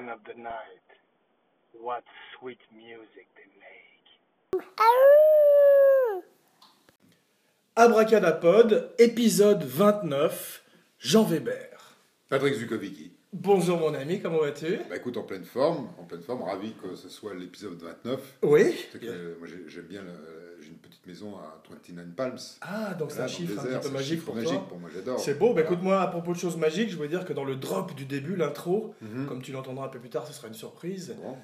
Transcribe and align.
children 0.00 0.08
of 0.08 0.24
the 0.24 0.42
night. 0.42 0.86
What 1.72 2.04
sweet 2.38 2.58
music 2.74 3.26
they 3.36 3.48
make. 3.58 4.62
Abracadapod, 7.76 8.96
épisode 8.98 9.64
29, 9.64 10.30
Jean 11.00 11.24
Weber. 11.24 11.76
Patrick 12.28 12.54
Zukovicki. 12.54 13.19
Bonjour 13.32 13.78
mon 13.78 13.94
ami, 13.94 14.20
comment 14.20 14.40
vas-tu? 14.40 14.78
Bah 14.88 14.96
écoute, 14.96 15.16
en 15.16 15.22
pleine 15.22 15.44
forme, 15.44 15.88
en 15.98 16.04
pleine 16.04 16.20
forme, 16.22 16.42
ravi 16.42 16.72
que 16.82 16.96
ce 16.96 17.08
soit 17.08 17.32
l'épisode 17.34 17.80
29. 17.80 18.20
Oui. 18.42 18.74
Que, 18.92 18.98
euh, 19.06 19.34
moi 19.38 19.46
j'ai- 19.46 19.68
j'aime 19.68 19.84
bien, 19.84 20.02
j'ai 20.60 20.68
une 20.68 20.74
petite 20.78 21.06
maison 21.06 21.36
à 21.36 21.62
29 21.70 22.06
Palms. 22.16 22.38
Ah, 22.60 22.92
donc 22.94 23.12
c'est 23.12 23.20
un 23.20 23.28
chiffre 23.28 23.60
un 23.60 23.78
petit 23.78 23.88
peu 23.88 23.94
magique 23.94 24.24
pour 24.24 24.34
magique 24.34 24.50
toi. 24.50 24.66
pour 24.68 24.78
moi, 24.80 24.90
j'adore. 24.92 25.20
C'est 25.20 25.34
beau, 25.38 25.48
bah 25.48 25.52
Voilà. 25.62 25.66
écoute 25.70 25.82
moi, 25.84 26.00
à 26.02 26.08
propos 26.08 26.32
de 26.32 26.38
choses 26.38 26.56
magiques, 26.56 26.90
je 26.90 26.96
veux 26.96 27.06
dire 27.06 27.24
que 27.24 27.32
dans 27.32 27.44
le 27.44 27.54
drop 27.54 27.94
du 27.94 28.04
début, 28.04 28.34
l'intro, 28.34 28.94
Mhm. 29.00 29.26
comme 29.26 29.42
tu 29.42 29.52
l'entendras 29.52 29.86
un 29.86 29.90
peu 29.90 30.00
plus 30.00 30.10
tard, 30.10 30.26
ce 30.26 30.32
sera 30.32 30.48
une 30.48 30.54
surprise, 30.54 31.14
Bon. 31.22 31.36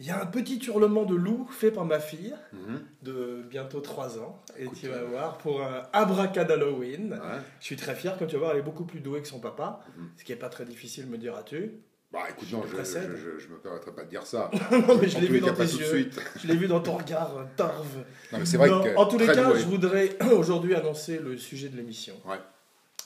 Il 0.00 0.06
y 0.06 0.10
a 0.10 0.20
un 0.20 0.26
petit 0.26 0.58
hurlement 0.66 1.04
de 1.04 1.14
loup 1.14 1.46
fait 1.50 1.70
par 1.70 1.84
ma 1.84 2.00
fille, 2.00 2.34
Mhm. 2.52 2.80
de 3.02 3.42
bientôt 3.48 3.80
3 3.80 4.18
ans, 4.18 4.42
et 4.58 4.64
Écoute, 4.64 4.78
tu 4.80 4.88
vas 4.88 4.96
euh, 4.96 5.06
voir, 5.06 5.38
pour 5.38 5.62
un 5.62 5.82
Abracadalloween. 5.92 7.12
Ouais. 7.12 7.40
Je 7.60 7.64
suis 7.66 7.76
très 7.76 7.94
fier, 7.94 8.16
comme 8.18 8.26
tu 8.28 8.34
vas 8.34 8.40
voir, 8.40 8.50
elle 8.52 8.58
est 8.58 8.62
beaucoup 8.62 8.84
plus 8.84 9.00
douée 9.00 9.22
que 9.22 9.28
son 9.28 9.40
papa, 9.40 9.80
Mhm. 9.96 10.08
ce 10.16 10.24
qui 10.24 10.32
n'est 10.32 10.38
pas 10.38 10.48
très 10.48 10.64
difficile, 10.64 11.06
me 11.06 11.18
diras-tu. 11.18 11.72
Bah 12.12 12.20
écoute, 12.30 12.46
non, 12.52 12.60
te 12.60 12.66
je, 12.66 12.70
je, 12.70 12.76
précède. 12.76 13.10
je, 13.38 13.48
me 13.48 13.58
permettrai 13.58 13.90
pas 13.92 14.04
de 14.04 14.08
dire 14.10 14.24
ça. 14.24 14.48
non, 14.70 14.96
mais 15.00 15.08
je 15.08 15.18
l'ai 15.18 15.26
vu 15.26 15.40
dans 15.40 15.52
tes 15.52 15.64
yeux. 15.64 16.10
Je 16.36 16.46
l'ai 16.46 16.54
vu 16.56 16.68
dans 16.68 16.78
ton 16.80 16.96
regard, 16.96 17.36
euh, 17.36 17.42
tarve. 17.56 17.96
Non, 18.32 18.38
mais 18.38 18.46
c'est 18.46 18.56
vrai 18.56 18.68
Non, 18.70 18.84
que. 18.84 18.94
en 18.96 19.06
tous 19.06 19.18
les 19.18 19.26
cas, 19.26 19.50
doué. 19.50 19.58
je 19.58 19.66
voudrais 19.66 20.16
aujourd'hui 20.32 20.76
annoncer 20.76 21.18
le 21.18 21.36
sujet 21.36 21.68
de 21.68 21.76
l'émission. 21.76 22.14
Ouais. 22.24 22.38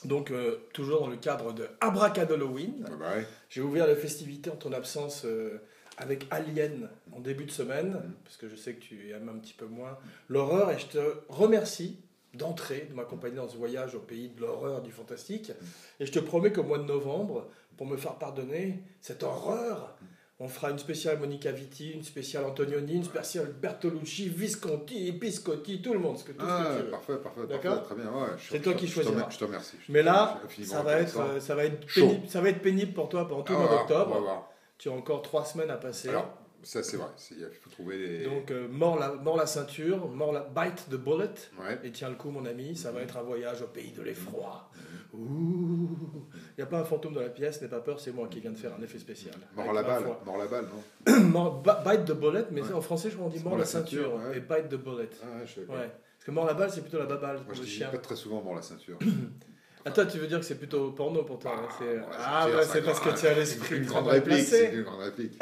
Donc, 0.05 0.29
euh, 0.29 0.59
toujours 0.73 1.01
dans 1.01 1.07
le 1.07 1.17
cadre 1.17 1.53
de 1.53 1.67
Abracadalloween, 1.81 2.83
Ouais, 2.83 2.95
bah 2.99 3.05
ouais. 3.17 3.27
j'ai 3.49 3.61
ouvert 3.61 3.87
les 3.87 3.95
festivités 3.95 4.51
en 4.51 4.55
ton 4.55 4.71
absence 4.73 5.23
euh, 5.25 5.57
avec 5.99 6.25
Alien 6.31 6.89
en 7.11 7.19
début 7.19 7.45
de 7.45 7.51
semaine, 7.51 7.91
Mhm. 7.91 8.13
parce 8.23 8.37
que 8.37 8.49
je 8.49 8.55
sais 8.55 8.73
que 8.73 8.79
tu 8.81 9.11
aimes 9.11 9.29
un 9.29 9.37
petit 9.37 9.53
peu 9.53 9.65
moins 9.67 9.97
l'horreur, 10.29 10.71
et 10.71 10.79
je 10.79 10.87
te 10.87 10.99
remercie 11.29 11.99
d'entrer, 12.33 12.87
de 12.89 12.95
m'accompagner 12.95 13.35
dans 13.37 13.47
ce 13.47 13.57
voyage 13.57 13.95
au 13.95 13.99
pays 13.99 14.29
de 14.29 14.41
l'horreur, 14.41 14.81
du 14.81 14.91
fantastique. 14.91 15.51
Et 15.99 16.05
je 16.05 16.11
te 16.11 16.19
promets 16.19 16.51
qu'au 16.51 16.63
mois 16.63 16.77
de 16.77 16.83
novembre, 16.83 17.47
pour 17.77 17.87
me 17.87 17.97
faire 17.97 18.15
pardonner 18.15 18.83
cette 19.01 19.23
horreur, 19.23 19.95
on 20.41 20.47
fera 20.47 20.69
une 20.71 20.79
spéciale 20.79 21.19
Monica 21.19 21.51
Vitti, 21.51 21.91
une 21.91 22.03
spéciale 22.03 22.45
Antonioni, 22.45 22.93
une 22.95 23.03
spéciale 23.03 23.47
Bertolucci, 23.61 24.29
Visconti, 24.29 25.11
Piscotti, 25.13 25.81
tout 25.81 25.91
le 25.93 25.99
monde, 25.99 26.17
ce 26.17 26.23
que, 26.23 26.31
tout 26.31 26.45
ce 26.45 26.49
Ah, 26.49 26.65
que 26.75 26.77
tu 26.79 26.83
veux. 26.85 26.91
parfait, 26.91 27.17
parfait, 27.17 27.41
parfait, 27.47 27.81
très 27.83 27.95
bien. 27.95 28.11
Ouais, 28.13 28.27
C'est 28.49 28.61
toi 28.61 28.73
qui 28.75 28.87
choisiras. 28.87 29.27
Je 29.29 29.37
te 29.37 29.43
remercie. 29.45 29.75
Mais 29.89 30.01
là, 30.03 30.39
ça 30.63 30.81
va, 30.83 30.99
être, 31.01 31.19
euh, 31.19 31.39
ça, 31.41 31.55
va 31.55 31.65
être 31.65 31.85
Chaud. 31.89 32.15
ça 32.27 32.39
va 32.41 32.49
être 32.49 32.61
pénible 32.61 32.93
pour 32.93 33.09
toi 33.09 33.27
pendant 33.27 33.41
tout 33.43 33.51
le 33.53 33.59
Ah, 33.59 33.63
mois 33.63 33.77
d'octobre. 33.79 34.48
Tu 34.79 34.89
as 34.89 34.91
encore 34.93 35.21
trois 35.21 35.45
semaines 35.45 35.69
à 35.69 35.77
passer. 35.77 36.09
Alors, 36.09 36.35
ça 36.63 36.81
c'est 36.83 36.97
vrai. 36.97 37.09
Il 37.31 37.45
faut 37.61 37.69
trouver 37.69 37.97
les. 37.97 38.23
Donc, 38.25 38.49
euh, 38.49 38.67
mort, 38.67 38.97
la, 38.97 39.13
mort 39.13 39.37
la 39.37 39.45
ceinture, 39.45 40.07
mort 40.09 40.31
la 40.33 40.41
bite 40.41 40.87
the 40.89 40.95
bullet. 40.95 41.29
Ouais. 41.59 41.79
Et 41.83 41.91
tiens 41.91 42.09
le 42.09 42.15
coup, 42.15 42.29
mon 42.31 42.45
ami, 42.45 42.75
ça 42.75 42.91
va 42.91 43.01
être 43.01 43.17
un 43.17 43.21
voyage 43.21 43.61
au 43.61 43.67
pays 43.67 43.91
de 43.91 44.01
l'effroi. 44.01 44.69
Ouh 45.13 45.89
Il 46.35 46.59
n'y 46.59 46.63
a 46.63 46.67
pas 46.67 46.79
un 46.79 46.83
fantôme 46.85 47.13
dans 47.13 47.21
la 47.21 47.29
pièce, 47.29 47.61
n'aie 47.61 47.67
pas 47.67 47.79
peur, 47.81 47.99
c'est 47.99 48.11
moi 48.11 48.27
qui 48.27 48.39
viens 48.39 48.51
de 48.51 48.57
faire 48.57 48.73
un 48.73 48.81
effet 48.83 48.99
spécial. 48.99 49.35
Mort 49.55 49.73
la 49.73 49.83
balle. 49.83 50.03
Mort 50.25 50.37
la 50.37 50.47
balle, 50.47 50.65
non 51.05 51.19
Mort- 51.29 51.61
bite 51.63 52.05
the 52.05 52.13
bullet, 52.13 52.45
mais 52.51 52.61
Ouais. 52.61 52.73
en 52.73 52.81
français, 52.81 53.09
je 53.09 53.15
crois 53.17 53.29
qu'on 53.29 53.35
dit 53.37 53.43
mort 53.43 53.57
la 53.57 53.65
ceinture, 53.65 54.13
ouais. 54.15 54.37
et 54.37 54.39
bite 54.39 54.69
the 54.69 54.75
bullet. 54.75 55.09
Ah, 55.23 55.45
je. 55.45 55.61
Parce 55.61 56.25
que 56.25 56.31
mort 56.31 56.45
la 56.45 56.53
balle, 56.53 56.69
c'est 56.71 56.81
plutôt 56.81 56.99
la 56.99 57.05
baballe 57.05 57.37
Moi 57.45 57.53
je 57.53 57.59
le 57.59 57.65
dis 57.65 57.71
chien. 57.71 57.89
pas 57.89 57.97
très 57.97 58.15
souvent 58.15 58.41
mort 58.41 58.55
la 58.55 58.61
ceinture. 58.61 58.97
Ah, 59.85 59.91
toi, 59.91 60.05
tu 60.05 60.17
veux 60.19 60.27
dire 60.27 60.39
que 60.39 60.45
c'est 60.45 60.57
plutôt 60.57 60.91
porno 60.91 61.23
pour 61.23 61.39
toi 61.39 61.53
Ah, 61.55 61.61
hein, 61.63 61.69
c'est- 61.79 61.99
Ah, 62.17 62.43
c'est- 62.45 62.51
bah, 62.53 62.63
c'est 62.65 62.79
un 62.79 62.83
parce 62.83 62.99
que 62.99 63.17
tu 63.19 63.27
as 63.27 63.33
l'esprit 63.33 63.77
une 63.77 63.85
grande 63.85 64.07
réplique. 64.07 64.45
C'est 64.45 64.73
une 64.73 64.83
grande 64.83 65.01
réplique. 65.01 65.39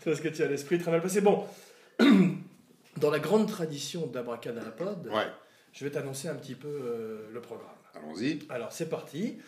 C'est 0.00 0.04
parce 0.04 0.20
que 0.20 0.28
tu 0.28 0.42
as 0.42 0.46
l'esprit 0.48 0.78
très 0.78 0.90
mal 0.90 1.00
placé. 1.00 1.20
Bon, 1.22 1.46
dans 2.98 3.10
la 3.10 3.18
grande 3.18 3.48
tradition 3.48 4.06
d'Abracadapod, 4.06 5.06
Ouais, 5.08 5.26
je 5.72 5.84
vais 5.84 5.90
t'annoncer 5.90 6.28
un 6.28 6.34
petit 6.34 6.54
peu 6.54 6.68
euh, 6.68 7.30
le 7.32 7.40
programme. 7.40 7.68
allons-y. 7.94 8.40
Alors, 8.50 8.72
c'est 8.72 8.88
parti. 8.90 9.38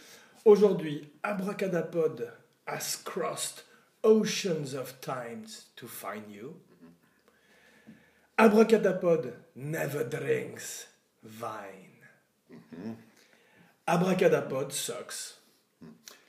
Aujourd'hui, 0.47 1.13
Abracadapod 1.23 2.31
has 2.67 2.97
crossed 3.05 3.65
oceans 4.03 4.75
of 4.75 4.99
times 5.01 5.71
to 5.77 5.87
find 5.87 6.31
you. 6.31 6.55
Abracadapod 8.39 9.33
never 9.55 10.05
drinks 10.05 10.89
wine. 11.41 12.99
Abracadapod 13.87 14.73
sucks. 14.73 15.35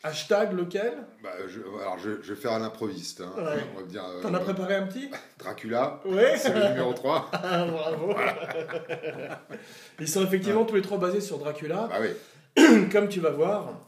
Hashtag 0.03 0.53
lequel? 0.53 0.93
Bah, 1.23 1.31
je, 1.47 1.59
alors 1.81 1.97
je, 1.97 2.21
je 2.21 2.33
vais 2.33 2.39
faire 2.39 2.51
à 2.51 2.59
l'improviste. 2.59 3.21
hein. 3.21 3.33
Ouais. 3.37 3.63
On 3.75 3.79
va 3.79 3.85
dire 3.87 4.05
euh, 4.05 4.21
T'en 4.21 4.33
as 4.35 4.39
préparé 4.39 4.75
un 4.75 4.85
petit? 4.85 5.09
Dracula, 5.39 5.99
Ouais. 6.05 6.37
c'est 6.37 6.53
le 6.53 6.67
numéro 6.69 6.93
3. 6.93 7.31
Ah, 7.33 7.65
bravo. 7.65 8.13
Ils 9.99 10.07
sont 10.07 10.23
effectivement 10.23 10.65
tous 10.65 10.75
les 10.75 10.81
trois 10.83 10.97
basés 10.99 11.21
sur 11.21 11.39
Dracula. 11.39 11.87
Bah 11.89 11.97
oui. 12.01 12.89
Comme 12.91 13.07
tu 13.09 13.19
vas 13.19 13.31
voir, 13.31 13.79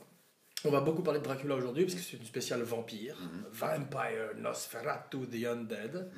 on 0.65 0.71
va 0.71 0.81
beaucoup 0.81 1.03
parler 1.03 1.19
de 1.19 1.23
Dracula 1.25 1.55
aujourd'hui 1.55 1.83
parce 1.85 1.95
que 1.95 2.01
c'est 2.01 2.17
une 2.17 2.25
spéciale 2.25 2.61
vampire. 2.63 3.15
Mhm. 3.21 3.43
Vampire 3.51 4.29
Nosferatu 4.37 5.27
the 5.27 5.45
Undead. 5.45 6.09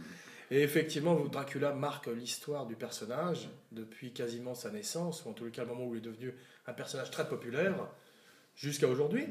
Et 0.52 0.62
effectivement, 0.64 1.14
Dracula 1.26 1.74
marque 1.74 2.08
l'histoire 2.08 2.66
du 2.66 2.76
personnage 2.76 3.50
depuis 3.72 4.14
quasiment 4.14 4.56
sa 4.56 4.72
naissance, 4.72 5.24
ou 5.26 5.30
en 5.30 5.34
tout 5.34 5.48
cas 5.52 5.62
le 5.64 5.68
moment 5.68 5.86
où 5.86 5.94
il 5.94 6.00
est 6.00 6.02
devenu 6.02 6.34
un 6.70 6.74
personnage 6.74 7.12
très 7.12 7.28
populaire, 7.28 7.74
jusqu'à 8.56 8.88
aujourd'hui. 8.88 9.28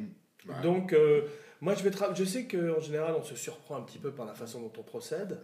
Ouais. 0.47 0.55
Donc, 0.63 0.93
euh, 0.93 1.23
moi, 1.61 1.75
je, 1.75 1.83
vais 1.83 1.91
je 2.15 2.25
sais 2.25 2.47
qu'en 2.47 2.81
général, 2.81 3.15
on 3.19 3.23
se 3.23 3.35
surprend 3.37 3.77
un 3.77 3.83
petit 3.83 3.99
peu 3.99 4.13
par 4.13 4.27
la 4.27 4.35
façon 4.35 4.61
dont 4.61 4.73
on 4.79 4.83
procède, 4.83 5.41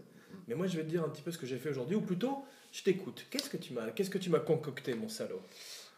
mais 0.48 0.54
moi, 0.54 0.66
je 0.66 0.76
vais 0.76 0.82
te 0.82 0.88
dire 0.88 1.04
un 1.04 1.08
petit 1.08 1.22
peu 1.22 1.30
ce 1.30 1.38
que 1.38 1.46
j'ai 1.46 1.58
fait 1.58 1.70
aujourd'hui, 1.70 1.96
ou 1.96 2.00
plutôt, 2.00 2.44
je 2.72 2.82
t'écoute. 2.82 3.26
Qu'est-ce 3.30 3.50
que 3.50 3.56
tu 3.56 3.72
m'as, 3.72 3.90
qu'est-ce 3.90 4.10
que 4.10 4.18
tu 4.18 4.30
m'as 4.30 4.40
concocté, 4.40 4.94
mon 4.94 5.08
salaud? 5.08 5.42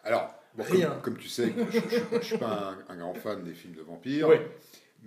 Alors, 0.04 0.34
bon, 0.54 0.64
Rien. 0.64 0.90
Comme, 0.90 1.14
comme 1.14 1.18
tu 1.18 1.28
sais, 1.28 1.52
je 1.72 2.16
ne 2.16 2.20
suis 2.22 2.38
pas 2.38 2.76
un, 2.88 2.92
un 2.92 2.96
grand 2.96 3.14
fan 3.14 3.42
des 3.42 3.54
films 3.54 3.74
de 3.74 3.82
vampires, 3.82 4.28
Oui. 4.28 4.36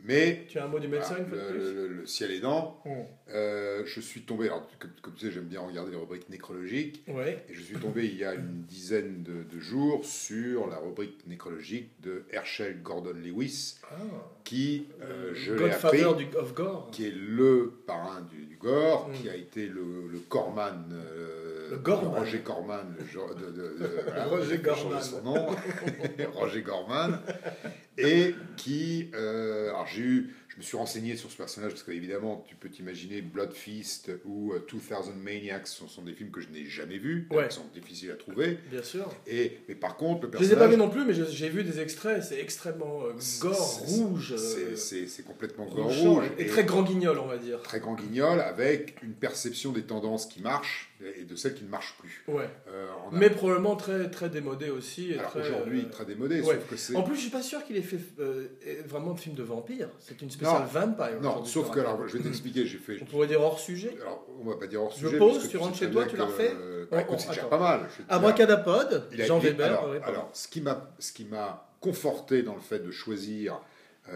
Mais 0.06 0.46
Tu 0.50 0.58
as 0.60 0.66
un 0.66 0.68
mot 0.68 0.80
du 0.80 0.88
médecin 0.88 1.16
voilà, 1.16 1.24
une 1.24 1.30
fois 1.30 1.38
de 1.38 1.54
le, 1.54 1.60
plus 1.60 1.74
le- 1.74 1.88
le 1.88 2.06
ciel 2.06 2.32
aidant, 2.32 2.82
Mm. 2.86 2.90
euh, 3.32 3.84
je 3.86 4.00
suis 4.02 4.22
tombé, 4.22 4.46
alors, 4.48 4.68
comme, 4.80 4.92
comme 5.02 5.14
tu 5.16 5.26
sais, 5.28 5.32
j'aime 5.32 5.46
bien 5.46 5.62
regarder 5.62 5.92
les 5.92 5.98
rubriques 5.98 6.30
nécrologiques, 6.30 7.04
Ouais. 7.08 7.44
et 7.50 7.54
je 7.54 7.62
suis 7.62 7.76
tombé 7.78 8.06
il 8.06 8.16
y 8.18 8.24
a 8.24 8.34
une 8.34 8.64
dizaine 8.68 9.24
de, 9.24 9.44
de 9.44 9.60
jours 9.60 10.06
sur 10.06 10.68
la 10.68 10.78
rubrique 10.78 11.26
nécrologique 11.28 11.90
de 12.02 12.24
Herschel 12.32 12.82
Gordon 12.82 13.14
Lewis, 13.16 13.76
Ah. 13.92 13.96
qui, 14.44 14.88
euh, 15.02 15.32
je 15.36 15.54
l'ai 15.54 15.72
appris, 15.72 16.00
Godfather 16.02 16.26
du, 16.26 16.36
of 16.38 16.54
Gore. 16.54 16.90
qui 16.92 17.06
est 17.08 17.14
le 17.16 17.74
parrain 17.86 18.22
du, 18.22 18.46
du 18.46 18.56
gore, 18.58 19.10
Mm. 19.10 19.14
qui 19.14 19.30
a 19.30 19.36
été 19.36 19.68
le, 19.68 20.08
le 20.12 20.20
Corman, 20.30 20.90
euh, 20.92 21.49
Le 21.70 21.78
Gorman. 21.78 22.20
Roger 22.20 22.40
Corman, 22.40 22.96
le 23.00 23.06
genre 23.06 23.34
de, 23.36 23.46
de- 23.46 23.52
de- 23.80 23.90
voilà, 24.06 24.26
Roger 24.26 24.58
Gorman. 24.58 25.02
son 25.02 25.22
nom, 25.22 25.48
Roger 26.34 26.62
Gorman, 26.62 27.20
et 27.98 28.36
qui, 28.58 29.10
euh, 29.14 29.70
alors 29.70 29.88
j'ai 29.88 30.02
eu, 30.02 30.36
je 30.48 30.58
me 30.58 30.62
suis 30.62 30.78
renseigné 30.78 31.16
sur 31.16 31.30
ce 31.32 31.38
personnage 31.38 31.72
parce 31.72 31.84
qu'évidemment 31.84 32.44
tu 32.48 32.56
peux 32.56 32.70
t'imaginer 32.70 33.22
Blood 33.22 33.54
Feast 33.54 34.12
ou 34.26 34.54
euh, 34.54 34.66
2000 34.70 35.14
Maniacs 35.22 35.68
sont, 35.68 35.88
sont 35.88 36.02
des 36.02 36.14
films 36.14 36.32
que 36.32 36.42
je 36.42 36.50
n'ai 36.50 36.66
jamais 36.66 36.98
vus, 36.98 37.28
Ouais. 37.32 37.48
qui 37.48 37.56
sont 37.56 37.66
difficiles 37.74 38.12
à 38.12 38.16
trouver, 38.16 38.58
Bien 38.72 38.84
sûr. 38.84 39.10
et 39.28 39.60
mais 39.68 39.76
par 39.76 39.96
contre 39.98 40.28
le 40.28 40.32
Je 40.34 40.38
les 40.40 40.54
ai 40.54 40.56
pas 40.56 40.68
vus 40.68 40.78
personnage, 40.78 40.78
non 40.78 40.90
plus, 40.90 41.06
mais 41.06 41.14
j'ai 41.30 41.50
vu 41.50 41.64
des 41.64 41.80
extraits. 41.80 42.24
C'est 42.24 42.40
extrêmement 42.40 43.04
euh, 43.06 43.14
gore, 43.42 43.80
rouge, 43.86 44.36
c'est- 44.38 44.96
euh, 45.04 45.06
c'est 45.08 45.24
complètement 45.26 45.66
gore 45.66 45.94
rouge 45.94 46.26
et, 46.38 46.46
très 46.48 46.64
grand 46.64 46.84
guignol, 46.84 47.18
on 47.20 47.28
va 47.28 47.38
dire. 47.38 47.62
très 47.62 47.80
grand 47.80 47.96
guignol 47.96 48.40
avec 48.42 49.02
une 49.04 49.14
perception 49.14 49.72
des 49.72 49.84
tendances 49.84 50.26
qui 50.26 50.42
marchent 50.42 50.89
et 51.16 51.24
de 51.24 51.36
celles 51.36 51.54
qui 51.56 51.64
ne 51.64 51.70
marchent 51.70 51.96
plus. 51.98 52.24
Ouais. 52.28 52.50
Euh, 52.68 52.88
a- 52.90 53.10
Mais 53.14 53.30
probablement 53.30 53.76
très 53.78 54.10
très 54.10 54.30
démodé 54.30 54.70
aussi. 54.70 55.16
Aujourd'hui 55.36 55.86
euh, 55.86 55.90
très 55.92 56.06
démodé, 56.06 56.42
ouais. 56.42 56.56
sauf 56.56 56.68
que 56.70 56.76
c'est 56.76 56.96
En 56.96 57.04
plus, 57.04 57.16
je 57.16 57.22
suis 57.22 57.30
pas 57.30 57.42
sûr 57.42 57.64
qu'il 57.64 57.78
ait 57.78 57.82
fait 57.82 58.00
euh, 58.20 58.48
vraiment 58.86 59.14
de 59.14 59.20
film 59.20 59.36
de 59.36 59.44
vampire. 59.44 59.88
C'est 60.00 60.22
une 60.22 60.30
spéciale 60.30 60.64
Non. 60.64 60.68
vampire. 60.82 61.22
non, 61.22 61.46
sauf 61.46 61.68
je 61.68 61.72
que 61.74 61.80
alors 61.80 62.06
je 62.08 62.18
vais 62.18 62.24
t'expliquer, 62.24 62.66
j'ai 62.66 62.78
fait 62.78 62.98
On 63.02 63.06
pourrait 63.06 63.28
dire 63.28 63.42
hors 63.42 63.60
sujet. 63.60 63.96
alors 64.02 64.26
on 64.42 64.44
va 64.50 64.58
pas 64.58 64.68
dire 64.68 64.82
hors 64.84 64.92
Je 64.92 65.06
sujet 65.08 65.18
pose, 65.18 65.34
parce 65.36 65.46
que 65.46 65.52
tu 65.52 65.58
rentres 65.58 65.78
chez 65.78 65.90
toi, 65.90 66.06
tu 66.06 66.18
la 66.18 66.26
que, 66.26 66.32
refais 66.32 66.52
euh, 66.54 66.86
On- 66.92 66.96
bah, 66.96 67.02
écoute, 67.02 67.20
c'est 67.20 67.30
déjà 67.30 67.44
pas 67.46 67.60
mal. 67.60 67.88
Je. 67.98 68.04
Abracadapod, 68.10 69.08
Jean 69.14 69.40
Weber. 69.40 69.82
Alors, 70.04 70.30
ce 70.34 70.48
qui 70.50 70.62
m'a 70.62 71.70
conforté 71.80 72.44
dans 72.44 72.56
le 72.56 72.62
fait 72.62 72.80
de 72.80 72.92
choisir 72.92 73.62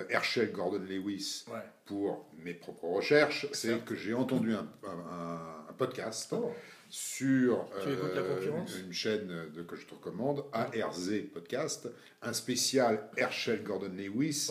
Herschel 0.10 0.52
Gordon 0.52 0.82
Lewis 0.90 1.46
pour 1.86 2.26
mes 2.44 2.54
propres 2.54 2.86
recherches, 2.86 3.48
c'est 3.54 3.86
que 3.86 3.96
j'ai 3.96 4.14
entendu 4.14 4.54
un, 4.54 4.68
un- 5.74 5.78
podcast 5.78 6.34
Oh. 6.38 6.52
sur 6.90 7.66
euh, 7.86 8.42
une, 8.42 8.86
une 8.88 8.94
chaîne 8.94 9.28
de, 9.54 9.62
que 9.64 9.76
je 9.76 9.86
te 9.86 9.94
recommande, 9.96 10.44
ARZ 10.54 11.12
Podcast, 11.34 11.90
un 12.22 12.34
spécial 12.34 13.10
Herschel 13.18 13.64
Gordon 13.64 13.92
Lewis 13.98 14.50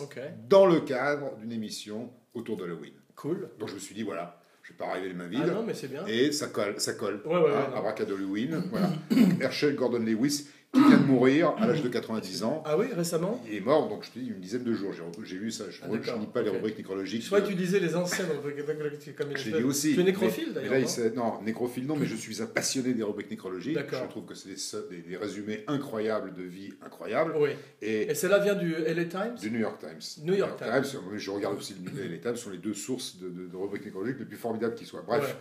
dans 0.49 0.65
le 0.65 0.81
cadre 0.81 1.37
d'une 1.37 1.51
émission 1.51 2.11
autour 2.33 2.57
d'Halloween. 2.57 2.93
Cool. 3.15 3.49
Donc 3.59 3.69
je 3.69 3.75
me 3.75 3.79
suis 3.79 3.95
dit, 3.95 4.03
voilà, 4.03 4.41
je 4.63 4.71
vais 4.71 4.77
pas 4.77 4.87
arriver 4.87 5.09
les 5.09 5.13
mains 5.13 5.29
Ah 5.33 5.43
vides. 5.43 5.53
non, 5.53 5.63
mais 5.63 5.73
c'est 5.73 5.87
bien. 5.87 6.05
et 6.07 6.31
ça 6.31 6.47
colle, 6.47 6.79
ça 6.79 6.93
colle. 6.93 7.21
Ouais, 7.25 7.35
ouais, 7.37 7.51
Hein, 7.53 7.93
Halloween, 7.99 8.63
voilà. 8.69 8.89
Herschel 9.39 9.75
Gordon 9.75 9.99
Lewis, 9.99 10.47
qui 10.73 10.79
vient 10.79 10.97
de 10.97 11.03
mourir 11.05 11.53
à 11.59 11.67
l'âge 11.67 11.83
de 11.83 11.87
90 11.87 12.43
ans. 12.43 12.63
Ah 12.65 12.77
oui, 12.77 12.87
récemment 12.95 13.39
Il 13.47 13.55
est 13.55 13.59
mort, 13.61 13.87
donc 13.89 14.03
je 14.05 14.09
te 14.11 14.19
dis, 14.19 14.27
une 14.27 14.39
dizaine 14.39 14.63
de 14.63 14.73
jours. 14.73 14.91
J'ai 15.23 15.35
lu 15.35 15.51
ça. 15.51 15.65
Je 15.69 15.79
Ah, 15.83 15.87
ne 15.87 15.97
d'accord, 15.97 16.19
lis 16.19 16.25
pas 16.27 16.41
les 16.41 16.49
rubriques 16.49 16.77
nécrologiques. 16.77 17.21
Je 17.23 17.29
que 17.41 17.47
tu 17.47 17.55
disais 17.55 17.79
les 17.79 17.95
anciennes 17.95 18.27
rubriques 18.31 18.57
nécrologiques 18.67 19.15
comme 19.15 19.29
Je 19.35 19.43
lu 19.59 19.63
aussi. 19.65 19.93
Tu 19.93 20.01
es 20.01 20.03
nécrophile 20.03 20.53
d'ailleurs. 20.53 20.71
non 20.87 21.15
non, 21.15 21.41
nécrophile 21.43 21.85
non, 21.85 21.95
mais 21.95 22.05
je 22.07 22.15
suis 22.15 22.41
un 22.41 22.47
passionné 22.47 22.93
des 22.93 23.03
rubriques 23.03 23.29
nécrologiques. 23.29 23.77
Je 23.77 24.09
trouve 24.09 24.25
que 24.25 24.33
c'est 24.35 24.49
des, 24.49 24.95
des- 24.97 25.01
des 25.09 25.17
résumés 25.17 25.63
incroyables 25.67 26.33
de 26.33 26.43
vie 26.43 26.73
incroyables. 26.83 27.33
Oui. 27.37 27.49
Et 27.81 28.09
Et 28.11 28.15
celle-là 28.15 28.39
vient 28.39 28.55
du 28.55 28.73
LA 28.73 29.05
Times 29.05 29.35
du 29.39 29.51
New 29.51 29.59
York 29.59 29.79
Times. 29.79 30.25
New 30.25 30.33
York 30.33 30.57
mais 31.11 31.19
Je 31.19 31.29
regarde 31.31 31.57
aussi 31.57 31.75
le- 31.85 32.07
les 32.07 32.19
Times, 32.19 32.35
sont 32.35 32.49
les 32.49 32.57
deux 32.57 32.73
sources 32.73 33.17
de, 33.19 33.29
de- 33.29 33.47
de 33.47 33.55
rubriques 33.55 33.85
nécrologiques 33.85 34.17
les 34.19 34.25
plus 34.25 34.37
formidables 34.37 34.73
qui 34.75 34.85
soient. 34.85 35.03
Bref, 35.05 35.21
Ouais. 35.23 35.35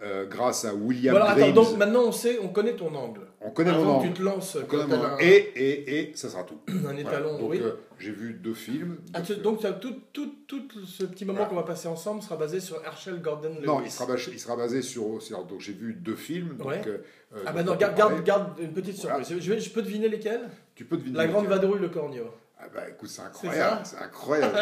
Euh, 0.00 0.26
grâce 0.26 0.64
à 0.64 0.74
William 0.74 1.16
Voilà, 1.16 1.30
attends, 1.32 1.50
donc 1.52 1.76
maintenant 1.76 2.04
on 2.04 2.12
sait, 2.12 2.38
on 2.40 2.48
connaît 2.48 2.74
ton 2.76 2.94
angle. 2.94 3.22
on 3.40 3.50
connaît 3.50 3.70
Avant 3.70 3.84
mon 3.84 3.92
nom. 3.94 4.02
tu 4.02 4.12
te 4.12 4.22
lances 4.22 4.56
On 4.56 4.64
quand 4.66 4.86
mon 4.86 4.94
un- 5.02 5.18
Et, 5.18 5.26
et, 5.56 5.98
et 5.98 6.12
ça 6.14 6.28
sera 6.28 6.44
tout. 6.44 6.58
un 6.68 6.72
Voilà. 6.78 7.00
étalon, 7.00 7.38
Donc, 7.38 7.50
oui. 7.50 7.60
euh, 7.60 7.72
j'ai 7.98 8.12
vu 8.12 8.34
deux 8.34 8.54
films. 8.54 8.98
Ah, 9.12 9.22
donc 9.42 9.60
tout, 9.80 9.94
tout, 10.12 10.32
tout 10.46 10.86
ce 10.86 11.02
petit 11.04 11.24
moment 11.24 11.38
Voilà. 11.38 11.50
qu'on 11.50 11.56
va 11.56 11.62
passer 11.64 11.88
ensemble 11.88 12.22
sera 12.22 12.36
basé 12.36 12.60
sur 12.60 12.80
Herschel 12.84 13.20
Gordon 13.20 13.54
Lewis. 13.56 13.66
non, 13.66 13.80
il 13.84 13.90
sera, 13.90 14.06
basé, 14.06 14.30
il 14.32 14.38
sera 14.38 14.56
basé 14.56 14.82
sur. 14.82 15.02
donc 15.48 15.60
j'ai 15.60 15.72
vu 15.72 15.94
deux 15.94 16.14
films. 16.16 16.56
Donc, 16.58 16.68
Ouais. 16.68 16.80
euh, 16.86 16.98
Ah 17.44 17.52
bah 17.52 17.64
non, 17.64 17.74
garde, 17.74 17.96
garde, 17.96 18.22
garde 18.22 18.58
une 18.60 18.72
petite 18.72 19.00
Voilà. 19.00 19.24
surprise. 19.24 19.44
Je, 19.44 19.52
vais- 19.52 19.60
je 19.60 19.70
peux 19.70 19.82
deviner 19.82 20.08
lesquels? 20.08 20.48
Tu 20.76 20.84
peux 20.84 20.96
deviner. 20.96 21.16
La 21.18 21.26
Grande. 21.26 21.46
Vadrouille, 21.46 21.80
le 21.80 21.88
Cornio. 21.88 22.24
Ah 22.60 22.64
bah 22.74 22.82
écoute, 22.88 23.08
c'est 23.08 23.22
incroyable, 23.22 23.80
c'est 23.84 23.98
incroyable. 23.98 24.58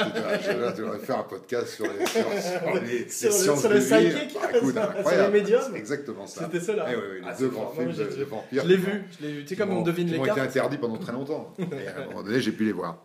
Tu 0.74 0.82
devrais 0.82 0.98
faire 0.98 1.18
un 1.20 1.22
podcast 1.22 1.68
sur 1.68 1.84
les, 1.86 2.04
sur, 2.06 2.22
sur 2.42 2.74
les, 2.74 2.80
les 3.04 3.08
Sur 3.08 3.30
le- 3.30 3.34
sciences 3.34 3.60
sur 3.60 3.68
de 3.70 3.74
les 3.74 3.80
vie. 3.80 4.10
psychics, 4.10 4.38
Ah, 4.42 4.56
écoute, 4.56 4.74
sur 5.08 5.22
les 5.22 5.28
médiums. 5.30 5.74
Exactement 5.76 6.26
ça. 6.26 6.44
C'était 6.44 6.60
cela. 6.60 6.86
Eh 6.90 6.94
oui, 6.94 7.02
oui, 7.12 7.20
les 7.22 7.26
Ah, 7.26 7.36
deux 7.38 7.48
grands 7.48 7.70
films 7.70 7.92
de, 7.92 8.04
de 8.04 8.24
vampires. 8.24 8.62
Je 8.64 8.68
l'ai 8.68 8.76
vu, 8.76 8.92
m'ont- 8.92 9.04
je 9.18 9.26
l'ai 9.26 9.32
vu. 9.32 9.42
Tu 9.44 9.48
sais 9.48 9.56
comme 9.56 9.70
on 9.70 9.80
devine 9.82 10.08
les 10.10 10.18
m'ont 10.18 10.24
été 10.26 10.34
cartes. 10.34 10.48
interdits 10.50 10.76
pendant 10.76 10.98
très 10.98 11.12
longtemps. 11.12 11.54
Et 11.58 11.88
à 11.88 12.02
un 12.02 12.06
moment 12.06 12.22
donné, 12.22 12.38
j'ai 12.40 12.52
pu 12.52 12.64
les 12.66 12.72
voir. 12.72 12.98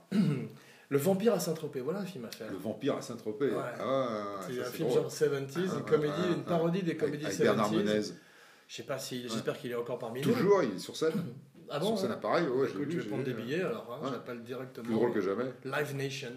Le 0.89 0.97
vampire 0.97 1.35
à 1.35 1.39
Saint-Tropez, 1.39 1.79
voilà 1.79 1.99
un 1.99 2.05
film 2.05 2.25
à 2.25 2.31
faire. 2.35 2.51
Le 2.51 2.57
vampire 2.57 2.97
à 2.97 3.01
Saint-Tropez. 3.01 3.45
Ouais. 3.51 3.55
Ah, 3.79 4.41
C'est 4.45 4.59
un 4.59 4.63
film 4.65 4.89
drôle. 4.89 5.03
genre 5.03 5.09
70s, 5.09 5.69
Ah, 5.71 5.77
une 5.77 5.85
comédie, 5.85 6.13
ah, 6.17 6.33
une 6.35 6.43
parodie 6.43 6.81
des 6.83 6.91
Avec, 6.91 6.99
comédies 6.99 7.25
avec 7.27 7.37
70s. 7.37 7.41
Bernard 7.43 7.71
Menez. 7.71 8.01
Je 8.67 8.75
sais 8.77 8.83
pas 8.83 8.97
si, 8.99 9.23
j'espère 9.29 9.57
qu'il 9.57 9.71
est 9.71 9.75
encore 9.75 9.99
parmi 9.99 10.21
nous. 10.21 10.31
Toujours, 10.33 10.63
il 10.63 10.75
est 10.75 10.79
sur 10.79 10.95
scène. 10.97 11.13
Ah 11.71 11.79
bon 11.79 11.87
sur 11.87 11.99
scène 11.99 12.11
hein 12.11 12.15
à 12.15 12.17
Paris. 12.17 12.43
Ouais, 12.47 12.67
je 12.67 12.77
vais 12.77 12.91
j'ai 12.91 13.07
prendre 13.07 13.23
des 13.23 13.33
billets 13.33 13.61
alors, 13.61 13.99
hein, 14.01 14.05
Ouais. 14.05 14.11
j'appelle 14.13 14.43
directement. 14.43 14.85
Plus 14.85 14.93
drôle 14.93 15.13
que 15.13 15.21
jamais. 15.21 15.45
Live 15.65 15.95
Nation. 15.95 16.29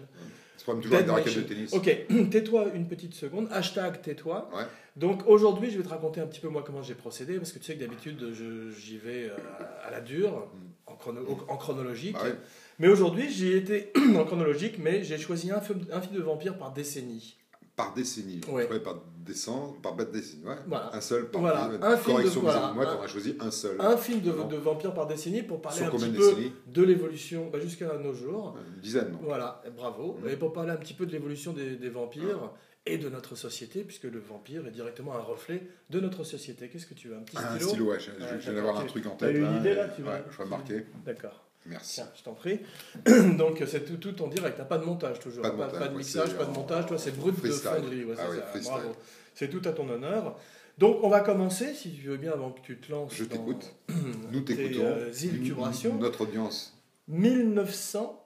C'est 0.57 0.65
pas 0.65 0.73
toujours 0.75 0.93
avec 0.95 1.05
Dead 1.05 1.15
des 1.15 1.21
raquettes 1.21 1.35
de 1.35 1.41
tennis. 1.41 1.73
Ok, 1.73 2.05
tais-toi 2.31 2.65
une 2.73 2.87
petite 2.87 3.13
seconde. 3.13 3.47
Hashtag 3.51 4.01
tais-toi. 4.01 4.49
Ouais. 4.55 4.63
Donc 4.95 5.27
aujourd'hui, 5.27 5.69
je 5.69 5.77
vais 5.77 5.83
te 5.83 5.89
raconter 5.89 6.21
un 6.21 6.27
petit 6.27 6.39
peu 6.39 6.47
moi 6.47 6.63
comment 6.65 6.81
j'ai 6.81 6.95
procédé, 6.95 7.37
parce 7.37 7.51
que 7.51 7.59
tu 7.59 7.65
sais 7.65 7.75
que 7.75 7.81
d'habitude, 7.81 8.29
je- 8.33 8.71
j'y 8.71 8.97
vais 8.97 9.25
euh, 9.29 9.35
à 9.85 9.91
la 9.91 9.99
dure, 9.99 10.47
en, 10.87 10.95
chrono- 10.95 11.21
au- 11.27 11.51
en 11.51 11.57
chronologique. 11.57 12.15
Mm. 12.15 12.19
Bah 12.19 12.23
ouais. 12.29 12.35
Mais 12.79 12.87
aujourd'hui, 12.87 13.29
j'y 13.29 13.51
étais 13.51 13.91
en 14.15 14.23
chronologique, 14.23 14.77
mais 14.79 15.03
j'ai 15.03 15.17
choisi 15.17 15.51
un 15.51 15.59
film 15.59 15.79
de 16.13 16.21
vampire 16.21 16.57
par 16.57 16.71
décennie. 16.71 17.35
Par 17.75 17.93
décennie. 17.93 18.39
Ouais. 18.49 18.69
Ouais, 18.69 18.79
par 18.79 19.01
décent, 19.17 19.75
par 19.83 19.95
de 19.95 20.05
décennie. 20.05 20.45
Ouais. 20.45 20.55
Voilà. 20.67 20.95
Un 20.95 21.01
seul 21.01 21.29
par 21.29 21.41
Voilà, 21.41 21.69
euh, 21.69 21.79
un 21.81 21.97
film 21.97 22.21
de- 22.23 22.29
voilà, 22.39 22.71
moi, 22.73 22.87
un- 22.87 23.03
as 23.03 23.07
choisi 23.07 23.35
un 23.39 23.51
seul. 23.51 23.75
Un 23.79 23.97
film 23.97 24.21
de, 24.21 24.31
de 24.31 24.55
vampire 24.55 24.93
par 24.93 25.07
décennie 25.07 25.43
pour 25.43 25.61
parler 25.61 25.79
Sur 25.79 25.87
un 25.87 25.89
petit 25.91 26.09
de 26.11 26.17
peu 26.17 26.35
de 26.67 26.83
l'évolution 26.83 27.49
bah, 27.51 27.59
jusqu'à 27.59 27.97
nos 27.97 28.13
jours. 28.13 28.55
Une 28.75 28.81
dizaine, 28.81 29.11
non 29.11 29.19
Voilà, 29.23 29.61
bravo. 29.75 30.17
Mm. 30.23 30.29
Et 30.29 30.35
pour 30.37 30.53
parler 30.53 30.71
un 30.71 30.77
petit 30.77 30.93
peu 30.93 31.05
de 31.05 31.11
l'évolution 31.11 31.51
des, 31.51 31.75
des 31.75 31.89
vampires 31.89 32.51
et 32.85 32.97
de 32.97 33.09
notre 33.09 33.35
société, 33.35 33.83
puisque 33.83 34.03
le 34.03 34.19
vampire 34.19 34.65
est 34.67 34.71
directement 34.71 35.15
un 35.15 35.21
reflet 35.21 35.67
de 35.89 35.99
notre 35.99 36.23
société. 36.23 36.69
Qu'est-ce 36.69 36.85
que 36.85 36.93
tu 36.93 37.09
veux 37.09 37.17
Un 37.17 37.23
petit 37.23 37.35
Ah, 37.37 37.53
Un 37.53 37.55
stylo? 37.55 37.69
stylo, 37.69 37.85
ouais. 37.91 37.97
Je, 37.99 38.35
viens 38.37 38.53
d'avoir 38.53 38.79
un 38.79 38.85
truc 38.85 39.05
en 39.07 39.15
tête. 39.15 39.35
eu 39.35 39.43
une 39.43 39.57
idée, 39.57 39.73
là, 39.73 39.89
tu 39.89 40.01
Ouais, 40.03 40.23
je 40.31 40.37
vais 40.37 40.49
marquer. 40.49 40.85
D'accord. 41.05 41.43
Merci. 41.65 41.95
Tiens, 41.95 42.09
je 42.15 42.23
t'en 42.23 42.33
prie. 42.33 42.59
Donc 43.37 43.63
c'est 43.67 43.85
tout, 43.85 43.97
tout 43.97 44.21
en 44.23 44.27
direct, 44.27 44.61
pas 44.63 44.77
de 44.77 44.85
montage 44.85 45.19
toujours. 45.19 45.41
Pas 45.41 45.49
de 45.49 45.55
montage, 45.55 45.79
pas 45.79 45.87
de 45.87 45.97
mixage, 45.97 46.35
pas 46.35 46.45
de 46.45 46.51
montage. 46.51 46.85
Toi, 46.85 46.97
c'est 46.97 47.11
brut 47.11 47.41
de 47.41 47.51
fonderie. 47.51 48.05
Ouais, 48.05 48.15
Ah 48.17 48.23
c'est 48.53 48.63
bravo. 48.63 48.95
Tout 49.51 49.61
à 49.65 49.71
ton 49.71 49.89
honneur. 49.89 50.37
Donc 50.77 50.99
on 51.03 51.09
va 51.09 51.21
commencer, 51.21 51.73
si 51.73 51.93
tu 51.93 52.01
veux 52.07 52.17
bien, 52.17 52.33
avant 52.33 52.51
que 52.51 52.61
tu 52.61 52.77
te 52.79 52.91
lances. 52.91 53.13
Je 53.13 53.23
t'écoute. 53.23 53.73
Nous 54.31 54.41
tes, 54.41 54.55
t'écoutons. 54.55 54.85
euh. 54.85 55.97
Notre 55.99 56.21
audience. 56.21 56.77
1900. 57.07 58.21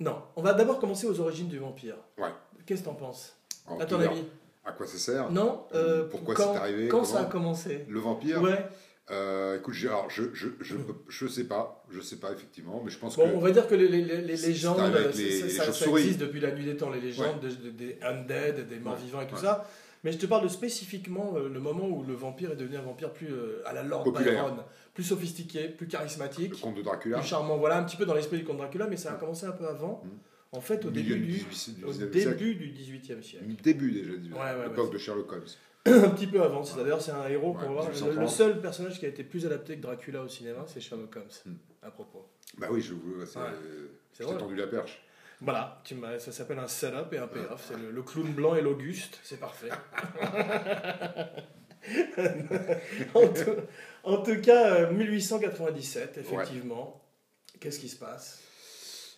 Non, 0.00 0.22
on 0.36 0.42
va 0.42 0.54
d'abord 0.54 0.80
commencer 0.80 1.06
aux 1.06 1.20
origines 1.20 1.48
du 1.48 1.58
vampire. 1.58 1.96
Ouais. 2.18 2.30
Qu'est-ce 2.66 2.80
que 2.80 2.86
t'en 2.86 2.94
penses? 2.94 3.36
En 3.66 3.78
À 3.78 3.86
ton 3.86 4.00
avis? 4.00 4.24
À 4.64 4.72
quoi 4.72 4.86
ça 4.86 4.98
sert? 4.98 5.30
Non 5.30 5.66
euh, 5.74 6.08
Pourquoi 6.08 6.34
quand, 6.34 6.54
c'est 6.54 6.58
arrivé? 6.60 6.88
Quand 6.88 7.04
ça 7.04 7.20
a 7.20 7.24
commencé? 7.24 7.84
Le 7.88 8.00
vampire? 8.00 8.40
Ouais. 8.42 8.64
Euh, 9.10 9.58
Écoute, 9.58 9.74
alors, 9.82 10.08
je, 10.10 10.24
je, 10.32 10.48
je, 10.60 10.76
je 11.08 11.26
sais 11.26 11.44
pas. 11.44 11.84
Je 11.90 12.00
sais 12.00 12.16
pas, 12.16 12.32
effectivement. 12.32 12.80
Mais 12.84 12.90
je 12.90 12.98
pense 12.98 13.16
Bon, 13.16 13.28
que. 13.28 13.34
on 13.34 13.40
va 13.40 13.50
dire 13.50 13.66
que 13.66 13.74
les, 13.74 13.88
les- 13.88 14.02
les- 14.04 14.36
légendes, 14.36 14.80
les- 15.16 15.48
ça, 15.50 15.64
ça- 15.66 15.72
ça 15.72 15.90
existe 15.90 16.20
depuis 16.20 16.40
la 16.40 16.52
nuit 16.52 16.64
des 16.64 16.76
temps, 16.76 16.90
les 16.90 17.00
légendes 17.00 17.40
de- 17.40 17.48
de- 17.48 17.70
des 17.70 17.98
undead, 18.02 18.68
des 18.68 18.78
morts-vivants 18.78 19.20
et 19.20 19.26
tout 19.26 19.34
Ouais. 19.34 19.40
ça. 19.40 19.68
Mais 20.04 20.10
je 20.12 20.18
te 20.18 20.26
parle 20.26 20.42
de 20.44 20.48
spécifiquement 20.48 21.34
euh, 21.36 21.48
le 21.48 21.60
moment 21.60 21.86
où 21.88 22.02
le 22.04 22.14
vampire 22.14 22.50
est 22.52 22.56
devenu 22.56 22.76
un 22.76 22.82
vampire 22.82 23.12
plus 23.12 23.28
euh, 23.32 23.62
à 23.66 23.72
la 23.72 23.82
Lord 23.84 24.02
Populaire. 24.04 24.44
Byron, 24.46 24.64
plus 24.94 25.04
sophistiqué, 25.04 25.68
plus 25.68 25.86
Le 25.86 25.90
charismatique, 25.92 26.60
conte 26.60 26.74
de 26.76 26.82
Dracula. 26.82 27.18
plus 27.18 27.28
charmant. 27.28 27.56
Voilà, 27.56 27.78
un 27.78 27.84
petit 27.84 27.96
peu 27.96 28.04
dans 28.04 28.14
l'esprit 28.14 28.38
du 28.38 28.44
comte 28.44 28.56
Dracula, 28.56 28.86
mais 28.88 28.96
ça 28.96 29.10
a 29.10 29.14
Ouais. 29.14 29.20
commencé 29.20 29.46
un 29.46 29.52
peu 29.52 29.66
avant. 29.68 30.02
Mhm. 30.04 30.10
En 30.54 30.60
fait, 30.60 30.84
au 30.84 30.90
début 30.90 31.14
du 31.14 31.26
du, 31.26 31.32
18 31.44 31.78
du 31.78 31.84
au 31.84 31.92
19e 31.92 32.12
siècle. 32.12 32.36
début 32.38 32.54
du 32.56 32.68
18e 32.70 33.22
siècle. 33.22 33.44
Début 33.62 33.90
déjà 33.92 34.12
du 34.16 34.32
Ouais, 34.32 34.38
ouais, 34.40 34.68
l'époque 34.68 34.86
ouais. 34.88 34.92
de 34.94 34.98
Sherlock 34.98 35.32
Holmes. 35.32 35.42
Un 35.86 36.10
petit 36.10 36.26
peu 36.26 36.42
avant. 36.42 36.64
C'est 36.64 36.76
d'ailleurs 36.76 37.02
c'est 37.02 37.12
un 37.12 37.26
héros 37.28 37.54
qu'on 37.54 37.72
voir. 37.72 37.86
Le, 37.86 37.92
1830. 37.92 38.20
le 38.22 38.28
seul 38.28 38.60
personnage 38.60 38.98
qui 38.98 39.06
a 39.06 39.08
été 39.08 39.24
plus 39.24 39.46
adapté 39.46 39.76
que 39.76 39.82
Dracula 39.82 40.22
au 40.22 40.28
cinéma, 40.28 40.64
c'est 40.66 40.80
Sherlock 40.80 41.16
Holmes. 41.16 41.24
Hmm. 41.46 41.54
À 41.82 41.90
propos. 41.90 42.28
Bah 42.58 42.68
oui, 42.70 42.80
je 42.80 42.94
vous. 42.94 43.24
c'est- 43.26 44.24
vrai. 44.24 44.38
tendu 44.38 44.54
la 44.54 44.66
perche. 44.66 45.02
Voilà, 45.40 45.80
tu 45.82 45.96
ça 46.18 46.30
s'appelle 46.30 46.60
un 46.60 46.68
setup 46.68 47.12
et 47.12 47.18
un 47.18 47.26
payoff. 47.26 47.64
C'est 47.66 47.76
le, 47.76 47.90
le 47.90 48.02
clown 48.02 48.30
blanc 48.32 48.54
et 48.54 48.60
l'Auguste, 48.60 49.18
c'est 49.24 49.40
parfait. 49.40 49.70
en, 53.14 53.28
tout, 53.28 53.56
en 54.04 54.22
tout 54.22 54.40
cas, 54.40 54.74
euh, 54.82 54.92
1897, 54.92 56.18
effectivement. 56.18 57.02
Qu'est-ce 57.58 57.80
qui 57.80 57.88
se 57.88 57.96
passe? 57.96 58.40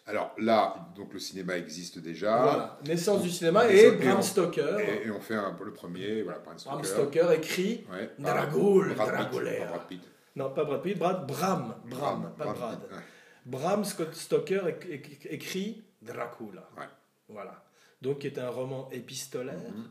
Alors 0.06 0.34
là, 0.38 0.88
donc 0.94 1.12
le 1.14 1.18
cinéma 1.18 1.56
existe 1.56 1.98
déjà. 1.98 2.42
Voilà, 2.42 2.78
naissance 2.86 3.22
du 3.22 3.30
cinéma 3.30 3.66
Et 3.70 3.90
Bram 3.92 4.20
Stoker. 4.20 4.78
Et, 4.80 5.06
et 5.06 5.10
on 5.10 5.20
fait 5.20 5.34
un, 5.34 5.56
le 5.64 5.72
premier, 5.72 6.22
voilà, 6.22 6.40
Bram 6.40 6.58
Stoker. 6.58 6.72
Bram 6.76 6.84
Stoker 6.84 7.32
écrit 7.32 7.86
Ouais. 7.90 8.10
Dragul, 8.18 8.94
Brad 8.94 9.86
Pitt. 9.88 10.02
Non, 10.36 10.50
pas 10.50 10.64
Brad 10.64 10.82
Pitt, 10.82 10.98
Brad, 10.98 11.26
Bram, 11.26 11.74
Bram, 11.86 12.32
pas 12.36 12.44
Brad 12.44 12.56
Brad. 12.58 12.80
Pitt, 12.80 12.90
ouais. 12.92 13.02
Bram 13.46 13.84
Scott 13.84 14.14
Stoker 14.14 14.60
éc- 14.66 14.86
éc- 14.88 15.26
écrit 15.30 15.82
Dracula. 16.02 16.68
Ouais. 16.76 16.84
Voilà. 17.28 17.64
Donc, 18.02 18.18
qui 18.18 18.26
est 18.26 18.38
un 18.38 18.50
roman 18.50 18.90
épistolaire, 18.90 19.54
Mhm. 19.70 19.88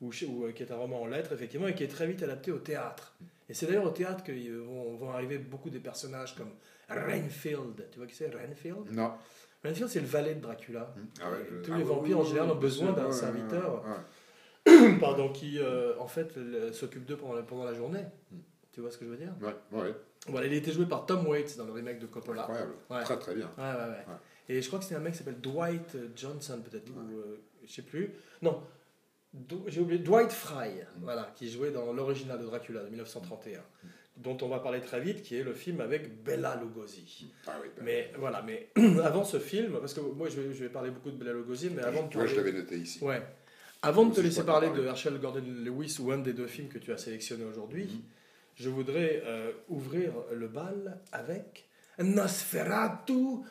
ou, 0.00 0.44
euh, 0.44 0.52
qui 0.52 0.64
est 0.64 0.72
un 0.72 0.76
roman 0.76 1.02
en 1.02 1.06
lettres, 1.06 1.32
effectivement, 1.32 1.68
et 1.68 1.74
qui 1.74 1.84
est 1.84 1.88
très 1.88 2.06
vite 2.08 2.22
adapté 2.22 2.50
au 2.50 2.58
théâtre. 2.58 3.14
Et 3.48 3.54
c'est 3.54 3.66
d'ailleurs 3.66 3.84
au 3.84 3.90
théâtre 3.90 4.24
que 4.24 4.32
euh, 4.32 4.64
vont, 4.64 4.96
vont 4.96 5.10
arriver 5.12 5.38
beaucoup 5.38 5.70
des 5.70 5.78
personnages 5.78 6.34
comme 6.34 6.50
Renfield. 6.88 7.88
Tu 7.90 7.98
vois 7.98 8.06
qui 8.06 8.14
c'est, 8.14 8.30
Renfield? 8.34 8.90
Non. 8.92 9.12
Renfield, 9.64 9.88
c'est 9.88 10.00
le 10.00 10.06
valet 10.06 10.34
de 10.34 10.40
Dracula. 10.40 10.94
Ah 11.20 11.30
ouais, 11.30 11.38
Et 11.42 11.44
je- 11.50 11.56
tous 11.62 11.72
ah 11.72 11.76
les 11.78 11.82
oui, 11.82 11.88
vampires, 11.88 12.18
en 12.20 12.24
général, 12.24 12.50
ont 12.50 12.54
besoin 12.56 12.92
d'un 12.92 13.10
serviteur. 13.12 13.84
Pardon, 15.00 15.30
qui, 15.32 15.58
euh, 15.58 15.94
en 15.98 16.06
fait, 16.08 16.32
s'occupe 16.72 17.04
d'eux 17.04 17.16
pendant, 17.16 17.34
la- 17.34 17.42
pendant 17.42 17.64
la 17.64 17.74
journée. 17.74 18.04
Mm. 18.30 18.36
Tu 18.72 18.80
vois 18.80 18.90
ce 18.90 18.98
que 18.98 19.04
je 19.04 19.10
veux 19.10 19.16
dire? 19.16 19.32
Ouais, 19.40 19.54
ouais. 19.80 19.94
Voilà, 20.28 20.46
il 20.48 20.52
a 20.52 20.56
été 20.56 20.72
joué 20.72 20.86
par 20.86 21.06
Tom 21.06 21.26
Waits 21.26 21.56
dans 21.56 21.64
le 21.64 21.72
remake 21.72 21.98
de 22.00 22.06
Coppola. 22.06 22.42
incroyable. 22.42 22.72
Ouais. 22.90 23.02
Très 23.04 23.18
très 23.18 23.34
bien. 23.34 23.50
Ouais, 23.56 23.64
ouais, 23.64 23.88
ouais. 23.88 24.04
Et 24.48 24.60
je 24.60 24.66
crois 24.66 24.78
que 24.80 24.84
c'est 24.84 24.94
un 24.94 25.00
mec 25.00 25.12
qui 25.12 25.18
s'appelle 25.18 25.40
Dwight 25.40 25.96
Johnson, 26.16 26.60
peut-être, 26.68 26.90
ou 26.90 27.18
euh, 27.18 27.40
je 27.64 27.72
sais 27.72 27.82
plus. 27.82 28.12
Non, 28.42 28.62
j'ai 29.68 29.80
oublié. 29.80 30.00
Dwight 30.00 30.30
Fry, 30.32 30.70
Mm. 30.70 31.02
voilà, 31.02 31.32
qui 31.36 31.50
jouait 31.50 31.70
dans 31.70 31.92
l'original 31.92 32.38
de 32.40 32.44
Dracula 32.44 32.82
de 32.82 32.88
1931, 32.88 33.60
dont 34.16 34.36
on 34.42 34.48
va 34.48 34.60
parler 34.60 34.80
très 34.80 35.00
vite, 35.00 35.22
qui 35.22 35.36
est 35.36 35.42
le 35.42 35.52
film 35.54 35.80
avec 35.80 36.22
Bella 36.24 36.58
Lugosi. 36.62 37.30
Ah 37.46 37.58
oui, 37.62 37.68
Mais 37.82 38.10
voilà, 38.18 38.42
mais 38.42 38.70
avant 39.04 39.24
ce 39.24 39.38
film, 39.38 39.78
parce 39.80 39.94
que 39.94 40.00
moi 40.00 40.28
je 40.28 40.40
vais, 40.40 40.54
je 40.54 40.64
vais 40.64 40.70
parler 40.70 40.90
beaucoup 40.90 41.10
de 41.10 41.16
Bella 41.16 41.32
Lugosi, 41.34 41.70
mais 41.70 41.82
avant 41.82 42.04
de 42.04 42.08
tu 42.10 42.16
vois, 42.18 42.26
je 42.26 42.34
parler- 42.34 42.50
l'avais 42.52 42.62
noté 42.64 42.76
ici. 42.78 43.02
Ouais. 43.04 43.22
Avant 43.82 44.06
de 44.06 44.14
te 44.14 44.20
laisser 44.20 44.44
parler 44.44 44.70
de. 44.70 44.84
Herschel 44.84 45.18
Gordon 45.18 45.44
Lewis 45.46 45.98
ou 46.00 46.10
un 46.10 46.18
des 46.18 46.32
deux 46.32 46.46
films 46.46 46.68
que 46.68 46.78
tu 46.78 46.92
as 46.92 46.98
sélectionné 46.98 47.44
aujourd'hui, 47.44 47.84
Mhm. 47.84 48.00
je 48.56 48.68
voudrais 48.70 49.22
euh, 49.24 49.52
ouvrir 49.68 50.12
le 50.32 50.48
bal 50.48 50.98
avec 51.12 51.68
Nosferatu, 51.98 53.44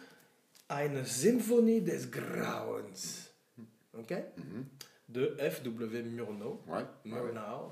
eine 0.69 1.05
Symphonie 1.05 1.81
des 1.81 2.07
Grauens. 2.09 3.29
Ok? 3.97 4.11
Mhm. 4.11 4.65
De 5.15 5.37
F.W. 5.39 6.03
Murnau. 6.03 6.61
Ouais, 6.67 6.73
ouais, 6.75 6.83
ouais. 7.05 7.21
Murnau. 7.31 7.71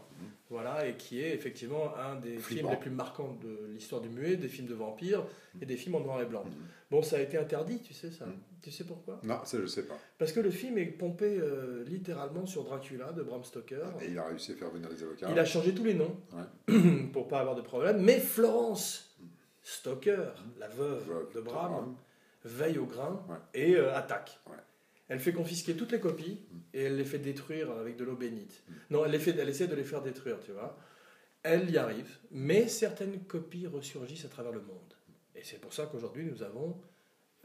Voilà, 0.50 0.88
et 0.88 0.96
qui 0.96 1.20
est 1.22 1.34
effectivement 1.34 1.96
un 1.98 2.16
des 2.16 2.38
Flippant. 2.38 2.48
films 2.62 2.70
les 2.72 2.78
plus 2.78 2.90
marquants 2.92 3.38
de 3.42 3.68
l'histoire 3.74 4.02
du 4.02 4.10
muet, 4.10 4.36
des 4.38 4.48
films 4.48 4.68
de 4.68 4.74
vampires 4.76 5.26
et 5.62 5.66
des 5.66 5.76
films 5.78 5.96
en 5.96 6.00
noir 6.02 6.22
et 6.22 6.26
blanc. 6.26 6.44
Mhm. 6.46 6.52
Bon, 6.92 7.02
ça 7.02 7.18
a 7.18 7.20
été 7.22 7.38
interdit, 7.38 7.80
tu 7.82 7.94
sais 7.94 8.12
ça 8.12 8.26
Mhm. 8.28 8.34
Tu 8.62 8.72
sais 8.72 8.84
pourquoi? 8.86 9.20
Non, 9.24 9.40
ça 9.44 9.58
je 9.60 9.66
sais 9.66 9.84
pas. 9.86 9.98
parce 10.18 10.32
que 10.32 10.40
le 10.40 10.52
film 10.52 10.78
est 10.78 10.86
pompé 10.86 11.38
euh, 11.38 11.84
littéralement 11.86 12.46
sur 12.46 12.64
Dracula 12.64 13.12
de 13.12 13.22
Bram 13.24 13.44
Stoker. 13.44 13.88
Et 14.02 14.12
il 14.12 14.18
a 14.18 14.26
réussi 14.26 14.54
à 14.54 14.56
faire 14.56 14.70
venir 14.70 14.88
les 14.90 15.04
avocats. 15.04 15.28
Il 15.32 15.38
a 15.40 15.44
changé 15.46 15.74
tous 15.76 15.84
les 15.84 15.96
noms 15.96 16.16
Ouais. 16.32 17.08
pour 17.14 17.28
pas 17.28 17.40
avoir 17.42 17.56
de 17.56 17.62
problème. 17.62 18.02
Mais 18.02 18.20
Florence, 18.20 19.18
Stoker, 19.64 20.34
la 20.60 20.68
veuve 20.70 21.10
de 21.36 21.42
Bram, 21.42 21.96
veille 22.46 22.78
au 22.78 22.86
grain 22.86 23.26
et 23.54 23.76
euh, 23.76 23.94
attaque. 23.96 24.40
Elle 25.14 25.20
fait 25.20 25.32
confisquer 25.34 25.76
toutes 25.76 25.92
les 25.92 26.00
copies 26.00 26.40
Mm. 26.52 26.58
et 26.74 26.82
elle 26.86 26.96
les 26.98 27.06
fait 27.06 27.20
détruire 27.20 27.70
avec 27.72 27.98
de 27.98 28.04
l'eau 28.04 28.16
bénite. 28.16 28.64
Mm. 28.68 28.74
Non, 28.90 29.06
elle, 29.06 29.12
les 29.12 29.20
fait, 29.20 29.36
elle 29.38 29.48
essaie 29.50 29.68
de 29.68 29.76
les 29.76 29.84
faire 29.84 30.02
détruire, 30.02 30.40
tu 30.44 30.52
vois. 30.54 30.76
Elle 31.44 31.70
y 31.70 31.78
arrive, 31.78 32.10
mais 32.32 32.68
certaines 32.68 33.20
copies 33.26 33.68
ressurgissent 33.68 34.26
à 34.26 34.30
travers 34.30 34.52
le 34.54 34.62
monde. 34.62 34.94
Et 35.36 35.44
c'est 35.44 35.60
pour 35.62 35.72
ça 35.74 35.86
qu'aujourd'hui, 35.86 36.26
nous 36.26 36.42
avons 36.42 36.80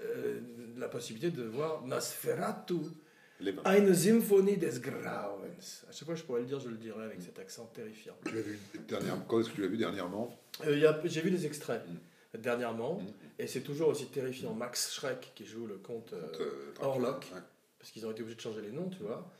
euh, 0.00 0.40
la 0.78 0.88
possibilité 0.88 1.30
de 1.30 1.42
voir 1.42 1.84
Nosferatu. 1.84 2.76
Eine 3.64 3.94
Symphonie 3.94 4.56
des 4.56 4.80
Grauens. 4.80 5.84
À 5.88 5.92
chaque 5.92 6.04
fois 6.06 6.14
que 6.14 6.20
je 6.20 6.24
pourrais 6.24 6.40
le 6.40 6.46
dire, 6.46 6.58
je 6.60 6.68
le 6.70 6.76
dirais 6.76 7.04
avec 7.04 7.20
cet 7.20 7.38
accent 7.38 7.66
terrifiant. 7.66 8.16
Tu 8.24 8.34
l'as 8.34 8.40
vu 8.40 8.58
dernièrement 8.88 9.24
Quand 9.28 9.40
est-ce 9.40 9.50
que 9.50 9.54
tu 9.56 9.60
l'as 9.62 9.68
vu 9.68 9.76
dernièrement? 9.76 10.36
Euh, 10.66 10.92
J'ai 11.04 11.20
vu 11.20 11.30
des 11.30 11.44
extraits 11.46 11.82
dernièrement, 12.38 12.94
Mm. 13.00 13.06
et 13.40 13.46
c'est 13.46 13.60
toujours 13.62 13.88
aussi 13.90 14.06
terrifiant. 14.06 14.54
Max 14.54 14.92
Schreck, 14.92 15.32
qui 15.34 15.44
joue 15.44 15.66
le 15.66 15.76
comte 15.78 16.12
euh, 16.14 16.26
Euh, 16.40 16.72
Orlok, 16.80 17.26
ouais. 17.34 17.40
Parce 17.78 17.90
qu'ils 17.90 18.06
ont 18.06 18.10
été 18.10 18.22
obligés 18.22 18.36
de 18.36 18.40
changer 18.40 18.60
les 18.60 18.72
noms, 18.72 18.88
tu 18.88 19.02
vois, 19.02 19.30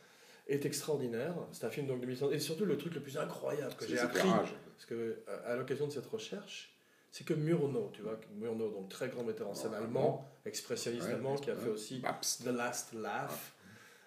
est 0.47 0.65
extraordinaire. 0.65 1.33
C'est 1.51 1.65
un 1.65 1.69
film 1.69 1.87
donc 1.87 2.01
de 2.01 2.05
1900. 2.05 2.31
Et 2.31 2.39
surtout, 2.39 2.65
le 2.65 2.77
truc 2.77 2.95
le 2.95 3.01
plus 3.01 3.17
incroyable 3.17 3.73
que 3.75 3.87
j'ai 3.87 3.99
appris, 3.99 4.27
parce 4.27 4.85
que 4.87 5.19
à, 5.27 5.51
à 5.51 5.55
l'occasion 5.55 5.87
de 5.87 5.91
cette 5.91 6.07
recherche, 6.07 6.75
c'est 7.11 7.23
que 7.25 7.33
Murnau, 7.33 7.89
tu 7.93 8.01
vois, 8.03 8.19
Murnau, 8.35 8.69
donc 8.69 8.89
très 8.89 9.09
grand 9.09 9.23
metteur 9.23 9.47
en 9.47 9.53
scène 9.55 9.73
allemand, 9.73 10.29
expressionniste 10.45 11.07
Ouais, 11.07 11.13
allemand, 11.13 11.35
qui 11.35 11.49
a 11.51 11.55
fait 11.55 11.69
aussi 11.69 11.99
Babst. 11.99 12.43
The 12.43 12.47
Last 12.55 12.93
Laugh, 12.93 13.53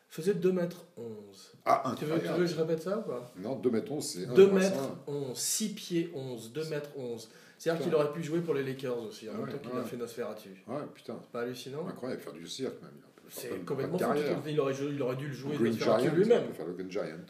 faisait 0.08 0.34
2 0.34 0.52
mètres 0.52 0.84
11. 0.96 1.52
Ah, 1.64 1.94
Tu 1.98 2.04
veux, 2.04 2.20
tu 2.20 2.26
veux 2.28 2.36
que 2.38 2.46
je 2.46 2.54
répète 2.56 2.82
ça 2.82 2.98
ou 2.98 3.02
pas? 3.02 3.32
Non, 3.36 3.56
2 3.56 3.70
mètres 3.70 3.90
11, 3.90 4.04
c'est 4.04 4.26
2 4.26 4.48
un 4.48 4.52
mètres 4.52 4.72
croissant. 4.76 4.98
11, 5.08 5.36
6 5.38 5.68
pieds 5.74 6.10
11, 6.14 6.52
2 6.52 6.64
mètres 6.66 6.90
11. 6.96 7.28
C'est-à-dire 7.58 7.82
qu'il 7.84 7.94
aurait 7.94 8.12
pu 8.12 8.22
jouer 8.22 8.40
pour 8.40 8.54
les 8.54 8.62
Lakers 8.64 8.98
aussi, 8.98 9.28
en 9.28 9.32
Ah 9.32 9.36
même 9.38 9.44
ouais, 9.46 9.52
temps 9.52 9.58
qu'il 9.58 9.70
ouais. 9.72 9.80
a 9.80 9.84
fait 9.84 9.96
Nosferatu. 9.96 10.64
Ouais, 10.66 10.82
putain. 10.94 11.14
Pas 11.32 11.42
hallucinant 11.42 11.86
Incroyable, 11.86 12.20
faire 12.20 12.32
du 12.32 12.46
cirque 12.46 12.80
même. 12.82 12.90
C'est 13.32 13.64
complètement 13.64 13.98
fou. 13.98 14.04
Il 14.46 14.60
aurait, 14.60 14.74
joué- 14.74 14.90
il 14.92 15.02
aurait 15.02 15.16
dû 15.16 15.26
le 15.28 15.32
jouer 15.32 15.56
Green 15.56 15.72
Nosferatu 15.72 16.10
lui-même. 16.10 16.42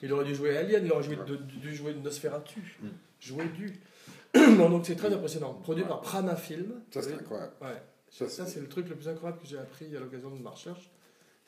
il 0.02 0.12
aurait 0.12 0.24
dû 0.24 0.34
jouer 0.34 0.56
Alien, 0.56 0.84
il 0.84 0.92
aurait 0.92 1.02
joué 1.02 1.16
Ouais. 1.16 1.24
de- 1.26 1.36
dû 1.36 1.74
jouer 1.74 1.94
Nosferatu. 1.94 2.78
Mm. 2.82 2.86
Jouer 3.20 3.44
du. 3.56 3.72
non, 4.58 4.68
donc 4.68 4.84
c'est 4.86 4.96
très 4.96 5.12
impressionnant. 5.12 5.54
Produit 5.54 5.82
Ouais. 5.84 5.88
par 5.88 6.00
Prana 6.00 6.34
Film. 6.36 6.72
Ça, 6.90 7.02
c'est 7.02 7.14
incroyable. 7.14 7.52
Ouais. 7.60 7.80
Ça, 8.10 8.28
c'est 8.46 8.60
le 8.60 8.68
truc 8.68 8.88
le 8.88 8.96
plus 8.96 9.08
incroyable 9.08 9.40
que 9.40 9.46
j'ai 9.48 9.58
appris 9.58 9.96
à 9.96 10.00
l'occasion 10.00 10.30
de 10.30 10.42
ma 10.42 10.50
recherche. 10.50 10.90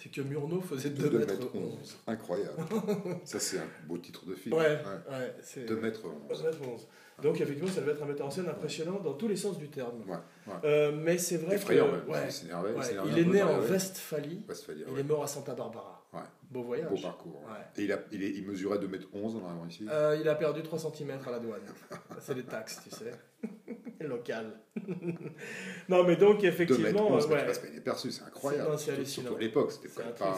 C'est 0.04 0.10
que 0.10 0.20
Murnau 0.20 0.60
faisait 0.60 0.90
2 0.90 1.08
2 1.08 1.18
mètres 1.18 1.32
mètres 1.32 1.48
11. 1.54 1.78
11. 1.80 1.96
Incroyable. 2.08 2.62
Ça, 3.24 3.40
c'est 3.40 3.56
un 3.58 3.66
beau 3.86 3.96
titre 3.96 4.26
de 4.26 4.34
film. 4.34 4.54
Ouais, 4.54 4.78
ouais. 5.10 5.34
c'est 5.40 5.64
2 5.64 5.76
mètres 5.76 6.02
11. 6.30 6.42
2 6.42 6.44
mètres 6.46 6.58
11. 6.62 6.86
Donc 7.22 7.40
effectivement, 7.40 7.70
ça 7.70 7.80
devait 7.80 7.92
être 7.92 8.02
un 8.02 8.06
metteur 8.06 8.26
en 8.26 8.30
scène 8.30 8.48
impressionnant 8.48 8.98
dans 9.00 9.14
tous 9.14 9.28
les 9.28 9.36
sens 9.36 9.56
du 9.56 9.70
terme. 9.70 10.04
Euh, 10.64 10.92
mais 10.92 11.16
c'est 11.16 11.38
vrai 11.38 11.54
Effrayant 11.54 11.86
que 11.86 12.10
même. 12.10 12.24
Il 12.26 12.32
s'énervait 12.32 12.72
il 12.72 12.98
un 12.98 13.16
est 13.16 13.24
né 13.24 13.42
en. 13.42 13.60
Westphalie, 13.60 14.42
Westphalie, 14.46 14.84
il 14.92 14.98
est 14.98 15.04
mort 15.04 15.22
à 15.22 15.26
Santa 15.26 15.54
Barbara. 15.54 16.04
Ouais. 16.12 16.20
Beau 16.50 16.62
voyage. 16.64 16.90
Beau 16.90 17.00
parcours. 17.00 17.40
Ouais. 17.46 17.64
Et 17.82 17.84
il, 17.84 17.92
a, 17.92 17.98
il, 18.12 18.22
est- 18.22 18.30
il 18.30 18.46
mesurait 18.46 18.78
2 18.78 18.88
mètres 18.88 19.08
11 19.14 19.36
en 19.36 19.46
arrivant 19.46 19.66
ici. 19.66 19.86
Euh, 19.88 20.18
il 20.20 20.28
a 20.28 20.34
perdu 20.34 20.62
3 20.62 20.78
cm 20.78 21.18
à 21.26 21.30
la 21.30 21.38
douane. 21.38 21.60
C'est 22.20 22.34
des 22.34 22.44
taxes, 22.44 22.80
tu 22.84 22.90
sais. 22.90 23.12
Local. 24.06 24.46
non, 25.88 26.04
mais 26.04 26.16
donc 26.16 26.40
2 26.40 26.46
effectivement, 26.48 27.10
11, 27.12 27.24
euh, 27.24 27.28
mais 27.28 27.34
ouais, 27.34 27.40
tu 27.40 27.46
passes 27.46 27.58
pas 27.58 27.66
inaperçu, 27.68 28.10
c'est 28.10 28.22
incroyable. 28.24 28.70
C'est- 28.78 28.90
hallucinant. 28.92 29.22
Surtout 29.28 29.36
à 29.36 29.40
l'époque, 29.40 29.72
c'était 29.72 29.88
pas. 29.88 30.36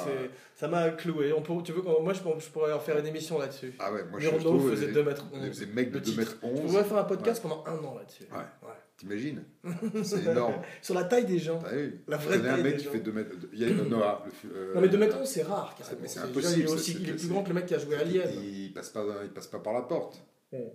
ça 0.54 0.68
m'a 0.68 0.90
cloué. 0.90 1.32
On 1.32 1.42
peut- 1.42 1.62
tu 1.64 1.72
veux 1.72 1.82
moi, 1.82 2.12
je, 2.12 2.20
je 2.20 2.50
pourrais 2.50 2.72
en 2.72 2.80
faire 2.80 2.98
une 2.98 3.06
émission 3.06 3.38
là-dessus. 3.38 3.74
Ah 3.78 3.92
ouais, 3.92 4.04
moi 4.10 4.20
je 4.20 4.28
Murnau 4.30 4.40
trouve. 4.58 4.70
faisait 4.70 4.86
les- 4.88 4.92
2 4.92 5.02
mètres 5.04 5.24
les- 5.32 5.48
11. 5.48 5.58
Ces 5.58 5.66
mecs 5.66 5.90
de 5.90 5.94
Le 5.98 6.00
2 6.00 6.10
titre. 6.10 6.18
mètres 6.18 6.36
On 6.42 6.50
11, 6.50 6.70
pourrait 6.72 6.84
faire 6.84 6.98
un 6.98 7.04
podcast 7.04 7.42
pendant 7.42 7.64
un 7.66 7.78
an 7.84 7.94
là-dessus. 7.98 8.24
Ouais. 8.32 8.38
Ouais. 8.68 8.74
t'imagines 8.98 9.44
C'est 10.02 10.24
énorme. 10.24 10.54
Sur 10.82 10.94
la 10.94 11.04
taille 11.04 11.26
des 11.26 11.38
gens. 11.38 11.60
La 12.08 12.18
Je 12.18 12.26
vraie 12.26 12.36
connais 12.38 12.48
un 12.48 12.52
taille 12.54 12.62
mec 12.62 12.72
des 12.72 12.78
qui 12.78 12.84
gens. 12.86 12.92
fait 12.92 13.00
2 13.00 13.12
mètres. 13.12 13.30
Il 13.52 13.58
y 13.60 13.64
a 13.64 13.68
une 13.68 13.88
Noah. 13.88 14.24
euh, 14.54 14.74
Non, 14.74 14.80
mais 14.80 14.88
2 14.88 14.98
mètres 14.98 15.18
11, 15.20 15.28
c'est 15.28 15.42
rare. 15.42 15.74
Carrément. 15.78 15.98
mais 16.02 16.08
c'est 16.08 16.20
déjà, 16.20 16.30
impossible, 16.48 16.60
Il 16.60 16.64
est, 16.66 16.72
aussi, 16.72 16.96
il 17.00 17.08
est 17.10 17.12
plus 17.14 17.28
grand 17.28 17.42
que 17.42 17.48
le 17.48 17.54
mec 17.54 17.66
qui 17.66 17.74
a 17.74 17.78
joué 17.78 17.96
Alien. 17.96 18.28
Il 18.42 18.72
passe 18.74 18.90
pas, 18.90 19.04
il 19.24 19.30
passe 19.30 19.46
pas 19.48 19.58
par 19.58 19.72
la 19.74 19.82
porte. 19.82 20.22
Ouais. 20.52 20.72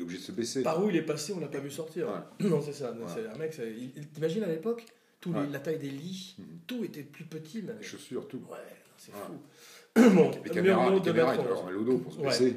Il 0.00 0.02
est 0.02 0.04
obligé 0.04 0.20
de 0.20 0.24
se 0.24 0.32
baisser. 0.32 0.62
Par 0.62 0.82
où 0.82 0.88
il 0.88 0.96
est 0.96 1.02
passé, 1.02 1.34
on 1.36 1.40
l'a 1.40 1.48
pas 1.48 1.58
vu 1.58 1.70
sortir. 1.70 2.06
Non, 2.40 2.62
c'est 2.62 2.72
ça. 2.72 2.90
Ouais. 2.92 2.98
C'est 3.06 3.26
un 3.28 3.36
mec. 3.36 3.54
T'imagines 4.14 4.42
à 4.44 4.46
l'époque, 4.46 4.86
tout 5.20 5.30
les- 5.34 5.40
Ouais. 5.40 5.46
la 5.52 5.58
taille 5.58 5.78
des 5.78 5.90
lits, 5.90 6.36
Mhm. 6.38 6.44
tout 6.66 6.82
était 6.84 7.02
plus 7.02 7.24
petit. 7.24 7.60
Même. 7.62 7.76
Les 7.78 7.84
chaussures, 7.86 8.26
tout. 8.26 8.38
Ouais, 8.50 8.56
c'est 8.96 9.12
Ouais. 9.12 9.18
fou. 9.26 9.34
bon, 10.14 10.30
Les 10.42 10.50
caméras, 10.50 10.88
les 10.90 11.02
caméras, 11.02 11.32
mètres 11.32 11.42
il 11.42 11.48
doit 11.48 11.56
onze. 11.58 11.68
avoir 11.68 11.84
dos 11.84 11.98
pour 11.98 12.12
se 12.14 12.18
Ouais. 12.18 12.24
baisser. 12.28 12.56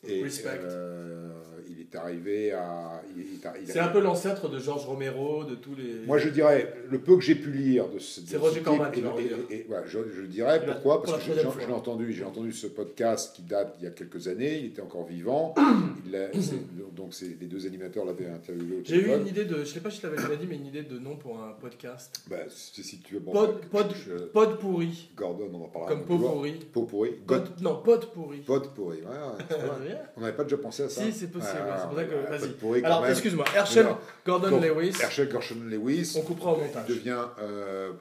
Et 0.07 0.23
Respect. 0.23 0.59
euh, 0.63 1.27
il 1.69 1.81
est 1.81 1.95
arrivé 1.95 2.51
à. 2.53 3.01
a- 3.45 3.53
C'est 3.65 3.79
un 3.79 3.89
peu 3.89 3.99
l'ancêtre 3.99 4.49
de 4.49 4.59
George 4.59 4.85
Romero, 4.85 5.43
de 5.43 5.55
tous 5.55 5.75
les. 5.75 6.05
Moi, 6.05 6.17
je 6.17 6.29
dirais, 6.29 6.73
le 6.89 6.99
peu 6.99 7.15
que 7.15 7.21
j'ai 7.21 7.35
pu 7.35 7.51
lire 7.51 7.87
de 7.89 7.99
ce. 7.99 8.21
C'est 8.21 8.33
ce 8.33 8.37
Roger 8.37 8.61
Corman 8.61 8.91
et- 8.93 9.55
et- 9.55 9.67
je, 9.87 10.21
dirais. 10.25 10.65
Pourquoi? 10.65 11.01
pour 11.03 11.13
Parce 11.13 11.25
que 11.25 11.33
j'ai 11.33 11.71
entendu, 11.73 12.13
j'ai 12.13 12.23
entendu 12.23 12.51
ce 12.53 12.67
podcast 12.67 13.35
qui 13.35 13.41
date 13.43 13.75
il 13.79 13.83
y 13.85 13.87
a 13.87 13.91
quelques 13.91 14.27
années. 14.27 14.57
Il 14.59 14.65
était 14.67 14.81
encore 14.81 15.05
vivant. 15.05 15.53
Il 16.05 16.41
c'est- 16.41 16.55
donc, 16.95 17.13
c'est- 17.13 17.37
les 17.39 17.47
deux 17.47 17.65
animateurs 17.65 18.05
l'avaient 18.05 18.27
interviewé 18.27 18.81
J'ai 18.83 18.95
eu 18.97 19.13
une 19.15 19.27
idée 19.27 19.45
de, 19.45 19.59
je 19.59 19.65
sais 19.65 19.79
pas 19.79 19.89
si 19.89 19.97
je 19.97 20.01
t'avais 20.03 20.17
déjà 20.17 20.35
dit, 20.35 20.47
mais 20.49 20.55
une 20.55 20.65
idée 20.67 20.83
de 20.83 20.97
nom 20.99 21.15
pour 21.17 21.39
un 21.41 21.51
podcast. 21.59 22.21
Bah, 22.29 22.37
si, 22.49 22.83
si 22.83 22.99
tu 22.99 23.15
veux. 23.15 23.19
bon, 23.19 23.31
Pod, 23.31 23.61
pod, 23.71 23.87
je- 24.05 24.25
pod 24.25 24.59
pourri, 24.59 25.09
Gordon, 25.15 25.49
on 25.53 25.63
en 25.63 25.67
parlera. 25.67 25.91
comme 25.93 26.05
pot 26.05 26.17
pourri. 26.17 26.53
Pot 26.73 26.83
pourri. 26.85 27.11
God, 27.25 27.43
non, 27.61 27.81
pod 27.83 28.05
pourri. 28.11 28.39
pod 28.39 28.67
pourri. 28.73 28.97
Ouais, 28.97 29.07
ouais, 29.07 29.88
Bien. 29.89 29.99
on 30.17 30.21
n'avait 30.21 30.35
pas 30.35 30.43
déjà 30.43 30.57
pensé 30.57 30.83
à 30.83 30.89
ça. 30.89 31.01
Si, 31.01 31.11
c'est 31.11 31.27
possible, 31.27 31.53
Ouais, 31.53 31.71
c'est 31.77 31.87
pour 31.87 31.97
ça 31.97 32.03
que- 32.05 32.15
ouais, 32.15 32.37
vas-y. 32.77 32.83
Alors, 32.85 33.05
excuse-moi, 33.07 33.45
Herschel. 33.55 33.87
Gordon 34.25 34.49
Donc, 34.51 34.63
Lewis, 34.63 34.95
Herschel 35.01 35.29
Gordon 35.29 35.55
Lewis. 35.69 36.15
on 36.17 36.21
coupera 36.21 36.53
au 36.53 36.57
Il 36.57 36.63
montage. 36.67 36.87
devient 36.87 37.17
euh, 37.41 37.91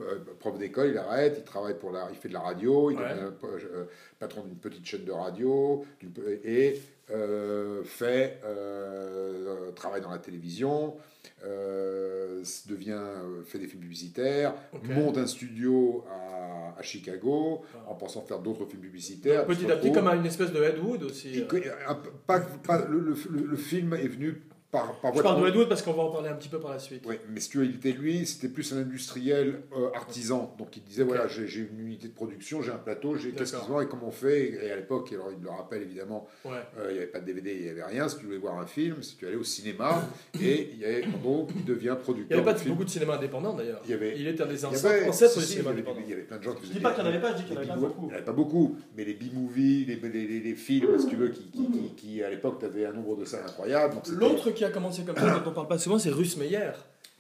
prof 0.41 0.59
d'école, 0.59 0.89
il 0.91 0.99
arrête, 0.99 1.37
il 1.39 1.45
travaille 1.45 1.75
pour 1.79 1.91
la, 1.93 2.09
il 2.11 2.17
fait 2.17 2.29
de 2.29 2.35
la 2.35 2.41
radio, 2.41 2.91
il 2.91 2.97
Ouais. 2.99 3.03
devient 3.09 3.31
euh, 3.45 3.85
patron 4.19 4.43
d'une 4.43 4.57
petite 4.57 4.85
chaîne 4.87 5.05
de 5.05 5.13
radio, 5.13 5.85
et 6.45 6.81
euh, 7.11 7.83
fait 7.85 8.41
euh, 8.45 9.71
travaille 9.73 10.01
dans 10.01 10.11
la 10.11 10.19
télévision, 10.19 10.97
euh, 11.45 12.43
devient 12.69 12.93
euh, 13.01 13.43
fait 13.45 13.59
des 13.59 13.67
films 13.67 13.83
publicitaires, 13.83 14.55
monte 14.85 15.19
un 15.19 15.27
studio 15.27 16.05
à, 16.11 16.79
à 16.79 16.83
Chicago 16.83 17.63
Ah. 17.75 17.91
en 17.91 17.95
pensant 17.95 18.23
faire 18.23 18.39
d'autres 18.41 18.67
films 18.67 18.83
publicitaires. 18.83 19.47
Petit 19.47 19.71
à 19.71 19.77
petit, 19.77 19.93
comme 19.93 20.07
une 20.09 20.27
espèce 20.27 20.53
de 20.53 20.63
Ed 20.63 20.79
Wood 20.79 21.03
aussi. 21.05 21.41
euh. 21.43 21.45
pas- 22.27 22.41
pas- 22.41 22.87
le, 22.89 22.99
le- 23.01 23.15
le- 23.31 23.47
le 23.47 23.57
film 23.57 23.95
est 23.95 24.09
venu 24.09 24.43
par, 24.71 24.93
par 25.01 25.15
Je 25.17 25.23
parle 25.23 25.51
de- 25.51 25.57
Wood 25.59 25.69
parce 25.69 25.81
qu'on 25.83 25.95
va 25.95 26.03
en 26.03 26.11
parler 26.11 26.29
un 26.29 26.35
petit 26.35 26.49
peu 26.51 26.61
par 26.61 26.73
la 26.73 26.79
suite. 26.79 27.03
oui, 27.07 27.17
mais 27.31 27.41
si 27.41 27.49
tu 27.49 27.59
veux, 27.59 27.65
il 27.65 27.77
était 27.77 27.93
lui, 27.93 28.27
c'était 28.27 28.49
plus 28.49 28.71
un 28.75 28.79
industriel 28.79 29.63
euh, 29.77 29.89
artisan. 29.95 30.55
Donc 30.59 30.77
il 30.77 30.83
disait 30.83 31.05
voilà, 31.05 31.27
j'ai 31.27 31.47
une 31.73 31.81
unité 31.81 32.09
de 32.09 32.13
production, 32.13 32.61
j'ai 32.61 32.71
un 32.73 32.77
plateau, 32.79 33.17
j'ai 33.17 33.31
qu'est-ce 33.33 33.57
qu'ils 33.57 33.73
ont 33.73 33.81
et 33.81 33.87
comment 33.89 34.09
on 34.09 34.13
fait? 34.13 34.51
Et 34.63 34.71
à 34.71 34.77
l'époque, 34.77 35.11
alors 35.13 35.31
il 35.37 35.43
le 35.43 35.49
rappelle 35.51 35.83
évidemment, 35.83 36.27
Ouais. 36.45 36.53
euh, 36.79 36.87
il 36.91 36.93
n'y 36.93 36.99
avait 36.99 37.07
pas 37.07 37.21
de 37.21 37.25
DVD, 37.27 37.55
il 37.57 37.63
n'y 37.63 37.69
avait 37.71 37.85
rien. 37.85 38.09
Si 38.09 38.19
tu 38.19 38.27
voulais 38.27 38.37
voir 38.39 38.59
un 38.59 38.67
film, 38.67 39.03
si 39.03 39.17
tu 39.17 39.27
allais 39.27 39.37
au 39.37 39.45
cinéma, 39.45 40.03
et 40.43 40.71
il 40.73 40.79
y 40.81 40.85
avait, 40.85 41.03
donc 41.23 41.51
il 41.57 41.65
devient 41.65 41.85
Il 41.87 41.91
n'y 41.93 41.97
producteur 41.97 42.39
avait 42.39 42.53
pas 42.53 42.59
de 42.59 42.69
beaucoup 42.69 42.85
de 42.85 42.91
cinéma 42.91 43.15
indépendant 43.17 43.55
d'ailleurs. 43.55 43.81
Il 43.87 43.95
avait- 43.95 44.19
Il 44.19 44.29
était 44.29 44.43
un 44.43 44.47
des 44.47 44.65
ancêtres, 44.67 45.11
du 45.11 45.13
cinéma 45.15 45.41
il 45.47 45.57
y 45.57 45.61
avait- 45.61 45.71
indépendant. 45.71 46.01
il 46.05 46.11
y 46.11 46.13
avait 46.13 46.23
plein 46.23 46.37
de 46.39 46.43
gens 46.43 46.55
qui 46.55 46.67
Je 46.67 46.73
dis 46.73 46.81
pas 46.81 46.93
qu'il 46.93 47.03
n'y 47.05 47.09
en 47.09 47.13
avait 47.13 47.21
pas, 47.23 47.33
je 47.33 47.37
dis 47.39 47.45
qu'il 47.45 47.55
y 47.55 47.57
en 47.57 47.61
avait 47.61 47.69
pas 47.69 47.77
beaucoup. 47.77 48.03
Il 48.03 48.07
n'y 48.09 48.13
en 48.13 48.17
avait 48.17 48.25
pas 48.25 48.33
beaucoup, 48.33 48.77
mais 48.97 49.05
les 49.07 49.15
B-movies, 49.15 49.87
les, 49.87 49.97
les, 49.97 50.27
les- 50.27 50.41
les 50.41 50.55
films, 50.55 50.99
si 50.99 51.07
tu 51.09 51.17
veux, 51.17 51.29
qui, 51.29 51.45
qui, 51.51 51.71
qui, 51.71 51.95
qui, 51.97 52.23
à 52.23 52.29
l'époque, 52.31 52.63
avaient 52.63 52.85
un 52.85 52.93
nombre 52.93 53.17
de 53.17 53.25
salles 53.25 53.45
incroyable. 53.47 53.97
L'autre 54.13 54.51
qui 54.59 54.65
a 54.65 54.71
commencé 54.71 55.03
comme 55.05 55.17
ça, 55.17 55.39
dont 55.39 55.51
on 55.51 55.55
parle 55.55 55.69
pas 55.69 55.79
souvent, 55.79 55.99
c'est 55.99 56.11
Russ 56.11 56.37
Meyer. 56.37 56.73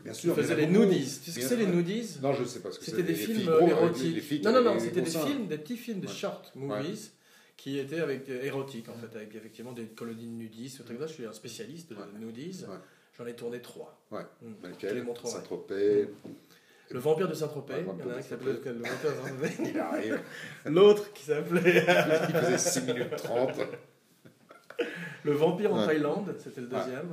bien 0.04 0.12
Qui 0.12 0.20
sûr, 0.20 0.32
y 0.32 0.36
faisait 0.36 0.56
les 0.56 0.66
nudies. 0.66 1.04
Tu 1.24 1.30
sais 1.30 1.30
ce 1.30 1.38
que 1.40 1.46
c'est 1.48 1.56
les 1.56 1.66
nudies 1.66 2.18
Non, 2.22 2.32
je 2.32 2.44
sais 2.44 2.60
pas 2.60 2.70
ce 2.70 2.78
que 2.78 2.84
c'est. 2.84 2.90
C'était 2.90 3.02
des 3.04 3.14
films 3.14 3.50
érotiques. 3.66 4.28
qui 4.28 4.40
non, 4.42 4.52
non, 4.52 4.62
non, 4.62 4.78
c'était 4.78 5.00
des 5.02 5.10
films, 5.10 5.46
des 5.46 5.58
petits 5.58 5.76
films, 5.76 6.00
des 6.00 6.08
short 6.08 6.52
movies 6.54 7.12
qui 7.56 7.78
étaient 7.78 8.00
avec 8.00 8.28
érotiques 8.28 8.88
en 8.88 8.94
fait, 8.94 9.16
avec 9.16 9.34
effectivement 9.34 9.72
des 9.72 9.86
colonies 9.86 10.26
de 10.26 10.32
nudistes. 10.32 10.84
truc-là. 10.84 11.06
Je 11.06 11.12
suis 11.14 11.26
un 11.26 11.32
spécialiste 11.32 11.90
de 11.90 11.96
nudies. 12.24 12.64
J'en 13.18 13.26
ai 13.26 13.34
tourné 13.34 13.60
trois. 13.60 13.98
Ouais. 14.12 14.20
Lequel 14.62 14.94
les 14.96 15.02
montrerai. 15.02 15.32
Saint-Tropez. 15.32 16.08
Le 16.90 17.00
vampire 17.00 17.28
de 17.28 17.34
Saint-Tropez, 17.34 17.74
Ouais, 17.74 17.84
il 17.98 18.06
y 18.06 18.08
en 18.08 18.14
a 18.14 18.16
un 18.16 18.22
qui 18.22 18.28
s'appelait 18.28 18.52
le 18.52 18.58
vampire 18.58 18.74
de 18.74 18.82
Saint-Tropez. 19.28 19.70
Il 19.70 19.78
arrive, 19.78 20.20
L'autre 20.64 21.12
qui 21.12 21.24
s'appelait 21.24 21.84
il 22.28 22.34
faisait 22.34 22.56
6 22.58 22.82
minutes 22.82 23.16
30. 23.16 23.50
Le 25.24 25.32
vampire 25.32 25.72
en 25.74 25.80
Ouais. 25.80 25.86
Thaïlande, 25.86 26.34
c'était 26.42 26.60
le 26.60 26.68
deuxième. 26.68 27.10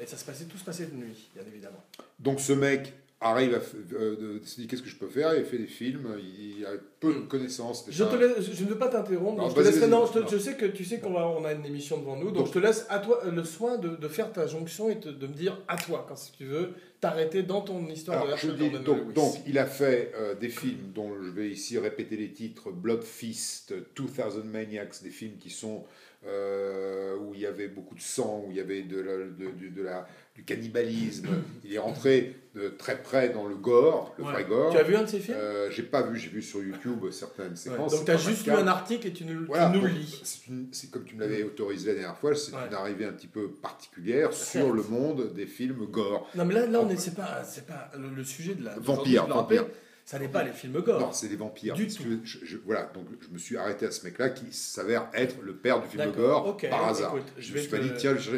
Et 0.00 0.06
ça 0.06 0.16
se 0.16 0.24
passait, 0.24 0.44
tout 0.46 0.58
se 0.58 0.64
passait 0.64 0.86
de 0.86 0.94
nuit, 0.96 1.28
bien 1.34 1.44
évidemment. 1.46 1.82
Donc 2.18 2.40
ce 2.40 2.52
mec 2.52 2.92
arrive 3.20 3.54
à 3.54 3.94
euh, 3.94 4.40
se 4.44 4.60
dit 4.60 4.66
qu'est-ce 4.66 4.82
que 4.82 4.88
je 4.88 4.96
peux 4.96 5.06
faire, 5.08 5.34
il 5.36 5.44
fait 5.44 5.56
des 5.56 5.68
films, 5.68 6.18
il 6.20 6.66
a 6.66 6.70
peu 7.00 7.14
de 7.14 7.20
connaissances. 7.20 7.86
Je, 7.88 8.02
te 8.04 8.16
laisse- 8.16 8.52
je 8.52 8.64
ne 8.64 8.68
veux 8.70 8.76
pas 8.78 8.88
t'interrompre. 8.88 9.48
Je, 9.48 9.54
te 9.54 9.60
vas-y. 9.60 9.88
non, 9.88 10.04
je, 10.06 10.12
te- 10.14 10.18
Non. 10.18 10.26
je 10.28 10.36
sais 10.36 10.54
que 10.56 10.66
tu 10.66 10.84
sais 10.84 10.98
qu'on 10.98 11.14
on 11.14 11.44
a 11.44 11.52
une 11.52 11.64
émission 11.64 11.98
devant 11.98 12.16
nous, 12.16 12.26
donc, 12.26 12.34
Donc- 12.34 12.46
je 12.48 12.52
te 12.52 12.58
laisse 12.58 12.86
à 12.88 12.98
toi 12.98 13.20
euh, 13.24 13.30
le 13.30 13.44
soin 13.44 13.78
de, 13.78 13.90
de 13.96 14.08
faire 14.08 14.32
ta 14.32 14.46
jonction 14.48 14.90
et 14.90 14.98
te- 14.98 15.08
de 15.08 15.26
me 15.28 15.32
dire 15.32 15.58
à 15.68 15.76
toi 15.76 16.04
quand 16.08 16.16
si 16.16 16.32
tu 16.32 16.44
veux 16.44 16.70
t'arrêter 17.00 17.44
dans 17.44 17.60
ton 17.60 17.86
histoire 17.86 18.20
Alors, 18.22 18.34
de 18.34 18.40
je 18.40 18.50
dis, 18.50 18.70
donc, 18.70 19.12
donc, 19.12 19.34
il 19.46 19.58
a 19.58 19.66
fait 19.66 20.12
euh, 20.16 20.34
des 20.34 20.48
films 20.48 20.90
dont 20.94 21.12
je 21.22 21.30
vais 21.30 21.50
ici 21.50 21.78
répéter 21.78 22.16
les 22.16 22.32
titres 22.32 22.72
Blood 22.72 23.04
Feast, 23.04 23.72
2000 23.96 24.42
Maniacs, 24.50 25.02
des 25.04 25.10
films 25.10 25.36
qui 25.38 25.50
sont 25.50 25.84
euh, 26.26 27.16
où 27.16 27.34
il 27.34 27.40
y 27.40 27.46
avait 27.46 27.68
beaucoup 27.68 27.94
de 27.94 28.00
sang, 28.00 28.44
où 28.46 28.50
il 28.50 28.56
y 28.56 28.60
avait 28.60 28.82
de 28.82 29.00
la- 29.00 29.16
de- 29.18 29.50
du- 29.56 29.70
de 29.70 29.82
la- 29.82 30.06
du 30.34 30.42
cannibalisme. 30.42 31.28
il 31.64 31.72
est 31.74 31.78
rentré 31.78 32.36
de 32.56 32.68
très 32.68 33.00
près 33.02 33.28
dans 33.28 33.46
le 33.46 33.54
gore, 33.56 34.14
le 34.18 34.24
Ouais. 34.24 34.32
vrai 34.32 34.44
gore. 34.44 34.72
Tu 34.72 34.78
as 34.78 34.82
vu 34.82 34.96
un 34.96 35.02
de 35.02 35.08
ces 35.08 35.20
films? 35.20 35.36
Euh, 35.38 35.70
j'ai 35.70 35.82
pas 35.84 36.02
vu, 36.02 36.18
j'ai 36.18 36.28
vu 36.28 36.42
sur 36.42 36.60
YouTube 36.62 37.04
certaines 37.10 37.50
Ouais, 37.50 37.56
séquences. 37.56 37.92
Donc 37.92 38.04
tu 38.04 38.10
as 38.10 38.16
juste 38.16 38.46
lu 38.46 38.52
un 38.52 38.66
article 38.66 39.06
et 39.08 39.12
tu 39.12 39.24
nous, 39.24 39.46
tu 39.46 39.80
le 39.80 39.88
lis. 39.88 40.42
c'est 40.72 40.90
comme 40.90 41.04
tu 41.04 41.14
me 41.14 41.20
l'avais 41.20 41.42
autorisé 41.44 41.88
la 41.88 41.94
dernière 42.00 42.16
fois, 42.18 42.34
c'est 42.34 42.52
Ouais. 42.52 42.58
une 42.68 42.74
arrivée 42.74 43.04
un 43.04 43.12
petit 43.12 43.26
peu 43.28 43.48
particulière 43.48 44.32
sur 44.32 44.72
le 44.72 44.82
monde 44.82 45.32
des 45.34 45.46
films 45.46 45.86
gore. 45.86 46.28
Non 46.34 46.44
mais 46.44 46.54
là, 46.54 46.66
là 46.66 46.80
on 46.80 46.88
est, 46.88 46.96
c'est 46.96 47.14
pas, 47.14 47.44
c'est 47.44 47.66
pas 47.66 47.90
le, 47.98 48.08
le 48.10 48.24
sujet 48.24 48.54
de 48.54 48.64
la 48.64 48.74
Vampire, 48.78 49.26
vampire. 49.26 49.66
Ça 50.04 50.18
n'est 50.18 50.28
pas 50.28 50.42
les 50.44 50.52
films 50.52 50.80
gore. 50.82 51.00
Non, 51.00 51.12
c'est 51.12 51.28
des 51.28 51.36
vampires. 51.36 51.74
Du 51.74 51.86
tout. 51.86 52.02
que 52.04 52.20
je- 52.24 52.44
je- 52.44 52.58
voilà, 52.58 52.90
donc 52.94 53.06
je 53.20 53.28
me 53.32 53.38
suis 53.38 53.56
arrêté 53.56 53.86
à 53.86 53.90
ce 53.90 54.04
mec-là 54.04 54.28
qui 54.30 54.52
s'avère 54.52 55.08
être 55.14 55.40
le 55.40 55.54
père 55.54 55.80
du 55.80 55.88
film 55.88 56.12
gore 56.12 56.46
ok, 56.46 56.68
par 56.68 56.88
hasard. 56.88 57.16
écoute, 57.16 57.32
je 57.38 57.42
je 57.42 57.52
vais 57.54 57.58
me 57.60 57.62
suis 57.62 57.70
pas 57.70 57.78
te- 57.78 57.82
dit, 57.84 57.92
tiens, 57.96 58.16
je... 58.16 58.36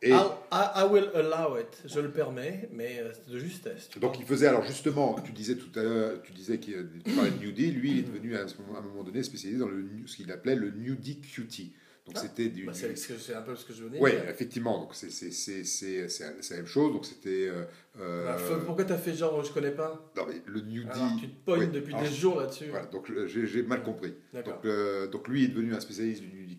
Et 0.00 0.10
I, 0.12 0.14
I 0.52 0.84
will 0.88 1.10
allow 1.12 1.58
it, 1.58 1.82
je 1.84 1.98
le 1.98 2.12
permets, 2.12 2.68
mais 2.72 3.00
euh, 3.00 3.10
c'est 3.12 3.32
de 3.32 3.38
justesse. 3.40 3.90
donc 3.98 4.12
vois. 4.12 4.20
il 4.20 4.24
faisait, 4.26 4.46
alors 4.46 4.62
justement, 4.64 5.16
tu 5.24 5.32
disais 5.32 5.56
tout 5.56 5.76
à 5.76 5.82
l'heure, 5.82 6.22
tu 6.22 6.30
disais 6.30 6.58
qu'il 6.58 6.88
tu 7.04 7.10
parlais 7.10 7.32
de 7.32 7.38
nudie, 7.38 7.72
lui 7.72 7.90
il 7.90 7.98
est 7.98 8.02
devenu 8.02 8.36
à, 8.36 8.42
un 8.42 8.80
moment 8.80 9.02
donné 9.02 9.24
spécialisé 9.24 9.58
dans 9.58 9.66
le, 9.66 9.84
ce 10.06 10.14
qu'il 10.14 10.30
appelait 10.30 10.54
le 10.54 10.70
nudie 10.70 11.20
cutie. 11.20 11.72
Donc 12.08 12.16
Ah, 12.16 12.20
c'était 12.22 12.48
du... 12.48 12.64
Bah, 12.64 12.72
c'est 12.74 12.96
c'est 12.96 13.34
un 13.34 13.42
peu 13.42 13.54
ce 13.54 13.66
que 13.66 13.74
je 13.74 13.84
venais 13.84 13.98
Oui, 14.00 14.10
effectivement, 14.30 14.78
donc 14.80 14.94
c'est 14.94 15.10
c'est- 15.10 15.30
c'est- 15.30 15.62
c'est- 15.62 16.08
c'est 16.08 16.42
c'est 16.42 16.54
la 16.54 16.60
même 16.60 16.66
chose. 16.66 16.90
Donc 16.92 17.04
c'était... 17.04 17.48
euh, 17.48 17.64
euh, 18.00 18.24
Bah, 18.34 18.62
Pourquoi 18.64 18.84
t'as 18.86 18.96
fait 18.96 19.12
genre 19.14 19.44
je 19.44 19.52
connais 19.52 19.72
pas? 19.72 20.10
Non, 20.16 20.24
mais 20.26 20.40
le 20.46 20.60
nudie... 20.62 20.88
Alors, 20.90 21.10
Tu 21.20 21.28
te 21.28 21.44
pognes 21.44 21.60
oui, 21.60 21.68
depuis 21.68 21.92
alors, 21.94 22.08
des 22.08 22.14
jours 22.14 22.40
là-dessus. 22.40 22.64
Voilà, 22.70 22.86
donc 22.86 23.10
le- 23.10 23.26
j'ai 23.26 23.46
j'ai 23.46 23.62
mal 23.62 23.82
compris. 23.82 24.14
D'accord. 24.32 24.54
Donc, 24.54 24.64
euh, 24.64 25.06
donc 25.08 25.28
lui 25.28 25.44
est 25.44 25.48
devenu 25.48 25.74
un 25.74 25.80
spécialiste 25.80 26.22
du 26.22 26.28
nudie 26.34 26.58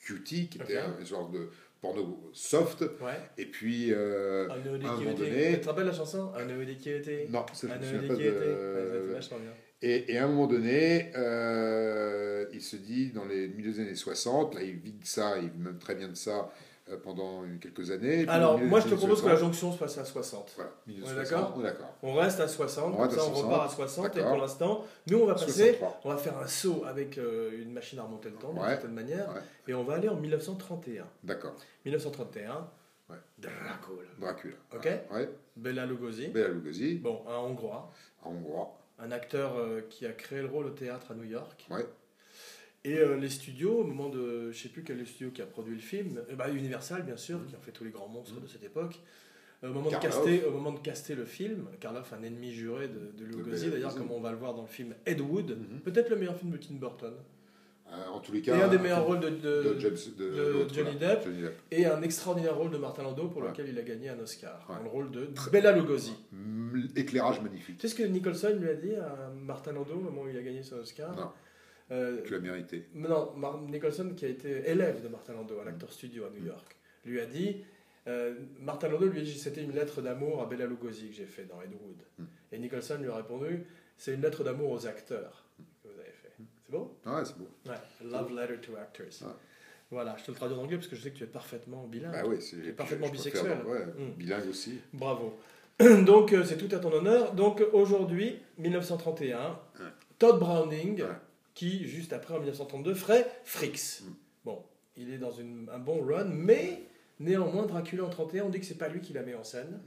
cutie, 0.00 0.48
qui 0.48 0.58
était 0.58 0.78
Ok. 0.78 0.84
un 1.00 1.04
genre 1.04 1.28
de 1.30 1.48
porno 1.80 2.30
soft. 2.32 2.82
Ouais. 2.82 3.18
Et 3.36 3.46
puis... 3.46 3.88
euh, 3.92 4.48
Un 4.48 4.58
nœud 4.58 4.86
à 4.86 4.90
un 4.92 4.96
moment 4.96 5.10
d'équité. 5.10 5.30
donné- 5.30 5.54
Tu 5.54 5.60
te 5.60 5.66
rappelles 5.68 5.86
la 5.86 5.92
chanson? 5.92 6.32
Un 6.36 6.44
nœud 6.44 6.64
d'équité 6.64 7.26
non, 7.30 7.44
je 7.52 7.56
c'est 7.58 7.66
vachement 7.66 9.38
bien. 9.38 9.52
Et, 9.86 10.12
et 10.14 10.18
à 10.18 10.24
un 10.24 10.28
moment 10.28 10.46
donné, 10.46 11.12
euh, 11.14 12.46
il 12.54 12.62
se 12.62 12.76
dit, 12.76 13.10
dans 13.10 13.26
les 13.26 13.48
milieux 13.48 13.72
des 13.72 13.80
années 13.80 13.94
60, 13.94 14.54
là 14.54 14.62
il 14.62 14.76
vit 14.76 14.92
de 14.92 15.04
ça, 15.04 15.36
il 15.38 15.50
vit 15.50 15.58
même 15.58 15.76
très 15.78 15.94
bien 15.94 16.08
de 16.08 16.14
ça 16.14 16.50
euh, 16.88 16.96
pendant 16.96 17.42
quelques 17.60 17.90
années. 17.90 18.24
Alors, 18.28 18.58
moi 18.58 18.80
je 18.80 18.88
te 18.88 18.94
propose 18.94 19.20
que 19.20 19.26
la 19.26 19.32
60, 19.36 19.40
jonction 19.52 19.72
se 19.72 19.76
fasse 19.76 19.98
à 19.98 20.06
60. 20.06 20.52
Voilà, 20.56 20.70
milieu 20.86 21.02
des 21.02 21.08
On 21.08 21.20
est 21.20 21.24
60, 21.26 21.62
d'accord 21.62 21.94
on 22.02 22.14
reste 22.14 22.40
à 22.40 22.48
60, 22.48 22.84
On 22.84 22.96
comme 22.96 23.00
reste 23.02 23.14
ça 23.18 23.20
à 23.20 23.24
on 23.24 23.34
60, 23.34 23.44
repart 23.44 23.66
à 23.66 23.74
60, 23.74 24.16
et 24.16 24.20
pour 24.22 24.36
l'instant, 24.38 24.84
nous 25.10 25.18
on 25.18 25.26
va 25.26 25.34
passer, 25.34 25.52
63. 25.74 26.00
on 26.04 26.08
va 26.08 26.16
faire 26.16 26.38
un 26.38 26.46
saut 26.46 26.84
avec 26.86 27.18
euh, 27.18 27.50
une 27.62 27.72
machine 27.74 27.98
à 27.98 28.04
remonter 28.04 28.30
le 28.30 28.36
temps, 28.36 28.52
d'une 28.54 28.62
Ouais. 28.62 28.68
certaine 28.68 28.92
manière, 28.94 29.28
Ouais. 29.34 29.40
et 29.68 29.74
on 29.74 29.84
va 29.84 29.96
aller 29.96 30.08
en 30.08 30.16
1931. 30.16 31.04
D'accord. 31.22 31.54
1931, 31.84 32.68
Ouais. 33.10 33.16
Dracula. 33.36 34.08
Dracula. 34.18 34.54
Ok. 34.74 34.88
Bela 35.56 35.84
Lugosi, 35.84 36.28
Bela 36.28 36.48
Lugosi, 36.48 36.94
bon, 36.94 37.20
un 37.28 37.36
Hongrois, 37.36 37.92
en 38.22 38.30
hongrois. 38.30 38.78
Un 38.98 39.10
acteur 39.10 39.56
euh, 39.56 39.80
qui 39.90 40.06
a 40.06 40.12
créé 40.12 40.40
le 40.40 40.48
rôle 40.48 40.66
au 40.66 40.70
théâtre 40.70 41.10
à 41.10 41.14
New 41.14 41.24
York. 41.24 41.66
Ouais. 41.70 41.84
Et 42.84 42.98
euh, 42.98 43.16
les 43.16 43.30
studios, 43.30 43.78
au 43.80 43.84
moment 43.84 44.08
de. 44.10 44.50
Je 44.52 44.58
sais 44.62 44.68
plus 44.68 44.82
quel 44.84 44.96
est 44.96 45.00
le 45.00 45.06
studio 45.06 45.30
qui 45.30 45.40
a 45.42 45.46
produit 45.46 45.74
le 45.74 45.80
film, 45.80 46.22
eh 46.28 46.34
ben, 46.34 46.54
Universal 46.54 47.02
bien 47.02 47.16
sûr, 47.16 47.40
qui 47.46 47.54
a 47.54 47.58
fait 47.58 47.72
tous 47.72 47.84
les 47.84 47.90
grands 47.90 48.08
monstres 48.08 48.40
de 48.40 48.46
cette 48.46 48.62
époque. 48.64 49.00
Euh, 49.62 49.70
Au 49.70 49.72
moment, 49.72 49.90
de 49.90 49.96
caster, 49.96 50.44
au 50.44 50.50
moment 50.50 50.72
de 50.72 50.80
caster 50.80 51.14
le 51.14 51.24
film, 51.24 51.66
Karloff, 51.80 52.12
un 52.12 52.22
ennemi 52.22 52.52
juré 52.52 52.88
de, 52.88 53.12
de 53.16 53.24
Lugosi, 53.24 53.66
Bela 53.66 53.76
d'ailleurs, 53.76 53.94
comme 53.96 54.10
on 54.10 54.20
va 54.20 54.30
le 54.30 54.36
voir 54.36 54.52
dans 54.54 54.62
le 54.62 54.68
film 54.68 54.94
Ed 55.06 55.20
Wood, 55.22 55.50
Mhm. 55.58 55.80
peut-être 55.80 56.10
le 56.10 56.16
meilleur 56.16 56.36
film 56.36 56.50
de 56.50 56.58
Tim 56.58 56.74
Burton. 56.74 57.14
Euh, 57.94 58.08
en 58.08 58.18
tous 58.20 58.32
les 58.32 58.40
Et 58.48 58.50
un 58.52 58.68
des 58.68 58.76
un 58.76 58.80
meilleurs 58.82 59.04
rôles 59.06 59.20
de, 59.20 59.28
de- 59.30 59.74
de, 59.74 59.78
James, 59.78 59.96
de, 60.18 60.30
de 60.30 60.42
l'autre, 60.52 60.74
Johnny 60.74 60.98
là. 60.98 61.14
Depp. 61.14 61.24
Johnny 61.24 61.42
Depp. 61.42 61.58
et 61.70 61.86
un 61.86 62.02
extraordinaire 62.02 62.56
rôle 62.56 62.70
de 62.70 62.76
Martin 62.78 63.02
Landau 63.04 63.28
pour 63.28 63.42
Ouais. 63.42 63.48
lequel 63.48 63.68
il 63.68 63.78
a 63.78 63.82
gagné 63.82 64.08
un 64.08 64.18
Oscar, 64.18 64.66
Ouais. 64.68 64.76
dans 64.76 64.82
le 64.82 64.88
rôle 64.88 65.10
de 65.12 65.28
Bela 65.52 65.72
Lugosi. 65.72 66.14
Mm, 66.32 66.86
Éclairage 66.96 67.40
magnifique. 67.40 67.76
Tu 67.78 67.88
sais 67.88 67.94
ce 67.94 68.02
que 68.02 68.06
Nicholson 68.08 68.56
lui 68.60 68.68
a 68.68 68.74
dit 68.74 68.94
à 68.96 69.30
Martin 69.34 69.72
Landau 69.72 69.94
au 69.94 70.00
moment 70.00 70.22
où 70.22 70.28
il 70.28 70.36
a 70.36 70.42
gagné 70.42 70.62
son 70.62 70.76
Oscar 70.76 71.14
Non. 71.16 71.30
Euh, 71.92 72.22
Tu 72.24 72.32
l'as 72.32 72.40
mérité. 72.40 72.86
Non, 72.94 73.32
Mar- 73.36 73.60
Nicholson, 73.60 74.12
qui 74.16 74.24
a 74.24 74.28
été 74.28 74.68
élève 74.68 75.02
de 75.02 75.08
Martin 75.08 75.34
Landau 75.34 75.60
à 75.60 75.64
l'Actor 75.64 75.92
Studio 75.92 76.24
à 76.24 76.30
New 76.30 76.44
York, 76.46 76.76
lui 77.04 77.20
a 77.20 77.26
dit 77.26 77.58
euh, 78.08 78.34
Martin 78.58 78.88
Landau 78.88 79.06
lui 79.06 79.20
a 79.20 79.22
dit 79.22 79.38
c'était 79.38 79.62
une 79.62 79.72
lettre 79.72 80.00
d'amour 80.02 80.42
à 80.42 80.46
Bela 80.46 80.66
Lugosi 80.66 81.08
que 81.10 81.14
j'ai 81.14 81.26
fait 81.26 81.44
dans 81.44 81.60
Ed 81.62 81.70
Wood. 81.72 82.02
Mm. 82.18 82.24
Et 82.52 82.58
Nicholson 82.58 82.98
lui 83.00 83.08
a 83.08 83.16
répondu 83.16 83.64
c'est 83.96 84.14
une 84.14 84.22
lettre 84.22 84.42
d'amour 84.42 84.70
aux 84.72 84.86
acteurs 84.86 85.44
que 85.82 85.88
vous 85.88 86.00
avez 86.00 86.10
fait. 86.10 86.32
C'est 86.63 86.63
beau 86.78 86.96
Ah 87.04 87.16
ouais, 87.16 87.24
c'est 87.24 87.36
beau. 87.38 87.48
Ouais. 87.66 88.10
Love 88.10 88.34
letter 88.34 88.60
to 88.60 88.76
actors. 88.76 89.06
Ouais. 89.28 89.34
Voilà, 89.90 90.16
je 90.18 90.24
te 90.24 90.30
le 90.30 90.36
traduis 90.36 90.56
en 90.56 90.62
anglais 90.62 90.76
parce 90.76 90.88
que 90.88 90.96
je 90.96 91.02
sais 91.02 91.10
que 91.10 91.18
tu 91.18 91.24
es 91.24 91.28
parfaitement 91.28 91.84
bilingue. 91.86 92.12
Bah 92.12 92.22
oui, 92.26 92.36
c'est 92.40 92.56
Tu 92.56 92.68
es 92.68 92.72
parfaitement 92.72 93.06
je 93.08 93.12
bisexuel. 93.12 93.46
faire- 93.46 93.66
ouais, 93.68 93.84
Mm. 93.86 94.10
bilingue 94.16 94.48
aussi. 94.48 94.80
Bravo. 94.92 95.34
Donc 96.04 96.32
euh, 96.32 96.44
c'est 96.44 96.56
tout 96.56 96.74
à 96.74 96.78
ton 96.78 96.92
honneur. 96.92 97.32
Donc 97.34 97.62
aujourd'hui, 97.72 98.38
1931, 98.58 99.50
Ouais. 99.80 99.86
Todd 100.18 100.38
Browning, 100.38 101.02
Ouais. 101.02 101.08
qui 101.54 101.86
juste 101.86 102.12
après 102.12 102.34
en 102.34 102.38
1932 102.38 102.94
ferait 102.94 103.26
Fricks. 103.44 104.00
Mm. 104.02 104.12
Bon, 104.44 104.62
il 104.96 105.12
est 105.12 105.18
dans 105.18 105.32
une- 105.32 105.68
un 105.72 105.78
bon 105.78 106.02
run, 106.04 106.24
mais 106.24 106.82
néanmoins 107.20 107.66
Dracula 107.66 108.04
en 108.04 108.08
31, 108.10 108.44
on 108.44 108.48
dit 108.50 108.60
que 108.60 108.66
c'est 108.66 108.78
pas 108.78 108.88
lui 108.88 109.00
qui 109.00 109.12
la 109.12 109.22
met 109.22 109.34
en 109.34 109.44
scène. 109.44 109.80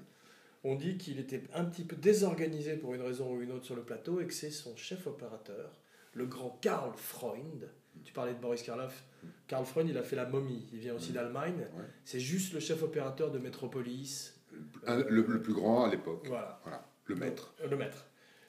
On 0.64 0.76
dit 0.76 0.98
qu'il 0.98 1.20
était 1.20 1.44
un 1.54 1.64
petit 1.66 1.84
peu 1.84 1.96
désorganisé 1.96 2.76
pour 2.76 2.94
une 2.94 3.02
raison 3.02 3.34
ou 3.34 3.42
une 3.42 3.52
autre 3.52 3.66
sur 3.66 3.76
le 3.76 3.84
plateau 3.84 4.20
et 4.22 4.26
que 4.28 4.34
c'est 4.34 4.50
son 4.52 4.76
chef 4.76 5.06
opérateur, 5.08 5.72
le 6.18 6.26
grand 6.26 6.58
Karl 6.62 6.92
Freund. 6.96 7.70
Tu 8.04 8.14
parlais 8.14 8.34
de 8.34 8.40
Boris 8.40 8.62
Karloff. 8.64 9.04
Karl 9.48 9.66
Freund, 9.66 9.88
il 9.90 9.98
a 9.98 10.04
fait 10.04 10.16
la 10.16 10.26
momie. 10.26 10.68
Il 10.74 10.80
vient 10.80 10.96
aussi 10.96 11.12
d'Allemagne. 11.12 11.68
Ouais. 11.76 11.84
C'est 12.04 12.20
juste 12.20 12.54
le 12.54 12.60
chef 12.60 12.84
opérateur 12.84 13.32
de 13.32 13.40
Metropolis. 13.40 14.40
Un- 14.86 15.04
le, 15.04 15.22
le 15.28 15.42
plus 15.42 15.54
grand 15.54 15.86
à 15.86 15.90
l'époque. 15.90 16.26
Voilà. 16.28 16.60
Voilà, 16.64 16.86
le 17.06 17.16
maître. 17.16 17.54
Euh, 17.62 17.68
Le 17.68 17.78
maître. 17.78 18.06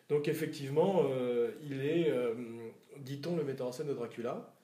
Donc 0.08 0.26
effectivement, 0.28 1.02
euh, 1.10 1.50
il 1.62 1.82
est, 1.82 2.10
euh, 2.10 2.34
dit-on, 2.98 3.36
le 3.36 3.44
metteur 3.44 3.66
en 3.66 3.72
scène 3.72 3.88
de 3.88 3.94
Dracula. 3.94 4.54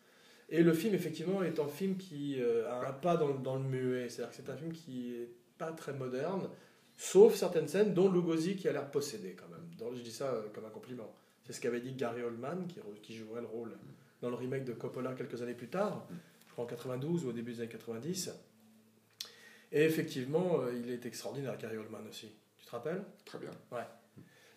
Et 0.48 0.62
le 0.62 0.72
film, 0.72 0.94
effectivement, 0.94 1.42
est 1.42 1.58
un 1.58 1.68
film 1.68 1.96
qui 1.96 2.40
euh, 2.40 2.70
a 2.70 2.88
un 2.88 2.92
pas 2.92 3.16
dans, 3.16 3.28
le- 3.28 3.38
dans 3.38 3.56
le 3.56 3.62
muet. 3.64 4.08
C'est-à-dire 4.08 4.30
que 4.30 4.42
c'est 4.42 4.50
un 4.50 4.56
film 4.56 4.72
qui 4.72 5.14
est 5.16 5.28
pas 5.58 5.72
très 5.72 5.92
moderne, 5.92 6.48
sauf 6.96 7.34
certaines 7.34 7.68
scènes, 7.68 7.92
dont 7.94 8.10
Lugosi 8.10 8.56
qui 8.56 8.68
a 8.68 8.72
l'air 8.72 8.90
possédé 8.90 9.34
quand 9.38 9.48
même. 9.48 9.68
Donc, 9.78 9.94
je 9.96 10.02
dis 10.02 10.12
ça 10.12 10.26
euh, 10.32 10.42
comme 10.54 10.64
un 10.64 10.70
compliment. 10.70 11.12
C'est 11.46 11.52
ce 11.52 11.60
qu'avait 11.60 11.80
dit 11.80 11.92
Gary 11.92 12.22
Oldman, 12.22 12.66
qui, 12.66 12.80
qui 13.02 13.14
jouerait 13.14 13.42
le 13.42 13.46
rôle 13.46 13.72
dans 14.22 14.30
le 14.30 14.36
remake 14.36 14.64
de 14.64 14.72
Coppola 14.72 15.12
quelques 15.12 15.42
années 15.42 15.54
plus 15.54 15.68
tard, 15.68 16.06
je 16.46 16.52
crois 16.52 16.64
en 16.64 16.68
92 16.68 17.24
ou 17.24 17.28
au 17.28 17.32
début 17.32 17.52
des 17.52 17.60
années 17.60 17.68
90. 17.68 18.30
Et 19.72 19.82
effectivement, 19.82 20.60
euh, 20.60 20.72
il 20.72 20.90
est 20.90 21.04
extraordinaire, 21.04 21.58
Gary 21.58 21.76
Oldman 21.76 22.06
aussi. 22.08 22.30
Tu 22.58 22.66
te 22.66 22.70
rappelles? 22.70 23.02
Très 23.24 23.38
bien. 23.38 23.50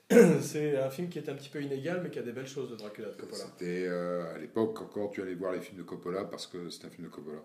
c'est 0.42 0.78
un 0.78 0.90
film 0.90 1.10
qui 1.10 1.20
est 1.20 1.28
un 1.28 1.34
petit 1.34 1.50
peu 1.50 1.62
inégal, 1.62 2.00
mais 2.02 2.10
qui 2.10 2.20
a 2.20 2.22
des 2.22 2.32
belles 2.32 2.48
choses 2.48 2.70
de 2.70 2.76
Dracula 2.78 3.10
de 3.10 3.16
Coppola. 3.16 3.44
C'était 3.44 3.86
euh, 3.88 4.36
à 4.36 4.38
l'époque 4.38 4.82
encore 4.82 5.12
tu 5.12 5.22
allais 5.22 5.34
voir 5.34 5.52
les 5.52 5.60
films 5.60 5.80
de 5.80 5.84
Coppola 5.84 6.24
parce 6.24 6.48
que 6.48 6.70
c'était 6.70 6.88
un 6.88 6.90
film 6.92 7.08
de 7.08 7.12
Coppola. 7.12 7.40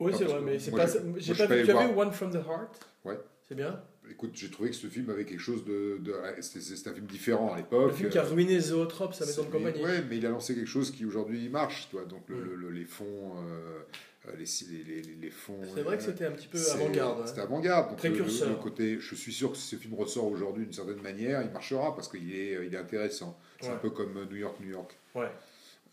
Oui, 0.00 0.12
c'est 0.16 0.24
vrai, 0.24 0.40
mais 0.40 0.58
c'est 0.58 0.70
pas. 0.70 0.86
J'ai 1.16 1.34
pas 1.34 1.46
vu. 1.46 1.64
Tu 1.64 1.70
as 1.70 1.86
vu. 1.86 1.94
One 1.94 2.10
from 2.12 2.30
the 2.30 2.36
Heart 2.36 2.88
Ouais. 3.04 3.18
C'est 3.46 3.54
bien? 3.54 3.82
Écoute, 4.12 4.32
j'ai 4.34 4.50
trouvé 4.50 4.68
que 4.70 4.76
ce 4.76 4.86
film 4.86 5.08
avait 5.10 5.24
quelque 5.24 5.40
chose 5.40 5.64
de. 5.64 5.96
de 6.00 6.14
c'était 6.40 6.60
c'était 6.60 6.90
un 6.90 6.94
film 6.94 7.06
différent 7.06 7.52
à 7.52 7.56
l'époque. 7.56 7.90
Le 7.92 7.96
film 7.96 8.10
qui 8.10 8.18
a 8.18 8.22
ruiné 8.22 8.60
Zoetrope, 8.60 9.14
sa 9.14 9.24
maison 9.26 9.42
de 9.42 9.46
C'est- 9.46 9.52
compagnie. 9.52 9.82
Ouais, 9.82 10.04
mais 10.08 10.18
il 10.18 10.26
a 10.26 10.28
lancé 10.30 10.54
quelque 10.54 10.66
chose 10.68 10.90
qui 10.90 11.04
aujourd'hui 11.06 11.48
marche, 11.48 11.88
toi. 11.90 12.04
Donc 12.04 12.22
le- 12.28 12.36
Mm. 12.36 12.44
le- 12.44 12.54
le- 12.56 12.70
les 12.70 12.84
fonds, 12.84 13.32
euh, 13.38 13.80
euh, 14.28 14.32
les, 14.38 14.44
les, 14.84 15.02
les, 15.02 15.14
les 15.22 15.30
fonds. 15.30 15.58
C'est 15.74 15.82
vrai 15.82 15.96
que 15.96 16.02
euh, 16.02 16.06
c'était 16.06 16.26
un 16.26 16.30
petit 16.32 16.46
peu 16.46 16.58
c'est- 16.58 16.72
avant-garde. 16.72 17.20
hein. 17.22 17.26
C'était 17.26 17.40
avant-garde. 17.40 17.88
Donc, 17.90 18.02
le- 18.02 18.10
le- 18.10 18.14
Précurseur. 18.16 18.60
Côté, 18.60 18.98
je 19.00 19.14
suis 19.14 19.32
sûr 19.32 19.50
que 19.52 19.56
si 19.56 19.66
ce 19.66 19.76
film 19.76 19.94
ressort 19.94 20.26
aujourd'hui 20.26 20.64
d'une 20.64 20.72
certaine 20.74 21.00
manière, 21.02 21.42
il 21.42 21.50
marchera 21.50 21.94
parce 21.94 22.08
qu'il 22.08 22.32
est, 22.34 22.66
il 22.66 22.74
est 22.74 22.78
intéressant. 22.78 23.38
C'est 23.60 23.70
un 23.70 23.76
peu 23.76 23.90
comme 23.90 24.12
New 24.30 24.36
York, 24.36 24.56
New 24.60 24.70
York. 24.70 24.94
Ouais. 25.14 25.28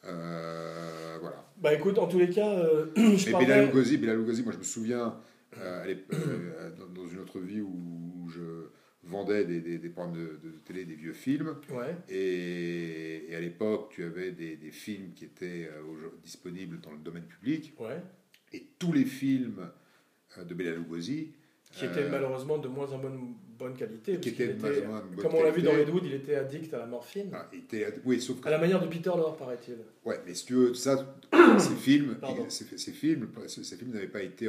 Euh, 0.06 1.18
voilà. 1.22 1.44
Bah 1.58 1.74
écoute, 1.74 1.98
en 1.98 2.08
tous 2.08 2.20
les 2.20 2.30
cas, 2.30 2.50
euh, 2.50 2.88
je 2.96 3.02
Mais 3.02 3.18
Bela 3.18 3.32
parlais. 3.56 3.66
Lugosi, 3.68 3.98
Bela 3.98 4.14
Lugosi, 4.16 4.44
moi 4.44 4.54
je 4.54 4.58
me 4.58 4.64
souviens 4.64 5.16
euh, 5.58 5.86
l'ép- 5.86 6.14
euh, 6.14 6.72
dans, 6.94 7.08
une 7.08 7.20
autre 7.20 7.40
vie 7.40 7.62
où, 7.62 8.30
je, 8.30 8.70
vendait 9.04 9.46
des, 9.46 9.62
des, 9.62 9.78
des 9.78 9.90
programmes 9.90 10.16
de, 10.16 10.40
de 10.44 10.52
télé, 10.66 10.86
des 10.86 10.96
vieux 10.96 11.14
films. 11.14 11.56
Ouais. 11.72 11.96
Et, 12.10 13.32
et 13.32 13.36
à 13.36 13.40
l'époque, 13.40 13.92
tu 13.92 14.04
avais 14.04 14.32
des, 14.32 14.58
des 14.58 14.72
films 14.72 15.14
qui 15.14 15.26
étaient 15.26 15.70
euh, 15.72 16.10
disponibles 16.22 16.80
dans 16.82 16.92
le 16.92 17.00
domaine 17.00 17.24
public. 17.26 17.74
Ouais. 17.80 18.02
Et 18.52 18.68
tous 18.78 18.92
les 18.92 19.06
films 19.06 19.70
euh, 20.38 20.44
de 20.44 20.54
Bela 20.54 20.76
Lugosi, 20.76 21.34
Qui 21.72 21.86
était 21.86 22.04
euh, 22.04 22.12
malheureusement 22.12 22.58
de 22.58 22.68
moins 22.68 22.92
en 22.92 23.00
bonne, 23.00 23.36
bonne 23.60 23.76
qualité. 23.76 24.18
qui 24.20 24.30
était- 24.30 24.48
de 24.48 24.54
bonne 24.54 24.72
comme 25.22 25.36
on 25.36 25.44
l'a 25.44 25.52
vu 25.52 25.62
dans 25.62 25.72
qualité. 25.72 25.90
Ed 25.90 25.94
Wood, 25.94 26.04
il 26.06 26.14
était 26.14 26.36
addict 26.36 26.74
à 26.74 26.78
la 26.80 26.86
morphine. 26.86 27.30
ah, 27.34 27.50
oui, 28.06 28.22
sauf 28.22 28.40
que 28.40 28.48
À 28.48 28.52
la 28.52 28.58
manière 28.58 28.82
de 28.82 28.88
Peter 28.88 29.10
Lorre, 29.10 29.36
paraît-il. 29.36 29.76
Ouais, 30.06 30.20
mais 30.26 30.34
si 30.34 30.46
tu 30.46 30.54
veux, 30.54 30.74
ça, 30.74 31.16
ces 31.60 31.76
films, 31.76 32.18
ces, 32.48 32.66
ces 32.78 32.92
films, 32.92 33.28
ces, 33.48 33.64
ces 33.64 33.76
films 33.76 33.92
n'avaient 33.92 34.08
pas 34.08 34.22
été 34.24 34.48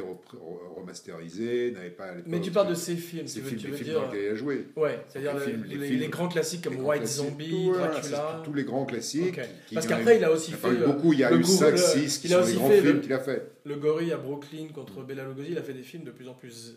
remasterisés, 0.75 1.71
n'avaient 1.71 1.89
pas. 1.89 2.11
Mais 2.25 2.41
tu 2.41 2.51
parles 2.51 2.69
de 2.69 2.75
ces 2.75 2.95
films, 2.95 3.27
ces 3.27 3.35
tu 3.39 3.41
veux, 3.41 3.49
films, 3.49 3.59
tu 3.61 3.65
les 3.67 3.71
veux 3.71 3.77
films 3.77 3.89
dire. 3.89 3.99
dans 4.01 4.07
lesquels 4.07 4.23
il 4.23 4.29
a 4.29 4.35
joué. 4.35 4.67
Ouais, 4.75 4.99
c'est-à-dire 5.07 5.33
Les 5.69 6.07
grands 6.07 6.27
classiques 6.29 6.63
comme 6.63 6.83
White 6.83 7.05
Zombie, 7.05 7.69
c'est 7.73 7.79
Dracula. 8.11 8.41
Tous 8.43 8.53
les 8.53 8.63
grands 8.63 8.85
classiques. 8.85 9.39
Qui- 9.67 9.75
Parce 9.75 9.87
qu'après, 9.87 10.17
il 10.17 10.23
a 10.23 10.31
aussi 10.31 10.51
il 10.51 10.57
fait 10.57 10.85
beaucoup, 10.85 11.13
il 11.13 11.19
y 11.19 11.23
a 11.23 11.31
eu 11.31 11.39
gourou- 11.41 11.57
5, 11.59 11.71
le- 11.71 11.77
6 11.77 12.17
qui 12.19 12.27
il 12.27 12.33
sont 12.33 12.45
les 12.45 12.53
grands 12.53 12.69
films 12.69 13.01
qu'il 13.01 13.13
a 13.13 13.19
fait. 13.19 13.51
le 13.65 13.75
gorille 13.75 14.11
à 14.11 14.17
Brooklyn 14.17 14.67
contre 14.73 15.03
Bela 15.03 15.25
Lugosi. 15.25 15.49
Il 15.51 15.57
a 15.57 15.61
fait 15.63 15.73
des 15.73 15.83
films 15.83 16.03
de 16.03 16.11
plus 16.11 16.27
en 16.27 16.33
plus 16.33 16.75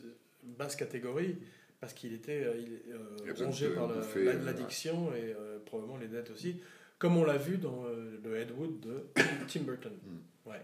basse 0.59 0.77
catégorie 0.77 1.37
parce 1.85 1.93
qu'il 1.95 2.15
était 2.15 2.45
euh, 2.45 2.55
euh, 2.93 3.33
rongé 3.45 3.69
par 3.75 3.89
la- 3.89 3.97
euh, 3.97 4.45
l'addiction 4.45 5.15
et 5.15 5.35
euh, 5.39 5.59
probablement 5.67 5.99
les 5.99 6.09
dettes 6.09 6.31
aussi, 6.31 6.61
comme 6.99 7.17
on 7.19 7.25
l'a 7.25 7.37
vu 7.37 7.59
dans 7.59 7.85
euh, 7.85 8.19
le 8.25 8.37
Ed 8.39 8.51
Wood 8.53 8.81
de 8.81 9.07
Tim 9.49 9.61
Burton. 9.61 9.93
Hmm. 10.03 10.49
Ouais. 10.49 10.63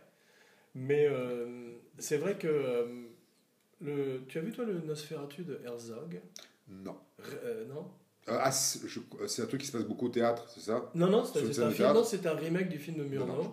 Mais 0.75 1.09
c'est 1.99 2.17
vrai 2.17 2.39
que 2.39 2.87
le, 3.83 4.21
tu 4.29 4.39
as 4.39 4.41
vu 4.41 4.53
toi 4.53 4.65
le 4.65 4.81
Nosferatu 4.81 5.43
de 5.43 5.61
Herzog? 5.65 6.21
Non. 6.69 6.97
R- 7.23 7.67
Non? 7.69 7.91
Ah, 8.27 8.51
c'est 8.53 9.43
un 9.43 9.47
truc 9.47 9.61
qui 9.61 9.67
se 9.67 9.73
passe 9.73 9.85
beaucoup 9.85 10.07
au 10.07 10.11
théâtre, 10.11 10.49
c'est 10.49 10.61
ça? 10.61 10.91
Non, 10.95 11.09
non, 11.09 11.25
c'est 11.25 11.41
un 11.41 11.71
film. 11.71 11.89
Non, 11.93 12.03
remake 12.39 12.69
du 12.69 12.79
film 12.79 12.97
de 12.99 13.05
Murnau. 13.05 13.43
non, 13.43 13.53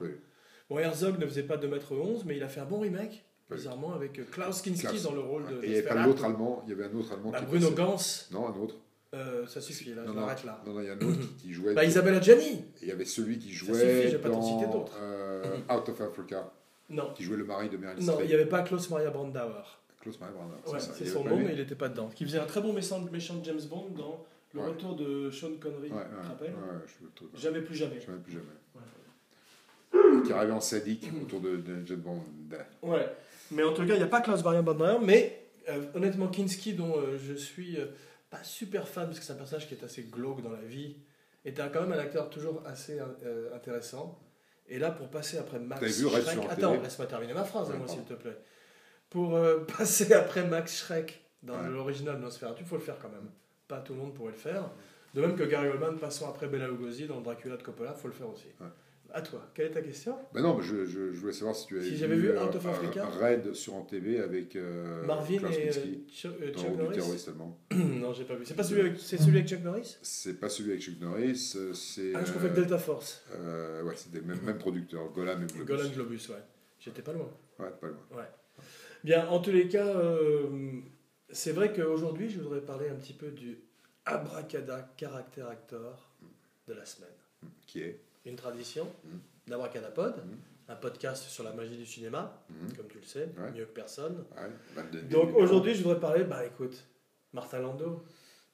Bon, 0.69 0.77
Herzog 0.79 1.17
ne 1.19 1.25
faisait 1.25 1.43
pas 1.43 1.57
2m11, 1.57 2.23
mais 2.25 2.37
il 2.37 2.43
a 2.43 2.47
fait 2.49 2.59
un 2.59 2.65
bon 2.65 2.79
remake. 2.79 3.25
Bizarrement, 3.55 3.93
avec 3.93 4.19
euh, 4.19 4.23
Klaus 4.31 4.61
Kinski 4.61 4.87
Klaus. 4.87 5.03
dans 5.03 5.13
le 5.13 5.21
rôle 5.21 5.45
de. 5.47 5.55
Et 5.63 5.65
il 5.65 5.69
n'y 5.71 5.77
avait 5.77 5.87
pas 5.87 6.05
l'autre 6.05 6.25
allemand, 6.25 6.61
il 6.65 6.69
y 6.69 6.73
avait 6.73 6.85
un 6.85 6.93
autre 6.97 7.13
allemand 7.13 7.31
Bah, 7.31 7.39
qui 7.39 7.45
Bruno 7.45 7.71
passait. 7.71 8.27
Gans, 8.31 8.39
Non, 8.39 8.47
un 8.49 8.59
autre. 8.61 8.75
euh, 9.13 9.47
ça 9.47 9.61
suffit, 9.61 9.93
là, 9.93 10.01
Non, 10.03 10.07
je 10.09 10.13
non. 10.13 10.21
m'arrête 10.21 10.43
là. 10.43 10.61
Non, 10.65 10.73
non, 10.73 10.81
il 10.81 10.85
y 10.87 10.89
a 10.89 10.93
un 10.93 10.99
autre 11.01 11.19
qui, 11.19 11.27
qui 11.47 11.53
jouait. 11.53 11.73
Bah, 11.73 11.83
Isabelle 11.85 12.15
Adjani 12.15 12.65
il 12.81 12.87
y 12.87 12.91
avait 12.91 13.05
celui 13.05 13.37
qui 13.39 13.49
suffit, 13.49 13.65
jouait 13.65 14.03
je 14.09 14.17
vais 14.17 14.17
pas 14.21 14.29
t'en 14.29 14.39
dans 14.39 14.59
citer 14.59 14.71
d'autres. 14.71 14.97
euh, 15.01 15.43
Out 15.71 15.89
of 15.89 16.01
Africa, 16.01 16.51
Non. 16.89 17.13
qui 17.13 17.23
jouait 17.23 17.37
le 17.37 17.45
mari 17.45 17.69
de 17.69 17.77
Meryl 17.77 18.03
Non, 18.03 18.13
Streep. 18.13 18.25
il 18.25 18.29
n'y 18.29 18.33
avait 18.35 18.45
pas 18.45 18.61
Klaus 18.63 18.89
Maria 18.89 19.09
Brandauer. 19.09 19.63
Klaus 20.01 20.19
Maria 20.19 20.35
Brandauer, 20.35 20.57
Ouais, 20.73 20.79
ça. 20.79 20.91
c'est 20.93 21.05
y 21.05 21.07
son 21.07 21.23
nom, 21.23 21.37
mais 21.37 21.53
il 21.53 21.57
n'était 21.59 21.75
pas 21.75 21.89
dedans. 21.89 22.09
Qui 22.13 22.25
faisait 22.25 22.39
un 22.39 22.45
très 22.45 22.61
bon 22.61 22.73
méchant, 22.73 22.99
méchant 23.11 23.35
de 23.35 23.45
James 23.45 23.61
Bond 23.69 23.89
dans 23.97 24.25
Le 24.53 24.61
Ouais. 24.61 24.67
retour 24.69 24.95
de 24.95 25.29
Sean 25.29 25.51
Connery. 25.59 25.89
Ouais, 25.89 25.97
ouais, 25.97 26.03
tu 26.21 26.23
te 26.23 26.27
rappelles 26.27 26.53
ouais, 26.53 26.79
je 26.87 27.03
le 27.05 27.11
trouve. 27.13 27.27
Jamais 27.35 27.61
plus 27.61 27.75
jamais. 27.75 27.99
Jamais 27.99 28.17
plus 28.19 28.31
jamais. 28.33 28.45
Ouais. 28.75 30.23
Qui 30.25 30.31
arrivait 30.33 30.53
en 30.53 30.59
sadique 30.61 31.09
autour 31.21 31.41
de, 31.41 31.57
de 31.57 31.85
James 31.85 31.97
Bond. 31.99 32.21
Ouais. 32.81 33.07
Mais 33.51 33.63
en 33.63 33.73
tout 33.73 33.85
cas, 33.85 33.93
il 33.93 33.97
n'y 33.97 34.03
a 34.03 34.07
pas 34.07 34.21
Klaus 34.21 34.43
Maria 34.43 34.61
Brandauer, 34.61 34.99
mais 35.01 35.45
euh, 35.69 35.81
honnêtement, 35.95 36.27
Kinski, 36.27 36.73
dont 36.73 36.97
euh, 36.97 37.17
je 37.17 37.33
suis 37.33 37.79
euh, 37.79 37.85
pas 38.29 38.43
super 38.43 38.87
fan, 38.87 39.05
parce 39.07 39.19
que 39.19 39.25
c'est 39.25 39.33
un 39.33 39.37
personnage 39.37 39.67
qui 39.67 39.73
est 39.73 39.83
assez 39.83 40.03
glauque 40.03 40.41
dans 40.41 40.51
la 40.51 40.61
vie, 40.61 40.97
était 41.45 41.61
quand 41.71 41.81
même 41.81 41.93
un 41.93 41.99
acteur 41.99 42.29
toujours 42.29 42.61
assez 42.65 42.99
euh, 42.99 43.55
intéressant. 43.55 44.19
Et 44.69 44.79
là, 44.79 44.91
pour 44.91 45.09
passer 45.09 45.37
après 45.37 45.59
Max 45.59 45.79
T'avais 45.79 45.93
vu 45.93 46.07
un 46.07 46.49
Attends, 46.49 46.81
laisse-moi 46.81 47.07
terminer 47.07 47.33
ma 47.33 47.45
phrase, 47.45 47.69
Ouais, 47.69 47.77
moi, 47.77 47.87
s'il 47.87 48.03
te 48.03 48.13
plaît. 48.13 48.37
Pour 49.09 49.39
passer 49.77 50.11
après 50.13 50.45
Max 50.45 50.77
Schreck 50.79 51.21
dans 51.43 51.53
Ouais. 51.53 51.69
l'original 51.69 52.19
Nosferatu, 52.19 52.63
il 52.63 52.67
faut 52.67 52.75
le 52.75 52.81
faire 52.81 52.99
quand 53.01 53.09
même. 53.09 53.29
Pas 53.69 53.79
tout 53.79 53.93
le 53.93 53.99
monde 53.99 54.13
pourrait 54.13 54.31
le 54.33 54.37
faire. 54.37 54.69
De 55.13 55.21
même 55.21 55.35
que 55.37 55.43
Gary 55.43 55.69
Oldman 55.69 55.97
passant 55.97 56.29
après 56.29 56.47
Bela 56.47 56.67
Lugosi 56.67 57.07
dans 57.07 57.17
le 57.17 57.23
Dracula 57.23 57.55
de 57.55 57.63
Coppola, 57.63 57.93
il 57.95 57.99
faut 58.01 58.09
le 58.09 58.13
faire 58.13 58.29
aussi. 58.29 58.47
Ouais. 58.59 58.67
À 59.13 59.21
toi, 59.21 59.49
quelle 59.53 59.67
est 59.67 59.71
ta 59.71 59.81
question? 59.81 60.15
Ben 60.33 60.41
non, 60.41 60.61
je, 60.61 60.85
je, 60.85 61.11
je 61.13 61.19
voulais 61.19 61.31
savoir 61.33 61.55
si 61.55 61.65
tu 61.67 61.77
avais 61.77 61.85
Si 61.89 61.95
vu 61.95 62.29
euh, 62.29 62.43
of 62.43 62.65
un- 62.65 62.69
Africa 62.69 63.05
un 63.05 63.09
raid 63.09 63.53
sur 63.53 63.73
en 63.75 63.83
TV 63.83 64.19
avec 64.19 64.55
euh, 64.55 65.05
Marvin 65.05 65.37
Klaus 65.37 65.55
et 65.55 65.69
euh, 65.69 65.71
Chuck, 66.11 66.33
euh, 66.41 66.51
dans 66.51 66.59
Chuck 66.61 66.77
Norris 66.77 66.93
terroriste 66.95 67.27
allemand. 67.29 67.59
Non, 67.73 68.13
j'ai 68.13 68.25
pas 68.25 68.35
vu. 68.35 68.45
C'est 68.45 68.53
pas 68.55 68.63
celui 68.63 68.81
avec, 68.81 68.99
c'est 68.99 69.17
celui 69.17 69.37
avec 69.37 69.47
Chuck 69.47 69.63
Norris? 69.63 69.97
C'est 70.01 70.39
pas 70.39 70.49
celui 70.49 70.71
avec 70.71 70.81
Chuck 70.81 70.99
Norris, 70.99 71.53
euh, 71.55 71.73
c'est. 71.73 72.11
Ah, 72.15 72.23
je 72.23 72.29
euh, 72.31 72.33
confonds 72.33 72.45
avec 72.45 72.53
Delta 72.55 72.77
Force. 72.77 73.23
euh, 73.33 73.83
ouais, 73.83 73.93
c'est 73.95 74.11
des 74.11 74.21
mêmes, 74.21 74.41
mêmes 74.41 74.57
producteurs, 74.57 75.09
Golan 75.13 75.41
et 75.41 75.45
Globus. 75.45 75.65
Golan 75.65 75.89
Globus, 75.89 76.29
ouais. 76.29 76.43
J'étais 76.79 77.01
pas 77.01 77.13
loin. 77.13 77.31
Ouais, 77.59 77.71
pas 77.79 77.87
loin. 77.87 78.25
Bien, 79.03 79.27
en 79.29 79.39
tous 79.39 79.51
les 79.51 79.67
cas, 79.69 79.87
euh, 79.87 80.81
c'est 81.29 81.53
vrai 81.53 81.71
qu'aujourd'hui, 81.71 82.29
je 82.29 82.39
voudrais 82.41 82.61
parler 82.61 82.89
un 82.89 82.95
petit 82.95 83.13
peu 83.13 83.29
du 83.29 83.59
abracada 84.05 84.93
caractère 84.97 85.47
acteur 85.47 86.11
de 86.67 86.73
la 86.73 86.85
semaine. 86.85 87.09
Qui 87.65 87.81
est? 87.81 88.01
Une 88.27 88.35
tradition 88.35 88.85
Mhm. 89.05 89.19
d'Abracadapod, 89.47 90.15
Mhm. 90.17 90.37
un 90.69 90.75
podcast 90.75 91.23
sur 91.23 91.43
la 91.45 91.53
magie 91.53 91.77
du 91.77 91.85
cinéma, 91.85 92.43
Mhm. 92.49 92.73
comme 92.75 92.87
tu 92.87 92.97
le 92.99 93.05
sais, 93.05 93.29
Ouais. 93.37 93.51
mieux 93.51 93.65
que 93.65 93.71
personne. 93.73 94.25
Ouais, 94.35 95.01
Donc 95.09 95.35
aujourd'hui, 95.35 95.73
je 95.73 95.83
voudrais 95.83 95.99
parler, 95.99 96.23
bah 96.25 96.45
écoute, 96.45 96.83
Martin 97.33 97.59
Landau, 97.59 98.03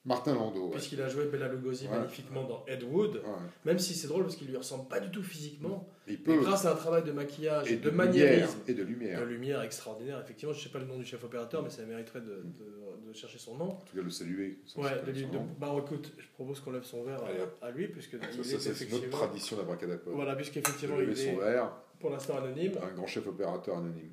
Martin 0.05 0.35
Landau. 0.35 0.69
Puisqu'il 0.69 1.01
a 1.01 1.07
joué 1.07 1.25
Bela 1.27 1.47
Lugosi 1.47 1.87
Ouais. 1.87 1.97
magnifiquement 1.97 2.43
dans 2.43 2.65
Ed 2.67 2.83
Wood, 2.83 3.15
Ouais. 3.15 3.21
même 3.63 3.79
si 3.79 3.93
c'est 3.93 4.07
drôle 4.07 4.23
parce 4.23 4.35
qu'il 4.35 4.47
lui 4.49 4.57
ressemble 4.57 4.87
pas 4.89 4.99
du 4.99 5.09
tout 5.09 5.23
physiquement, 5.23 5.87
Il 6.07 6.21
grâce 6.21 6.65
à 6.65 6.73
un 6.73 6.75
travail 6.75 7.03
de 7.03 7.13
maquillage, 7.13 7.71
Et 7.71 7.77
de, 7.77 7.89
de, 7.89 7.95
maniérisme, 7.95 8.59
Et 8.67 8.73
de 8.73 8.83
lumière. 8.83 9.21
de 9.21 9.25
lumière 9.25 9.61
extraordinaire, 9.61 10.19
effectivement, 10.21 10.53
je 10.53 10.61
sais 10.61 10.67
pas 10.69 10.79
le 10.79 10.85
nom 10.85 10.97
du 10.97 11.05
chef 11.05 11.23
opérateur, 11.23 11.63
mais 11.63 11.69
ça 11.69 11.83
mériterait 11.85 12.19
de, 12.19 12.43
de- 12.43 13.07
de 13.07 13.13
chercher 13.13 13.37
son 13.37 13.55
nom. 13.55 13.69
En 13.69 13.75
tout 13.85 13.95
cas, 13.95 14.01
le 14.01 14.09
saluer. 14.09 14.59
Ouais, 14.75 14.89
lui- 15.07 15.25
bah 15.57 15.73
écoute, 15.77 16.11
je 16.17 16.27
propose 16.33 16.59
qu'on 16.59 16.71
lève 16.71 16.83
son 16.83 17.03
verre 17.03 17.21
à, 17.61 17.67
à 17.67 17.71
lui, 17.71 17.87
puisque 17.87 18.17
Ça, 18.19 18.43
ça, 18.43 18.69
est 18.69 18.73
c'est 18.73 18.91
notre 18.91 19.09
tradition 19.09 19.55
d'abracadapod. 19.55 20.13
voilà, 20.13 20.35
puisqu'effectivement 20.35 20.99
il 20.99 21.15
son 21.15 21.23
est 21.29 21.35
verre, 21.35 21.71
pour 22.01 22.09
l'instant 22.09 22.37
anonyme. 22.37 22.73
un 22.83 22.93
grand 22.93 23.07
chef 23.07 23.25
opérateur 23.25 23.77
anonyme. 23.77 24.11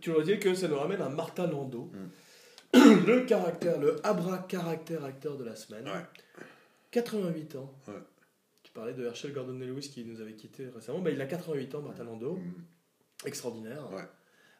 Tu 0.00 0.10
dois 0.10 0.22
dire 0.22 0.38
que 0.40 0.54
ça 0.54 0.68
nous 0.68 0.76
ramène 0.78 1.02
à 1.02 1.08
Martin 1.10 1.46
Landau, 1.46 1.90
Mm. 1.92 2.08
le 3.06 3.24
caractère, 3.26 3.78
le 3.78 4.04
abra-caractère 4.06 5.04
acteur 5.04 5.36
de 5.36 5.44
la 5.44 5.56
semaine. 5.56 5.86
Ouais. 5.86 6.04
88 6.90 7.56
ans. 7.56 7.72
Ouais. 7.88 7.94
Tu 8.62 8.72
parlais 8.72 8.92
de 8.94 9.04
Herschel 9.04 9.32
Gordon 9.32 9.58
Lewis 9.58 9.90
qui 9.92 10.04
nous 10.04 10.20
avait 10.20 10.34
quitté 10.34 10.68
récemment. 10.68 11.00
Bah, 11.00 11.10
il 11.10 11.20
a 11.20 11.26
88 11.26 11.74
ans, 11.74 11.82
Martin 11.82 12.04
Landau. 12.04 12.36
Mm. 12.36 13.26
Extraordinaire. 13.26 13.92
Ouais. 13.92 14.04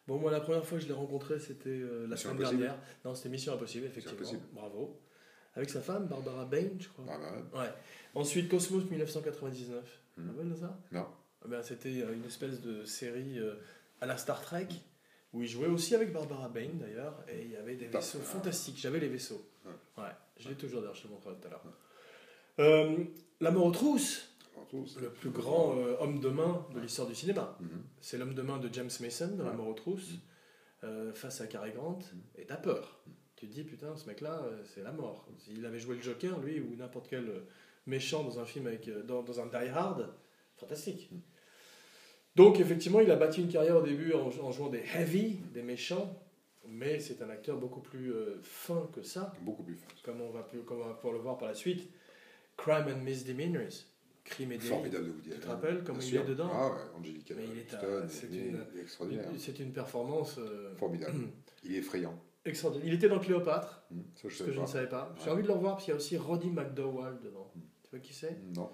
Bon, 0.06 0.18
moi, 0.18 0.30
la 0.30 0.40
première 0.40 0.64
fois 0.64 0.78
que 0.78 0.82
je 0.84 0.88
l'ai 0.88 0.94
rencontré, 0.94 1.38
c'était 1.38 1.68
euh, 1.70 2.02
la 2.02 2.14
Mission 2.14 2.30
semaine 2.30 2.42
Impossible. 2.42 2.60
dernière. 2.62 2.78
Non, 3.04 3.14
c'était 3.14 3.28
Mission 3.28 3.54
Impossible, 3.54 3.86
effectivement. 3.86 4.18
Impossible. 4.18 4.42
Bravo. 4.52 5.00
Avec 5.54 5.70
sa 5.70 5.80
femme, 5.80 6.06
Barbara 6.06 6.44
Bain, 6.46 6.68
je 6.78 6.88
crois. 6.88 7.04
Bah, 7.06 7.60
Ouais. 7.60 7.70
Ensuite, 8.14 8.48
Cosmos 8.48 8.84
1999. 8.90 10.00
Tu 10.16 10.22
te 10.22 10.28
rappelles 10.28 10.50
de 10.50 10.56
ça? 10.56 10.78
Non. 10.92 11.06
Ah 11.44 11.48
ben, 11.48 11.62
C'était 11.62 12.02
euh, 12.02 12.12
une 12.14 12.24
espèce 12.24 12.60
de 12.60 12.84
série 12.84 13.38
euh, 13.38 13.54
à 14.00 14.06
la 14.06 14.16
Star 14.16 14.40
Trek, 14.40 14.68
où 15.32 15.42
il 15.42 15.48
jouait 15.48 15.68
aussi 15.68 15.94
avec 15.94 16.12
Barbara 16.12 16.48
Bain 16.48 16.70
d'ailleurs, 16.74 17.24
et 17.28 17.42
il 17.42 17.50
y 17.50 17.56
avait 17.56 17.76
des 17.76 17.86
vaisseaux 17.86 18.18
ah. 18.20 18.24
fantastiques. 18.24 18.78
J'avais 18.78 18.98
les 18.98 19.08
vaisseaux. 19.08 19.46
Ouais. 19.96 20.04
Je 20.38 20.48
l'ai 20.48 20.56
toujours 20.56 20.80
d'ailleurs, 20.80 20.94
je 20.94 21.02
te 21.02 21.08
montrerai 21.08 21.36
tout 21.36 21.46
à 21.46 21.50
l'heure. 21.50 21.64
Euh, 22.58 23.04
la 23.40 23.50
mort 23.50 23.66
aux 23.66 23.70
trousses, 23.70 24.36
le 24.72 25.10
plus 25.10 25.30
grand 25.30 25.76
euh, 25.76 25.96
homme 26.00 26.20
de 26.20 26.28
main 26.28 26.66
de 26.74 26.80
l'histoire 26.80 27.06
du 27.06 27.14
cinéma. 27.14 27.56
Mhm. 27.60 27.68
C'est 28.00 28.18
l'homme 28.18 28.34
de 28.34 28.42
main 28.42 28.58
de 28.58 28.72
James 28.72 28.90
Mason 29.00 29.36
dans 29.36 29.44
La 29.44 29.52
mort 29.52 29.68
aux 29.68 29.74
trousses, 29.74 30.14
euh, 30.84 31.12
face 31.12 31.40
à 31.40 31.46
Cary 31.46 31.72
Grant, 31.72 31.98
et 32.36 32.46
t'as 32.46 32.56
peur. 32.56 33.00
Tu 33.36 33.48
te 33.48 33.52
dis, 33.52 33.64
putain, 33.64 33.96
ce 33.96 34.06
mec-là, 34.06 34.42
c'est 34.66 34.82
la 34.82 34.92
mort. 34.92 35.26
S'il 35.38 35.64
avait 35.64 35.78
joué 35.78 35.96
le 35.96 36.02
Joker, 36.02 36.38
lui, 36.40 36.60
ou 36.60 36.76
n'importe 36.76 37.08
quel 37.08 37.42
méchant 37.86 38.22
dans 38.22 38.38
un 38.38 38.44
film, 38.44 38.66
avec, 38.66 38.90
dans, 39.06 39.22
dans 39.22 39.40
un 39.40 39.46
Die 39.46 39.68
Hard, 39.70 40.12
fantastique. 40.56 41.10
Donc, 42.36 42.60
effectivement, 42.60 43.00
il 43.00 43.10
a 43.10 43.16
bâti 43.16 43.40
une 43.40 43.48
carrière 43.48 43.76
au 43.76 43.82
début 43.82 44.12
en, 44.12 44.28
en 44.28 44.50
jouant 44.52 44.68
des 44.68 44.82
heavy, 44.94 45.40
des 45.52 45.62
méchants, 45.62 46.16
mais 46.68 47.00
c'est 47.00 47.20
un 47.22 47.30
acteur 47.30 47.56
beaucoup 47.58 47.80
plus 47.80 48.12
euh, 48.12 48.38
fin 48.42 48.88
que 48.94 49.02
ça, 49.02 49.32
Beaucoup 49.42 49.62
plus 49.64 49.74
fin. 49.74 49.86
comme 50.04 50.20
on, 50.20 50.30
va, 50.30 50.42
pu- 50.42 50.58
comme 50.60 50.80
on 50.80 50.86
va 50.86 50.94
pouvoir 50.94 51.14
le 51.14 51.20
voir 51.20 51.38
par 51.38 51.48
la 51.48 51.54
suite. 51.54 51.90
Crime 52.56 52.86
and 52.94 53.02
Misdemeanors, 53.02 53.72
crime 54.24 54.52
et 54.52 54.58
délit. 54.58 54.68
Formidable 54.68 55.06
de 55.06 55.10
Woody 55.12 55.30
Tu 55.30 55.40
te 55.40 55.46
rappelles 55.48 55.82
comment 55.84 55.98
il 56.00 56.14
est 56.16 56.24
dedans 56.24 56.50
Ah 56.52 56.68
ouais, 56.68 56.98
Angelica 56.98 57.34
Mais 57.36 57.44
il 57.52 57.58
est 57.58 58.08
c'est 58.08 58.26
une- 58.28 58.62
il 58.74 58.78
est 58.78 58.82
extraordinaire. 58.82 59.26
C'est 59.38 59.58
une 59.58 59.72
performance 59.72 60.36
euh, 60.38 60.74
Formidable. 60.76 61.18
Il 61.64 61.74
est 61.74 61.78
effrayant. 61.78 62.18
extraordinaire. 62.44 62.86
Il 62.88 62.94
était 62.94 63.08
dans 63.08 63.18
Cléopâtre, 63.18 63.82
Hmm, 63.90 64.00
Ça, 64.14 64.28
je 64.28 64.34
ce 64.36 64.44
que 64.44 64.52
je 64.52 64.60
ne 64.60 64.66
savais 64.66 64.88
pas. 64.88 65.14
J'ai 65.24 65.30
envie 65.30 65.42
de 65.42 65.48
le 65.48 65.52
revoir 65.54 65.74
parce 65.74 65.84
qu'il 65.84 65.92
y 65.92 65.94
a 65.94 65.96
aussi 65.96 66.16
Roddy 66.16 66.48
McDowell 66.50 67.18
dedans. 67.24 67.50
Mm. 67.56 67.60
Tu 67.82 67.90
vois 67.90 67.98
qui 67.98 68.14
c'est? 68.14 68.38
Non. 68.56 68.70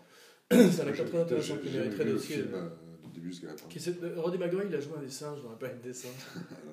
C'est 0.51 0.81
un 0.83 0.87
acteur 0.89 1.07
très 1.07 1.19
intéressant 1.21 1.57
qui 1.57 1.71
mériterait 1.71 2.11
aussi. 2.13 2.35
film 2.35 2.55
euh, 2.55 2.69
début 3.17 3.31
jusqu'à 3.31 3.49
la 3.49 3.57
fin. 3.57 3.67
qui 3.69 3.81
c'est- 3.81 4.03
euh, 4.03 4.15
Roddy 4.17 4.39
McDowell, 4.39 4.69
il 4.71 4.75
a 4.77 4.81
joué 4.81 4.93
un 4.99 5.03
des 5.03 5.11
singes 5.11 5.43
dans 5.43 5.51
La 5.51 5.57
planète 5.57 5.83
des 5.83 5.93
singes. 5.93 6.13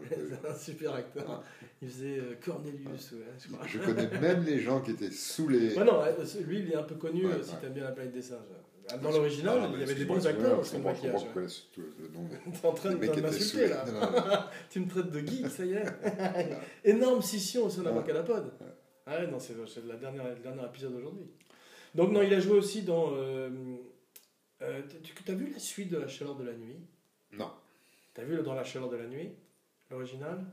c'est 0.10 0.48
un 0.48 0.56
super 0.56 0.94
acteur. 0.94 1.26
Ah. 1.28 1.44
Il 1.82 1.90
faisait 1.90 2.20
euh, 2.20 2.36
Cornelius, 2.44 3.12
ouais, 3.14 3.20
je 3.40 3.48
crois. 3.52 3.68
Je 3.68 3.80
connais 3.80 4.08
même 4.20 4.44
les 4.46 4.60
gens 4.60 4.80
qui 4.82 4.92
étaient 4.92 5.12
sous 5.12 5.50
les. 5.50 5.76
Ouais, 5.78 5.84
non, 5.84 6.02
lui, 6.48 6.60
il 6.60 6.72
est 6.72 6.76
un 6.76 6.84
peu 6.84 6.96
connu 6.96 7.26
Ouais, 7.26 7.34
euh, 7.34 7.44
si 7.44 7.52
ouais. 7.56 7.58
t'aimes 7.62 7.74
bien 7.74 7.84
La 7.84 7.92
planète 7.92 8.14
des 8.14 8.22
singes. 8.22 8.38
Dans 9.02 9.12
l'original, 9.12 9.70
il 9.74 9.80
y 9.80 9.84
avait 9.84 9.96
des 9.96 10.04
bons 10.06 10.28
acteurs 10.28 10.62
je 10.64 10.72
comprends 10.72 10.92
maquillage. 10.92 11.22
le 11.78 12.08
nom 12.14 12.24
des- 12.26 12.52
T'es 12.60 12.68
en 12.68 12.74
train 12.74 12.92
de 12.94 13.22
m'insulter 13.22 13.68
là. 13.70 13.86
Non, 13.86 13.94
non, 13.94 14.12
non. 14.12 14.38
Tu 14.70 14.80
me 14.82 14.90
traites 14.90 15.10
de 15.10 15.20
geek, 15.20 15.48
ça 15.48 15.66
y 15.66 15.72
est. 15.74 15.86
Énorme 16.84 17.22
scission 17.22 17.66
au 17.66 17.70
sein 17.70 17.82
d'Abracadapod. 17.84 18.52
Ah 19.06 19.20
ouais, 19.20 19.28
non, 19.28 19.40
c'est 19.40 19.56
la 19.88 19.96
dernière, 19.96 20.26
le 20.26 20.36
dernier 20.42 20.66
épisode 20.66 20.94
d'aujourd'hui. 20.94 21.26
Donc, 21.96 22.12
non, 22.12 22.22
il 22.22 22.34
a 22.34 22.40
joué 22.40 22.58
aussi 22.58 22.82
dans. 22.82 23.12
Euh, 23.14 23.50
euh, 24.64 24.82
tu 25.04 25.32
as 25.32 25.36
vu 25.36 25.50
la 25.52 25.60
suite 25.60 25.90
de 25.92 25.98
La 25.98 26.08
chaleur 26.08 26.36
de 26.36 26.44
la 26.46 26.54
nuit? 26.54 26.80
Non. 27.32 27.52
T'as 28.14 28.24
vu 28.24 28.42
Dans 28.44 28.54
la 28.54 28.64
chaleur 28.64 28.90
de 28.90 28.98
la 28.98 29.08
nuit? 29.08 29.32
L'original? 29.92 30.44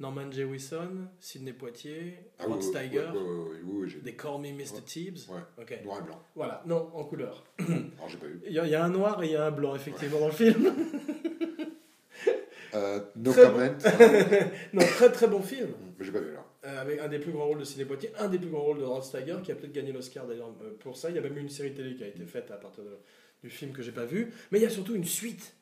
Norman 0.00 0.30
Jewison, 0.32 1.08
Sidney 1.20 1.52
Poitier, 1.52 2.18
Ah 2.40 2.46
Rod 2.46 2.56
oui, 2.56 2.62
Steiger, 2.64 3.10
oui, 3.14 3.58
oui, 3.64 4.02
They 4.02 4.16
Call 4.16 4.40
Me 4.40 4.50
Mr. 4.52 4.58
Ouais. 4.74 4.80
Tibbs. 4.84 5.28
Ouais. 5.28 5.82
Noir 5.84 6.00
et 6.00 6.02
blanc. 6.02 6.22
Voilà, 6.34 6.62
non, 6.66 6.90
en 6.92 7.04
couleur. 7.04 7.44
Alors 7.60 8.08
j'ai 8.08 8.18
pas 8.18 8.26
vu. 8.26 8.40
Il 8.44 8.52
y, 8.52 8.58
a, 8.58 8.64
il 8.66 8.70
y 8.70 8.74
a 8.74 8.84
un 8.84 8.88
noir 8.88 9.22
et 9.22 9.26
il 9.26 9.32
y 9.32 9.36
a 9.36 9.46
un 9.46 9.50
blanc, 9.52 9.76
effectivement, 9.76 10.18
dans 10.18 10.26
le 10.26 10.32
film. 10.32 10.74
Euh, 12.74 12.98
no 13.14 13.30
Très 13.30 13.42
comment. 13.44 13.58
Non, 14.72 14.82
très 14.84 15.12
très 15.12 15.28
bon 15.28 15.40
film. 15.40 15.70
mais 15.96 16.04
j'ai 16.04 16.10
pas 16.10 16.18
vu 16.18 16.32
là. 16.32 16.43
Euh, 16.66 16.80
avec 16.80 16.98
un 17.00 17.08
des 17.08 17.18
plus 17.18 17.30
grands 17.32 17.46
rôles 17.46 17.58
de 17.58 17.64
Sidney 17.64 17.84
Poitier, 17.84 18.10
un 18.18 18.28
des 18.28 18.38
plus 18.38 18.48
grands 18.48 18.62
rôles 18.62 18.78
de 18.78 18.84
Rod 18.84 19.02
Steiger, 19.02 19.36
qui 19.44 19.52
a 19.52 19.54
peut-être 19.54 19.72
gagné 19.72 19.92
l'Oscar 19.92 20.26
d'ailleurs 20.26 20.48
euh, 20.62 20.70
pour 20.80 20.96
ça. 20.96 21.10
Il 21.10 21.16
y 21.16 21.18
a 21.18 21.22
même 21.22 21.36
eu 21.36 21.40
une 21.42 21.50
série 21.50 21.74
télé 21.74 21.94
qui 21.94 22.04
a 22.04 22.08
été 22.08 22.24
faite 22.24 22.50
à 22.50 22.56
partir 22.56 22.84
de- 22.84 22.96
du 23.42 23.50
film 23.50 23.72
que 23.72 23.82
j'ai 23.82 23.92
pas 23.92 24.06
vu. 24.06 24.32
Mais 24.50 24.58
il 24.58 24.62
y 24.62 24.66
a 24.66 24.70
surtout 24.70 24.94
une 24.94 25.04
suite 25.04 25.54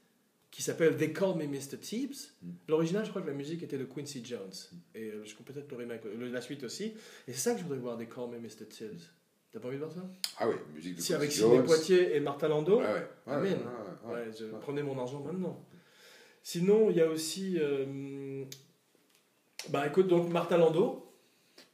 qui 0.53 0.63
s'appelle 0.63 0.97
They 0.97 1.13
Call 1.13 1.35
Me 1.37 1.47
Mr. 1.47 1.79
Tibbs. 1.81 2.35
Mm. 2.43 2.51
L'original, 2.69 3.05
je 3.05 3.11
crois 3.11 3.23
que 3.23 3.27
la 3.27 3.33
musique 3.33 3.63
était 3.65 3.79
de 3.79 3.85
Quincy 3.85 4.25
Jones. 4.25 4.53
Et 4.95 5.09
euh, 5.11 5.25
je 5.25 5.35
crois 5.35 5.45
peut-être 5.47 5.69
le 5.73 5.77
remake, 5.77 6.03
la 6.31 6.41
suite 6.41 6.63
aussi. 6.63 6.95
Et 7.27 7.33
c'est 7.33 7.41
ça 7.41 7.53
que 7.55 7.59
je 7.59 7.65
voudrais 7.65 7.79
voir, 7.81 7.99
They 7.99 8.07
Call 8.09 8.29
Me 8.31 8.39
Mr. 8.39 8.69
Tibbs. 8.69 9.11
T'as 9.51 9.59
pas 9.59 9.67
envie 9.69 9.79
de 9.79 9.83
voir 9.83 9.93
ça? 9.93 10.09
Ah 10.39 10.49
oui, 10.49 10.55
musique 10.73 10.95
de 10.97 11.01
Si, 11.01 11.13
avec 11.15 11.33
Sidney. 11.33 11.63
Poitier 11.65 12.15
et 12.17 12.21
Landau. 12.21 12.79
Ouais, 12.79 12.85
ouais. 12.85 12.93
ouais, 12.93 13.07
Amen. 13.27 13.59
ouais, 14.07 14.13
ouais, 14.13 14.15
ouais. 14.27 14.31
Je 14.39 14.45
prenais 14.61 14.83
mon 14.85 14.99
argent 15.01 15.21
maintenant. 15.21 15.67
Sinon, 16.45 16.91
il 16.91 16.97
y 16.97 17.01
a 17.01 17.09
aussi. 17.09 17.59
euh, 17.59 18.45
Bah 19.71 19.87
écoute, 19.87 20.09
donc 20.09 20.29
Martin 20.31 20.59
Landau, 20.59 21.07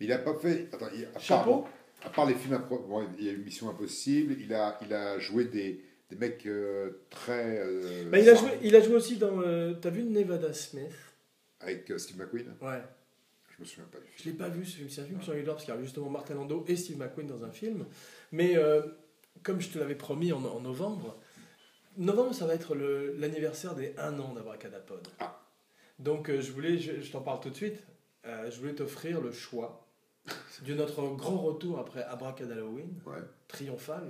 Il 0.01 0.13
a 0.13 0.19
pas 0.19 0.35
fait. 0.39 0.69
Attends, 0.73 0.87
il, 0.95 1.05
à 1.05 1.09
part- 1.09 1.23
chapeau. 1.23 1.65
À 2.05 2.11
part 2.11 2.27
les 2.27 2.35
films, 2.35 2.61
bon, 2.71 3.05
il 3.19 3.25
y 3.25 3.29
a 3.29 3.33
eu 3.33 3.39
Mission 3.39 3.69
Impossible, 3.71 4.37
il 4.39 4.55
a, 4.55 4.79
il 4.87 4.93
a 4.95 5.19
joué 5.19 5.45
des, 5.47 5.83
des 6.11 6.17
mecs 6.17 6.47
euh, 6.47 7.03
très. 7.11 7.59
euh, 7.59 8.05
Bah, 8.11 8.19
il, 8.21 8.29
a 8.29 8.35
joué, 8.37 8.51
il 8.63 8.77
a 8.77 8.81
joué 8.81 8.95
aussi 8.95 9.17
dans. 9.17 9.41
euh, 9.41 9.75
T'as 9.81 9.91
vu 9.91 10.05
Nevada 10.05 10.53
Smith? 10.53 10.93
Avec 11.61 11.91
euh, 11.91 11.99
Steve 11.99 12.19
McQueen? 12.19 12.55
Ouais. 12.63 12.81
Je 13.57 13.63
me 13.63 13.67
souviens 13.67 13.89
pas 13.91 13.99
du 13.99 14.05
Je 14.17 14.23
film. 14.23 14.35
l'ai 14.35 14.39
pas 14.39 14.49
vu 14.49 14.65
ce 14.65 14.77
film. 14.77 14.89
C'est 14.91 15.01
un 15.01 15.05
film 15.07 15.21
sur 15.23 15.33
l'histoire 15.33 15.57
parce 15.57 15.65
qu'il 15.65 15.75
y 15.75 15.77
a 15.77 15.81
justement 15.83 16.09
Martin 16.09 16.35
Landau 16.35 16.65
et 16.69 16.77
Steve 16.77 16.99
McQueen 16.99 17.27
dans 17.27 17.43
un 17.45 17.51
film. 17.51 17.85
Mais 18.31 18.55
comme 19.43 19.61
je 19.61 19.69
te 19.71 19.79
l'avais 19.81 19.97
promis 19.97 20.33
en, 20.33 20.45
en 20.45 20.61
novembre, 20.61 21.19
novembre 21.97 22.33
ça 22.33 22.47
va 22.47 22.55
être 22.55 22.77
l'anniversaire 22.77 23.75
des 23.75 23.95
1 23.99 24.21
an 24.21 24.35
d'Abracadapod. 24.35 25.09
Ah. 25.19 25.41
Donc 25.99 26.31
euh, 26.31 26.41
je 26.41 26.53
voulais, 26.53 26.79
je, 26.79 27.01
je 27.01 27.11
t'en 27.13 27.21
parle 27.21 27.41
tout 27.41 27.51
de 27.51 27.55
suite, 27.57 27.83
euh, 28.27 28.51
je 28.51 28.59
voulais 28.61 28.75
t'offrir 28.75 29.21
le 29.21 29.33
choix 29.33 29.87
de 30.65 30.75
notre 30.75 31.03
grand 31.17 31.39
retour 31.39 31.79
après 31.79 32.03
Abracadalloween, 32.05 33.01
Ouais. 33.07 33.19
triomphal. 33.49 34.09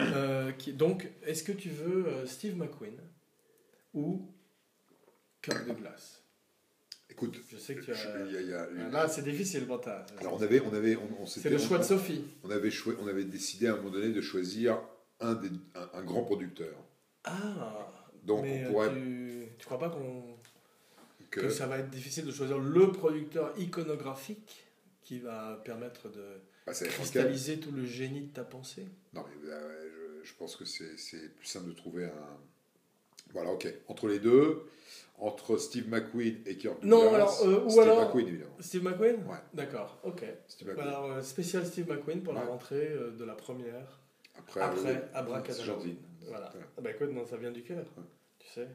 Euh, 0.00 0.50
qui, 0.52 0.72
donc, 0.72 1.08
est-ce 1.24 1.44
que 1.44 1.52
tu 1.52 1.68
veux 1.68 2.26
Steve 2.26 2.56
McQueen 2.56 2.98
ou 3.92 4.28
Cœur 5.42 5.64
de 5.66 5.72
glace? 5.74 6.22
Écoute, 7.10 7.38
Je 7.48 7.56
sais 7.58 7.74
que 7.76 7.82
tu 7.82 7.94
je- 7.94 8.08
as... 8.08 8.26
il 8.26 8.32
y 8.32 8.36
a- 8.36 8.40
il 8.40 8.48
y 8.48 8.54
a 8.54 8.68
une- 8.70 8.90
Là, 8.90 9.06
c'est 9.08 9.22
difficile 9.22 9.66
alors 10.18 10.34
on 10.34 10.42
avait, 10.42 10.60
on 10.62 10.72
avait, 10.74 10.96
on, 10.96 11.22
on 11.22 11.26
C'est 11.26 11.48
le 11.50 11.58
choix 11.58 11.76
on- 11.76 11.80
de 11.80 11.84
Sophie. 11.84 12.24
On 12.42 12.50
avait, 12.50 12.70
on 13.00 13.06
avait 13.06 13.24
décidé 13.24 13.68
à 13.68 13.74
un 13.74 13.76
moment 13.76 13.90
donné 13.90 14.08
de 14.12 14.20
choisir 14.20 14.80
un, 15.20 15.34
des, 15.34 15.48
un, 15.76 15.90
un 15.92 16.02
grand 16.02 16.24
producteur. 16.24 16.74
Ah 17.24 17.92
Donc 18.24 18.42
mais 18.42 18.64
on 18.66 18.72
pourrait 18.72 18.90
tu, 18.94 19.46
tu 19.58 19.66
crois 19.66 19.78
pas 19.78 19.90
qu'on 19.90 20.36
que... 21.34 21.40
que, 21.40 21.48
ça 21.50 21.66
va 21.66 21.78
être 21.78 21.90
difficile 21.90 22.24
de 22.24 22.32
choisir 22.32 22.58
le 22.58 22.92
producteur 22.92 23.52
iconographique 23.58 24.64
qui 25.02 25.18
va 25.18 25.60
permettre 25.64 26.08
de 26.08 26.24
bah, 26.66 26.72
cristalliser 26.72 27.58
tout 27.60 27.72
le 27.72 27.84
génie 27.84 28.22
de 28.22 28.32
ta 28.32 28.44
pensée 28.44 28.86
Non 29.12 29.24
mais 29.28 29.50
euh, 29.50 29.88
je, 30.22 30.28
je 30.28 30.34
pense 30.34 30.56
que 30.56 30.64
c'est 30.64 31.34
plus 31.36 31.46
simple 31.46 31.68
de 31.68 31.72
trouver 31.72 32.06
un. 32.06 32.38
Voilà, 33.32 33.50
ok. 33.52 33.66
Entre 33.88 34.06
les 34.06 34.20
deux, 34.20 34.62
entre 35.18 35.56
Steve 35.56 35.88
McQueen 35.88 36.36
et 36.46 36.56
Kirk 36.56 36.82
Non, 36.84 37.12
alors, 37.14 37.40
euh, 37.44 37.64
ou 37.64 37.70
Steve 37.70 37.82
alors- 37.82 38.06
McQueen 38.06 38.28
évidemment. 38.28 38.56
Steve 38.60 38.84
McQueen? 38.84 39.16
Ouais. 39.26 39.38
D'accord, 39.52 39.98
ok. 40.04 40.24
Steve 40.46 40.68
McQueen. 40.68 40.86
Alors, 40.88 41.12
euh, 41.12 41.22
spécial 41.22 41.66
Steve 41.66 41.88
McQueen 41.88 42.22
pour 42.22 42.32
la 42.32 42.40
Ouais. 42.42 42.46
rentrée 42.46 42.88
euh, 42.92 43.10
de 43.10 43.24
la 43.24 43.34
première. 43.34 44.00
Après, 44.38 44.60
Après, 44.60 44.96
euh, 44.96 45.06
Abracadabra. 45.14 45.74
Voilà. 45.76 45.90
Voilà. 46.26 46.52
Ah 46.76 46.80
bah 46.80 46.90
écoute, 46.90 47.10
non, 47.10 47.26
ça 47.26 47.36
vient 47.36 47.50
du 47.52 47.62
cœur, 47.62 47.84
Ouais. 47.96 48.04
tu 48.38 48.48
sais. 48.48 48.68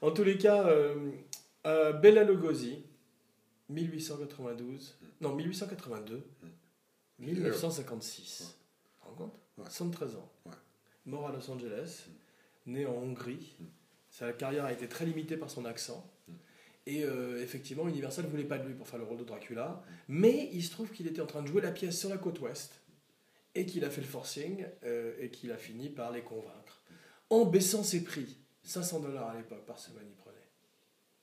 En 0.00 0.10
tous 0.10 0.24
les 0.24 0.38
cas, 0.38 0.66
euh, 1.66 1.92
Bella 1.92 2.24
Lugosi, 2.24 2.84
1892, 3.68 4.98
non 5.20 5.34
1882, 5.34 6.22
1956. 7.18 8.38
Tu 8.38 9.00
te 9.00 9.08
rends 9.08 9.14
compte? 9.14 9.34
Ouais. 9.58 9.64
73 9.64 10.16
ans. 10.16 10.30
Ouais. 10.46 10.52
Mort 11.06 11.28
à 11.28 11.32
Los 11.32 11.50
Angeles, 11.50 12.06
né 12.66 12.86
en 12.86 12.94
Hongrie. 12.94 13.54
Mm. 13.58 13.64
Sa 14.10 14.32
carrière 14.32 14.64
a 14.64 14.72
été 14.72 14.88
très 14.88 15.04
limitée 15.04 15.36
par 15.36 15.50
son 15.50 15.64
accent. 15.64 16.10
Mm. 16.28 16.32
Et 16.86 17.04
euh, 17.04 17.42
effectivement, 17.42 17.88
Universal 17.88 18.24
ne 18.24 18.30
voulait 18.30 18.44
pas 18.44 18.58
de 18.58 18.66
lui 18.66 18.74
pour 18.74 18.88
faire 18.88 18.98
le 18.98 19.04
rôle 19.04 19.18
de 19.18 19.24
Dracula. 19.24 19.82
Mais 20.08 20.50
il 20.52 20.62
se 20.64 20.70
trouve 20.70 20.90
qu'il 20.90 21.06
était 21.06 21.20
en 21.20 21.26
train 21.26 21.42
de 21.42 21.46
jouer 21.46 21.62
la 21.62 21.70
pièce 21.70 21.98
sur 21.98 22.08
la 22.08 22.18
côte 22.18 22.40
ouest 22.40 22.80
et 23.54 23.66
qu'il 23.66 23.84
a 23.84 23.90
fait 23.90 24.00
le 24.00 24.06
forcing 24.06 24.64
euh, 24.84 25.14
et 25.20 25.30
qu'il 25.30 25.52
a 25.52 25.56
fini 25.56 25.90
par 25.90 26.10
les 26.10 26.22
convaincre 26.22 26.82
en 27.30 27.44
baissant 27.44 27.82
ses 27.82 28.02
prix. 28.04 28.36
500 28.64 29.00
dollars 29.00 29.30
à 29.30 29.36
l'époque 29.36 29.64
par 29.66 29.78
semaine, 29.78 30.04
il 30.06 30.14
prenait. 30.14 30.31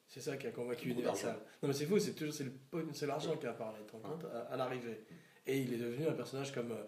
C'est 0.10 0.22
ça 0.22 0.36
qui 0.38 0.48
a 0.48 0.52
convaincu 0.52 0.90
Universal. 0.90 1.36
Non, 1.62 1.70
mais 1.70 1.74
c'est 1.74 1.86
fou, 1.86 2.00
c'est 2.00 2.14
toujours 2.14 2.34
c'est 2.34 3.06
l'argent 3.06 3.36
qui 3.38 3.46
a 3.46 3.54
parlé, 3.54 3.78
rends 3.94 4.00
compte, 4.10 4.26
à, 4.34 4.54
à 4.54 4.58
l'arrivée. 4.58 5.06
Et 5.46 5.60
il 5.60 5.72
est 5.74 5.78
devenu 5.78 6.08
un 6.08 6.14
personnage 6.14 6.52
comme 6.52 6.72
euh, 6.72 6.84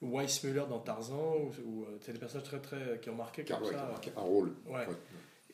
Weissmuller 0.00 0.64
dans 0.68 0.78
Tarzan, 0.80 1.36
ou, 1.64 1.82
euh, 1.84 1.98
c'est 2.00 2.12
des 2.12 2.18
personnages 2.18 2.46
très 2.48 2.60
très 2.60 2.98
qui 3.00 3.10
ont 3.10 3.14
marqué 3.14 3.44
Car, 3.44 3.58
comme 3.58 3.68
ouais, 3.68 3.74
ça, 3.74 3.78
qui 3.80 3.84
a 3.84 3.90
marqué 3.90 4.10
un 4.16 4.20
rôle. 4.22 4.52
Ouais. 4.66 4.86
Ouais. 4.86 4.86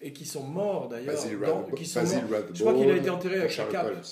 et 0.01 0.13
qui 0.13 0.25
sont 0.25 0.45
morts 0.45 0.89
d'ailleurs. 0.89 1.15
Basil 1.17 1.39
dans- 1.41 1.57
Rathbone. 1.57 1.75
qui 1.75 1.87
sont 1.87 2.01
Basil 2.01 2.25
morts. 2.25 2.41
Je 2.55 2.61
crois 2.63 2.75
qu'il 2.75 2.91
a 2.91 2.97
été 2.97 3.11
enterré 3.11 3.39
avec 3.41 3.51
Sherlock 3.51 3.73
cape. 3.73 3.87
Holmes. 3.87 4.03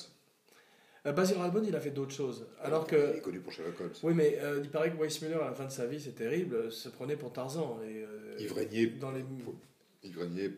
Euh, 1.06 1.12
Basil 1.12 1.36
Rathbone, 1.38 1.64
il 1.68 1.76
a 1.76 1.80
fait 1.80 1.92
d'autres 1.92 2.14
choses. 2.14 2.44
Alors 2.60 2.84
Il 2.88 2.90
que 2.90 3.16
est 3.18 3.20
connu 3.20 3.38
pour 3.38 3.52
Sherlock 3.52 3.80
Holmes. 3.80 3.92
oui, 4.02 4.14
mais 4.14 4.36
euh, 4.42 4.60
il 4.64 4.68
paraît 4.70 4.90
que 4.90 4.96
Weissmuller, 4.96 5.34
à 5.34 5.44
la 5.50 5.54
fin 5.54 5.64
de 5.66 5.70
sa 5.70 5.86
vie, 5.86 6.00
c'est 6.00 6.16
terrible, 6.16 6.72
se 6.72 6.88
prenait 6.88 7.14
pour 7.16 7.32
Tarzan. 7.32 7.78
Et, 7.86 8.04
Il 8.40 8.48
vraignait 8.48 8.86
dans 8.86 9.12
les... 9.12 9.20
Il 9.20 9.44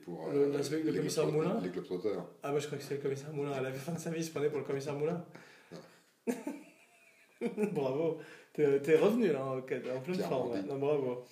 pour 0.05 0.29
Le- 0.31 0.39
euh, 0.55 0.81
le 0.85 0.93
commissaire 0.93 1.27
Moulin 1.27 1.61
Les 1.63 1.69
Globetrotters. 1.71 2.25
Ah, 2.43 2.53
bah 2.53 2.59
je 2.59 2.67
crois 2.67 2.79
que 2.79 2.85
c'est 2.85 2.95
le 2.97 3.01
commissaire 3.01 3.33
Moulin. 3.33 3.53
À 3.53 3.61
la 3.61 3.73
fin 3.73 3.93
de 3.93 3.99
sa 3.99 4.11
vie, 4.11 4.21
il 4.21 4.25
se 4.25 4.31
prenait 4.31 4.49
pour 4.49 4.59
le 4.59 4.65
commissaire 4.65 4.95
Moulin. 4.95 5.25
bravo. 7.73 8.19
T'es 8.53 8.81
t'es 8.81 8.97
revenu 8.97 9.33
là, 9.33 9.45
en, 9.45 9.59
en 9.59 9.63
pleine 9.63 9.83
Pierre 9.83 10.29
forme. 10.29 10.61
Non, 10.67 10.79
bravo. 10.79 11.25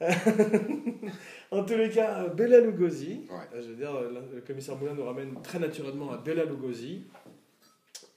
en 1.50 1.64
tous 1.64 1.76
les 1.76 1.90
cas, 1.90 2.22
euh, 2.24 2.28
Bella 2.28 2.60
Lugosi. 2.60 3.26
Ouais. 3.30 3.36
Euh, 3.54 3.62
Je 3.62 3.68
veux 3.70 3.76
dire, 3.76 3.92
le 4.00 4.36
le 4.36 4.40
commissaire 4.42 4.76
Moulin 4.76 4.94
nous 4.94 5.04
ramène 5.04 5.40
très 5.42 5.58
naturellement 5.58 6.12
à 6.12 6.18
Bella 6.18 6.44
Lugosi. 6.44 7.06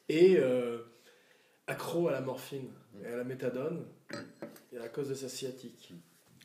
Et 0.09 0.35
euh, 0.37 0.79
accro 1.67 2.07
à 2.09 2.11
la 2.11 2.21
morphine 2.21 2.69
et 3.03 3.07
à 3.07 3.15
la 3.17 3.23
méthadone. 3.23 3.85
Et 4.73 4.77
à 4.77 4.89
cause 4.89 5.09
de 5.09 5.13
sa 5.15 5.29
sciatique. 5.29 5.93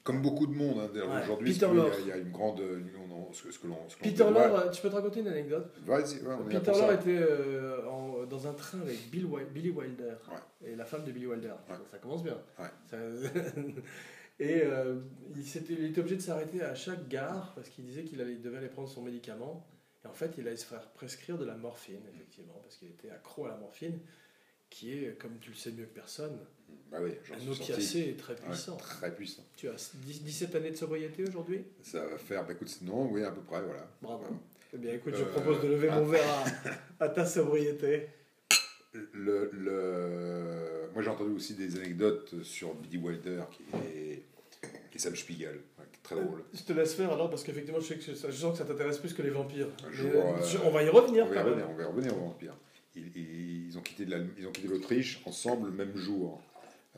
Comme 0.06 0.22
beaucoup 0.22 0.46
de 0.46 0.54
monde 0.54 0.78
hein, 0.78 0.88
Ouais. 0.94 1.22
aujourd'hui, 1.24 1.52
Peter 1.52 1.66
y 1.66 1.80
a- 1.80 1.98
il 2.00 2.06
y, 2.06 2.12
a 2.12 2.16
une 2.16 2.30
grande. 2.30 2.60
une- 2.60 2.90
on- 3.12 3.32
ce 3.32 3.42
que- 3.42 3.50
ce 3.50 3.58
que 3.58 3.66
l'on- 3.66 3.88
ce 3.88 3.96
que 3.96 4.04
l'on 4.04 4.10
Peter 4.10 4.30
Lorre, 4.30 4.70
tu 4.70 4.80
peux 4.80 4.88
te 4.88 4.94
raconter 4.94 5.18
une 5.20 5.26
anecdote? 5.28 5.74
Vas-y, 5.84 6.22
ouais, 6.22 6.36
Peter 6.48 6.70
Lorre 6.70 6.92
était 6.92 7.18
euh, 7.18 7.84
en- 7.88 8.24
dans 8.24 8.46
un 8.46 8.52
train 8.52 8.80
avec 8.82 9.10
Bill 9.10 9.26
Billy 9.52 9.70
Wilder 9.70 10.14
Ouais. 10.30 10.68
et 10.70 10.76
la 10.76 10.84
femme 10.84 11.04
de 11.04 11.10
Billy 11.10 11.26
Wilder. 11.26 11.54
Ça 11.90 11.98
commence 11.98 12.22
bien. 12.22 12.38
Ça- 12.88 12.96
et 14.38 14.62
euh, 14.64 15.00
il, 15.34 15.86
était 15.86 15.98
obligé 16.00 16.16
de 16.16 16.22
s'arrêter 16.22 16.62
à 16.62 16.74
chaque 16.76 17.08
gare 17.08 17.52
parce 17.56 17.68
qu'il 17.68 17.84
disait 17.84 18.04
qu'il 18.04 18.20
allait- 18.20 18.36
devait 18.36 18.58
aller 18.58 18.68
prendre 18.68 18.88
son 18.88 19.02
médicament. 19.02 19.66
Et 20.04 20.08
en 20.08 20.12
fait, 20.12 20.32
il 20.38 20.46
allait 20.46 20.56
se 20.56 20.66
faire 20.66 20.88
prescrire 20.90 21.36
de 21.36 21.44
la 21.44 21.56
morphine, 21.56 22.00
effectivement, 22.14 22.60
parce 22.62 22.76
qu'il 22.76 22.88
était 22.88 23.10
accro 23.10 23.46
à 23.46 23.48
la 23.48 23.56
morphine, 23.56 23.98
qui 24.70 24.92
est, 25.04 25.18
comme 25.18 25.38
tu 25.40 25.50
le 25.50 25.56
sais 25.56 25.70
mieux 25.72 25.84
que 25.86 25.94
personne, 25.94 26.38
Bah 26.90 26.98
oui, 27.02 27.12
un 27.32 27.50
opiacé 27.52 28.14
très 28.18 28.34
Ouais, 28.34 28.38
puissant. 28.48 28.76
très 28.76 29.14
puissant. 29.14 29.44
Tu 29.56 29.68
as 29.68 29.92
10 29.94 30.22
17 30.22 30.54
années 30.54 30.70
de 30.70 30.76
sobriété 30.76 31.24
aujourd'hui? 31.28 31.64
Ça 31.82 32.04
va 32.06 32.16
faire, 32.18 32.44
bah 32.46 32.52
écoute, 32.52 32.76
non, 32.82 33.08
oui, 33.10 33.22
à 33.24 33.30
peu 33.30 33.40
près, 33.40 33.62
voilà. 33.62 33.88
Bravo. 34.02 34.24
Eh 34.74 34.78
bien, 34.78 34.94
écoute, 34.94 35.14
je 35.16 35.22
Euh, 35.22 35.26
propose 35.32 35.62
de 35.62 35.68
lever 35.68 35.88
ah. 35.90 35.98
mon 36.00 36.06
verre 36.06 36.28
à, 37.00 37.04
à 37.04 37.08
ta 37.08 37.24
sobriété. 37.26 38.08
Le, 39.12 39.50
le... 39.52 40.88
Moi, 40.94 41.02
j'ai 41.02 41.10
entendu 41.10 41.32
aussi 41.32 41.54
des 41.54 41.76
anecdotes 41.76 42.42
sur 42.42 42.74
Billy 42.74 42.96
Wilder 42.98 43.42
qui 43.50 43.62
est... 43.86 44.22
et 44.94 44.98
Sam 44.98 45.14
Spiegel, 45.14 45.56
ouais, 45.78 45.84
qui 45.92 45.98
est 45.98 46.02
très 46.02 46.14
drôle. 46.16 46.42
Je 46.54 46.62
te 46.62 46.72
laisse 46.72 46.94
faire 46.94 47.12
alors 47.12 47.28
parce 47.28 47.42
qu'effectivement 47.44 47.80
je 47.80 47.86
sais 47.86 47.96
que 47.98 48.14
ça- 48.14 48.30
je 48.30 48.36
sens 48.36 48.52
que 48.52 48.58
ça 48.58 48.64
t'intéresse 48.64 48.96
plus 48.98 49.12
que 49.12 49.20
les 49.20 49.28
vampires. 49.30 49.68
Jour, 49.90 50.10
euh, 50.14 50.38
euh, 50.42 50.58
on 50.64 50.70
va 50.70 50.82
y 50.82 50.88
revenir 50.88 51.26
On 51.26 51.28
va 51.28 51.34
y 51.36 51.38
revenir, 51.42 51.68
on 51.70 51.74
va 51.74 51.82
y 51.82 51.86
revenir 51.86 52.16
au 52.16 52.20
vampire. 52.20 52.56
Ils, 52.96 53.68
ils- 53.68 53.78
ont 53.78 53.82
quitté 53.82 54.04
de 54.06 54.10
l'Allem- 54.10 54.32
ils 54.38 54.46
ont 54.46 54.52
quitté 54.52 54.68
l'Autriche 54.68 55.20
ensemble 55.26 55.68
le 55.70 55.74
même 55.76 55.96
jour. 55.96 56.40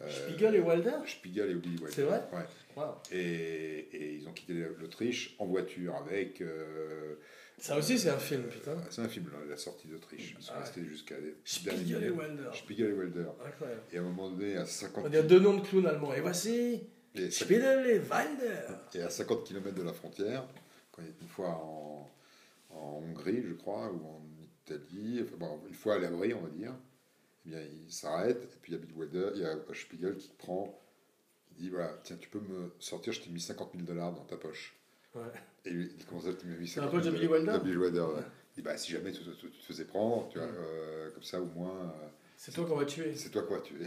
Euh, 0.01 0.09
Spiegel 0.09 0.55
et 0.55 0.61
Wilder 0.61 0.93
Spiegel 1.07 1.51
et 1.51 1.55
Billy 1.55 1.75
Wilder. 1.77 1.93
C'est 1.93 2.03
vrai 2.03 2.23
Ouais. 2.33 2.45
Wow. 2.77 2.95
Et, 3.11 3.89
et 3.93 4.15
ils 4.15 4.29
ont 4.29 4.33
quitté 4.33 4.55
l'Autriche 4.79 5.35
en 5.41 5.47
voiture 5.47 5.97
avec. 5.97 6.41
euh, 6.41 7.17
Ça 7.59 7.77
aussi, 7.77 7.99
c'est 7.99 8.11
un 8.11 8.19
film, 8.19 8.45
putain. 8.45 8.77
c'est 8.91 9.03
un 9.03 9.09
film, 9.09 9.27
la 9.51 9.57
sortie 9.57 9.89
d'Autriche. 9.89 10.37
Ils 10.39 10.45
sont 10.45 10.53
Ah. 10.55 10.61
restés 10.61 10.85
jusqu'à. 10.85 11.17
Spiegel 11.45 12.05
et. 12.05 12.11
Wilder. 12.11 12.51
Spiegel 12.55 12.91
et 12.91 12.93
Wilder. 12.93 13.27
Incroyable. 13.45 13.81
Et 13.93 13.99
à 13.99 14.01
un 14.01 14.05
moment 14.05 14.31
donné, 14.31 14.57
à 14.57 14.65
50 14.67 15.07
On 15.11 15.13
a 15.13 15.23
deux 15.23 15.41
noms 15.41 15.57
de 15.57 15.67
clowns 15.67 15.87
allemands. 15.87 16.15
Et 16.15 16.21
voici 16.21 16.85
et, 17.17 17.31
Spiegel 17.33 17.85
et 17.87 17.99
Wilder. 17.99 18.75
et 18.95 19.03
à 19.03 19.11
50 19.11 19.43
km 19.49 19.75
de 19.75 19.83
la 19.83 19.93
frontière, 19.93 20.45
quand 20.93 21.03
il 21.03 21.09
est 21.09 21.21
une 21.21 21.27
fois 21.29 21.49
en, 21.49 22.09
en 22.71 23.03
Hongrie, 23.05 23.43
je 23.45 23.55
crois, 23.55 23.91
ou 23.91 24.07
en 24.07 24.23
Italie, 24.77 25.21
enfin, 25.25 25.37
bon, 25.39 25.61
une 25.69 25.75
fois 25.75 25.95
à 25.95 25.99
l'abri, 25.99 26.35
on 26.35 26.41
va 26.43 26.49
dire, 26.51 26.75
eh 27.47 27.51
bien, 27.51 27.61
il 27.61 27.93
s'arrête, 27.93 28.43
et 28.45 28.59
puis 28.63 28.73
il 28.73 28.79
y 28.79 28.79
a 28.79 28.85
Bill 28.85 28.95
Wilder, 28.97 29.31
il 29.35 29.41
y 29.43 29.45
a 29.45 29.57
Spiegel 29.75 30.17
qui 30.17 30.31
prend, 30.39 30.79
il 31.53 31.57
dit 31.65 31.71
voilà, 31.71 31.99
tiens, 32.05 32.17
tu 32.19 32.29
peux 32.29 32.41
me 32.41 32.71
sortir, 32.79 33.13
je 33.13 33.21
t'ai 33.23 33.31
mis 33.31 33.41
50 33.41 33.73
000 33.75 33.85
dollars 33.87 34.13
dans 34.13 34.25
ta 34.25 34.37
poche. 34.37 34.75
Ouais. 35.15 35.23
Et 35.65 35.71
lui, 35.71 35.91
il 35.99 36.05
commence 36.07 36.27
à 36.27 36.35
te 36.35 36.47
mis 36.47 36.55
Dans 36.55 36.61
la 36.61 36.67
50 36.89 36.91
poche 36.91 37.01
de 37.05 37.11
000 37.11 37.15
Billy 37.17 37.27
Wilder 37.33 37.53
de 37.53 37.59
Billy 37.65 37.77
Wilder, 37.77 38.01
ouais. 38.01 38.23
Il 38.53 38.55
dit 38.57 38.63
bah, 38.63 38.77
si 38.77 38.93
jamais 38.93 39.13
tu, 39.13 39.21
tu- 39.23 39.51
tu 39.51 39.59
te 39.59 39.65
faisais 39.65 39.85
prendre, 39.85 40.29
tu 40.29 40.39
vois, 40.39 40.47
euh, 40.49 41.11
comme 41.13 41.23
ça 41.23 41.41
au 41.41 41.47
moins, 41.47 41.77
euh, 41.81 42.09
C'est 42.37 42.53
toi 42.53 42.65
qu'on 42.67 42.77
va 42.77 42.85
tuer. 42.85 43.15
c'est 43.17 43.31
toi 43.31 43.43
quoi, 43.43 43.61
tu 43.61 43.75
es. 43.83 43.87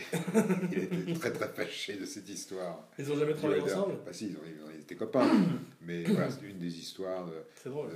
il 0.71 1.09
était 1.09 1.13
très 1.19 1.31
très 1.33 1.47
fâché 1.49 1.95
de 1.97 2.05
cette 2.05 2.27
histoire. 2.29 2.87
Ils 2.97 3.11
ont 3.11 3.15
jamais 3.17 3.33
travaillé 3.33 3.61
ensemble 3.61 3.95
Bah 4.05 4.11
si, 4.13 4.27
ils, 4.29 4.35
ont, 4.37 4.41
ils 4.45 4.61
ont- 4.63 4.71
ils 4.73 4.81
étaient 4.81 4.95
copains. 4.95 5.29
mais 5.81 6.03
voilà, 6.03 6.29
c'est 6.31 6.45
une 6.45 6.57
des 6.59 6.77
histoires 6.79 7.25
de, 7.25 7.33
C'est 7.55 7.69
drôle. 7.69 7.89
de 7.89 7.95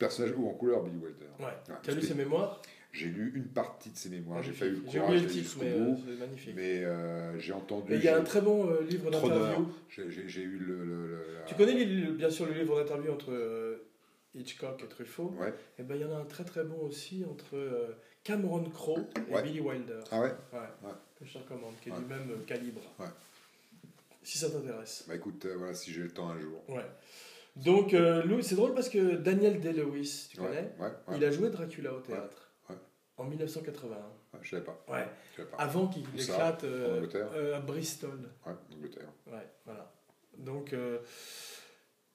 personnage 0.00 0.32
ou 0.36 0.48
en 0.48 0.54
couleur 0.54 0.82
Billy 0.82 0.96
Wilder. 0.96 1.26
Ouais. 1.38 1.44
Ouais, 1.46 1.74
Tu 1.84 1.90
as 1.90 1.94
lu 1.94 2.02
ses 2.02 2.14
mémoires? 2.14 2.60
J'ai 2.92 3.06
lu 3.06 3.30
une 3.36 3.44
partie 3.46 3.90
de 3.90 3.96
ses 3.96 4.08
mémoires, 4.08 4.42
j'ai 4.42 4.50
pas 4.50 4.66
eu 4.66 4.70
le 4.70 4.80
courage 4.80 5.14
d'aller 5.14 5.26
titre, 5.28 5.44
jusqu'au 5.44 5.62
euh, 5.64 5.78
bout, 5.94 6.02
c'est 6.04 6.18
magnifique. 6.18 6.54
mais 6.56 6.82
euh, 6.84 7.38
j'ai 7.38 7.52
entendu. 7.52 7.94
Il 7.94 8.02
y 8.02 8.08
a 8.08 8.16
un 8.18 8.24
très 8.24 8.40
bon 8.40 8.68
euh, 8.68 8.80
livre 8.82 9.08
d'interview. 9.12 9.68
J'ai 9.88 10.42
eu 10.42 10.58
le. 10.58 10.84
le- 10.84 11.06
le- 11.06 11.34
la- 11.36 11.42
Tu 11.46 11.54
connais 11.54 11.84
bien 11.84 12.28
sûr 12.30 12.46
le 12.46 12.52
livre 12.54 12.76
d'interview 12.82 13.12
entre 13.12 13.30
euh, 13.30 13.86
Hitchcock 14.34 14.82
et 14.82 14.88
Truffaut? 14.88 15.32
Ouais. 15.38 15.54
Et 15.78 15.84
ben 15.84 15.94
il 15.94 16.00
y 16.00 16.04
en 16.04 16.12
a 16.12 16.18
un 16.18 16.24
très 16.24 16.42
très 16.42 16.64
bon 16.64 16.80
aussi 16.80 17.24
entre 17.30 17.54
euh, 17.56 17.94
Cameron 18.24 18.64
Crowe 18.70 18.98
et 19.28 19.32
Ouais. 19.34 19.42
Billy 19.44 19.60
Wilder. 19.60 20.00
Ah 20.10 20.20
ouais? 20.22 20.32
Ouais. 20.52 20.90
Que 21.16 21.24
je 21.24 21.34
te 21.34 21.38
recommande, 21.38 21.74
qui 21.80 21.90
est 21.90 21.92
du 21.92 22.04
même 22.06 22.28
euh, 22.32 22.44
calibre. 22.44 22.80
Ouais. 22.98 23.06
Si 24.24 24.36
ça 24.36 24.50
t'intéresse. 24.50 25.04
Bah 25.06 25.14
écoute, 25.14 25.44
euh, 25.46 25.54
voilà, 25.56 25.74
si 25.74 25.92
j'ai 25.92 26.02
le 26.02 26.10
temps 26.10 26.28
un 26.28 26.40
jour. 26.40 26.60
Ouais. 26.68 26.84
Donc 27.56 27.94
euh, 27.94 28.42
c'est 28.42 28.54
drôle 28.54 28.74
parce 28.74 28.88
que 28.88 29.16
Daniel 29.16 29.60
Day-Lewis, 29.60 30.28
tu 30.30 30.36
connais 30.38 30.72
ouais, 30.78 30.86
ouais. 31.08 31.16
Il 31.16 31.24
a 31.24 31.30
joué 31.30 31.50
Dracula 31.50 31.94
au 31.94 32.00
théâtre. 32.00 32.50
En 33.20 33.24
1981. 33.24 33.96
Ouais, 33.96 34.40
je 34.40 34.48
savais 34.48 34.64
pas. 34.64 34.82
Ouais. 34.88 35.06
Je 35.36 35.42
pas. 35.42 35.58
Avant 35.58 35.88
qu'il 35.88 36.04
éclate 36.18 36.64
euh, 36.64 37.06
euh, 37.14 37.56
à 37.58 37.60
Bristol. 37.60 38.18
Ouais, 38.46 38.52
en 38.52 38.74
Angleterre. 38.74 39.12
Ouais, 39.26 39.46
voilà. 39.66 39.92
Donc, 40.38 40.72
euh, 40.72 41.00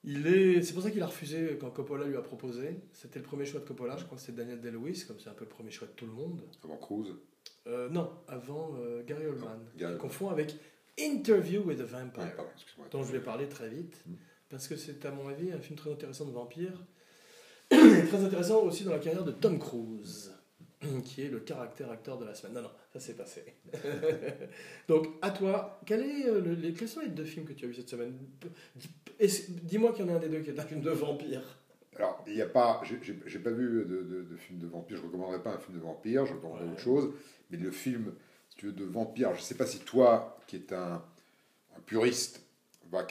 il 0.04 0.26
est. 0.26 0.64
C'est 0.64 0.74
pour 0.74 0.82
ça 0.82 0.90
qu'il 0.90 1.04
a 1.04 1.06
refusé 1.06 1.60
quand 1.62 1.70
Coppola 1.70 2.06
lui 2.06 2.18
a 2.18 2.24
proposé. 2.24 2.80
C'était 2.92 3.20
le 3.20 3.26
premier 3.26 3.46
choix 3.46 3.60
de 3.60 3.66
Coppola. 3.66 3.98
Je 3.98 4.06
crois 4.06 4.18
que 4.18 4.24
c'était 4.24 4.40
Daniel 4.42 4.62
Day-Lewis, 4.62 5.06
comme 5.08 5.20
c'est 5.20 5.30
un 5.30 5.34
peu 5.34 5.44
le 5.44 5.50
premier 5.50 5.70
choix 5.70 5.88
de 5.88 5.94
tout 5.94 6.08
le 6.08 6.12
monde. 6.12 6.42
Avant. 6.64 6.80
Euh, 7.68 7.88
non, 7.90 8.12
avant 8.28 8.76
Gary 9.06 9.28
Oldman. 9.28 9.60
Oldman. 9.80 9.98
confonds 10.00 10.30
avec 10.30 10.56
Interview 10.98 11.62
with 11.62 11.82
a 11.82 11.86
Vampire, 11.86 12.36
pardon, 12.36 12.52
dont 12.90 13.04
je 13.04 13.12
vais 13.12 13.20
parler 13.20 13.48
très 13.48 13.70
vite, 13.70 14.02
Mm. 14.08 14.14
Parce 14.56 14.70
que 14.70 14.78
c'est 14.78 15.06
à 15.06 15.12
mon 15.12 15.28
avis 15.28 15.52
un 15.52 15.60
film 15.60 15.78
très 15.78 15.92
intéressant 15.92 16.24
de 16.26 16.32
vampire. 16.32 16.72
Et 17.72 18.06
très 18.08 18.24
intéressant 18.24 18.62
aussi 18.64 18.86
dans 18.86 18.92
la 18.92 19.00
carrière 19.00 19.26
de 19.26 19.32
Tom 19.34 19.60
Cruise, 19.60 20.32
qui 21.04 21.24
est 21.24 21.28
le 21.30 21.40
caractère 21.42 21.92
acteur 21.92 22.18
de 22.18 22.24
la 22.26 22.34
semaine. 22.34 22.54
Non, 22.56 22.62
non, 22.62 22.72
ça 22.94 23.00
s'est 23.02 23.16
passé. 23.16 23.44
Donc, 24.88 25.08
à 25.22 25.32
toi, 25.32 25.82
quel 25.86 26.02
est, 26.02 26.26
euh, 26.28 26.40
le- 26.42 26.54
les, 26.54 26.74
quels 26.74 26.88
sont 26.88 27.02
les 27.02 27.10
deux 27.10 27.26
films 27.26 27.46
que 27.46 27.52
tu 27.54 27.66
as 27.66 27.68
vus 27.68 27.74
cette 27.76 27.90
semaine? 27.90 28.14
Dis-moi 29.64 29.92
qu'il 29.94 30.06
y 30.06 30.10
en 30.10 30.14
a 30.14 30.18
un 30.18 30.20
des 30.20 30.30
deux 30.30 30.40
qui 30.40 30.52
est 30.52 30.60
un 30.60 30.64
film 30.66 30.82
de 30.82 30.92
vampire. 30.92 31.42
Alors, 31.98 32.24
il 32.28 32.34
n'y 32.36 32.42
a 32.42 32.48
pas. 32.48 32.82
j'ai- 32.84 33.40
pas 33.40 33.52
vu 33.52 33.84
de, 33.86 34.04
de, 34.04 34.24
de 34.24 34.36
film 34.38 34.60
de 34.60 34.68
vampire. 34.68 34.98
Je 34.98 35.02
ne 35.02 35.08
recommanderais 35.08 35.42
pas 35.44 35.52
un 35.54 35.58
film 35.60 35.78
de 35.78 35.84
vampire. 35.84 36.26
Je 36.26 36.34
recommanderais 36.34 36.66
Ouais. 36.66 36.72
autre 36.72 36.82
chose. 36.82 37.14
Mais 37.52 37.58
le 37.58 37.72
film, 37.72 38.14
si 38.50 38.58
tu 38.58 38.66
veux, 38.68 38.72
de 38.74 38.86
vampire, 38.86 39.34
je 39.34 39.40
ne 39.40 39.44
sais 39.44 39.56
pas 39.56 39.66
si 39.66 39.80
toi, 39.80 40.38
qui 40.48 40.58
es 40.58 40.74
un, 40.74 41.02
un 41.76 41.80
puriste, 41.86 42.45
va 42.92 43.04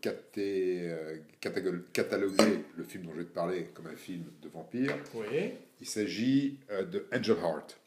caté- 0.00 0.88
euh, 0.88 1.16
cataloguer 1.92 2.64
le 2.76 2.84
film 2.84 3.04
dont 3.04 3.12
je 3.12 3.18
vais 3.18 3.24
te 3.24 3.34
parler 3.34 3.66
comme 3.74 3.86
un 3.86 3.96
film 3.96 4.24
de 4.42 4.48
vampire. 4.48 4.96
Oui. 5.14 5.52
Il 5.80 5.86
s'agit 5.86 6.58
euh, 6.70 6.84
de 6.84 7.06
Angel 7.14 7.36
Heart. 7.38 7.78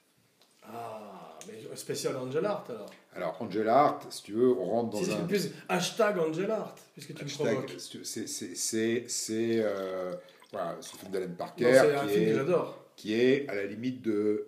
Ah, 0.64 1.38
mais 1.48 1.76
spécial 1.76 2.16
Angel 2.16 2.46
Art 2.46 2.66
alors. 2.70 2.90
Alors, 3.14 3.38
Angel 3.42 3.68
Heart, 3.68 4.08
si 4.12 4.24
tu 4.24 4.34
veux, 4.34 4.52
on 4.52 4.66
rentre 4.66 4.92
dans 4.92 5.04
c'est 5.04 5.12
un. 5.14 5.26
plus 5.26 5.50
hashtag 5.68 6.18
Angel 6.20 6.50
Art, 6.52 6.76
puisque 6.94 7.14
tu 7.14 7.24
me 7.26 7.30
hashtag- 7.30 7.54
provoques. 7.54 7.76
si 7.78 7.90
tu- 7.90 8.06
c'est- 8.06 8.28
c'est- 8.28 9.06
C'est. 9.10 9.60
euh, 9.64 10.14
voilà, 10.52 10.78
ce 10.82 10.96
film 10.96 11.12
d'Alan 11.12 11.34
Parker 11.38 11.72
c'est 11.74 11.96
un 11.96 12.06
qui 12.08 12.14
film 12.14 12.26
que 12.30 12.36
j'adore. 12.36 12.86
qui 12.96 13.14
est 13.16 13.50
à 13.50 13.56
la 13.56 13.66
limite 13.66 14.02
de, 14.02 14.48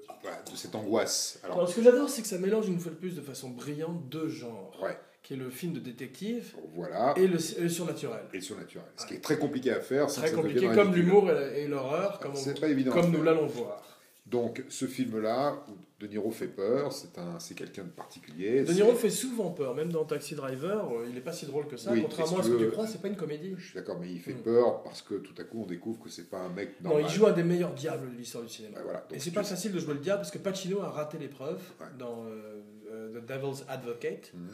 de 0.51 0.55
cette 0.55 0.75
angoisse. 0.75 1.39
Alors, 1.43 1.57
Alors, 1.57 1.69
ce 1.69 1.75
que 1.75 1.81
j'adore, 1.83 2.09
c'est 2.09 2.21
que 2.21 2.27
ça 2.27 2.37
mélange 2.37 2.67
une 2.69 2.79
fois 2.79 2.91
de 2.91 2.97
plus 2.97 3.15
de 3.15 3.21
façon 3.21 3.49
brillante 3.49 4.07
deux 4.09 4.29
genres. 4.29 4.77
ouais, 4.81 4.97
Qui 5.23 5.33
est 5.35 5.37
le 5.37 5.49
film 5.49 5.71
de 5.73 5.79
détective 5.79 6.53
voilà. 6.75 7.13
et 7.15 7.27
le, 7.27 7.37
et 7.57 7.61
le 7.61 7.69
surnaturel. 7.69 8.23
Et 8.33 8.37
le 8.37 8.41
surnaturel. 8.43 8.87
Ce 8.97 9.05
qui 9.05 9.13
est 9.13 9.19
très 9.23 9.37
compliqué 9.37 9.71
à 9.71 9.79
faire. 9.79 10.07
Très 10.07 10.31
compliqué, 10.33 10.67
comme 10.75 10.93
l'humour 10.93 11.31
et, 11.31 11.63
et 11.63 11.67
l'horreur, 11.67 12.19
comme, 12.19 12.31
on- 12.33 12.35
C'est 12.35 12.59
pas 12.59 12.67
évident. 12.67 12.91
à 12.91 13.01
comme 13.01 13.09
nous 13.11 13.23
l'allons 13.23 13.47
voir. 13.47 13.81
Donc, 14.25 14.63
ce 14.69 14.85
film-là, 14.85 15.63
De 15.99 16.07
Niro 16.07 16.31
fait 16.31 16.47
peur, 16.47 16.91
c'est 16.91 17.17
un, 17.17 17.39
c'est 17.39 17.53
quelqu'un 17.55 17.83
de 17.83 17.89
particulier. 17.89 18.63
De 18.63 18.73
Niro 18.73 18.91
c'est- 18.91 18.97
fait 19.03 19.09
souvent 19.09 19.51
peur, 19.51 19.73
même 19.75 19.89
dans 19.89 20.03
Taxi 20.03 20.35
Driver, 20.35 20.91
euh, 20.91 21.05
il 21.07 21.13
n'est 21.15 21.21
pas 21.21 21.31
si 21.31 21.45
drôle 21.45 21.67
que 21.67 21.77
ça. 21.77 21.91
Oui, 21.93 22.01
Contrairement 22.01 22.39
à 22.39 22.43
ce 22.43 22.49
que 22.49 22.55
que 22.57 22.63
tu 22.65 22.71
crois, 22.71 22.87
c'est 22.87 23.01
pas 23.01 23.07
une 23.07 23.15
comédie. 23.15 23.53
Je 23.57 23.63
suis 23.67 23.75
d'accord, 23.75 23.97
mais 24.01 24.09
il 24.11 24.19
fait 24.19 24.33
Mm. 24.33 24.41
peur 24.43 24.83
parce 24.83 25.01
que 25.01 25.15
tout 25.15 25.33
à 25.39 25.45
coup, 25.45 25.61
on 25.63 25.65
découvre 25.65 26.01
que 26.03 26.09
c'est 26.09 26.29
pas 26.29 26.39
un 26.39 26.49
mec 26.49 26.71
Non, 26.81 26.89
normal. 26.89 27.05
il 27.07 27.13
joue 27.13 27.25
un 27.27 27.31
des 27.31 27.43
meilleurs 27.43 27.73
diables 27.73 28.11
de 28.11 28.17
l'histoire 28.17 28.43
du 28.43 28.49
cinéma. 28.49 28.77
Ouais, 28.79 28.83
voilà. 28.83 29.05
Et 29.09 29.13
Donc, 29.13 29.21
c'est 29.21 29.29
tu- 29.29 29.35
pas 29.35 29.43
facile 29.43 29.71
de 29.71 29.79
jouer 29.79 29.93
le 29.93 29.99
diable 30.01 30.19
parce 30.19 30.31
que 30.31 30.39
Pacino 30.39 30.81
a 30.81 30.89
raté 30.89 31.17
l'épreuve 31.17 31.61
Ouais. 31.79 31.87
dans 31.97 32.25
euh, 32.25 32.61
euh, 32.91 33.19
The 33.21 33.25
Devil's 33.25 33.63
Advocate, 33.69 34.31
Mhm. 34.33 34.49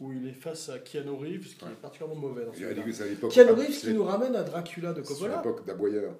Où 0.00 0.12
il 0.12 0.26
est 0.28 0.32
face 0.32 0.68
à 0.68 0.78
Keanu 0.80 1.10
Reeves, 1.10 1.56
qui 1.56 1.64
Ouais. 1.64 1.70
est 1.70 1.74
particulièrement 1.80 2.20
mauvais 2.20 2.44
dans 2.44 2.52
ce 2.52 2.58
film. 2.58 2.92
c'est. 2.92 3.28
Keanu 3.28 3.52
Reeves 3.52 3.72
c'est- 3.72 3.86
qui 3.88 3.94
nous 3.94 4.04
ramène 4.04 4.34
à 4.36 4.42
Dracula 4.42 4.92
de 4.92 5.02
c'est 5.02 5.14
Coppola. 5.14 5.36
l'époque 5.36 5.64
d'Aboyeur. 5.66 6.14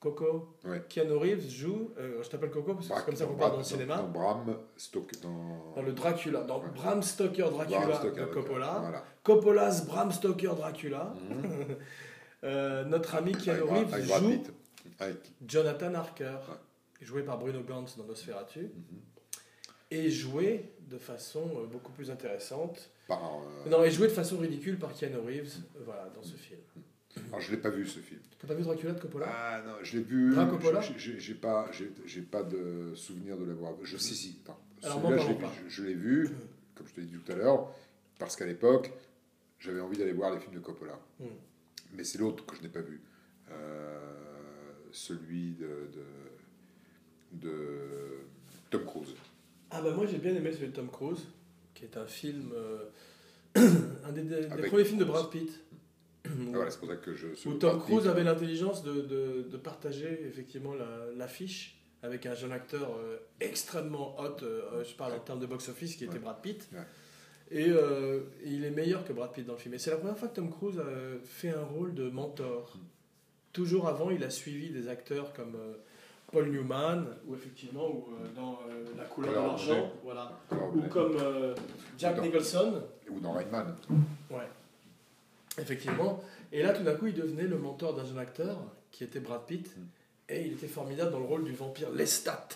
Coco. 0.00 0.56
Ouais. 0.64 0.82
Keanu 0.88 1.12
Reeves 1.14 1.48
joue, 1.48 1.90
euh, 1.98 2.22
je 2.22 2.28
t'appelle 2.28 2.50
Coco 2.50 2.74
parce 2.74 2.86
que 2.88 2.94
c'est 2.94 3.04
comme 3.04 3.16
ça 3.16 3.24
qu'on 3.24 3.34
parle 3.34 3.52
dans 3.52 3.58
le 3.58 3.64
cinéma, 3.64 3.96
Dans 3.96 4.08
Bram 4.08 4.56
Stoker. 4.76 5.16
Dans, 5.22 5.72
dans 5.74 5.82
le 5.82 5.92
Dracula, 5.92 6.42
dans 6.42 6.60
Ouais. 6.60 6.68
Bram 6.74 7.02
Stoker 7.02 7.48
Dracula 7.50 7.80
Bram 7.86 7.94
Stoker, 7.94 8.20
de. 8.26 8.26
Coppola, 8.34 8.78
Voilà. 8.80 9.04
Coppola's 9.22 9.86
Bram 9.86 10.12
Stoker 10.12 10.54
Dracula. 10.56 11.14
Mhm. 11.30 11.76
Euh, 12.44 12.84
notre 12.84 13.14
ami 13.16 13.32
Keanu 13.32 13.62
Reeves 13.62 13.94
avec 13.94 14.06
joue. 14.06 14.42
Avec- 15.00 15.32
Jonathan 15.44 15.94
Harker, 15.94 16.36
joué 17.00 17.22
par 17.22 17.38
Bruno 17.38 17.60
Gantz 17.62 17.96
dans 17.96 18.04
Nosferatu, 18.04 18.60
Mhm. 18.60 18.70
et 19.90 20.10
joué 20.10 20.70
de 20.86 20.98
façon 20.98 21.42
euh, 21.62 21.66
beaucoup 21.66 21.92
plus 21.92 22.10
intéressante. 22.10 22.90
par, 23.08 23.22
euh, 23.64 23.68
Non, 23.70 23.84
et 23.84 23.90
joué 23.90 24.06
de 24.08 24.12
façon 24.12 24.38
ridicule 24.38 24.78
par 24.78 24.92
Keanu 24.94 25.16
Reeves, 25.18 25.56
euh, 25.76 25.80
voilà, 25.84 26.08
dans 26.14 26.22
ce 26.22 26.34
film. 26.36 26.60
alors, 27.28 27.40
je 27.40 27.50
l'ai 27.50 27.56
pas 27.56 27.70
vu 27.70 27.86
ce 27.86 28.00
film. 28.00 28.20
T'as 28.38 28.46
pas 28.48 28.54
vu 28.54 28.62
Dracula 28.62 28.92
de 28.92 29.00
Coppola? 29.00 29.26
Ah 29.28 29.62
non, 29.66 29.74
je 29.82 29.96
l'ai 29.96 30.02
vu. 30.04 30.32
Bra 30.34 30.46
Coppola 30.46 30.80
j'ai- 30.80 31.34
pas, 31.34 31.70
j'ai 32.04 32.22
pas 32.22 32.42
de 32.42 32.92
souvenir 32.94 33.36
de 33.38 33.44
l'avoir 33.44 33.74
vu. 33.74 33.84
Je 33.86 33.96
sais 33.96 34.14
si. 34.14 34.38
celui-là, 34.82 35.16
je 35.18 35.28
l'ai 35.28 35.34
vu- 35.34 35.44
je- 35.64 35.68
je 35.68 35.82
l'ai 35.84 35.94
vu, 35.94 36.28
comme 36.74 36.86
je 36.86 36.92
te 36.94 37.00
l'ai 37.00 37.06
dit 37.06 37.16
tout 37.18 37.32
à 37.32 37.34
l'heure, 37.36 37.72
parce 38.18 38.36
qu'à 38.36 38.44
l'époque, 38.46 38.92
j'avais 39.58 39.80
envie 39.80 39.96
d'aller 39.98 40.12
voir 40.12 40.32
les 40.34 40.38
films 40.40 40.54
de 40.54 40.60
Coppola. 40.60 40.98
Hmm. 41.18 41.24
Mais 41.94 42.04
c'est 42.04 42.18
l'autre 42.18 42.44
que 42.44 42.54
je 42.56 42.62
n'ai 42.62 42.68
pas 42.68 42.80
vu. 42.82 43.00
Euh, 43.50 43.98
celui 44.92 45.52
de, 45.54 45.88
de, 45.94 47.46
de 47.48 48.18
Tom 48.70 48.84
Cruise. 48.84 49.14
Ah 49.70 49.82
bah 49.82 49.90
moi 49.92 50.06
j'ai 50.06 50.18
bien 50.18 50.34
aimé 50.34 50.52
celui 50.52 50.68
de 50.68 50.72
Tom 50.72 50.88
Cruise, 50.88 51.26
qui 51.74 51.84
est 51.84 51.96
un 51.96 52.06
film, 52.06 52.52
euh, 52.54 52.84
un 53.56 54.12
des, 54.12 54.22
des- 54.22 54.40
des 54.40 54.46
Avec- 54.46 54.68
premiers 54.68 54.84
films 54.84 54.98
de 55.00 55.04
Brad 55.04 55.28
Pitt. 55.30 55.50
Ah, 56.24 56.28
voilà, 56.52 56.70
c'est 56.70 56.78
pour 56.80 56.88
ça 56.88 56.96
que 56.96 57.14
je. 57.14 57.26
Où 57.46 57.54
Tom 57.54 57.80
Cruise 57.80 58.00
Pitt, 58.02 58.06
avait 58.08 58.24
l'intelligence 58.24 58.82
de, 58.82 59.02
de- 59.02 59.46
de 59.50 59.56
partager 59.56 60.24
effectivement 60.26 60.74
la- 60.74 61.06
l'affiche 61.16 61.76
avec 62.02 62.26
un 62.26 62.34
jeune 62.34 62.52
acteur 62.52 62.90
euh, 62.98 63.16
extrêmement 63.40 64.18
hot, 64.20 64.36
euh, 64.42 64.84
je 64.84 64.94
parle 64.94 65.12
en 65.14 65.18
termes 65.20 65.40
de 65.40 65.46
box-office, 65.46 65.96
qui 65.96 66.04
était 66.04 66.14
Ouais. 66.14 66.18
Brad 66.20 66.40
Pitt. 66.42 66.68
Ouais. 66.72 66.78
Et, 67.52 67.70
il 68.44 68.64
est 68.64 68.70
meilleur 68.72 69.04
que 69.04 69.12
Brad 69.12 69.32
Pitt 69.32 69.46
dans 69.46 69.52
le 69.52 69.58
film. 69.58 69.74
Et 69.74 69.78
c'est 69.78 69.90
la 69.90 69.96
première 69.98 70.18
fois 70.18 70.26
que 70.28 70.34
Tom 70.34 70.50
Cruise 70.50 70.78
a 70.80 70.84
fait 71.24 71.50
un 71.50 71.62
rôle 71.64 71.94
de 71.94 72.08
mentor. 72.10 72.72
Mm. 72.76 72.80
Toujours 73.52 73.86
avant, 73.88 74.10
il 74.10 74.22
a 74.24 74.30
suivi 74.30 74.70
des 74.70 74.88
acteurs 74.88 75.32
comme 75.32 75.56
Paul 76.32 76.48
Newman, 76.50 77.06
ou 77.26 77.34
effectivement, 77.34 77.88
ou 77.88 78.04
euh, 78.12 78.28
dans 78.34 78.58
euh, 78.68 78.84
La 78.96 79.04
couleur 79.04 79.30
de 79.30 79.36
l'argent, 79.36 79.92
voilà. 80.02 80.32
ou 80.74 80.82
comme 80.88 81.16
euh, 81.20 81.54
Jack 81.96 82.20
Nicholson. 82.20 82.82
Ou 83.10 83.20
dans 83.20 83.32
Rain 83.32 83.44
Man. 83.46 83.76
Ouais. 84.30 84.48
Effectivement. 85.58 86.22
Et 86.52 86.62
là, 86.62 86.72
tout 86.74 86.82
d'un 86.82 86.94
coup, 86.94 87.06
il 87.06 87.14
devenait 87.14 87.46
le 87.46 87.58
mentor 87.58 87.94
d'un 87.94 88.04
jeune 88.04 88.18
acteur 88.18 88.58
qui 88.90 89.04
était 89.04 89.20
Brad 89.20 89.42
Pitt. 89.46 89.74
Mm. 89.76 89.80
Et 90.28 90.46
il 90.46 90.52
était 90.54 90.66
formidable 90.66 91.12
dans 91.12 91.20
le 91.20 91.24
rôle 91.26 91.44
du 91.44 91.52
vampire 91.52 91.90
Lestat, 91.92 92.48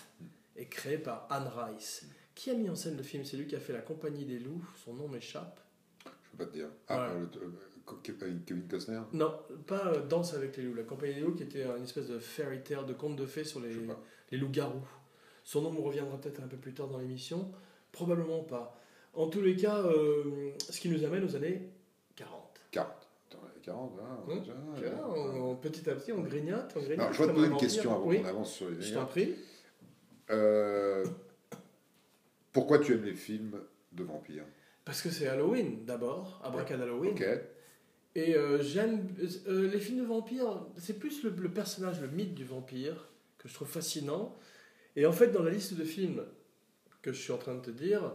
et 0.57 0.65
créé 0.65 0.97
par 0.97 1.25
Anne 1.29 1.49
Rice, 1.55 2.05
Qui 2.35 2.49
a 2.51 2.53
mis 2.53 2.69
en 2.69 2.75
scène 2.75 2.97
le 2.97 3.03
film? 3.03 3.23
C'est 3.23 3.37
lui 3.37 3.47
qui 3.47 3.55
a 3.55 3.59
fait 3.59 3.71
La 3.73 3.79
Compagnie 3.81 4.25
des 4.25 4.39
Loups, 4.39 4.65
son 4.83 4.93
nom 4.93 5.07
m'échappe. 5.07 5.59
Je 6.05 6.09
peux 6.37 6.45
pas 6.45 6.51
te 6.51 6.57
dire. 6.57 6.67
Ah, 6.89 7.07
Ouais. 7.13 7.19
le- 7.21 7.53
Kevin 8.03 8.41
Kevin 8.45 8.67
Costner 8.67 9.01
Non, 9.13 9.33
pas 9.67 9.87
euh, 9.93 10.05
Danse 10.07 10.33
avec 10.33 10.57
les 10.57 10.63
loups. 10.63 10.75
La 10.75 10.83
Compagnie 10.83 11.15
des 11.15 11.21
Loups 11.21 11.35
qui 11.35 11.43
était 11.43 11.63
une 11.65 11.83
espèce 11.83 12.07
de 12.07 12.19
fairy 12.19 12.61
tale, 12.61 12.85
de 12.85 12.93
conte 12.93 13.15
de 13.15 13.25
fées 13.25 13.43
sur 13.43 13.59
les, 13.59 13.75
les 14.31 14.37
loups-garous. 14.37 14.85
Son 15.43 15.61
nom 15.61 15.71
me 15.71 15.79
reviendra 15.81 16.17
peut-être 16.19 16.41
un 16.41 16.47
peu 16.47 16.57
plus 16.57 16.73
tard 16.73 16.87
dans 16.87 16.97
l'émission. 16.99 17.51
Probablement 17.91 18.43
pas. 18.43 18.77
En 19.13 19.27
tous 19.27 19.41
les 19.41 19.55
cas, 19.55 19.77
euh, 19.83 20.51
ce 20.69 20.79
qui 20.79 20.89
nous 20.89 21.03
amène 21.03 21.23
aux 21.25 21.35
années 21.35 21.69
40. 22.15 22.61
40. 22.71 22.87
Attends, 23.29 23.39
40, 23.63 23.99
hein, 23.99 24.31
Hum, 24.31 24.39
déjà, 24.75 25.07
on- 25.07 25.55
petit 25.55 25.89
à 25.89 25.95
petit, 25.95 26.11
on 26.13 26.21
grignote, 26.21 26.71
on 26.75 26.79
grignote. 26.79 26.99
Alors, 26.99 27.13
je 27.13 27.21
vais 27.23 27.27
te 27.29 27.33
poser 27.33 27.47
un 27.47 27.51
une 27.51 27.57
question 27.57 27.95
avant 27.95 28.05
Oui, 28.07 28.21
qu'on 28.21 28.27
avance 28.27 28.53
sur 28.53 28.69
les 28.69 28.81
je 28.81 28.93
t'en 28.93 29.05
prie. 29.05 29.35
Euh, 30.29 31.05
pourquoi 32.53 32.79
tu 32.79 32.93
aimes 32.93 33.03
les 33.05 33.13
films 33.15 33.59
de 33.91 34.03
vampires? 34.03 34.45
Parce 34.85 35.01
que 35.01 35.09
c'est 35.09 35.27
Halloween 35.27 35.85
d'abord, 35.85 36.39
Abracad 36.43 36.81
Halloween. 36.81 37.11
Ok. 37.11 37.25
Et 38.15 38.35
euh, 38.35 38.61
j'aime 38.61 39.07
euh, 39.47 39.69
les 39.71 39.79
films 39.79 39.99
de 39.99 40.05
vampires, 40.05 40.65
c'est 40.77 40.99
plus 40.99 41.23
le, 41.23 41.31
personnage, 41.49 42.01
le 42.01 42.07
mythe 42.07 42.33
du 42.35 42.43
vampire 42.43 43.07
que 43.37 43.47
je 43.47 43.53
trouve 43.53 43.69
fascinant. 43.69 44.35
Et 44.95 45.05
en 45.05 45.13
fait, 45.13 45.27
dans 45.27 45.43
la 45.43 45.51
liste 45.51 45.75
de 45.75 45.83
films 45.83 46.23
que 47.01 47.13
je 47.13 47.21
suis 47.21 47.31
en 47.31 47.37
train 47.37 47.55
de 47.55 47.61
te 47.61 47.71
dire, 47.71 48.13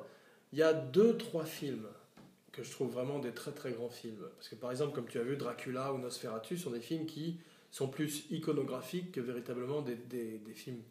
il 0.53 0.59
y 0.59 0.63
a 0.63 0.73
deux, 0.75 1.17
trois 1.17 1.45
films 1.45 1.87
que 2.53 2.63
je 2.63 2.71
trouve 2.71 2.91
vraiment 2.93 3.19
des 3.19 3.33
très 3.33 3.53
très 3.53 3.73
grands 3.73 3.91
films. 3.91 4.29
Parce 4.37 4.49
que 4.49 4.55
par 4.55 4.71
exemple, 4.71 4.95
comme 4.95 5.07
tu 5.09 5.19
as 5.19 5.23
vu, 5.23 5.37
Dracula 5.37 5.93
ou 5.93 5.99
Nosferatu 5.99 6.59
sont 6.59 6.71
des 6.71 6.81
films 6.81 7.07
qui 7.07 7.39
sont 7.71 7.89
plus 7.89 8.27
iconographiques 8.31 9.13
que 9.13 9.21
véritablement 9.21 9.83
des, 9.83 9.97
des- 9.97 10.41
films 10.55 10.83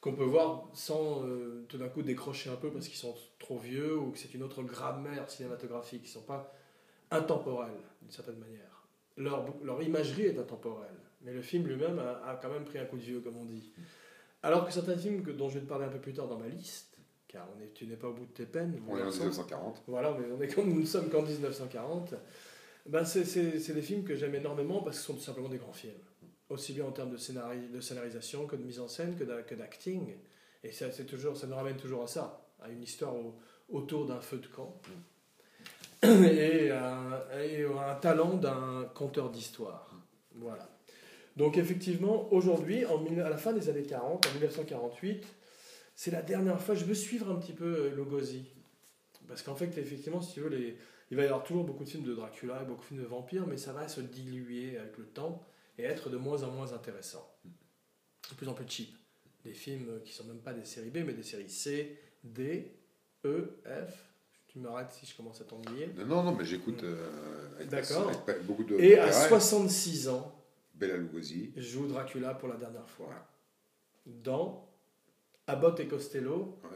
qu'on 0.00 0.14
peut 0.14 0.24
voir 0.24 0.68
sans 0.72 1.24
euh, 1.26 1.64
tout 1.68 1.76
d'un 1.78 1.88
coup 1.88 2.02
décrocher 2.02 2.48
un 2.50 2.56
peu 2.56 2.70
parce 2.70 2.88
qu'ils 2.88 2.96
sont 2.98 3.14
trop 3.38 3.58
vieux 3.58 3.98
ou 3.98 4.12
que 4.12 4.18
c'est 4.18 4.32
une 4.34 4.42
autre 4.42 4.62
grammaire 4.62 5.28
cinématographique. 5.30 6.02
Ils 6.04 6.08
sont 6.08 6.22
pas 6.22 6.52
intemporels 7.10 7.70
d'une 8.02 8.10
certaine 8.10 8.38
manière. 8.38 8.86
Leur, 9.16 9.44
leur 9.62 9.82
imagerie 9.82 10.26
est 10.26 10.38
intemporelle, 10.38 10.94
mais 11.22 11.32
le 11.32 11.42
film 11.42 11.66
lui-même 11.66 11.98
a, 11.98 12.22
a 12.30 12.36
quand 12.36 12.50
même 12.50 12.64
pris 12.64 12.78
un 12.78 12.84
coup 12.86 12.96
de 12.96 13.02
vieux, 13.02 13.20
comme 13.20 13.36
on 13.36 13.44
dit. 13.44 13.72
Alors 14.42 14.66
que 14.66 14.72
certains 14.72 14.96
films 14.96 15.22
que, 15.22 15.30
dont 15.30 15.48
je 15.48 15.54
vais 15.54 15.60
te 15.64 15.68
parler 15.68 15.84
un 15.84 15.90
peu 15.90 15.98
plus 15.98 16.14
tard 16.14 16.28
dans 16.28 16.38
ma 16.38 16.48
liste, 16.48 16.96
car 17.28 17.46
on 17.56 17.60
est, 17.62 17.72
tu 17.74 17.86
n'es 17.86 17.96
pas 17.96 18.08
au 18.08 18.14
bout 18.14 18.24
de 18.26 18.32
tes 18.32 18.46
peines, 18.46 18.80
On 18.88 18.96
est 18.96 19.02
en 19.02 19.04
garçon. 19.04 19.18
1940. 19.20 19.82
Voilà, 19.86 20.16
mais 20.18 20.26
on 20.36 20.40
est 20.40 20.48
comme, 20.48 20.72
nous 20.72 20.80
ne 20.80 20.86
sommes 20.86 21.10
qu'en 21.10 21.22
1940. 21.22 22.14
Ben 22.86 23.04
c'est, 23.04 23.24
c'est- 23.24 23.58
c'est 23.60 23.74
des 23.74 23.82
films 23.82 24.04
que 24.04 24.16
j'aime 24.16 24.34
énormément 24.34 24.82
parce 24.82 24.96
que 24.96 25.02
ce 25.02 25.06
sont 25.08 25.14
tout 25.14 25.20
simplement 25.20 25.48
des 25.50 25.58
grands 25.58 25.72
films. 25.72 25.92
Aussi 26.48 26.72
bien 26.72 26.86
en 26.86 26.90
termes 26.92 27.10
de, 27.10 27.18
scénari- 27.18 27.70
de 27.70 27.80
scénarisation 27.80 28.46
que 28.46 28.56
de 28.56 28.62
mise 28.64 28.80
en 28.80 28.88
scène 28.88 29.14
que, 29.16 29.24
d'a- 29.24 29.42
que 29.42 29.54
d'acting. 29.54 30.14
Et 30.64 30.72
ça, 30.72 30.90
c'est 30.90 31.04
toujours, 31.04 31.36
ça 31.36 31.46
nous 31.46 31.54
ramène 31.54 31.76
toujours 31.76 32.02
à 32.02 32.06
ça, 32.06 32.48
à 32.60 32.70
une 32.70 32.82
histoire 32.82 33.14
au- 33.14 33.36
autour 33.68 34.06
d'un 34.06 34.20
feu 34.20 34.38
de 34.38 34.46
camp. 34.46 34.80
Et, 36.02 36.70
un, 36.70 37.22
et 37.42 37.64
un 37.64 37.94
talent 37.96 38.34
d'un 38.34 38.90
conteur 38.94 39.30
d'histoire. 39.30 39.94
Voilà. 40.34 40.68
Donc 41.36 41.56
effectivement, 41.56 42.32
aujourd'hui, 42.32 42.84
à 42.84 43.28
la 43.28 43.36
fin 43.36 43.52
des 43.52 43.68
années 43.68 43.82
40, 43.82 44.26
en 44.26 44.30
1948, 44.32 45.26
c'est 45.94 46.10
la 46.10 46.22
dernière 46.22 46.60
fois, 46.60 46.74
je 46.74 46.84
veux 46.84 46.94
suivre 46.94 47.30
un 47.30 47.36
petit 47.36 47.52
peu 47.52 47.64
euh, 47.64 47.94
Lugosi. 47.94 48.46
Parce 49.28 49.42
qu'en 49.42 49.54
fait, 49.54 49.76
effectivement, 49.78 50.20
si 50.20 50.32
tu 50.32 50.40
veux, 50.40 50.76
il 51.10 51.16
va 51.16 51.22
y 51.22 51.26
avoir 51.26 51.44
toujours 51.44 51.64
beaucoup 51.64 51.84
de 51.84 51.88
films 51.88 52.04
de 52.04 52.14
Dracula 52.14 52.62
et 52.62 52.64
beaucoup 52.64 52.80
de 52.80 52.86
films 52.86 53.02
de 53.02 53.06
vampires, 53.06 53.46
mais 53.46 53.56
ça 53.56 53.72
va 53.72 53.86
se 53.86 54.00
diluer 54.00 54.76
avec 54.78 54.96
le 54.98 55.04
temps 55.04 55.44
et 55.78 55.84
être 55.84 56.10
de 56.10 56.16
moins 56.16 56.42
en 56.42 56.50
moins 56.50 56.72
intéressant. 56.72 57.30
De 58.30 58.34
plus 58.34 58.48
en 58.48 58.54
plus 58.54 58.68
cheap. 58.68 58.96
Des 59.44 59.54
films 59.54 59.88
euh, 59.88 60.00
qui 60.00 60.12
sont 60.12 60.24
même 60.24 60.40
pas 60.40 60.52
des 60.52 60.64
séries 60.64 60.90
B, 60.90 60.98
mais 61.06 61.14
des 61.14 61.22
séries 61.22 61.48
C, 61.48 61.98
D, 62.24 62.76
E, 63.24 63.60
F. 63.64 64.09
Tu 64.50 64.58
m'arrêtes 64.58 64.90
si 64.90 65.06
je 65.06 65.16
commence 65.16 65.40
à 65.40 65.44
t'ennuyer. 65.44 65.90
Non, 66.06 66.24
non, 66.24 66.32
mais 66.32 66.44
j'écoute 66.44 66.82
euh, 66.82 67.06
avec, 67.60 67.72
avec 68.28 68.44
beaucoup 68.46 68.64
de. 68.64 68.74
Et 68.80 68.98
à 68.98 69.06
d'intérêt. 69.06 69.28
66 69.28 70.08
ans, 70.08 70.34
Bella 70.74 70.96
Lugosi. 70.96 71.52
joue 71.56 71.86
Dracula 71.86 72.34
pour 72.34 72.48
la 72.48 72.56
dernière 72.56 72.88
fois. 72.88 73.10
Dans 74.06 74.68
Abbott 75.46 75.78
et 75.78 75.86
Costello, 75.86 76.58
Ouais. 76.64 76.70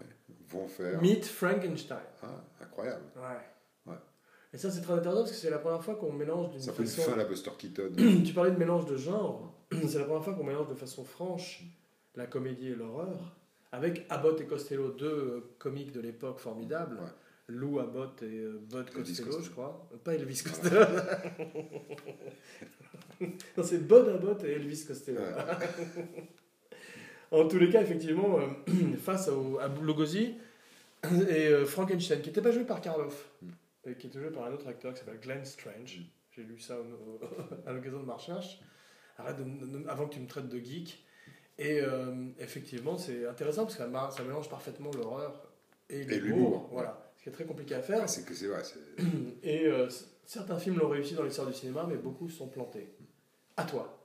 Vont 0.46 0.68
faire. 0.68 1.00
Meet 1.02 1.24
Frankenstein. 1.24 1.98
Ah, 2.22 2.26
incroyable. 2.60 3.02
Ouais. 3.16 3.92
Ouais. 3.92 3.98
Et 4.52 4.58
ça, 4.58 4.70
c'est 4.70 4.82
très 4.82 4.92
intéressant 4.92 5.20
parce 5.22 5.32
que 5.32 5.36
c'est 5.38 5.50
la 5.50 5.58
première 5.58 5.82
fois 5.82 5.96
qu'on 5.96 6.12
mélange 6.12 6.50
d'une 6.50 6.60
Ça 6.60 6.72
fait 6.72 6.82
une 6.82 6.88
façon. 6.88 7.10
fin 7.10 7.14
à 7.14 7.16
la 7.16 7.24
Buster 7.24 7.50
Keaton. 7.58 7.92
tu 8.24 8.32
parlais 8.34 8.52
de 8.52 8.56
mélange 8.58 8.86
de 8.86 8.96
genre. 8.96 9.52
c'est 9.88 9.98
la 9.98 10.04
première 10.04 10.22
fois 10.22 10.34
qu'on 10.34 10.44
mélange 10.44 10.68
de 10.68 10.74
façon 10.74 11.02
franche 11.02 11.64
la 12.14 12.26
comédie 12.26 12.68
et 12.68 12.74
l'horreur. 12.76 13.34
Avec 13.72 14.06
Abbott 14.10 14.40
et 14.40 14.46
Costello, 14.46 14.90
deux 14.92 15.06
euh, 15.08 15.54
comiques 15.58 15.90
de 15.90 16.00
l'époque 16.00 16.38
formidables. 16.38 16.94
Ouais. 16.96 17.08
Lou 17.48 17.78
Abbott 17.78 18.22
et 18.22 18.38
euh, 18.38 18.58
Bud 18.70 18.90
Costello, 18.90 19.40
je 19.42 19.50
crois. 19.50 19.86
Pas 20.02 20.14
Elvis 20.14 20.42
Costello. 20.42 20.80
non, 23.20 23.62
c'est 23.62 23.86
Bud 23.86 24.08
Abbott 24.08 24.42
et 24.44 24.52
Elvis 24.52 24.84
Costello. 24.86 25.20
en 27.30 27.48
tous 27.48 27.58
les 27.58 27.70
cas, 27.70 27.82
effectivement, 27.82 28.38
euh, 28.38 28.46
face 28.98 29.28
au, 29.28 29.58
à 29.58 29.68
Lugosi 29.68 30.34
et 31.28 31.48
euh, 31.48 31.66
Frankenstein, 31.66 32.20
qui 32.22 32.28
n'était 32.28 32.40
pas 32.42 32.52
joué 32.52 32.64
par 32.64 32.80
Karloff, 32.80 33.30
Mm. 33.42 33.48
et 33.90 33.94
qui 33.96 34.06
était 34.06 34.18
joué 34.20 34.30
par 34.30 34.44
un 34.44 34.52
autre 34.52 34.66
acteur 34.68 34.94
qui 34.94 35.00
s'appelle 35.00 35.20
Glenn 35.20 35.44
Strange. 35.44 35.98
Mm. 35.98 36.02
J'ai 36.36 36.42
lu 36.42 36.58
ça 36.58 36.76
au- 36.78 36.82
au- 36.82 37.20
à 37.68 37.72
l'occasion 37.72 38.00
de 38.00 38.06
ma 38.06 38.14
recherche. 38.14 38.60
Arrête 39.18 39.36
de, 39.36 39.44
de- 39.78 39.88
avant 39.88 40.08
que 40.08 40.14
tu 40.14 40.20
me 40.20 40.26
traites 40.26 40.48
de 40.48 40.58
geek. 40.58 41.04
Et 41.58 41.80
euh, 41.80 42.26
effectivement, 42.40 42.98
c'est 42.98 43.26
intéressant 43.28 43.62
parce 43.64 43.76
que 43.76 43.82
ça, 43.82 44.22
mélange 44.24 44.48
parfaitement 44.48 44.90
l'horreur 44.92 45.40
et 45.88 46.02
l'humour, 46.04 46.68
Voilà. 46.72 47.03
Qui 47.24 47.30
est 47.30 47.32
très 47.32 47.44
compliqué 47.46 47.74
à 47.74 47.80
faire. 47.80 48.06
C'est 48.06 48.26
que 48.26 48.34
c'est 48.34 48.48
vrai. 48.48 48.60
Et 49.42 49.66
euh, 49.66 49.88
certains 50.26 50.58
films 50.58 50.76
l'ont 50.78 50.90
réussi 50.90 51.14
dans 51.14 51.22
l'histoire 51.22 51.46
du 51.48 51.54
cinéma, 51.54 51.86
mais 51.88 51.96
beaucoup 51.96 52.28
sont 52.28 52.48
plantés. 52.48 52.86
À 53.56 53.64
toi. 53.64 53.98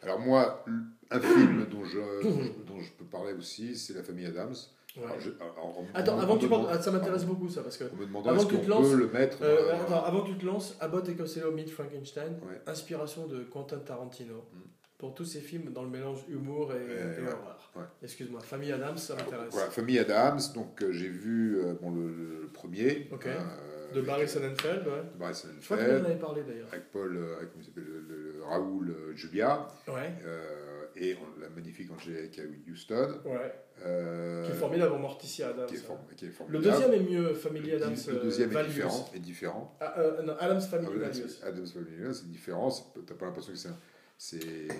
Alors, 0.00 0.20
moi, 0.20 0.64
un 1.10 1.20
film 1.20 1.66
dont 1.70 1.84
je, 1.84 2.62
dont 2.64 2.78
je 2.80 2.92
peux 2.92 3.04
parler 3.04 3.32
aussi, 3.32 3.76
c'est 3.76 3.94
La 3.94 4.04
famille 4.04 4.26
Adams. 4.26 4.54
Ouais. 4.96 5.02
Alors, 5.06 5.18
je- 5.20 5.30
alors, 5.40 5.76
on- 5.78 5.86
Attends, 5.92 6.18
avant 6.20 6.36
que 6.36 6.42
tu 6.42 6.48
parles, 6.48 6.66
ah, 6.70 6.80
ça 6.80 6.92
m'intéresse 6.92 7.24
beaucoup 7.24 7.48
ça, 7.48 7.62
parce 7.62 7.76
que 7.76 7.84
On 7.92 7.96
me 7.96 8.06
demande 8.06 8.28
Avant 8.28 8.44
que 8.46 8.54
tu 8.54 8.60
te 8.62 8.68
lances, 8.70 8.92
le 8.92 9.08
mettre. 9.08 9.38
Euh, 9.42 9.72
dans- 9.72 9.80
attends, 9.82 10.04
avant 10.04 10.22
que 10.22 10.28
tu 10.30 10.38
te 10.38 10.46
lances, 10.46 10.76
Abbott 10.80 11.08
et 11.08 11.16
Costello 11.16 11.50
Meet 11.50 11.68
Frankenstein, 11.70 12.38
Ouais. 12.48 12.60
inspiration 12.68 13.26
de 13.26 13.42
Quentin 13.42 13.78
Tarantino. 13.78 14.36
Mm. 14.36 14.58
Pour 14.98 15.14
tous 15.14 15.26
ces 15.26 15.40
films 15.40 15.72
dans 15.74 15.82
le 15.82 15.90
mélange 15.90 16.20
humour 16.28 16.72
et, 16.72 16.76
Ouais, 16.76 16.84
et 17.18 17.20
ouais, 17.22 17.28
horreur. 17.32 17.70
ouais. 17.76 17.82
Excuse-moi, 18.02 18.40
Famille 18.40 18.72
Adams, 18.72 18.96
ça 18.96 19.14
m'intéresse. 19.14 19.48
Voilà, 19.52 19.70
Famille 19.70 19.98
Adams, 19.98 20.40
donc 20.54 20.82
euh, 20.82 20.90
j'ai 20.90 21.08
vu 21.08 21.58
euh, 21.58 21.74
bon, 21.82 21.90
le, 21.90 22.40
le 22.42 22.48
premier. 22.48 23.06
Ok. 23.12 23.26
euh, 23.26 23.92
De 23.92 24.00
Barry 24.00 24.22
euh, 24.22 24.26
Sonnenfeld, 24.26 24.86
ouais. 24.86 25.02
de 25.12 25.18
Barry 25.18 25.34
Je 25.34 25.64
crois 25.66 25.76
Sonnenfeld, 25.76 26.02
en 26.02 26.04
avais 26.06 26.16
parlé 26.18 26.42
d'ailleurs. 26.44 26.68
avec 26.72 26.90
Paul, 26.92 27.14
euh, 27.14 27.36
avec, 27.36 27.52
comment 27.52 27.62
s'appelle, 27.64 27.84
le, 27.84 28.00
le- 28.08 28.32
le 28.38 28.42
Raoul 28.42 28.88
euh, 28.90 29.14
Julia, 29.14 29.68
Ouais, 29.86 30.14
euh, 30.24 30.86
et 30.96 31.14
on- 31.20 31.40
la 31.42 31.50
magnifique 31.50 31.90
Angelica 31.90 32.40
Houston. 32.66 33.20
ouais. 33.26 33.52
euh, 33.84 34.46
Qui 34.46 34.52
est 34.52 34.54
formidable 34.54 34.94
en 34.94 34.98
Morticia 34.98 35.48
Adams. 35.48 35.66
qui 35.66 35.74
est 35.74 35.78
ouais. 35.78 35.84
form- 35.84 35.98
qui 36.16 36.24
est 36.24 36.28
Le 36.28 36.32
formidable. 36.34 36.64
deuxième 36.64 36.92
est 36.94 37.10
mieux, 37.10 37.34
Family 37.34 37.70
Le 37.72 37.76
Adams 37.76 37.94
le 38.08 38.14
euh, 38.14 38.22
deuxième 38.22 38.50
est 38.56 38.64
différent. 38.64 39.10
Est 39.14 39.18
différent. 39.18 39.76
Ah, 39.78 40.00
euh, 40.00 40.22
non, 40.22 40.34
Adams 40.40 40.60
Family 40.62 40.86
Adams, 40.86 41.00
Values. 41.12 41.32
Adams 41.42 41.66
Family, 41.66 42.14
c'est 42.14 42.28
différent. 42.30 42.70
T'as 43.06 43.14
pas 43.14 43.26
l'impression 43.26 43.52
que 43.52 43.58
c'est 43.58 43.68
un- 43.68 43.78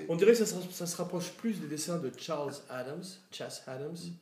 On 0.08 0.16
dirait 0.16 0.32
que 0.32 0.38
ça 0.38 0.46
se, 0.46 0.60
ça 0.72 0.86
se 0.86 0.96
rapproche 0.96 1.32
plus 1.32 1.60
des 1.60 1.66
dessins 1.68 1.98
de 1.98 2.10
Charles 2.16 2.54
Adams, 2.70 3.04
Chas 3.30 3.62
Adams, 3.66 3.92
Mm. 3.92 4.12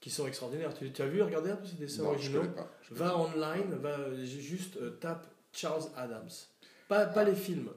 qui 0.00 0.10
sont 0.10 0.26
extraordinaires. 0.26 0.74
Tu, 0.74 0.92
tu 0.92 1.02
as 1.02 1.06
vu, 1.06 1.22
regardez 1.22 1.50
un 1.50 1.56
peu 1.56 1.66
ces 1.66 1.76
dessins 1.76 2.02
non, 2.02 2.10
originaux 2.10 2.44
pas. 2.50 2.70
Je 2.82 2.94
Va 2.94 3.16
online, 3.18 3.74
va 3.80 4.12
ju- 4.14 4.40
juste 4.40 4.76
euh, 4.78 4.90
tape 5.00 5.26
Charles 5.52 5.84
Adams. 5.96 6.28
Pas, 6.88 7.06
pas 7.06 7.24
les 7.24 7.34
films, 7.34 7.70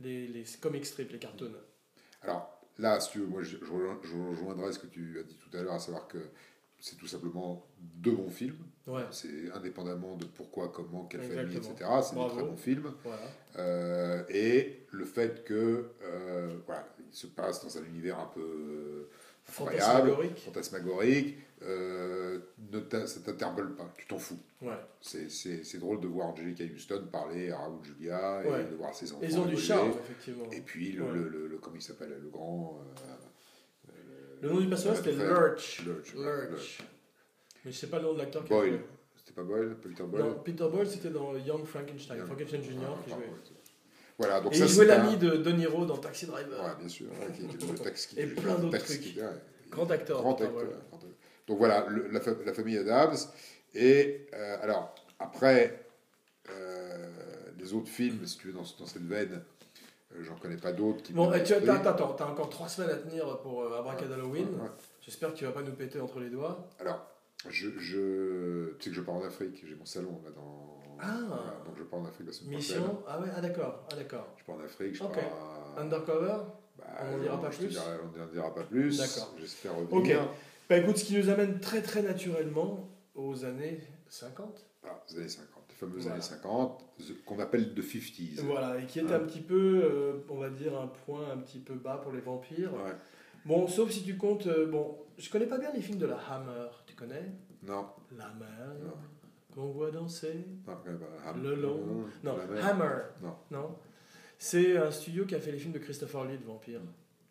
les, 0.00 0.28
les 0.28 0.44
comic 0.60 0.86
strips, 0.86 1.10
les 1.12 1.18
cartoons. 1.18 1.52
Alors 2.22 2.60
là, 2.78 2.98
si 3.00 3.10
tu 3.10 3.18
veux, 3.20 3.26
moi 3.26 3.42
je, 3.42 3.56
je 3.58 4.16
rejoindrai 4.28 4.72
ce 4.72 4.78
que 4.78 4.86
tu 4.86 5.18
as 5.18 5.22
dit 5.24 5.36
tout 5.36 5.54
à 5.56 5.62
l'heure, 5.62 5.74
à 5.74 5.78
savoir 5.78 6.06
que 6.08 6.18
c'est 6.86 6.94
tout 6.96 7.08
simplement 7.08 7.66
deux 7.80 8.12
bons 8.12 8.30
films. 8.30 8.58
Ouais, 8.86 9.02
C'est 9.10 9.50
indépendamment 9.52 10.14
de 10.14 10.24
pourquoi, 10.26 10.68
comment, 10.68 11.06
quelle 11.06 11.22
famille, 11.22 11.56
etc. 11.56 11.74
C'est 12.02 12.14
des 12.14 12.28
très 12.28 12.42
bons 12.44 12.56
films. 12.56 12.92
voilà. 13.02 13.18
Euh, 13.58 14.22
et 14.28 14.86
le 14.92 15.04
fait 15.04 15.42
que 15.44 15.90
euh, 16.04 16.56
voilà, 16.64 16.86
il 17.10 17.12
se 17.16 17.26
passe 17.26 17.64
dans 17.64 17.76
un 17.76 17.84
univers 17.86 18.20
un 18.20 18.26
peu 18.32 18.40
euh, 18.40 19.10
incroyable, 19.48 20.10
Fantasmagorique. 20.10 20.38
fantasmagorique, 20.38 21.38
euh, 21.62 22.38
ne 22.70 23.06
ça 23.06 23.20
t'interpelle 23.20 23.70
pas, 23.70 23.92
tu 23.98 24.06
t'en 24.06 24.18
fous. 24.18 24.38
Ouais. 24.62 24.78
C'est- 25.00 25.78
drôle 25.80 26.00
de 26.00 26.06
voir 26.06 26.28
Angelica 26.28 26.62
Houston 26.62 27.08
parler 27.10 27.50
à 27.50 27.58
Raoul 27.58 27.82
Julia 27.82 28.44
et 28.44 28.48
Ouais. 28.50 28.64
de 28.64 28.76
voir 28.76 28.94
ses 28.94 29.10
enfants. 29.12 29.22
Ils 29.24 29.36
ont 29.40 29.46
du 29.46 29.56
charme, 29.56 29.90
effectivement. 29.90 30.48
Et 30.52 30.60
puis, 30.60 30.92
le, 30.92 31.12
le, 31.12 31.28
le- 31.28 31.48
le- 31.48 31.58
comment 31.58 31.74
il 31.76 31.82
s'appelle, 31.82 32.16
le 32.22 32.28
grand. 32.28 32.78
euh, 32.80 33.00
Le 34.42 34.48
nom 34.50 34.60
du 34.60 34.68
personnage, 34.68 34.98
c'était. 34.98 35.12
Lurch. 35.12 35.82
Lurch, 35.84 36.14
Lurch. 36.14 36.78
Mais 37.64 37.72
je 37.72 37.76
sais 37.76 37.86
pas 37.88 37.98
le 37.98 38.04
nom 38.04 38.14
de 38.14 38.18
l'acteur 38.18 38.44
qui 38.44 38.52
a 38.52 38.56
Boyle. 38.56 38.70
joué. 38.72 38.80
C'était 39.16 39.32
pas 39.32 39.42
Boyle 39.42 39.76
Peter 39.82 40.02
Boyle 40.04 40.22
Non, 40.24 40.34
Peter 40.44 40.68
Boyle, 40.70 40.86
c'était 40.86 41.10
dans 41.10 41.36
Young 41.36 41.64
Frankenstein, 41.64 42.24
Frankenstein 42.26 42.60
Ah, 42.62 42.94
qui 43.04 43.10
jouait. 43.10 43.30
Voilà, 44.18 44.40
donc 44.40 44.52
Et 44.54 44.56
ça 44.58 44.64
il 44.66 44.70
jouait 44.70 44.90
un- 44.90 44.98
l'ami 45.04 45.16
de 45.16 45.30
De 45.36 45.50
Niro 45.52 45.84
dans 45.84 45.98
Taxi 45.98 46.26
Driver. 46.26 46.62
Ouais, 46.64 46.70
bien 46.78 46.88
sûr. 46.88 47.06
ouais, 47.08 47.32
qui 47.36 47.44
était 47.44 47.66
le 47.72 47.78
taxi- 47.78 48.18
Et 48.18 48.26
plein 48.26 48.54
d'autres 48.58 48.78
trucs. 48.78 49.16
ouais. 49.16 49.22
Grand 49.70 49.90
acteur. 49.90 50.20
Grand 50.22 50.40
acteur. 50.40 50.52
Donc 51.48 51.58
voilà, 51.58 51.86
le- 51.88 52.08
la, 52.08 52.20
fa- 52.20 52.34
la 52.44 52.52
famille 52.54 52.78
Adams. 52.78 53.16
Et 53.74 54.26
euh, 54.32 54.56
alors, 54.62 54.94
après, 55.18 55.86
euh, 56.50 57.06
les 57.58 57.72
autres 57.74 57.88
films, 57.88 58.26
si 58.26 58.38
tu 58.38 58.46
veux, 58.48 58.52
dans, 58.54 58.64
dans 58.78 58.86
cette 58.86 59.02
veine, 59.06 59.42
j'en 60.20 60.36
connais 60.36 60.56
pas 60.56 60.72
d'autres 60.72 61.02
qui 61.02 61.12
Bon, 61.12 61.32
et 61.32 61.42
tu 61.42 61.54
as, 61.54 61.74
attends, 61.74 62.12
t'as 62.14 62.26
encore 62.26 62.48
trois 62.50 62.68
semaines 62.68 62.90
à 62.90 62.96
tenir 62.96 63.38
pour 63.40 63.62
euh, 63.62 63.78
Abracad 63.78 64.10
Halloween. 64.10 64.48
Ouais. 64.60 64.68
J'espère 65.00 65.32
que 65.32 65.38
tu 65.38 65.44
vas 65.44 65.52
pas 65.52 65.62
nous 65.62 65.72
péter 65.72 66.00
entre 66.00 66.20
les 66.20 66.30
doigts. 66.30 66.68
Alors, 66.80 67.06
je, 67.48 67.68
je, 67.78 68.70
tu 68.78 68.84
sais 68.84 68.90
que 68.90 68.96
je 68.96 69.00
pars 69.02 69.14
en 69.16 69.24
Afrique, 69.24 69.62
j'ai 69.66 69.74
mon 69.74 69.84
salon 69.86 70.20
là 70.24 70.30
dans. 70.30 70.78
Ah. 70.98 71.14
Voilà, 71.28 71.42
donc 71.66 71.76
je 71.76 71.82
pars 71.84 72.00
en 72.00 72.06
Afrique 72.06 72.26
la 72.26 72.32
semaine 72.32 72.52
prochaine. 72.54 72.78
Mission 72.80 73.02
Ah 73.06 73.20
ouais, 73.20 73.28
ah 73.36 73.40
d'accord, 73.40 73.86
ah 73.92 73.96
d'accord. 73.96 74.26
Je 74.38 74.44
pars 74.44 74.56
en 74.56 74.60
Afrique, 74.60 74.94
je 74.94 75.02
Ok. 75.04 75.12
pars. 75.14 75.22
à- 75.76 75.80
Undercover 75.82 76.36
Bah, 76.78 76.84
On 77.02 77.14
en 77.16 77.18
dira 77.18 77.40
pas 77.40 77.48
plus 77.50 77.66
dirai- 77.68 77.98
on 78.14 78.18
n'en 78.18 78.26
dira 78.26 78.54
pas 78.54 78.62
plus. 78.62 78.96
D'accord. 78.98 79.34
J'espère 79.38 79.76
revenir. 79.76 80.26
Bah 80.68 80.78
écoute, 80.78 80.96
ce 80.96 81.04
qui 81.04 81.16
nous 81.18 81.28
amène 81.28 81.60
très 81.60 81.82
très 81.82 82.02
naturellement 82.02 82.88
aux 83.14 83.44
années 83.44 83.80
50. 84.08 84.64
Voilà, 84.82 85.00
les 85.10 85.16
années 85.18 85.28
50, 85.28 85.48
les 85.55 85.55
fameuses 85.76 86.02
Voilà. 86.02 86.14
années 86.14 86.22
50, 86.22 86.84
the- 86.98 87.24
qu'on 87.24 87.38
appelle 87.38 87.74
the 87.74 87.82
50s. 87.82 88.40
Voilà, 88.42 88.78
et 88.80 88.86
qui 88.86 88.98
est 88.98 89.12
un 89.12 89.20
petit 89.20 89.40
peu, 89.40 89.80
euh, 89.84 90.12
on 90.28 90.36
va 90.38 90.50
dire, 90.50 90.78
un 90.78 90.86
point 90.88 91.30
un 91.32 91.38
petit 91.38 91.58
peu 91.58 91.74
bas 91.74 91.98
pour 92.02 92.12
les 92.12 92.20
vampires. 92.20 92.72
Ouais. 92.74 92.92
Bon, 93.44 93.66
sauf 93.68 93.90
si 93.90 94.02
tu 94.02 94.16
comptes, 94.16 94.46
euh, 94.46 94.66
bon, 94.66 94.96
je 95.18 95.30
connais 95.30 95.46
pas 95.46 95.58
bien 95.58 95.70
les 95.72 95.80
films 95.80 95.98
de 95.98 96.06
la 96.06 96.16
Hammer, 96.30 96.68
tu 96.86 96.94
connais? 96.94 97.30
Non, 97.62 97.86
La 98.16 98.26
mer, 98.34 98.74
Non. 98.84 98.92
qu'on 99.54 99.70
voit 99.70 99.90
danser. 99.90 100.44
non. 100.66 100.72
Ham- 101.26 101.42
Le 101.42 101.54
long. 101.54 101.80
Non, 102.24 102.36
mer. 102.36 102.66
Hammer. 102.66 103.02
Non. 103.50 103.76
C'est 104.38 104.76
un 104.76 104.90
studio 104.90 105.24
qui 105.24 105.34
a 105.34 105.40
fait 105.40 105.52
les 105.52 105.58
films 105.58 105.72
de 105.72 105.78
Christopher 105.78 106.24
Lee 106.26 106.38
de 106.38 106.44
vampires. 106.44 106.80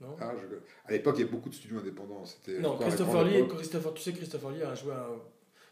Non? 0.02 0.16
Ah, 0.20 0.34
je- 0.40 0.56
À 0.88 0.92
l'époque, 0.92 1.16
il 1.18 1.22
y 1.22 1.24
avait 1.24 1.32
beaucoup 1.32 1.50
de 1.50 1.54
studios 1.54 1.80
indépendants. 1.80 2.26
C'était 2.26 2.60
Non, 2.60 2.78
Christopher 2.78 3.24
Lee, 3.26 3.48
Christopher, 3.48 3.94
tu 3.94 4.02
sais, 4.02 4.12
Christopher 4.14 4.52
Lee 4.52 4.64
a 4.64 4.76
joué 4.76 4.94
un 4.94 5.20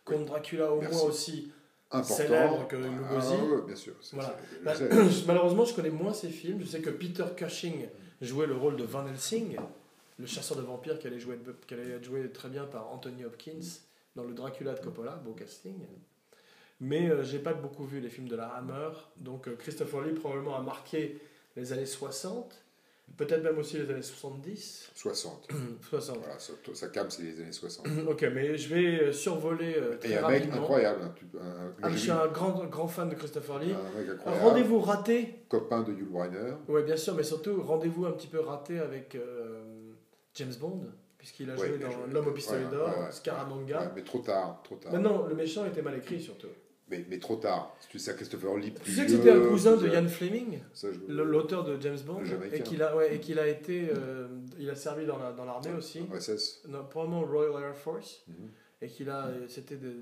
contre 0.05 0.26
Dracula 0.26 0.71
au 0.71 0.80
Merci. 0.80 0.95
moins 0.97 1.05
aussi. 1.09 1.51
Important. 1.97 2.15
célèbre 2.15 2.67
que 2.67 2.75
Ah, 2.75 2.79
Lugosi. 2.79 3.65
bien 3.67 3.75
sûr. 3.75 3.93
Voilà. 4.13 4.37
Bah, 4.63 4.73
malheureusement, 5.27 5.65
je 5.65 5.73
connais 5.73 5.89
moins 5.89 6.13
ces 6.13 6.29
films. 6.29 6.59
Je 6.61 6.65
sais 6.67 6.81
que 6.81 6.89
Peter 6.89 7.25
Cushing 7.35 7.87
jouait 8.21 8.47
le 8.47 8.55
rôle 8.55 8.75
de 8.77 8.83
Van 8.83 9.05
Helsing, 9.07 9.57
le 10.19 10.25
chasseur 10.25 10.57
de 10.57 10.61
vampires 10.63 10.99
qui 10.99 11.07
allait, 11.07 11.19
jouer, 11.19 11.37
qui 11.67 11.73
allait 11.73 11.91
être 11.91 12.03
joué 12.03 12.29
très 12.31 12.49
bien 12.49 12.65
par 12.65 12.91
Anthony 12.91 13.25
Hopkins 13.25 13.59
dans 14.15 14.23
le 14.23 14.33
Dracula 14.33 14.73
de 14.73 14.79
Coppola, 14.79 15.15
beau 15.25 15.33
casting. 15.33 15.75
Mais 16.79 17.09
euh, 17.09 17.23
j'ai 17.23 17.39
pas 17.39 17.53
beaucoup 17.53 17.85
vu 17.85 17.99
les 17.99 18.09
films 18.09 18.27
de 18.27 18.35
la 18.35 18.47
Hammer, 18.47 18.89
donc 19.17 19.47
euh, 19.47 19.55
Christopher 19.55 20.01
Lee 20.01 20.13
probablement 20.13 20.55
a 20.57 20.61
marqué 20.61 21.19
les 21.55 21.71
années 21.71 21.85
60, 21.85 22.62
peut-être 23.17 23.43
même 23.43 23.57
aussi 23.57 23.77
les 23.77 23.89
années 23.89 24.01
70. 24.01 24.91
60. 24.95 25.47
60. 25.89 26.17
Voilà, 26.19 26.39
ça, 26.39 26.53
ça 26.73 26.87
cam, 26.89 27.09
c'est 27.09 27.23
les 27.23 27.41
années 27.41 27.51
60. 27.51 27.85
Ok, 28.07 28.25
mais 28.33 28.57
je 28.57 28.73
vais 28.73 28.99
euh, 29.03 29.11
survoler 29.13 29.75
euh, 29.77 29.97
très 29.97 30.11
Et 30.11 30.17
un 30.17 30.27
mec 30.27 30.37
rapidement. 30.39 30.61
incroyable. 30.61 31.01
hein, 31.03 31.13
tu- 31.15 31.25
un- 31.37 31.41
un- 31.67 31.73
Ah, 31.83 31.89
je 31.89 31.97
suis 31.97 32.11
un 32.11 32.27
grand, 32.27 32.65
grand 32.65 32.87
fan 32.87 33.09
de 33.09 33.15
Christopher 33.15 33.59
Lee. 33.59 33.71
un 33.73 33.99
mec 33.99 34.09
Un 34.09 34.13
incroyable. 34.13 34.45
Rendez-vous 34.47 34.79
raté 34.79 35.45
Copain 35.49 35.83
de 35.83 35.93
Yul 35.93 36.09
Brynner. 36.09 36.53
Oui, 36.67 36.83
bien 36.83 36.97
sûr, 36.97 37.13
mais 37.15 37.23
surtout, 37.23 37.61
rendez-vous 37.61 38.05
un 38.05 38.11
petit 38.11 38.27
peu 38.27 38.39
raté 38.39 38.79
avec 38.79 39.15
euh, 39.15 39.91
James 40.35 40.53
Bond, 40.59 40.81
puisqu'il 41.17 41.49
a 41.51 41.55
Ouais, 41.55 41.67
joué 41.67 41.77
dans 41.77 41.89
L'homme 42.11 42.27
au 42.27 42.31
pistolet 42.31 42.65
d'or. 42.71 42.89
Scaramanga. 43.11 43.91
Mais 43.95 44.03
trop 44.03 44.19
tard, 44.19 44.61
trop 44.63 44.75
tard. 44.75 44.91
Mais 44.91 44.99
non, 44.99 45.27
le 45.27 45.35
méchant 45.35 45.65
était 45.65 45.81
mal 45.81 45.95
écrit 45.97 46.19
surtout. 46.19 46.47
Mais, 46.89 47.05
mais 47.09 47.17
trop 47.17 47.38
tard. 47.38 47.75
Si 47.79 47.88
tu 47.88 47.97
sais, 47.99 48.13
Christopher 48.15 48.55
Lee 48.57 48.73
Tu 48.84 48.91
sais 48.91 49.05
que 49.05 49.11
c'était 49.11 49.31
un 49.31 49.47
cousin 49.47 49.77
de 49.77 49.88
Ian 49.88 50.07
Fleming, 50.07 50.59
je- 50.75 50.89
l'auteur 51.11 51.63
de 51.63 51.79
James 51.81 51.97
Bond, 52.05 52.21
et 52.51 52.61
qu'il 52.61 52.84
a, 52.84 52.95
ouais, 52.95 53.15
et 53.15 53.19
qu'il 53.19 53.39
a 53.39 53.47
été, 53.47 53.89
euh, 53.89 54.27
il 54.59 54.69
a 54.69 54.75
servi 54.75 55.05
dans 55.05 55.17
la- 55.17 55.31
dans 55.31 55.45
l'armée 55.45 55.73
aussi, 55.73 56.01
non, 56.67 56.84
probablement 56.86 57.21
Royal 57.23 57.63
Air 57.63 57.75
Force, 57.75 58.23
Mhm. 58.27 58.49
et 58.81 58.88
qu'il 58.89 59.09
a, 59.09 59.29
c'était 59.47 59.77
des- 59.77 59.93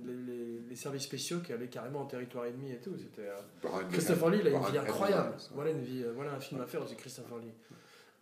les, 0.67 0.75
services 0.75 1.03
spéciaux 1.03 1.39
qui 1.39 1.53
allaient 1.53 1.67
carrément 1.67 2.01
en 2.01 2.05
territoire 2.05 2.45
ennemi 2.45 2.71
et 2.71 2.77
tout. 2.79 2.97
C'était 2.97 3.29
euh, 3.29 3.67
Christopher 3.91 4.29
Lee, 4.31 4.39
il 4.41 4.47
a 4.47 4.49
une 4.51 4.57
Brian 4.59 4.71
vie 4.71 4.77
incroyable. 4.79 5.35
Voilà 5.53 5.69
une 5.71 5.81
vie, 5.81 6.03
euh, 6.03 6.11
voilà 6.15 6.33
un 6.33 6.39
film 6.39 6.59
à 6.61 6.65
faire 6.65 6.81
aussi 6.81 6.95
Christopher 6.95 7.37
Lee. 7.37 7.53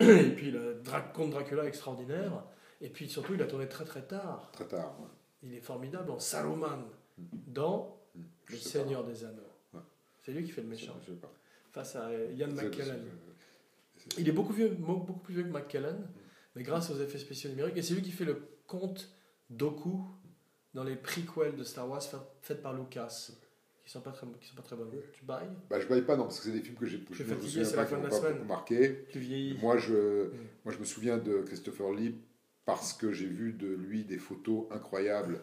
Et 0.00 0.30
puis 0.34 0.50
le 0.50 0.80
Dra 0.84 1.00
Comte 1.00 1.30
Dracula 1.30 1.64
extraordinaire. 1.64 2.44
Et 2.82 2.88
puis 2.90 3.08
surtout, 3.08 3.34
il 3.34 3.42
a 3.42 3.46
tourné 3.46 3.68
très 3.68 3.84
très 3.84 4.02
tard. 4.02 4.50
Très 4.52 4.66
tard. 4.66 4.94
Il 5.42 5.54
est 5.54 5.60
formidable 5.60 6.10
en 6.10 6.18
Saruman 6.18 6.84
dans 7.46 7.96
Le 8.50 8.56
pas. 8.56 8.62
Seigneur 8.62 9.04
des 9.04 9.24
Anneaux. 9.24 9.42
Ouais. 9.74 9.80
C'est 10.24 10.32
lui 10.32 10.44
qui 10.44 10.50
fait 10.50 10.62
le 10.62 10.68
méchant 10.68 10.94
Je 11.06 11.12
sais 11.12 11.18
pas. 11.18 11.32
face 11.72 11.96
à 11.96 12.10
Ian 12.34 12.48
McKellen. 12.48 13.04
Il 14.18 14.28
est 14.28 14.32
beaucoup, 14.32 14.52
vieux, 14.52 14.74
mo- 14.78 14.96
beaucoup 15.00 15.20
plus 15.20 15.34
vieux 15.34 15.42
que 15.44 15.48
McKellen, 15.52 16.08
mais 16.56 16.62
grâce 16.62 16.90
aux 16.90 16.98
effets 17.00 17.18
spéciaux 17.18 17.50
numériques. 17.50 17.76
Et 17.76 17.82
c'est 17.82 17.94
lui 17.94 18.02
qui 18.02 18.12
fait 18.12 18.24
le 18.24 18.42
conte 18.66 19.10
Doku 19.50 20.00
dans 20.74 20.84
les 20.84 20.96
prequels 20.96 21.54
de 21.56 21.64
Star 21.64 21.88
Wars 21.88 22.02
fa- 22.02 22.26
faites 22.42 22.62
par 22.62 22.72
Lucas, 22.74 23.30
qui 23.84 23.90
sont 23.90 24.00
pas 24.00 24.12
très, 24.12 24.26
qui 24.40 24.48
sont 24.48 24.54
pas 24.56 24.62
très 24.62 24.76
bonnes. 24.76 24.90
Tu 25.12 25.24
bailles? 25.24 25.48
Bah, 25.68 25.78
je 25.80 25.86
baille 25.86 26.02
pas, 26.02 26.16
non, 26.16 26.24
parce 26.24 26.38
que 26.38 26.46
c'est 26.46 26.52
des 26.52 26.62
films 26.62 26.76
que 26.76 26.86
j'ai 26.86 27.02
Je 27.10 27.14
je 27.14 27.22
me 27.24 27.28
fatigué, 27.30 27.48
souviens 27.50 27.64
c'est 27.64 27.74
pas 27.76 27.82
la 27.82 27.86
qui 27.86 27.90
fin 27.94 27.96
de 27.98 28.02
m'ont 28.02 28.08
la 28.08 28.10
pas 28.10 28.16
semaine. 28.20 28.34
beaucoup 28.34 28.48
marqué. 28.48 29.06
Tu 29.10 29.18
vieillis. 29.18 29.58
Moi 29.60 29.76
je, 29.76 29.94
Mm. 30.28 30.32
moi, 30.64 30.74
je 30.74 30.78
me 30.78 30.84
souviens 30.84 31.18
de 31.18 31.42
Christopher 31.42 31.90
Lee 31.92 32.14
parce 32.64 32.92
que 32.94 33.12
j'ai 33.12 33.26
vu 33.26 33.52
de 33.52 33.66
lui 33.68 34.04
des 34.04 34.18
photos 34.18 34.66
incroyables 34.70 35.40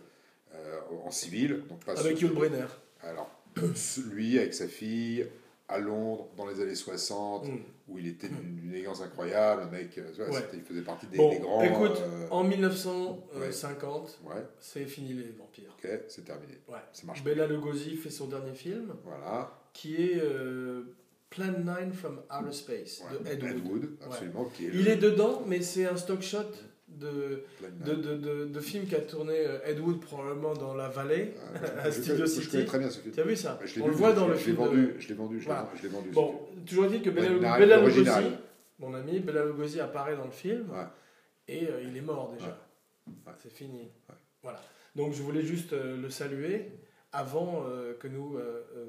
euh, 0.54 0.80
en 1.04 1.12
civil. 1.12 1.64
Donc 1.70 1.84
pas 1.86 2.00
Avec 2.00 2.20
Yul 2.22 2.32
Brynner. 2.32 2.66
Alors, 3.08 3.30
lui 4.14 4.38
avec 4.38 4.54
sa 4.54 4.68
fille 4.68 5.26
à 5.70 5.80
Londres 5.80 6.28
dans 6.38 6.46
les 6.48 6.62
années 6.62 6.76
60, 6.76 7.48
Mm. 7.48 7.58
où 7.90 7.98
il 8.00 8.08
était 8.08 8.30
d'une 8.30 8.70
élégance 8.74 9.02
incroyable, 9.02 9.64
un 9.64 9.70
mec, 9.70 9.98
euh, 9.98 10.12
vois, 10.16 10.30
Ouais. 10.30 10.46
il 10.54 10.62
faisait 10.62 10.82
partie 10.82 11.08
des, 11.08 11.18
Bon, 11.18 11.30
des 11.30 11.40
grands. 11.40 11.62
écoute, 11.64 11.98
euh, 12.02 12.28
En 12.30 12.44
1950, 12.44 14.20
ouais, 14.24 14.46
c'est 14.60 14.86
fini 14.86 15.14
les 15.14 15.32
vampires. 15.38 15.76
ok, 15.84 15.90
c'est 16.08 16.26
terminé. 16.26 16.54
Ouais. 16.68 16.78
Ça 16.94 17.06
marche. 17.06 17.24
Bella 17.24 17.48
Lugosi 17.48 17.96
fait 17.98 18.10
son 18.10 18.28
dernier 18.28 18.54
film, 18.54 18.94
Voilà. 19.04 19.52
qui 19.74 19.96
est 19.96 20.20
euh, 20.22 20.84
Plan 21.30 21.52
9 21.60 21.94
from 21.94 22.22
Outer 22.32 22.54
Space, 22.54 23.02
de 23.12 23.30
Ed 23.30 23.44
Wood. 23.44 23.52
Ed 23.52 23.66
Wood, 23.68 23.90
absolument. 24.06 24.46
Qui 24.56 24.66
est 24.68 24.70
Il 24.70 24.86
le- 24.86 24.92
est 24.92 24.96
dedans, 24.98 25.44
mais 25.46 25.62
c'est 25.62 25.86
un 25.86 25.98
stock 25.98 26.22
shot 26.22 26.40
de, 27.00 27.44
de, 27.86 27.94
de, 28.16 28.46
de, 28.46 28.60
film 28.60 28.86
qu'a 28.88 29.00
tourné 29.00 29.34
euh, 29.38 29.60
Ed 29.66 29.80
Wood 29.80 30.00
probablement 30.00 30.54
dans 30.54 30.74
la 30.74 30.90
vallée. 30.90 31.34
Euh, 31.64 31.88
à 31.88 31.92
Studio 31.92 32.26
City. 32.26 32.50
connais 32.50 32.66
très 32.66 32.80
bien 32.80 32.90
ce 32.90 33.00
film. 33.00 33.14
Tu 33.14 33.20
as 33.20 33.24
vu 33.24 33.36
ça 33.36 33.60
On 33.82 33.88
le 33.88 33.94
voit 33.94 34.14
dans 34.14 34.28
le 34.28 34.36
film. 34.36 34.56
Je 35.00 35.08
l'ai 35.08 35.14
vendu, 35.16 35.42
je 35.42 35.82
l'ai 35.84 35.90
vendu, 35.90 36.10
Bon, 36.12 36.40
toujours 36.66 36.88
dit 36.88 37.02
que 37.02 37.10
Bella, 37.10 37.32
Ouais, 37.32 37.40
la- 37.40 37.58
Bella 37.58 37.78
l'original. 37.78 38.24
Lugosi, 38.24 38.42
mon 38.80 38.94
ami, 38.94 39.20
Bella 39.20 39.46
Lugosi 39.46 39.80
apparaît 39.80 40.16
dans 40.16 40.26
le 40.26 40.32
film 40.32 40.68
et 41.48 41.68
euh, 41.68 41.82
il 41.84 41.96
est 41.98 42.02
mort 42.02 42.32
déjà. 42.38 42.58
C'est 43.38 43.52
fini. 43.52 43.90
Voilà. 44.44 44.62
Donc 44.96 45.14
je 45.14 45.22
voulais 45.22 45.42
juste 45.42 45.74
euh, 45.74 45.98
le 46.02 46.10
saluer 46.10 46.72
avant 47.12 47.66
que 48.00 48.08
nous 48.08 48.38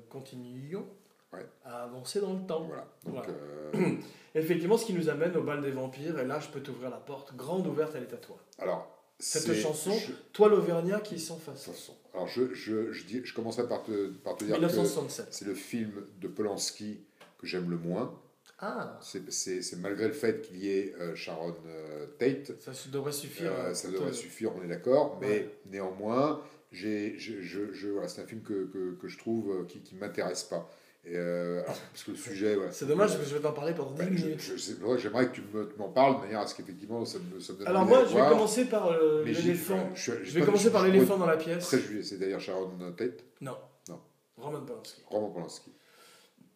continuions 0.08 0.86
Ouais. 1.32 1.44
à 1.64 1.82
avancer 1.84 2.20
dans 2.20 2.32
le 2.32 2.46
temps. 2.46 2.62
Voilà. 2.64 2.86
Donc, 3.04 3.14
Voilà. 3.14 3.28
euh, 3.74 3.96
Effectivement, 4.34 4.78
ce 4.78 4.86
qui 4.86 4.94
nous 4.94 5.08
amène 5.08 5.36
au 5.36 5.42
bal 5.42 5.60
des 5.60 5.70
vampires, 5.72 6.18
et 6.18 6.24
là 6.26 6.38
je 6.40 6.48
peux 6.48 6.60
t'ouvrir 6.60 6.90
la 6.90 6.96
porte, 6.98 7.34
grande 7.36 7.66
ouverte, 7.66 7.92
elle 7.96 8.04
est 8.04 8.12
à 8.14 8.18
toi. 8.18 8.36
alors, 8.58 8.94
Cette 9.18 9.52
chanson, 9.54 9.90
je- 9.92 10.12
Toi 10.32 10.48
l'Auvergnat 10.48 11.00
qui 11.00 11.18
toute 11.66 11.74
façon. 11.74 11.94
Alors, 12.14 12.28
je, 12.28 12.54
je, 12.54 12.92
je, 12.92 13.04
dis, 13.04 13.20
je 13.24 13.34
commencerai 13.34 13.66
par 13.68 13.82
te, 13.82 14.08
par 14.10 14.36
te 14.36 14.44
dire 14.44 14.54
que 14.54 14.60
1967. 14.60 15.26
c'est 15.30 15.44
le 15.44 15.54
film 15.54 15.90
de 16.20 16.28
Polanski 16.28 17.00
que 17.38 17.46
j'aime 17.46 17.68
le 17.68 17.76
moins. 17.78 18.16
Ah, 18.60 18.96
C'est- 19.00 19.30
malgré 19.76 20.06
le 20.08 20.14
fait 20.14 20.40
qu'il 20.42 20.58
y 20.58 20.70
ait 20.70 20.94
euh, 21.00 21.14
Sharon 21.16 21.54
euh, 21.66 22.06
Tate. 22.18 22.52
ça 22.60 22.72
devrait 22.90 23.12
suffire. 23.12 23.52
Euh, 23.52 23.74
ça 23.74 23.88
devrait 23.90 24.12
suffire, 24.12 24.52
on 24.56 24.62
est 24.62 24.68
d'accord, 24.68 25.18
mais 25.20 25.26
Ouais. 25.26 25.54
néanmoins, 25.66 26.40
j'ai, 26.72 27.18
je, 27.18 27.40
voilà, 27.88 28.08
c'est 28.08 28.22
un 28.22 28.26
film 28.26 28.42
que, 28.42 28.66
que, 28.66 28.94
que 29.00 29.08
je 29.08 29.18
trouve 29.18 29.66
qui 29.66 29.82
ne 29.94 30.00
m'intéresse 30.00 30.44
pas. 30.44 30.68
Et, 31.04 31.16
euh, 31.16 31.62
alors, 31.62 31.76
parce 31.92 32.04
que 32.04 32.10
le 32.10 32.16
sujet. 32.16 32.54
voilà, 32.56 32.72
C'est 32.72 32.84
dommage 32.86 33.10
parce 33.10 33.22
que 33.22 33.28
je 33.28 33.34
vais 33.36 33.40
t'en 33.40 33.52
parler 33.52 33.72
pendant 33.72 33.92
10 33.92 34.00
Ouais, 34.00 34.08
je- 34.16 34.24
minutes. 34.26 34.98
j'aimerais 34.98 35.28
que 35.28 35.34
tu 35.34 35.42
me- 35.54 35.66
tu 35.68 35.78
m'en 35.78 35.88
parles 35.88 36.16
de 36.16 36.20
manière 36.22 36.40
à 36.40 36.46
ce 36.46 36.54
qu'effectivement 36.54 37.04
ça 37.04 37.18
me, 37.18 37.40
ça 37.40 37.52
me 37.54 37.58
donne 37.58 37.68
Alors 37.68 37.86
moi, 37.86 38.04
je 38.04 38.14
vais 38.14 38.28
commencer 38.28 38.64
par 38.66 38.88
euh, 38.90 39.24
l'éléphant. 39.24 39.90
je, 39.94 40.12
Je 40.22 40.30
vais 40.38 40.44
commencer 40.44 40.70
par 40.70 40.84
l'éléphant 40.84 41.16
dans 41.16 41.26
la 41.26 41.36
pièce. 41.36 41.66
Très 41.68 41.78
juillet, 41.80 42.02
c'est 42.02 42.18
d'ailleurs 42.18 42.40
Sharon 42.40 42.70
Tate, 42.96 43.24
Non. 43.40 43.56
Non. 43.88 44.00
Roman 44.36 44.60
Polanski. 44.60 45.02
Roman 45.06 45.30
Polanski. 45.30 45.72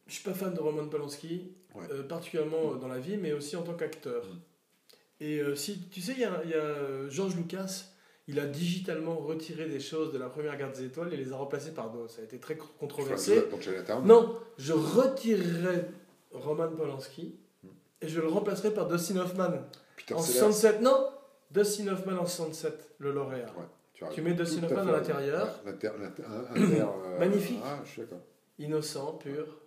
Je 0.07 0.13
suis 0.15 0.25
pas 0.25 0.35
fan 0.35 0.53
de 0.53 0.61
Roman 0.61 0.87
Polanski, 0.89 1.53
Ouais. 1.75 1.85
euh, 1.91 2.03
particulièrement 2.03 2.73
euh, 2.73 2.77
dans 2.77 2.89
la 2.89 2.99
vie, 2.99 3.17
mais 3.17 3.33
aussi 3.33 3.57
en 3.57 3.63
tant 3.63 3.73
qu'acteur. 3.75 4.25
Mm. 4.27 4.39
Et 5.21 5.39
euh, 5.39 5.55
si 5.55 5.89
tu 5.89 6.01
sais, 6.03 6.13
il 6.13 6.19
y 6.21 6.25
a, 6.25 6.45
y 6.45 6.53
a, 6.53 6.57
euh, 6.57 7.09
George 7.09 7.37
Lucas, 7.37 7.85
il 8.29 8.39
a 8.39 8.47
digitalement 8.47 9.17
retiré 9.17 9.67
des 9.67 9.81
choses 9.81 10.13
de 10.13 10.19
la 10.19 10.29
première 10.29 10.57
Garde 10.57 10.75
des 10.75 10.85
Étoiles 10.85 11.13
et 11.13 11.17
les 11.17 11.33
a 11.33 11.37
remplacées 11.37 11.73
par 11.73 11.91
d'autres. 11.91 12.13
Ça 12.13 12.23
a 12.23 12.25
été 12.25 12.39
très 12.39 12.57
controversé. 12.57 13.43
Non, 14.05 14.39
je 14.59 14.73
retirerai 14.73 15.87
Roman 16.31 16.69
Polanski 16.69 17.35
et 18.01 18.09
je 18.09 18.21
le 18.21 18.29
remplacerai 18.29 18.73
par 18.73 18.89
Dustin 18.89 19.17
Hoffman 19.19 19.51
Peter 19.97 20.15
en 20.15 20.23
Sellers. 20.23 20.39
67. 20.39 20.81
Non, 20.83 21.09
Dustin 21.51 21.89
Hoffman 21.89 22.19
en 22.19 22.27
67, 22.27 22.95
le 22.99 23.13
lauréat. 23.13 23.47
Ouais, 23.59 24.09
tu, 24.13 24.23
mets 24.23 24.35
Dustin 24.35 24.65
Hoffman 24.65 24.89
à 24.89 24.93
l'intérieur. 24.93 25.61
Ouais, 25.67 25.75
euh, 25.85 27.19
Magnifique. 27.19 27.61
Ah, 27.65 27.81
je 27.85 27.91
suis 27.91 28.01
d'accord. 28.03 28.21
Innocent, 28.59 29.15
pur. 29.15 29.62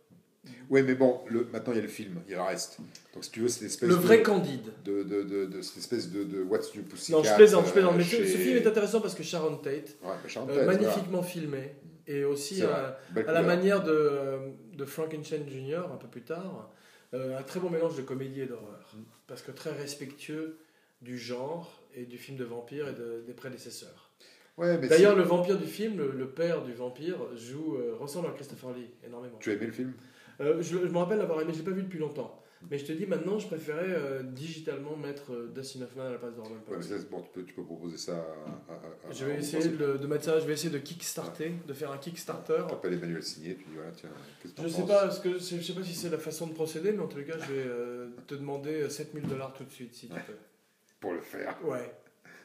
Ouais, 0.70 0.82
mais 0.84 0.96
bon, 0.96 1.22
le, 1.30 1.48
maintenant 1.52 1.74
il 1.74 1.78
y 1.78 1.80
a 1.80 1.84
le 1.84 1.88
film, 1.88 2.22
il 2.28 2.32
y 2.32 2.34
a 2.34 2.38
le 2.38 2.44
reste. 2.44 2.78
Donc 3.14 3.24
si 3.24 3.32
tu 3.32 3.40
veux, 3.42 3.48
cette 3.48 3.64
espèce 3.64 3.88
Le 3.90 3.96
de, 3.96 4.00
vrai 4.02 4.22
Candide. 4.24 4.72
de, 4.84 5.04
de, 5.04 5.24
de, 5.46 5.62
cette 5.62 5.78
espèce 5.78 6.10
de, 6.12 6.42
What's 6.44 6.74
New 6.76 6.84
Pussycat. 6.84 7.18
Non, 7.18 7.24
je 7.24 7.34
plaisante, 7.36 7.66
je 7.66 7.70
euh, 7.70 7.74
plaisante. 7.74 7.94
Mais 7.98 8.04
ce- 8.04 8.10
chez- 8.10 8.28
ce 8.28 8.38
film 8.38 8.58
est 8.58 8.68
intéressant 8.68 9.02
parce 9.02 9.14
que 9.16 9.24
Sharon 9.24 9.58
Tate, 9.58 9.96
Ouais, 10.04 10.10
bah, 10.10 10.14
euh, 10.14 10.28
Tate, 10.28 10.46
voilà. 10.48 10.66
magnifiquement 10.66 11.22
filmé, 11.24 11.76
et 12.08 12.24
aussi 12.24 12.62
euh, 12.64 12.92
à 13.28 13.32
la 13.32 13.42
manière 13.42 13.84
de, 13.84 14.40
de 14.74 14.86
Frankenstein 14.86 15.44
Jr., 15.48 15.84
un 15.94 15.98
peu 15.98 16.08
plus 16.08 16.24
tard, 16.24 16.72
euh, 17.14 17.38
un 17.38 17.44
très 17.44 17.60
bon 17.60 17.70
mélange 17.70 17.96
de 17.96 18.02
comédie 18.02 18.42
et 18.42 18.46
d'horreur. 18.48 18.92
Mm. 18.96 19.02
Parce 19.28 19.42
que 19.42 19.52
très 19.52 19.72
respectueux 19.72 20.58
du 21.02 21.18
genre 21.18 21.82
et 21.96 22.06
du 22.06 22.18
film 22.18 22.38
de 22.38 22.44
vampire 22.44 22.88
et 22.90 22.94
de- 22.94 23.24
des 23.26 23.34
prédécesseurs. 23.34 24.12
Ouais, 24.58 24.78
D'ailleurs, 24.78 25.16
le 25.18 25.24
vampire 25.24 25.58
du 25.58 25.68
film, 25.68 25.98
le, 25.98 26.12
le 26.12 26.30
père 26.30 26.64
du 26.64 26.74
vampire, 26.74 27.18
joue, 27.36 27.76
euh, 27.76 27.94
ressemble 28.00 28.28
à 28.28 28.32
Christopher 28.32 28.72
Lee 28.74 28.90
énormément. 29.06 29.38
tu 29.40 29.50
as 29.52 29.54
aimé 29.54 29.66
le 29.66 29.72
film? 29.74 29.94
Euh, 30.42 30.62
je, 30.62 30.78
je 30.78 30.92
me 30.92 30.98
rappelle 30.98 31.18
l'avoir 31.20 31.42
aimé, 31.42 31.52
je 31.54 31.60
l'ai 31.60 31.66
pas 31.66 31.72
vu 31.72 31.84
depuis 31.84 32.00
longtemps. 32.00 32.42
Mais 32.72 32.80
je 32.80 32.86
te 32.86 32.92
dis 32.94 33.06
maintenant, 33.06 33.38
je 33.38 33.46
préférais 33.46 33.86
euh, 33.90 34.24
digitalement 34.24 34.96
mettre 34.96 35.34
euh, 35.34 35.52
Dustin 35.54 35.84
Hoffman 35.84 36.06
à 36.06 36.12
la 36.12 36.18
place 36.18 36.34
de 36.34 36.40
Ouais, 36.40 36.48
mais 36.78 36.82
ça, 36.82 36.96
bon, 37.12 37.22
tu, 37.22 37.30
peux, 37.32 37.44
tu 37.44 37.54
peux 37.54 37.64
proposer 37.64 37.98
ça 37.98 38.14
à, 38.16 38.74
à- 38.74 38.76
à- 39.10 39.12
Je 39.12 39.24
vais 39.26 39.36
essayer 39.36 39.70
de, 39.70 39.98
de 39.98 40.08
mettre 40.08 40.24
ça, 40.24 40.40
je 40.40 40.48
vais 40.48 40.54
essayer 40.54 40.72
de 40.74 40.80
kickstarter, 40.80 41.54
de 41.68 41.74
faire 41.74 41.92
un 41.92 41.98
Kickstarter. 42.00 42.64
T'appelles 42.68 42.94
Emmanuel 42.94 43.22
Signé, 43.22 43.56
tu 43.56 43.66
dis 43.66 43.76
voilà, 43.76 43.92
tiens, 43.92 44.10
qu'est-ce 44.42 44.54
que 44.56 44.62
Je 44.64 44.68
t'en 44.68 44.74
sais 44.82 44.86
pas, 44.88 45.12
ce 45.12 45.22
que, 45.22 45.34
je 45.34 45.62
sais 45.62 45.74
pas 45.74 45.84
si 45.84 45.94
c'est 45.94 46.10
la 46.10 46.18
façon 46.18 46.48
de 46.48 46.54
procéder, 46.54 46.92
mais 46.92 47.04
en 47.04 47.10
les 47.16 47.24
cas, 47.26 47.38
je 47.38 47.54
vais 47.54 47.64
euh, 47.68 48.08
te 48.26 48.34
demander 48.34 48.90
7000 48.90 49.28
dollars 49.28 49.54
tout 49.54 49.64
de 49.66 49.72
suite, 49.72 49.94
si 49.94 50.08
tu 50.08 50.14
peux. 50.16 50.34
Pour 51.00 51.14
le 51.14 51.22
faire. 51.22 51.56
Ouais. 51.64 51.94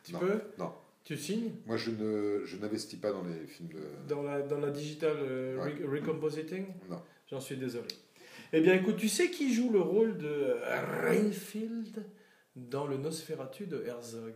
Tu 0.05 0.13
Non, 0.13 0.19
peux 0.19 0.41
non. 0.59 0.73
Tu 1.03 1.17
signes 1.17 1.53
Moi, 1.65 1.79
je 1.79 1.93
ne 1.93 2.43
je 2.45 2.57
n'investis 2.59 2.99
pas 2.99 3.11
dans 3.11 3.23
les 3.23 3.47
films 3.47 3.71
de. 3.71 3.81
dans 4.07 4.23
la, 4.23 4.43
dans 4.43 4.59
la 4.59 4.71
digital 4.71 5.17
recompositing 5.89 6.67
Non. 6.91 7.01
J'en 7.31 7.41
suis 7.41 7.57
désolé. 7.57 7.89
Eh 8.53 8.61
bien, 8.61 8.75
écoute, 8.75 8.97
tu 8.97 9.09
sais 9.09 9.31
qui 9.31 9.55
joue 9.55 9.71
le 9.71 9.81
rôle 9.81 10.19
de 10.19 10.27
euh, 10.29 11.09
Renfield 11.09 12.05
dans 12.57 12.87
le 12.87 12.97
Nosferatu 12.97 13.67
de 13.67 13.85
Herzog? 13.87 14.35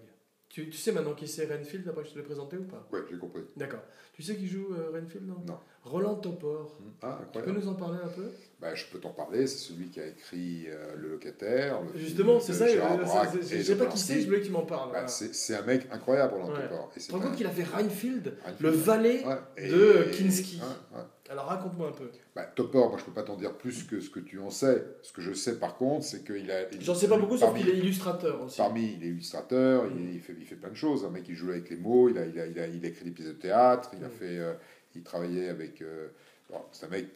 Tu, 0.49 0.71
tu 0.71 0.77
sais 0.79 0.93
maintenant 0.93 1.15
qui 1.15 1.27
c'est 1.27 1.47
Renfield, 1.53 1.89
après 1.89 2.03
que 2.05 2.09
je 2.11 2.13
te 2.15 2.19
l'ai 2.21 2.25
présenté 2.25 2.57
ou 2.57 2.63
pas? 2.63 2.89
Ouais, 2.93 3.01
j'ai 3.11 3.19
compris. 3.19 3.43
D'accord. 3.57 3.81
Tu 4.13 4.23
sais 4.23 4.37
qui 4.37 4.47
joue 4.47 4.73
euh, 4.73 4.91
Renfield 4.93 5.27
non 5.27 5.43
Non. 5.45 5.59
Roland 5.83 6.15
Topor. 6.15 6.79
Ah, 7.03 7.19
Tu 7.21 7.27
peux 7.33 7.39
incroyable. 7.41 7.59
nous 7.65 7.69
en 7.69 7.75
parler 7.75 7.99
un 8.05 8.09
peu? 8.09 8.31
Bah, 8.61 8.73
je 8.77 8.85
peux 8.87 9.01
t'en 9.01 9.11
parler, 9.11 9.49
c'est 9.49 9.59
celui 9.59 9.89
qui 9.89 9.99
a 9.99 10.07
écrit 10.07 10.67
euh, 10.69 10.95
Le 10.95 11.09
Locataire. 11.09 11.81
le 11.83 11.99
Justement, 11.99 12.39
c'est 12.39 12.53
ça, 12.53 12.67
euh, 12.67 13.25
je 13.43 13.63
sais 13.63 13.75
de 13.75 13.79
pas 13.81 13.87
qui 13.87 13.99
c'est, 13.99 14.21
je 14.21 14.27
voulais 14.27 14.41
que 14.43 14.47
tu 14.47 14.53
m'en 14.53 14.65
parles. 14.65 14.93
Bah, 14.93 15.09
c'est 15.09 15.57
un 15.57 15.63
mec 15.63 15.89
incroyable, 15.91 16.35
Roland 16.35 16.53
Ouais. 16.55 16.63
Topor. 16.69 16.93
Tu 16.95 17.01
te 17.01 17.13
rends 17.13 17.19
compte 17.21 17.35
qu'il 17.37 17.47
a 17.47 17.51
fait 17.51 17.65
Reinfield, 17.65 18.37
un 18.47 18.53
le 18.61 18.69
valet 18.71 19.25
Ouais, 19.27 19.35
et- 19.57 19.69
de 19.71 20.05
Kinski. 20.17 20.61
ouais. 20.93 21.01
Alors 21.31 21.47
raconte-moi 21.47 21.89
un 21.89 21.93
peu. 21.93 22.11
Bah, 22.37 22.45
Topor, 22.45 22.91
moi 22.91 22.99
je 22.99 23.05
peux 23.05 23.13
pas 23.13 23.23
t'en 23.23 23.37
dire 23.37 23.57
plus 23.57 23.85
que 23.85 23.99
ce 24.01 24.11
que 24.11 24.21
tu 24.21 24.39
en 24.41 24.51
sais. 24.51 24.85
Ce 25.03 25.11
que 25.13 25.23
je 25.23 25.33
sais 25.33 25.59
par 25.59 25.77
contre, 25.77 26.05
c'est 26.05 26.23
qu'il 26.25 26.51
a. 26.51 26.71
il- 26.71 26.83
J'en 26.83 26.95
sais 26.95 27.09
pas 27.09 27.17
beaucoup, 27.17 27.39
sauf 27.39 27.49
parmi- 27.49 27.61
qu'il 27.61 27.71
est 27.71 27.79
illustrateur 27.79 28.43
aussi. 28.43 28.59
Parmi, 28.59 28.93
il 28.99 29.03
est 29.05 29.09
illustrateur, 29.09 29.87
il, 29.87 29.95
Mm. 30.05 30.11
il 30.15 30.21
fait, 30.21 30.35
il 30.39 30.45
fait 30.45 30.57
plein 30.57 30.69
de 30.71 30.75
choses. 30.77 31.05
Un 31.05 31.11
mec 31.11 31.23
qui 31.23 31.35
joue 31.35 31.49
avec 31.51 31.71
les 31.71 31.77
mots, 31.77 32.11
il 32.11 32.19
a, 32.19 32.27
il 32.27 32.39
a, 32.39 32.47
il 32.47 32.59
a, 32.59 32.67
il 32.67 32.85
a 32.85 32.89
écrit 32.89 33.05
des 33.07 33.11
pièces 33.11 33.29
de 33.29 33.33
théâtre, 33.33 33.91
il 33.97 34.05
a 34.05 34.09
Mm. 34.09 34.13
fait, 34.13 34.39
euh, 34.39 34.53
il 34.95 35.03
travaillait 35.03 35.49
avec. 35.49 35.81
euh, 35.81 36.09
bon, 36.51 36.61
c'est 36.73 36.85
un 36.87 36.91
mec 36.91 37.07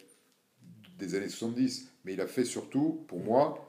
des 0.99 1.15
années 1.15 1.29
70, 1.29 1.89
mais 2.05 2.15
il 2.15 2.21
a 2.23 2.27
fait 2.27 2.45
surtout, 2.45 3.05
pour 3.09 3.21
moi, 3.21 3.68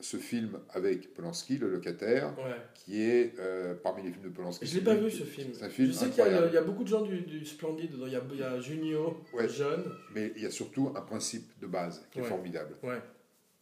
ce 0.00 0.16
film 0.16 0.58
avec 0.70 1.14
Polanski, 1.14 1.58
Le 1.58 1.68
Locataire, 1.70 2.34
Ouais. 2.38 2.56
qui 2.74 3.00
est 3.02 3.34
euh, 3.38 3.74
parmi 3.74 4.02
les 4.02 4.10
films 4.10 4.24
de 4.24 4.28
Polanski. 4.30 4.66
Je 4.66 4.74
l'ai 4.78 4.84
pas 4.84 4.94
vu 4.94 5.10
ce 5.10 5.24
film. 5.24 5.50
C'est 5.52 5.64
un 5.64 5.68
film 5.68 5.88
je 5.88 5.92
sais 5.92 6.08
qu'il 6.10 6.18
y, 6.24 6.26
a- 6.26 6.60
y 6.60 6.64
beaucoup 6.64 6.82
de 6.84 6.88
gens 6.88 7.02
du, 7.02 7.20
du 7.22 7.44
Splendide 7.44 7.92
dedans. 7.92 8.06
Il 8.06 8.12
y 8.12 8.16
a, 8.16 8.22
il 8.32 8.38
y 8.38 8.42
a 8.42 8.60
Junio, 8.60 9.16
Ouais. 9.34 9.48
jeune. 9.48 9.84
Mais 10.14 10.32
il 10.36 10.42
y 10.42 10.46
a 10.46 10.50
surtout 10.50 10.92
un 10.96 11.00
principe 11.02 11.50
de 11.60 11.66
base 11.66 12.04
qui 12.10 12.20
est 12.20 12.24
formidable. 12.24 12.76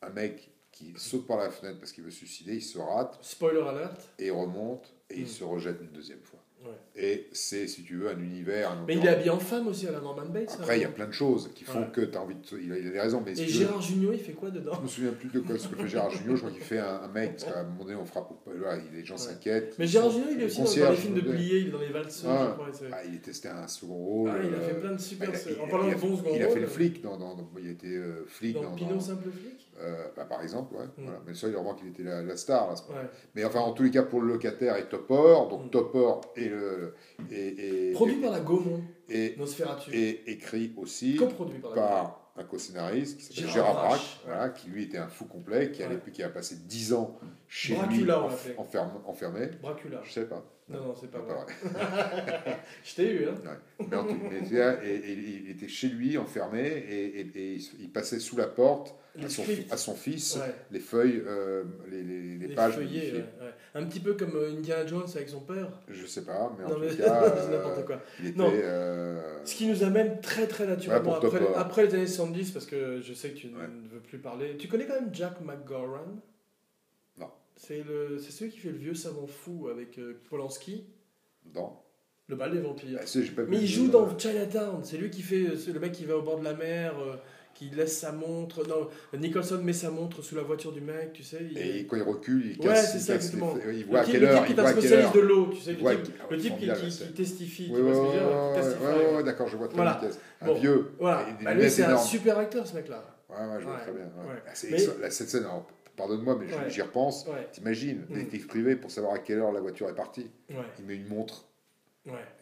Un 0.02 0.10
mec 0.10 0.50
qui 0.70 0.94
saute 0.96 1.26
par 1.26 1.38
la 1.38 1.50
fenêtre 1.50 1.78
parce 1.80 1.90
qu'il 1.92 2.04
veut 2.04 2.10
se 2.10 2.18
suicider, 2.18 2.54
il 2.54 2.62
se 2.62 2.78
rate 2.78 3.18
Spoiler 3.20 3.62
alert. 3.62 4.08
et 4.18 4.26
il 4.26 4.30
remonte 4.30 4.94
et 5.10 5.16
il 5.18 5.24
Mm. 5.24 5.26
se 5.26 5.42
rejette 5.44 5.78
une 5.80 5.88
deuxième 5.90 6.20
fois. 6.22 6.38
Ouais. 6.64 6.72
Et 6.96 7.28
c'est, 7.32 7.68
si 7.68 7.84
tu 7.84 7.96
veux, 7.96 8.08
un 8.10 8.18
univers. 8.18 8.72
un 8.72 8.84
Mais 8.86 8.96
il 8.96 9.04
est 9.06 9.08
habillé 9.08 9.30
en 9.30 9.38
femme 9.38 9.68
aussi 9.68 9.86
à 9.86 9.92
la 9.92 10.00
Norman 10.00 10.26
Bates. 10.26 10.56
Après, 10.58 10.78
il 10.78 10.82
y 10.82 10.84
a 10.84 10.88
hein. 10.88 10.92
plein 10.92 11.06
de 11.06 11.12
choses 11.12 11.50
qui 11.54 11.62
font 11.64 11.78
Ouais. 11.82 11.86
que 11.92 12.00
tu 12.00 12.16
as 12.18 12.20
envie 12.20 12.34
de. 12.34 12.40
Il 12.60 12.72
a, 12.72 12.78
il 12.78 12.88
a 12.88 12.90
des 12.90 13.00
raisons, 13.00 13.22
mais 13.24 13.34
si 13.34 13.42
Et 13.42 13.46
tu 13.46 13.52
veux, 13.52 13.58
Gérard 13.60 13.80
Junio, 13.80 14.12
il 14.12 14.18
fait 14.18 14.32
quoi 14.32 14.50
dedans 14.50 14.72
je 14.74 14.80
me 14.82 14.88
souviens 14.88 15.12
plus 15.12 15.28
de 15.30 15.38
quoi 15.38 15.56
ce 15.56 15.68
que 15.68 15.76
fait 15.76 15.86
Gérard 15.88 16.10
Junior. 16.10 16.34
Je 16.36 16.40
crois 16.40 16.50
qu'il 16.52 16.62
fait 16.64 16.80
un, 16.80 17.02
un 17.04 17.08
mec, 17.08 17.36
parce 17.36 17.44
qu'à 17.44 17.60
un 17.60 17.62
moment 17.62 17.84
donné, 17.84 17.94
on 17.96 18.04
frappe. 18.04 18.32
Là, 18.60 18.76
les 18.92 19.04
gens 19.04 19.14
Ouais. 19.14 19.20
s'inquiètent. 19.20 19.76
Mais 19.78 19.86
Gérard 19.86 20.10
sont- 20.10 20.18
Junio, 20.18 20.28
il 20.36 20.42
est 20.42 20.46
aussi 20.46 20.58
dans, 20.80 20.84
dans 20.86 20.90
les 20.90 20.96
films 20.96 21.14
de 21.14 21.20
Blier, 21.20 21.58
il 21.60 21.68
est 21.68 21.70
dans 21.70 21.78
les 21.80 21.92
valseuses, 21.92 22.24
Ah. 22.28 22.56
Ah, 22.92 23.04
il 23.06 23.14
était 23.14 23.32
c'était 23.32 23.48
un 23.48 23.68
second 23.68 23.94
rôle. 23.94 24.30
Ah, 24.34 24.38
il 24.42 24.54
a 24.54 24.60
fait 24.60 24.72
euh, 24.74 24.80
plein 24.80 24.92
de 24.92 25.00
super. 25.00 25.30
bah, 25.30 25.38
il 25.48 25.58
a- 25.58 25.62
en 25.62 25.68
parlant 25.68 25.88
de 25.88 25.94
bons 25.94 26.16
seconds 26.16 26.30
Il 26.34 26.42
a 26.42 26.48
fait 26.48 26.60
le 26.60 26.66
flic 26.66 27.02
il 27.60 27.70
était 27.70 27.86
euh, 27.88 28.24
flic 28.26 28.54
Dans. 28.54 28.72
Pinot 28.74 28.98
Simple 29.00 29.30
Flic? 29.30 29.67
Euh, 29.80 30.08
bah, 30.16 30.24
par 30.24 30.42
exemple, 30.42 30.74
ouais. 30.74 30.84
Mm. 30.96 31.04
Voilà. 31.04 31.20
Mais 31.26 31.34
ça, 31.34 31.48
il 31.48 31.56
remarque 31.56 31.78
qu'il 31.78 31.88
était 31.88 32.02
la, 32.02 32.22
la 32.22 32.36
star. 32.36 32.68
Là. 32.68 32.74
Ouais. 32.90 33.08
Mais 33.34 33.44
enfin, 33.44 33.60
en 33.60 33.72
tous 33.72 33.82
les 33.84 33.90
cas, 33.90 34.02
pour 34.02 34.20
le 34.20 34.28
locataire 34.28 34.76
et 34.76 34.88
Topor, 34.88 35.48
donc 35.48 35.66
Mm. 35.66 35.70
Topor 35.70 36.20
et 36.36 36.48
le. 36.48 36.94
Et, 37.30 37.90
et, 37.90 37.92
Produit 37.92 38.16
par 38.16 38.32
la 38.32 38.40
Gaumont, 38.40 38.82
et, 39.08 39.34
Nosferatu. 39.38 39.90
et 39.94 40.30
écrit 40.30 40.72
aussi 40.76 41.16
Coproduit 41.16 41.58
par 41.60 41.72
par 41.74 42.20
un 42.36 42.44
co-scénariste 42.44 43.18
qui 43.18 43.24
s'appelle 43.24 43.50
Gérard 43.50 43.72
Gérard 43.72 43.88
Braque, 43.88 44.00
voilà, 44.24 44.48
qui 44.50 44.68
lui 44.70 44.84
était 44.84 44.98
un 44.98 45.08
fou 45.08 45.24
complet, 45.24 45.72
qui, 45.72 45.80
Ouais. 45.80 45.86
allait, 45.86 45.98
qui 46.12 46.22
a 46.22 46.28
passé 46.28 46.56
10 46.66 46.92
ans 46.92 47.18
chez 47.48 47.72
lui 47.74 47.78
Dracula, 48.04 48.22
on 48.24 48.28
l'appelait. 48.28 48.54
enfermé, 48.58 48.92
enfermé. 49.06 49.46
Dracula. 49.62 50.00
Je 50.04 50.12
sais 50.12 50.26
pas. 50.26 50.44
Non, 50.68 50.80
non, 50.88 50.94
c'est 50.94 51.10
pas 51.10 51.18
Non, 51.18 51.24
vrai. 51.24 51.46
pas 51.72 52.58
Je 52.84 52.94
t'ai 52.94 53.10
eu, 53.10 53.24
hein 53.26 53.34
Ouais. 53.42 53.86
Mais, 53.90 53.96
en 53.96 54.04
tout- 54.06 54.18
mais 54.30 54.42
et- 54.84 54.96
et 54.96 55.12
il 55.44 55.50
était 55.50 55.66
chez 55.68 55.88
lui 55.88 56.18
enfermé 56.18 56.60
et, 56.68 57.20
et- 57.20 57.54
il, 57.80 57.90
passait 57.90 58.18
sous 58.18 58.36
la 58.36 58.48
porte 58.48 58.94
à 59.18 59.28
son, 59.30 59.44
à 59.70 59.76
fils 59.94 60.36
Ouais. 60.36 60.54
les 60.70 60.80
feuilles, 60.80 61.22
euh, 61.26 61.64
les, 61.90 62.02
les- 62.02 62.36
les 62.36 62.48
Les 62.48 62.54
pages 62.54 62.74
feuillets, 62.74 63.12
ouais. 63.14 63.24
Un 63.74 63.84
petit 63.86 64.00
peu 64.00 64.12
comme 64.12 64.36
euh, 64.36 64.50
Indiana 64.58 64.86
Jones 64.86 65.06
avec 65.14 65.30
son 65.30 65.40
père. 65.40 65.70
Je 65.88 66.04
sais 66.04 66.24
pas, 66.26 66.54
mais 66.58 66.64
en 66.66 66.68
non, 66.68 66.74
tout 66.74 66.80
mais 66.82 66.88
cas, 66.96 67.34
c'est 67.42 67.50
n'importe 67.50 67.78
euh, 67.78 67.82
quoi. 67.84 68.00
il 68.20 68.26
était. 68.26 68.38
Non. 68.38 68.50
euh, 68.52 69.38
Ce 69.46 69.54
qui 69.54 69.66
nous 69.68 69.82
amène 69.82 70.20
très 70.20 70.46
très 70.46 70.66
naturellement 70.66 71.14
après, 71.56 71.86
les 71.86 71.94
années 71.94 72.06
70, 72.06 72.50
parce 72.50 72.66
que 72.66 73.00
je 73.00 73.14
sais 73.14 73.30
que 73.30 73.38
tu 73.38 73.46
ne 73.46 73.88
veux 73.90 74.00
plus 74.06 74.18
parler. 74.18 74.56
Tu 74.58 74.68
connais 74.68 74.84
quand 74.86 75.00
même 75.00 75.14
Jack 75.14 75.40
McGowan? 75.40 76.20
C'est 77.60 77.82
le- 77.82 78.18
c'est 78.18 78.30
celui 78.30 78.50
qui 78.52 78.58
fait 78.58 78.70
le 78.70 78.78
vieux 78.78 78.94
savant 78.94 79.26
fou 79.26 79.68
avec 79.68 79.98
euh, 79.98 80.20
Polanski, 80.30 80.84
dans. 81.44 81.82
le 82.28 82.36
bal 82.36 82.52
des 82.52 82.60
vampires. 82.60 83.00
Bah, 83.36 83.42
Mais 83.48 83.56
il 83.56 83.62
le- 83.62 83.66
joue 83.66 83.88
dans 83.88 84.16
Chinatown. 84.16 84.80
C'est 84.84 84.96
lui 84.96 85.10
qui 85.10 85.22
fait. 85.22 85.56
C'est 85.56 85.72
le 85.72 85.80
mec 85.80 85.92
qui 85.92 86.04
va 86.04 86.16
au 86.16 86.22
bord 86.22 86.38
de 86.38 86.44
la 86.44 86.54
mer, 86.54 86.94
euh, 87.00 87.16
qui 87.54 87.70
laisse 87.70 87.98
sa 87.98 88.12
montre. 88.12 88.64
Non, 88.68 88.86
Nicholson 89.18 89.60
met 89.64 89.72
sa 89.72 89.90
montre 89.90 90.22
sous 90.22 90.36
la 90.36 90.42
voiture 90.42 90.70
du 90.70 90.80
mec, 90.80 91.12
tu 91.14 91.24
sais. 91.24 91.38
il- 91.50 91.58
Et 91.58 91.86
quand 91.86 91.96
il 91.96 92.02
recule, 92.02 92.46
il 92.46 92.60
Ouais, 92.60 92.66
casse, 92.74 92.92
c'est 92.92 92.98
il 92.98 93.00
ça, 93.00 93.14
exactement. 93.16 93.56
Il 93.68 93.80
Le 93.80 93.84
voit 93.86 94.00
à 94.00 94.04
quelle 94.04 94.20
le 94.20 94.28
heure, 94.28 94.44
type 94.44 94.54
qui 94.54 94.60
est 94.60 94.64
un 94.64 94.72
spécialiste 94.72 95.14
de 95.16 95.20
l'eau, 95.20 95.46
tu 95.52 95.60
sais. 95.60 95.72
Le 95.72 95.78
type, 96.04 96.14
le 96.30 96.36
type 96.38 96.58
qui, 96.58 96.70
qui- 96.72 96.92
c'est- 96.92 97.06
qui 97.06 97.12
testifie, 97.14 97.72
tu 97.74 97.80
Oui, 97.80 99.24
d'accord, 99.24 99.48
je 99.48 99.56
vois 99.56 99.68
très 99.68 99.76
bien. 99.82 99.98
Un 100.42 100.52
vieux. 100.52 100.90
Voilà. 101.00 101.26
Bah, 101.42 101.54
lui, 101.54 101.68
c'est 101.70 101.82
un 101.84 101.98
super 101.98 102.38
acteur, 102.38 102.66
ce 102.66 102.74
mec-là. 102.76 103.02
Ouais, 103.28 103.36
ouais, 103.36 103.42
je 103.58 103.64
vois 103.64 103.74
Ouais, 103.74 103.80
très 103.82 103.92
bien. 103.92 104.04
ouais. 104.04 104.30
ouais. 104.34 104.42
Ah, 104.46 104.50
c'est. 104.54 104.70
Là, 105.00 105.10
cette 105.10 105.28
scène, 105.28 105.44
pardonne-moi, 105.98 106.38
mais 106.40 106.48
j'y- 106.48 106.54
Ouais. 106.54 106.70
j'y 106.70 106.80
repense. 106.82 107.26
Ouais, 107.26 107.46
T'imagines, 107.52 108.06
Mm. 108.08 108.14
détective 108.14 108.46
privé, 108.46 108.76
pour 108.76 108.90
savoir 108.90 109.12
à 109.12 109.18
quelle 109.18 109.38
heure 109.40 109.52
la 109.52 109.60
voiture 109.60 109.88
est 109.90 109.94
partie, 109.94 110.30
ouais, 110.48 110.56
il 110.78 110.86
met 110.86 110.94
une 110.96 111.08
montre, 111.08 111.44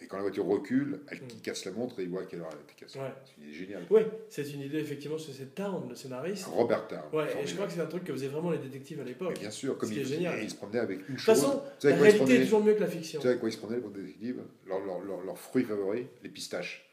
et 0.00 0.06
quand 0.06 0.16
la 0.16 0.22
voiture 0.22 0.46
recule, 0.46 1.00
elle 1.10 1.18
Mm. 1.18 1.28
il 1.34 1.40
casse 1.40 1.64
la 1.64 1.72
montre 1.72 1.98
et 1.98 2.04
il 2.04 2.08
voit 2.08 2.22
à 2.22 2.24
quelle 2.24 2.38
heure 2.40 2.48
elle 2.52 2.58
a 2.58 2.62
été 2.62 2.74
cassée. 2.76 3.00
C'est 3.24 3.36
une 3.42 3.48
idée 3.48 3.52
géniale. 3.58 3.82
Oui, 3.90 4.02
c'est 4.28 4.48
une 4.52 4.60
idée, 4.60 4.78
effectivement, 4.78 5.18
c'est 5.18 5.54
Town, 5.56 5.88
le 5.88 5.96
scénariste. 5.96 6.44
Robert 6.46 6.86
Town. 6.86 7.00
Ouais, 7.12 7.26
et 7.42 7.46
je 7.46 7.54
crois 7.54 7.66
que 7.66 7.72
c'est 7.72 7.80
un 7.80 7.86
truc 7.86 8.04
que 8.04 8.12
faisaient 8.12 8.28
vraiment 8.28 8.50
les 8.52 8.58
détectives 8.58 9.00
à 9.00 9.04
l'époque. 9.04 9.38
Bien 9.40 9.50
sûr, 9.50 9.76
comme 9.76 9.90
il, 9.92 10.04
génial. 10.06 10.40
il 10.40 10.48
se 10.50 10.54
promenait 10.54 10.78
avec 10.78 10.98
une 11.00 11.02
De 11.02 11.10
toute 11.10 11.18
chose. 11.18 11.40
façon, 11.40 11.62
la 11.82 11.92
quoi 11.94 12.02
réalité 12.02 12.34
est 12.36 12.42
toujours 12.44 12.62
mieux 12.62 12.74
que 12.74 12.80
la 12.80 12.86
fiction. 12.86 13.18
Tu 13.18 13.22
sais 13.24 13.28
avec 13.28 13.40
quoi 13.40 13.48
ils 13.48 13.52
se 13.52 13.58
prenaient, 13.58 13.80
les 13.80 14.02
détectives? 14.02 14.42
Leur, 14.68 14.78
leur, 14.84 15.00
leur, 15.00 15.20
leur 15.22 15.36
fruit 15.38 15.64
favori, 15.64 16.06
les 16.22 16.28
pistaches. 16.28 16.88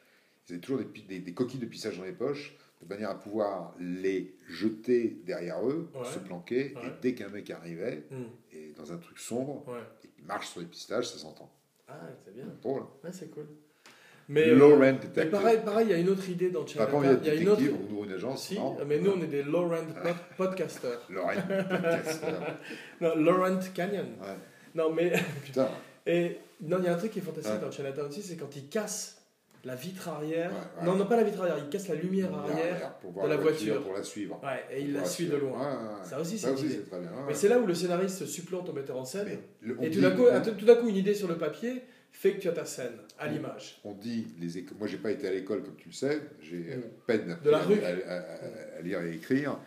Ils 0.50 0.54
avaient 0.54 0.62
toujours 0.62 0.82
des, 1.08 1.20
des 1.20 1.34
coquilles 1.34 1.60
de 1.60 1.66
pistaches 1.68 1.98
dans 2.00 2.04
les 2.06 2.12
poches, 2.12 2.56
de 2.84 2.88
manière 2.94 3.10
à 3.12 3.20
pouvoir 3.20 3.74
les 3.80 4.36
jeter 4.48 5.18
derrière 5.26 5.66
eux, 5.68 5.90
Ouais. 5.96 6.06
se 6.06 6.20
planquer, 6.20 6.74
Ouais. 6.76 6.88
et 6.88 6.92
dès 7.02 7.14
qu'un 7.14 7.30
mec 7.30 7.50
arrivait, 7.50 8.04
Hmm, 8.12 8.24
et 8.52 8.74
dans 8.78 8.92
un 8.92 8.98
truc 8.98 9.18
sombre, 9.20 9.64
et 10.04 10.08
qu'il 10.10 10.26
marche 10.26 10.48
sur 10.50 10.60
les 10.62 10.68
pistaches, 10.68 11.08
ça 11.08 11.18
s'entend. 11.18 11.52
Ah, 11.88 11.94
c'est 12.24 12.34
bien. 12.34 12.46
Drôle. 12.62 12.84
Ouais, 13.04 13.12
c'est 13.12 13.30
cool. 13.30 13.46
Mais, 14.30 14.48
euh, 14.50 14.56
Laurent 14.56 14.78
mais 14.78 14.94
Detective. 14.94 15.30
pareil, 15.32 15.60
pareil, 15.66 15.88
il 15.88 15.92
y 15.92 15.94
a 15.96 15.98
une 15.98 16.08
autre 16.10 16.28
idée 16.30 16.50
dans 16.50 16.64
T'as 16.64 16.86
pas 16.88 16.98
Il 17.22 17.28
y 17.28 17.30
a 17.30 17.34
une 17.36 17.50
autre. 17.50 17.62
ouvre 17.92 18.06
une 18.06 18.14
agence 18.14 18.48
Si, 18.48 18.56
non 18.56 18.78
mais 18.88 19.00
nous 19.00 19.12
on 19.12 19.22
est 19.22 19.28
des 19.28 19.44
Laurent 19.44 19.84
pod- 20.02 20.16
podcasters. 20.38 21.02
Laurent 21.10 21.34
Detective. 21.50 22.30
Non, 23.02 23.16
Laurent 23.18 23.60
Canyon. 23.74 24.06
Ouais. 24.22 24.28
Non, 24.76 24.94
mais. 24.94 25.12
Putain. 25.44 25.68
Et 26.08 26.38
non, 26.62 26.78
il 26.80 26.86
y 26.86 26.88
a 26.88 26.94
un 26.94 26.98
truc 26.98 27.12
qui 27.12 27.20
est 27.20 27.22
fantastique 27.22 27.54
Ouais. 27.56 27.60
dans 27.62 27.72
Chinatown 27.72 28.08
aussi, 28.08 28.22
c'est 28.22 28.38
quand 28.38 28.54
il 28.56 28.68
casse 28.70 29.23
la 29.64 29.76
vitre 29.76 30.10
arrière. 30.10 30.52
Ouais, 30.52 30.58
ouais. 30.82 30.86
Non, 30.86 30.96
non, 30.96 31.06
pas 31.06 31.16
la 31.18 31.24
vitre 31.24 31.40
arrière, 31.42 31.58
il 31.58 31.70
casse 31.70 31.88
la 31.88 31.96
lumière 31.96 32.34
arrière. 32.34 32.96
pour 33.02 33.12
voir 33.12 33.26
de 33.26 33.32
la 33.32 33.38
voiture. 33.38 33.82
Pour 33.82 33.94
la 33.94 34.04
suivre. 34.04 34.40
Ouais, 34.44 34.64
et 34.76 34.82
il 34.82 34.94
la 34.94 35.06
suit 35.06 35.28
de 35.28 35.38
loin. 35.38 36.00
Ça 36.04 36.20
aussi, 36.20 36.38
c'est 36.38 36.54
très 36.54 37.00
bien. 37.00 37.10
Mais 37.28 37.34
c'est 37.34 37.48
là 37.50 37.60
où 37.60 37.66
le 37.66 37.74
scénariste 37.74 38.26
supplante 38.26 38.68
au 38.70 38.74
metteur 38.74 38.98
en 38.98 39.06
scène. 39.06 39.40
Le- 39.62 39.78
Et 39.82 39.90
tout 39.92 40.02
d'un 40.02 40.12
coup, 40.12 40.24
on- 40.30 40.66
d'un 40.66 40.76
coup, 40.76 40.88
une 40.90 40.96
idée 40.98 41.14
sur 41.16 41.28
le 41.28 41.38
papier 41.38 41.82
fait 42.16 42.34
que 42.34 42.42
tu 42.42 42.48
as 42.48 42.52
ta 42.52 42.64
scène 42.66 42.92
à 43.18 43.28
l'image. 43.28 43.80
On 43.84 43.94
dit, 43.94 44.28
les 44.40 44.60
éco- 44.60 44.76
moi 44.78 44.86
j'ai 44.88 44.98
pas 44.98 45.10
été 45.10 45.28
à 45.28 45.32
l'école 45.32 45.64
comme 45.64 45.76
tu 45.76 45.90
le 45.90 45.94
sais, 45.96 46.22
j'ai 46.42 46.58
euh, 46.74 46.78
Mm. 46.78 46.82
peine 47.08 47.38
De 47.44 47.50
la 47.50 47.58
à, 47.58 47.62
rue. 47.64 47.80
à- 47.82 47.88
à- 47.88 48.78
à 48.78 48.82
lire 48.84 49.02
et 49.02 49.14
écrire, 49.16 49.58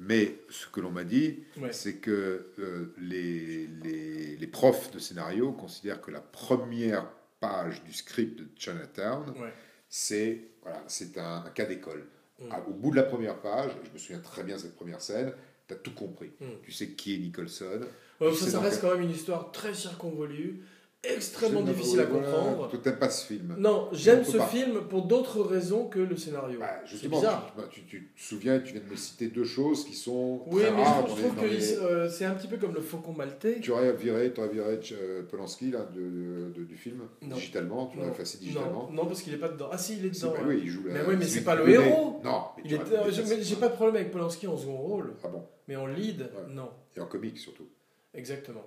mais 0.00 0.34
ce 0.50 0.66
que 0.68 0.80
l'on 0.82 0.90
m'a 0.90 1.04
dit, 1.04 1.44
Ouais. 1.58 1.72
c'est 1.72 1.94
que 1.94 2.48
euh, 2.58 2.94
les, 2.98 3.68
les, 3.82 4.36
les 4.36 4.46
profs 4.46 4.90
de 4.90 4.98
scénario 4.98 5.52
considèrent 5.52 6.02
que 6.02 6.10
la 6.10 6.20
première 6.20 7.06
page 7.48 7.82
du 7.84 7.92
script 7.92 8.38
de 8.38 8.46
Chinatown, 8.56 9.30
Ouais. 9.40 9.52
c'est 9.88 10.40
voilà, 10.62 10.82
c'est 10.86 11.18
un, 11.18 11.44
un 11.46 11.50
cas 11.50 11.66
d'école. 11.66 12.06
Mm. 12.40 12.44
Ah, 12.50 12.62
Au 12.68 12.72
bout 12.72 12.90
de 12.90 12.96
la 12.96 13.02
première 13.02 13.40
page, 13.40 13.72
je 13.84 13.90
me 13.92 13.98
souviens 13.98 14.20
très 14.20 14.42
bien 14.42 14.56
de 14.56 14.60
cette 14.62 14.76
première 14.76 15.00
scène, 15.00 15.32
tu 15.68 15.74
as 15.74 15.76
tout 15.76 15.94
compris. 15.94 16.32
Mm. 16.40 16.46
Tu 16.62 16.72
sais 16.72 16.88
qui 16.90 17.14
est 17.14 17.18
Nicholson. 17.18 17.80
Ouais, 18.20 18.32
ça, 18.34 18.60
reste 18.60 18.80
quand 18.80 18.92
même 18.92 19.02
une 19.02 19.10
histoire 19.10 19.52
très 19.52 19.74
circonvolue, 19.74 20.62
extrêmement 21.08 21.62
difficile 21.62 22.00
à 22.00 22.06
comprendre. 22.06 22.68
Toi, 22.70 22.78
t'aimes 22.82 22.98
pas 22.98 23.10
ce 23.10 23.26
film. 23.26 23.54
Non, 23.58 23.88
j'aime 23.92 24.24
ce 24.24 24.36
pas. 24.36 24.46
film 24.46 24.82
pour 24.88 25.02
d'autres 25.06 25.40
raisons 25.42 25.86
que 25.88 25.98
le 25.98 26.16
scénario. 26.16 26.58
Bah, 26.60 26.80
c'est 26.84 26.90
justement, 26.92 27.16
bizarre. 27.18 27.52
tu, 27.54 27.60
bah, 27.60 27.68
tu- 27.70 27.84
tu 27.84 28.12
te 28.16 28.20
souviens, 28.20 28.58
tu 28.60 28.72
viens 28.72 28.82
de 28.82 28.90
me 28.90 28.96
citer 28.96 29.28
deux 29.28 29.44
choses 29.44 29.84
qui 29.84 29.94
sont 29.94 30.42
Oui, 30.46 30.62
très 30.62 30.70
mais 30.72 30.78
je 30.78 30.82
rares 30.84 31.06
je 31.08 31.14
trouve 31.22 31.34
que 31.36 31.82
euh, 31.84 32.08
c'est 32.08 32.24
un 32.24 32.34
petit 32.34 32.46
peu 32.48 32.56
comme 32.56 32.74
le 32.74 32.80
faucon 32.80 33.12
maltais. 33.12 33.60
Tu 33.60 33.70
aurais 33.70 33.92
viré, 33.92 34.32
tu 34.32 34.40
aurais 34.40 34.50
viré 34.50 34.80
euh, 34.92 35.22
Polanski 35.22 35.70
là, 35.70 35.86
de, 35.94 36.50
de- 36.56 36.64
du 36.64 36.76
film, 36.76 37.02
Non. 37.22 37.34
digitalement, 37.36 37.86
tu 37.86 37.96
l'aurais 37.96 38.08
Non, 38.08 38.14
effacé 38.14 38.38
digitalement. 38.38 38.88
non, 38.92 39.06
parce 39.06 39.22
qu'il 39.22 39.34
est 39.34 39.38
pas 39.38 39.48
dedans. 39.48 39.68
Ah 39.72 39.78
si, 39.78 39.98
il 39.98 40.06
est 40.06 40.10
dedans. 40.10 40.32
bah 40.36 40.44
oui, 40.46 40.60
il 40.62 40.68
joue 40.68 40.82
Mais 40.86 41.00
oui, 41.06 41.16
mais 41.18 41.24
c'est 41.26 41.44
pas 41.44 41.54
le 41.54 41.68
héros. 41.68 42.20
Non, 42.24 42.42
tu 42.66 42.74
euh, 42.74 43.10
J'ai 43.40 43.56
pas 43.56 43.68
de 43.68 43.74
problème 43.74 43.96
avec 43.96 44.10
Polanski 44.10 44.46
en 44.46 44.56
second 44.56 44.76
rôle, 44.76 45.14
Ah 45.24 45.28
bon 45.28 45.42
mais 45.66 45.76
en 45.76 45.86
lead, 45.86 46.28
non. 46.50 46.68
Et 46.94 47.00
en 47.00 47.06
comique 47.06 47.38
surtout. 47.38 47.66
Exactement. 48.12 48.64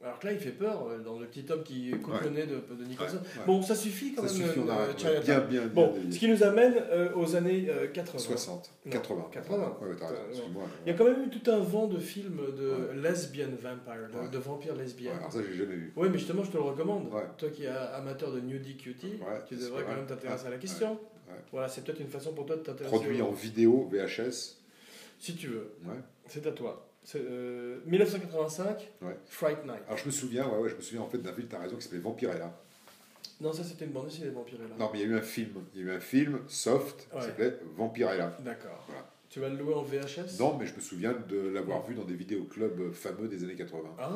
Alors 0.00 0.18
que 0.20 0.26
là, 0.28 0.32
il 0.32 0.38
fait 0.38 0.52
peur 0.52 0.86
euh, 0.86 0.98
dans 1.00 1.18
le 1.18 1.26
petit 1.26 1.44
homme 1.50 1.64
qui 1.64 1.90
coupe 1.90 2.14
Ouais. 2.14 2.20
le 2.24 2.30
nez 2.30 2.46
de, 2.46 2.54
de 2.74 2.84
Nicholson. 2.84 3.16
Ouais, 3.16 3.22
ouais. 3.40 3.46
Bon, 3.46 3.60
ça 3.62 3.74
suffit 3.74 4.14
quand 4.14 4.28
Ça 4.28 4.32
même. 4.38 4.46
suffit, 4.46 4.60
euh. 4.60 5.20
Bien, 5.20 5.40
bien, 5.40 5.40
bien. 5.40 5.66
Bon, 5.66 5.92
ce 6.08 6.18
qui 6.18 6.28
nous 6.28 6.40
amène 6.44 6.74
euh, 6.92 7.08
aux 7.16 7.34
années 7.34 7.66
euh, 7.68 7.88
80. 7.88 8.18
60, 8.18 8.70
Non, 8.86 8.92
80. 8.92 9.26
80. 9.32 9.56
Ouais, 9.82 9.88
ouais, 9.88 9.96
t'as 9.98 10.06
raison, 10.06 10.20
Euh, 10.20 10.28
excuse-moi. 10.30 10.62
Il 10.86 10.92
y 10.92 10.94
a 10.94 10.96
quand 10.98 11.04
même 11.04 11.24
eu 11.24 11.28
tout 11.30 11.50
un 11.50 11.58
vent 11.58 11.88
de 11.88 11.98
films 11.98 12.40
de 12.56 12.92
lesbian 13.00 13.48
vampire, 13.60 14.22
de, 14.24 14.30
de 14.30 14.38
vampires 14.38 14.76
lesbiennes. 14.76 15.16
alors 15.18 15.32
ça, 15.32 15.40
j'ai 15.42 15.56
jamais 15.58 15.74
vu. 15.74 15.92
Oui, 15.96 16.08
mais 16.12 16.18
justement, 16.18 16.44
je 16.44 16.50
te 16.52 16.56
le 16.56 16.62
recommande. 16.62 17.08
Toi 17.36 17.50
qui 17.50 17.64
es 17.64 17.66
amateur 17.68 18.30
de 18.32 18.38
nudie 18.40 18.76
cutie, 18.76 19.14
tu 19.48 19.56
devrais 19.56 19.82
vrai. 19.82 19.84
quand 19.90 19.96
même 19.96 20.06
t'intéresser 20.06 20.46
à 20.46 20.50
la 20.50 20.58
question. 20.58 20.96
Voilà, 21.50 21.68
c'est 21.68 21.82
peut-être 21.84 22.00
une 22.00 22.08
façon 22.08 22.32
pour 22.32 22.46
toi 22.46 22.54
de 22.56 22.62
t'intéresser. 22.62 22.94
Produit 22.96 23.20
en 23.20 23.32
vidéo 23.32 23.88
VHS. 23.92 24.56
Si 25.18 25.34
tu 25.34 25.48
veux, 25.48 25.72
Ouais. 25.84 25.96
c'est 26.28 26.46
à 26.46 26.52
toi. 26.52 26.87
C'est, 27.10 27.22
euh, 27.22 27.78
1985, 27.86 28.86
Ouais. 29.00 29.16
Fright 29.24 29.64
Night. 29.64 29.80
Alors 29.86 29.96
je 29.96 30.04
me 30.04 30.10
souviens, 30.10 30.46
ouais, 30.46 30.58
ouais, 30.58 30.68
je 30.68 30.76
me 30.76 30.82
souviens 30.82 31.00
en 31.00 31.08
fait 31.08 31.16
d'un 31.16 31.32
film, 31.32 31.48
t'as 31.48 31.58
raison, 31.58 31.76
qui 31.76 31.82
s'appelait 31.84 32.00
Vampirella. 32.00 32.52
Non, 33.40 33.50
ça 33.50 33.64
c'était 33.64 33.86
une 33.86 33.92
bande 33.92 34.08
dessinée, 34.08 34.28
Vampirella. 34.28 34.74
Non, 34.78 34.90
mais 34.92 34.98
il 35.00 35.08
y 35.08 35.10
a 35.10 35.14
eu 35.14 35.16
un 35.16 35.22
film. 35.22 35.52
Il 35.74 35.80
y 35.80 35.84
a 35.84 35.86
eu 35.94 35.96
un 35.96 36.00
film 36.00 36.40
soft 36.48 37.08
qui 37.10 37.22
s'appelait 37.22 37.58
Vampirella. 37.78 38.36
D'accord. 38.44 38.84
Voilà. 38.88 39.10
Tu 39.30 39.40
vas 39.40 39.48
le 39.48 39.56
louer 39.56 39.72
en 39.72 39.82
VHS 39.82 40.38
Non, 40.38 40.58
mais 40.58 40.66
je 40.66 40.74
me 40.74 40.80
souviens 40.80 41.14
de 41.14 41.48
l'avoir 41.48 41.86
vu 41.86 41.94
dans 41.94 42.04
des 42.04 42.14
vidéoclubs 42.14 42.92
fameux 42.92 43.26
des 43.28 43.42
années 43.42 43.56
80. 43.56 43.88
Ah 43.98 44.10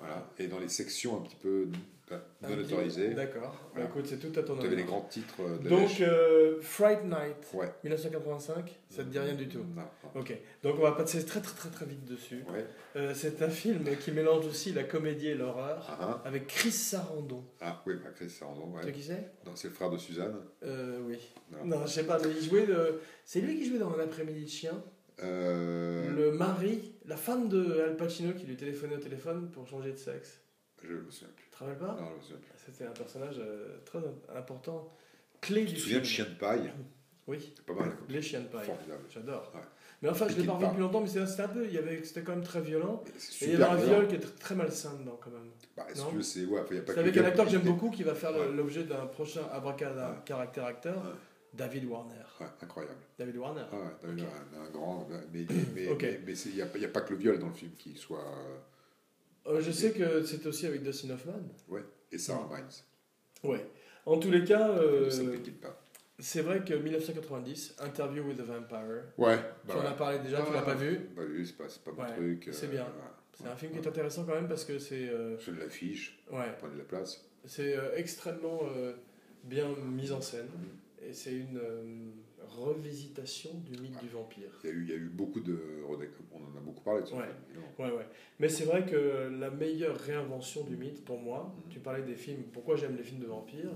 Voilà. 0.00 0.26
Et 0.38 0.46
dans 0.46 0.58
les 0.58 0.70
sections 0.70 1.18
un 1.18 1.20
petit 1.20 1.36
peu 1.36 1.48
euh, 1.48 1.66
non 2.10 2.48
petit- 2.48 2.74
autorisées, 2.74 3.14
D'accord. 3.14 3.70
Voilà. 3.72 3.86
Bah, 3.86 3.92
écoute, 3.94 4.06
c'est 4.06 4.18
tout 4.18 4.38
à 4.38 4.42
ton 4.42 4.56
tu 4.56 4.66
avais 4.66 4.76
les 4.76 4.82
honneur. 4.82 4.86
grands 4.98 5.08
titres 5.08 5.42
de 5.62 5.68
Donc, 5.68 6.00
euh, 6.00 6.58
Fright 6.60 7.04
Night, 7.04 7.36
Ouais. 7.54 7.72
1985, 7.84 8.78
ça 8.90 9.02
te 9.04 9.08
dit 9.08 9.18
rien 9.18 9.34
du 9.34 9.48
tout. 9.48 9.60
Non, 9.74 9.82
non. 10.14 10.20
Ok, 10.20 10.36
donc 10.62 10.76
on 10.78 10.82
va 10.82 10.92
passer 10.92 11.24
très 11.24 11.40
très 11.40 11.54
très 11.56 11.70
très 11.70 11.86
vite 11.86 12.04
dessus. 12.04 12.44
Ouais. 12.52 12.66
Euh, 12.96 13.12
c'est 13.14 13.40
un 13.42 13.48
film 13.48 13.84
qui 14.00 14.10
mélange 14.12 14.44
aussi 14.46 14.72
la 14.72 14.84
comédie 14.84 15.28
et 15.28 15.34
l'horreur, 15.34 15.86
Ah, 15.88 15.98
ah. 16.00 16.22
avec 16.26 16.46
Chris 16.48 16.72
Sarandon. 16.72 17.44
Ah, 17.60 17.82
oui, 17.86 17.94
bah, 18.02 18.10
Chris 18.14 18.28
Sarandon, 18.30 18.72
Tu 18.74 18.80
sais 18.80 18.86
ouais. 18.86 18.92
qui 18.92 19.02
c'est? 19.02 19.30
Non, 19.46 19.52
c'est 19.54 19.68
le 19.68 19.74
frère 19.74 19.90
de 19.90 19.96
Suzanne. 19.98 20.36
euh, 20.64 20.98
Oui. 21.06 21.18
Non. 21.50 21.64
Non, 21.78 21.86
je 21.86 21.92
sais 21.92 22.04
pas, 22.06 22.18
mais 22.18 22.30
il 22.38 22.46
jouait. 22.48 22.66
de- 22.66 23.00
C'est 23.24 23.40
lui 23.40 23.56
qui 23.58 23.66
jouait 23.68 23.78
dans 23.78 23.92
Un 23.94 24.00
après-midi 24.00 24.44
de 24.44 24.50
chien. 24.50 24.82
Euh, 25.22 26.10
Le 26.10 26.32
mari, 26.32 26.94
la 27.06 27.16
femme 27.16 27.48
de 27.48 27.80
Al 27.80 27.96
Pacino 27.96 28.32
qui 28.32 28.46
lui 28.46 28.56
téléphonait 28.56 28.96
au 28.96 29.00
téléphone 29.00 29.50
pour 29.52 29.66
changer 29.68 29.92
de 29.92 29.96
sexe. 29.98 30.40
Je 30.82 30.94
me 30.94 31.10
souviens 31.10 31.28
plus. 31.36 31.44
Tu 31.44 31.50
te 31.50 31.58
rappelles 31.64 31.78
pas 31.78 31.86
Non, 32.00 32.08
je 32.10 32.16
me 32.16 32.20
souviens 32.22 32.36
plus. 32.38 32.52
C'était 32.66 32.84
un 32.86 32.90
personnage 32.92 33.36
euh, 33.38 33.78
très 33.84 33.98
important, 34.36 34.88
clé 35.40 35.64
Tu 35.64 35.72
du 35.72 35.74
te 35.74 35.80
souviens 35.80 36.00
film. 36.02 36.02
de 36.02 36.08
Chien 36.08 36.24
de 36.26 36.38
paille 36.38 36.72
Oui, 37.26 37.52
C'est 37.56 37.64
pas 37.66 37.74
mal. 37.74 37.96
comme 37.96 38.06
les 38.08 38.22
chiens 38.22 38.40
de 38.40 38.46
paille. 38.46 38.66
Formidable. 38.66 39.02
J'adore. 39.10 39.52
Ouais. 39.54 39.60
Mais 40.02 40.08
enfin, 40.08 40.24
je 40.26 40.30
l'ai 40.32 40.42
Piqué 40.42 40.46
pas 40.48 40.54
revu 40.54 40.66
depuis 40.66 40.80
longtemps, 40.80 41.00
mais 41.00 41.06
c'était 41.06 41.42
un 41.42 41.48
peu, 41.48 41.64
il 41.64 41.72
y 41.72 41.78
avait, 41.78 42.02
c'était 42.02 42.22
quand 42.22 42.32
même 42.34 42.42
très 42.44 42.60
violent. 42.60 43.04
Et 43.40 43.44
il 43.44 43.50
y 43.52 43.54
avait 43.54 43.64
un 43.64 43.76
viol 43.76 44.08
qui 44.08 44.16
est 44.16 44.18
tr- 44.18 44.34
très 44.40 44.54
malsain 44.56 44.94
dedans 44.98 45.16
quand 45.22 45.30
même. 45.30 45.48
Bah, 45.76 45.86
si 45.94 46.04
tu 46.04 46.14
veux, 46.16 46.22
c'est. 46.22 46.44
Ouais, 46.44 46.60
il 46.70 46.76
y 46.76 46.80
a 46.80 46.82
pas 46.82 46.94
que 46.94 46.98
avec 47.00 47.16
un 47.16 47.24
acteur 47.24 47.44
que 47.44 47.50
j'aime 47.52 47.62
beaucoup 47.62 47.90
qui 47.90 48.02
va 48.02 48.14
faire 48.14 48.32
Ouais. 48.32 48.50
l'objet 48.52 48.82
d'un 48.84 49.06
prochain 49.06 49.42
abracadabra 49.52 50.10
Ouais. 50.10 50.16
caractère 50.24 50.64
acteur. 50.64 51.02
David 51.54 51.84
Warner. 51.84 52.14
Ouais, 52.40 52.46
incroyable. 52.62 52.96
David 53.18 53.36
Warner. 53.36 53.64
Ah 53.70 53.76
ouais, 53.76 54.12
vu, 54.14 54.22
Ok. 54.22 54.28
un, 54.56 54.60
un 54.64 54.70
grand. 54.70 55.06
Mais 55.32 55.42
il 55.76 56.54
n'y 56.54 56.62
a, 56.62 56.66
il 56.74 56.80
y 56.80 56.84
a 56.84 56.88
pas 56.88 57.02
que 57.02 57.12
le 57.12 57.18
viol 57.18 57.38
dans 57.38 57.48
le 57.48 57.52
film 57.54 57.72
qui 57.78 57.94
soit. 57.96 58.24
Euh, 59.46 59.60
je 59.60 59.70
sais 59.70 59.92
que 59.92 60.22
c'est 60.24 60.46
aussi 60.46 60.66
avec 60.66 60.82
Dustin 60.82 61.10
Hoffman. 61.10 61.40
Ouais. 61.68 61.82
Et 62.10 62.18
Sarah 62.18 62.48
Mines. 62.54 62.68
Ouais. 63.42 63.64
En 64.06 64.18
tous 64.18 64.30
les 64.30 64.44
cas, 64.44 64.68
euh, 64.70 65.10
c'est 66.18 66.42
vrai 66.42 66.60
que 66.64 66.74
1990, 66.74 67.76
Interview 67.80 68.22
with 68.24 68.36
the 68.38 68.42
Vampire. 68.42 69.02
Ouais. 69.18 69.38
tu 69.68 69.76
en 69.76 69.80
as 69.84 69.92
parlé 69.92 70.18
déjà, 70.20 70.42
tu 70.42 70.52
l'as 70.52 70.62
pas 70.62 70.74
vu. 70.74 71.00
Bah 71.16 71.22
oui, 71.28 71.46
c'est 71.46 71.56
pas, 71.56 71.68
c'est 71.68 71.82
pas 71.82 71.92
mon 71.92 72.02
Ouais, 72.02 72.12
truc. 72.14 72.48
c'est 72.52 72.66
euh, 72.66 72.70
bien. 72.70 72.84
voilà. 72.94 73.16
C'est 73.36 73.46
un 73.48 73.56
film 73.56 73.72
qui 73.72 73.78
est 73.78 73.86
intéressant 73.88 74.24
quand 74.24 74.34
même 74.34 74.48
parce 74.48 74.64
que 74.64 74.78
c'est 74.78 75.08
euh, 75.08 75.38
Je 75.38 75.52
l'affiche, 75.52 76.22
ouais, 76.30 76.52
prenez 76.58 76.74
de 76.74 76.78
la 76.78 76.84
place. 76.84 77.24
c'est 77.44 77.74
extrêmement 77.96 78.60
bien 79.44 79.68
mis 79.90 80.12
en 80.12 80.20
scène 80.20 80.48
et 81.04 81.12
c'est 81.12 81.32
une 81.32 81.58
revisitation 82.48 83.50
du 83.64 83.72
mythe 83.80 83.98
du 84.00 84.08
vampire. 84.08 84.50
Il 84.64 84.70
y, 84.70 84.72
a 84.72 84.76
eu, 84.76 84.82
il 84.84 84.90
y 84.90 84.92
a 84.92 84.96
eu 84.96 85.08
beaucoup 85.08 85.40
de. 85.40 85.58
On 86.32 86.36
en 86.38 86.56
a 86.56 86.60
beaucoup 86.60 86.82
parlé 86.82 87.02
de 87.02 87.06
ce 87.06 87.14
Ouais. 87.14 87.22
film. 87.52 87.62
Ouais, 87.78 87.96
ouais. 87.96 88.06
Mais 88.38 88.48
c'est 88.48 88.64
vrai 88.64 88.84
que 88.86 89.28
la 89.38 89.50
meilleure 89.50 89.96
réinvention 89.98 90.64
du 90.64 90.76
mythe, 90.76 91.04
pour 91.04 91.18
moi, 91.20 91.54
Mhm. 91.56 91.70
tu 91.70 91.78
parlais 91.80 92.02
des 92.02 92.14
films, 92.14 92.42
pourquoi 92.52 92.76
j'aime 92.76 92.96
les 92.96 93.02
films 93.02 93.20
de 93.20 93.26
vampires? 93.26 93.70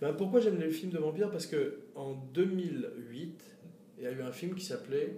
Ben, 0.00 0.12
Pourquoi 0.14 0.40
j'aime 0.40 0.58
les 0.58 0.70
films 0.70 0.90
de 0.92 0.98
vampires? 0.98 1.30
Parce 1.30 1.46
que 1.46 1.78
en 1.94 2.14
2008, 2.34 3.40
il 3.98 4.04
y 4.04 4.06
a 4.06 4.12
eu 4.12 4.22
un 4.22 4.32
film 4.32 4.54
qui 4.54 4.64
s'appelait 4.64 5.14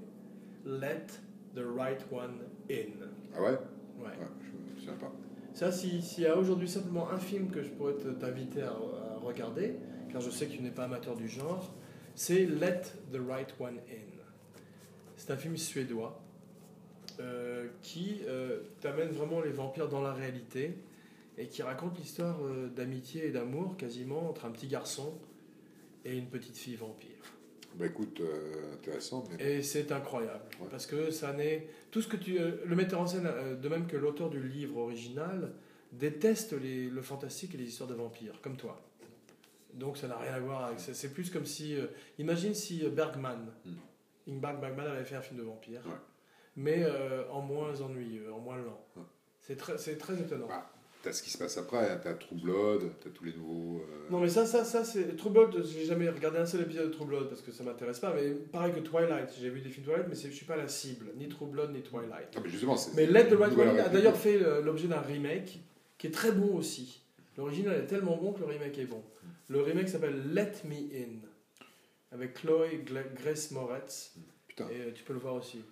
Let 0.67 1.07
the 1.55 1.63
Right 1.77 2.05
One 2.13 2.41
In. 2.71 3.07
Ah 3.35 3.43
ouais 3.43 3.59
Ouais. 4.01 4.11
Je 4.41 4.75
me 4.75 4.79
souviens 4.79 4.95
pas. 4.95 5.13
Ça, 5.55 5.71
si- 5.71 6.03
s'il 6.03 6.25
y 6.25 6.27
a 6.27 6.37
aujourd'hui 6.37 6.69
simplement 6.69 7.09
un 7.11 7.17
film 7.19 7.49
que 7.51 7.63
je 7.63 7.69
pourrais 7.71 7.95
te- 7.95 8.09
t'inviter 8.09 8.63
à, 8.63 8.71
à 8.73 9.19
regarder, 9.23 9.77
car 10.11 10.21
je 10.21 10.29
sais 10.31 10.47
que 10.47 10.53
tu 10.53 10.63
n'es 10.63 10.71
pas 10.73 10.85
amateur 10.85 11.15
du 11.17 11.29
genre, 11.29 11.73
c'est 12.15 12.47
Let 12.47 12.83
the 13.13 13.19
Right 13.29 13.55
One 13.59 13.79
In. 13.79 14.15
C'est 15.17 15.31
un 15.31 15.37
film 15.37 15.57
suédois 15.57 16.21
euh, 17.21 17.69
qui 17.83 18.21
euh, 18.27 18.61
t'amène 18.81 19.11
vraiment 19.11 19.41
les 19.41 19.51
vampires 19.53 19.89
dans 19.89 20.03
la 20.03 20.13
réalité 20.13 20.75
et 21.39 21.47
qui 21.47 21.63
raconte 21.63 21.99
l'histoire 21.99 22.39
euh, 22.45 22.69
d'amitié 22.69 23.27
et 23.27 23.31
d'amour 23.31 23.77
quasiment 23.77 24.29
entre 24.31 24.45
un 24.47 24.51
petit 24.51 24.67
garçon 24.69 25.19
et 26.05 26.17
une 26.17 26.27
petite 26.27 26.57
fille 26.57 26.77
vampire. 26.77 27.09
Bah 27.77 27.87
écoute, 27.87 28.23
intéressant, 28.73 29.25
mais. 29.31 29.57
Et 29.59 29.63
c'est 29.63 29.91
incroyable 29.91 30.45
Ouais. 30.61 30.69
parce 30.71 30.87
que 30.87 31.11
ça 31.11 31.33
n'est 31.33 31.67
tout 31.91 32.03
ce 32.03 32.07
que 32.07 32.17
tu 32.17 32.39
le 32.39 32.77
metteur 32.77 33.01
en 33.01 33.07
scène 33.09 33.29
de 33.61 33.69
même 33.69 33.89
que 33.89 33.97
l'auteur 33.97 34.31
du 34.31 34.41
livre 34.41 34.77
original 34.77 35.53
déteste 35.91 36.53
les, 36.53 36.89
le 36.89 37.03
fantastique 37.03 37.55
et 37.55 37.59
les 37.59 37.65
histoires 37.65 37.89
de 37.89 37.95
vampires 37.95 38.41
comme 38.43 38.57
toi. 38.57 38.81
Donc 39.75 39.97
ça 39.97 40.07
n'a 40.09 40.17
rien 40.19 40.33
à 40.35 40.41
voir 40.41 40.65
avec 40.67 40.81
c'est 40.81 40.95
c'est 40.95 41.11
plus 41.13 41.31
comme 41.31 41.45
si 41.47 41.77
euh, 41.77 41.87
imagine 42.19 42.55
si 42.55 42.85
euh, 42.85 42.91
Bergman 42.91 43.47
Mm. 43.65 43.71
Ingmar 44.31 44.59
Bergman 44.61 44.87
avait 44.87 45.05
fait 45.05 45.17
un 45.17 45.21
film 45.23 45.39
de 45.41 45.45
vampire 45.45 45.83
Ouais. 45.85 45.93
mais 46.57 46.83
euh, 46.85 47.29
en 47.31 47.43
moins 47.43 47.79
ennuyeux, 47.83 48.33
en 48.33 48.39
moins 48.39 48.57
lent. 48.57 48.81
Ouais. 48.97 49.03
C'est 49.41 49.57
très 49.57 49.77
très 49.77 50.15
étonnant. 50.21 50.47
Bah, 50.49 50.71
T'as 51.03 51.13
ce 51.13 51.23
qui 51.23 51.29
se 51.29 51.37
passe 51.37 51.59
après, 51.59 51.91
hein. 51.91 52.01
t'as 52.03 52.15
True 52.15 52.37
Blood, 52.37 52.91
t'as 52.99 53.11
tous 53.11 53.25
les 53.25 53.35
nouveaux. 53.35 53.81
euh, 53.81 54.09
Non 54.11 54.21
mais 54.21 54.29
ça, 54.31 54.47
ça, 54.47 54.65
ça 54.65 54.83
c'est 54.85 55.15
True 55.17 55.29
Blood. 55.29 55.63
J'ai 55.67 55.85
jamais 55.85 56.09
regardé 56.09 56.39
un 56.39 56.47
seul 56.47 56.63
épisode 56.63 56.87
de 56.89 56.93
True 56.95 57.05
Blood 57.05 57.29
parce 57.29 57.43
que 57.43 57.53
ça 57.53 57.63
m'intéresse 57.63 57.99
pas. 57.99 58.15
Mais 58.15 58.31
pareil 58.31 58.73
que 58.73 58.81
Twilight, 58.81 59.29
j'ai 59.39 59.51
vu 59.51 59.61
des 59.61 59.69
films 59.69 59.85
Twilight, 59.85 60.07
mais 60.09 60.15
je 60.15 60.31
suis 60.31 60.47
pas 60.47 60.57
la 60.57 60.67
cible, 60.67 61.09
ni 61.19 61.29
True 61.29 61.45
Blood 61.49 61.73
ni 61.75 61.83
Twilight. 61.83 62.35
Non, 62.35 62.41
mais 62.43 62.49
justement, 62.49 62.77
c'est. 62.79 62.95
Mais 62.95 63.05
Let 63.05 63.27
the 63.29 63.35
Right 63.39 63.55
One 63.59 63.79
a 63.79 63.89
d'ailleurs 63.91 64.17
fait 64.17 64.39
l'objet 64.63 64.89
d'un 64.89 65.01
remake 65.03 65.61
qui 65.99 66.07
est 66.07 66.11
très 66.11 66.33
bon 66.33 66.57
aussi. 66.57 67.03
L'original 67.37 67.77
est 67.77 67.87
tellement 67.87 68.17
bon 68.17 68.33
que 68.33 68.41
le 68.41 68.47
remake 68.47 68.79
est 68.79 68.87
bon. 68.87 69.03
Le 69.49 69.61
remake 69.61 69.89
s'appelle 69.89 70.33
Let 70.33 70.53
Me 70.65 70.77
In 70.97 71.21
avec 72.13 72.35
Chloé 72.35 72.85
Grace 73.17 73.51
Moretz 73.51 74.15
Putain, 74.47 74.69
et 74.71 74.81
euh, 74.83 74.93
tu 74.95 75.03
peux 75.03 75.13
le 75.13 75.19
voir 75.19 75.35
aussi. 75.35 75.65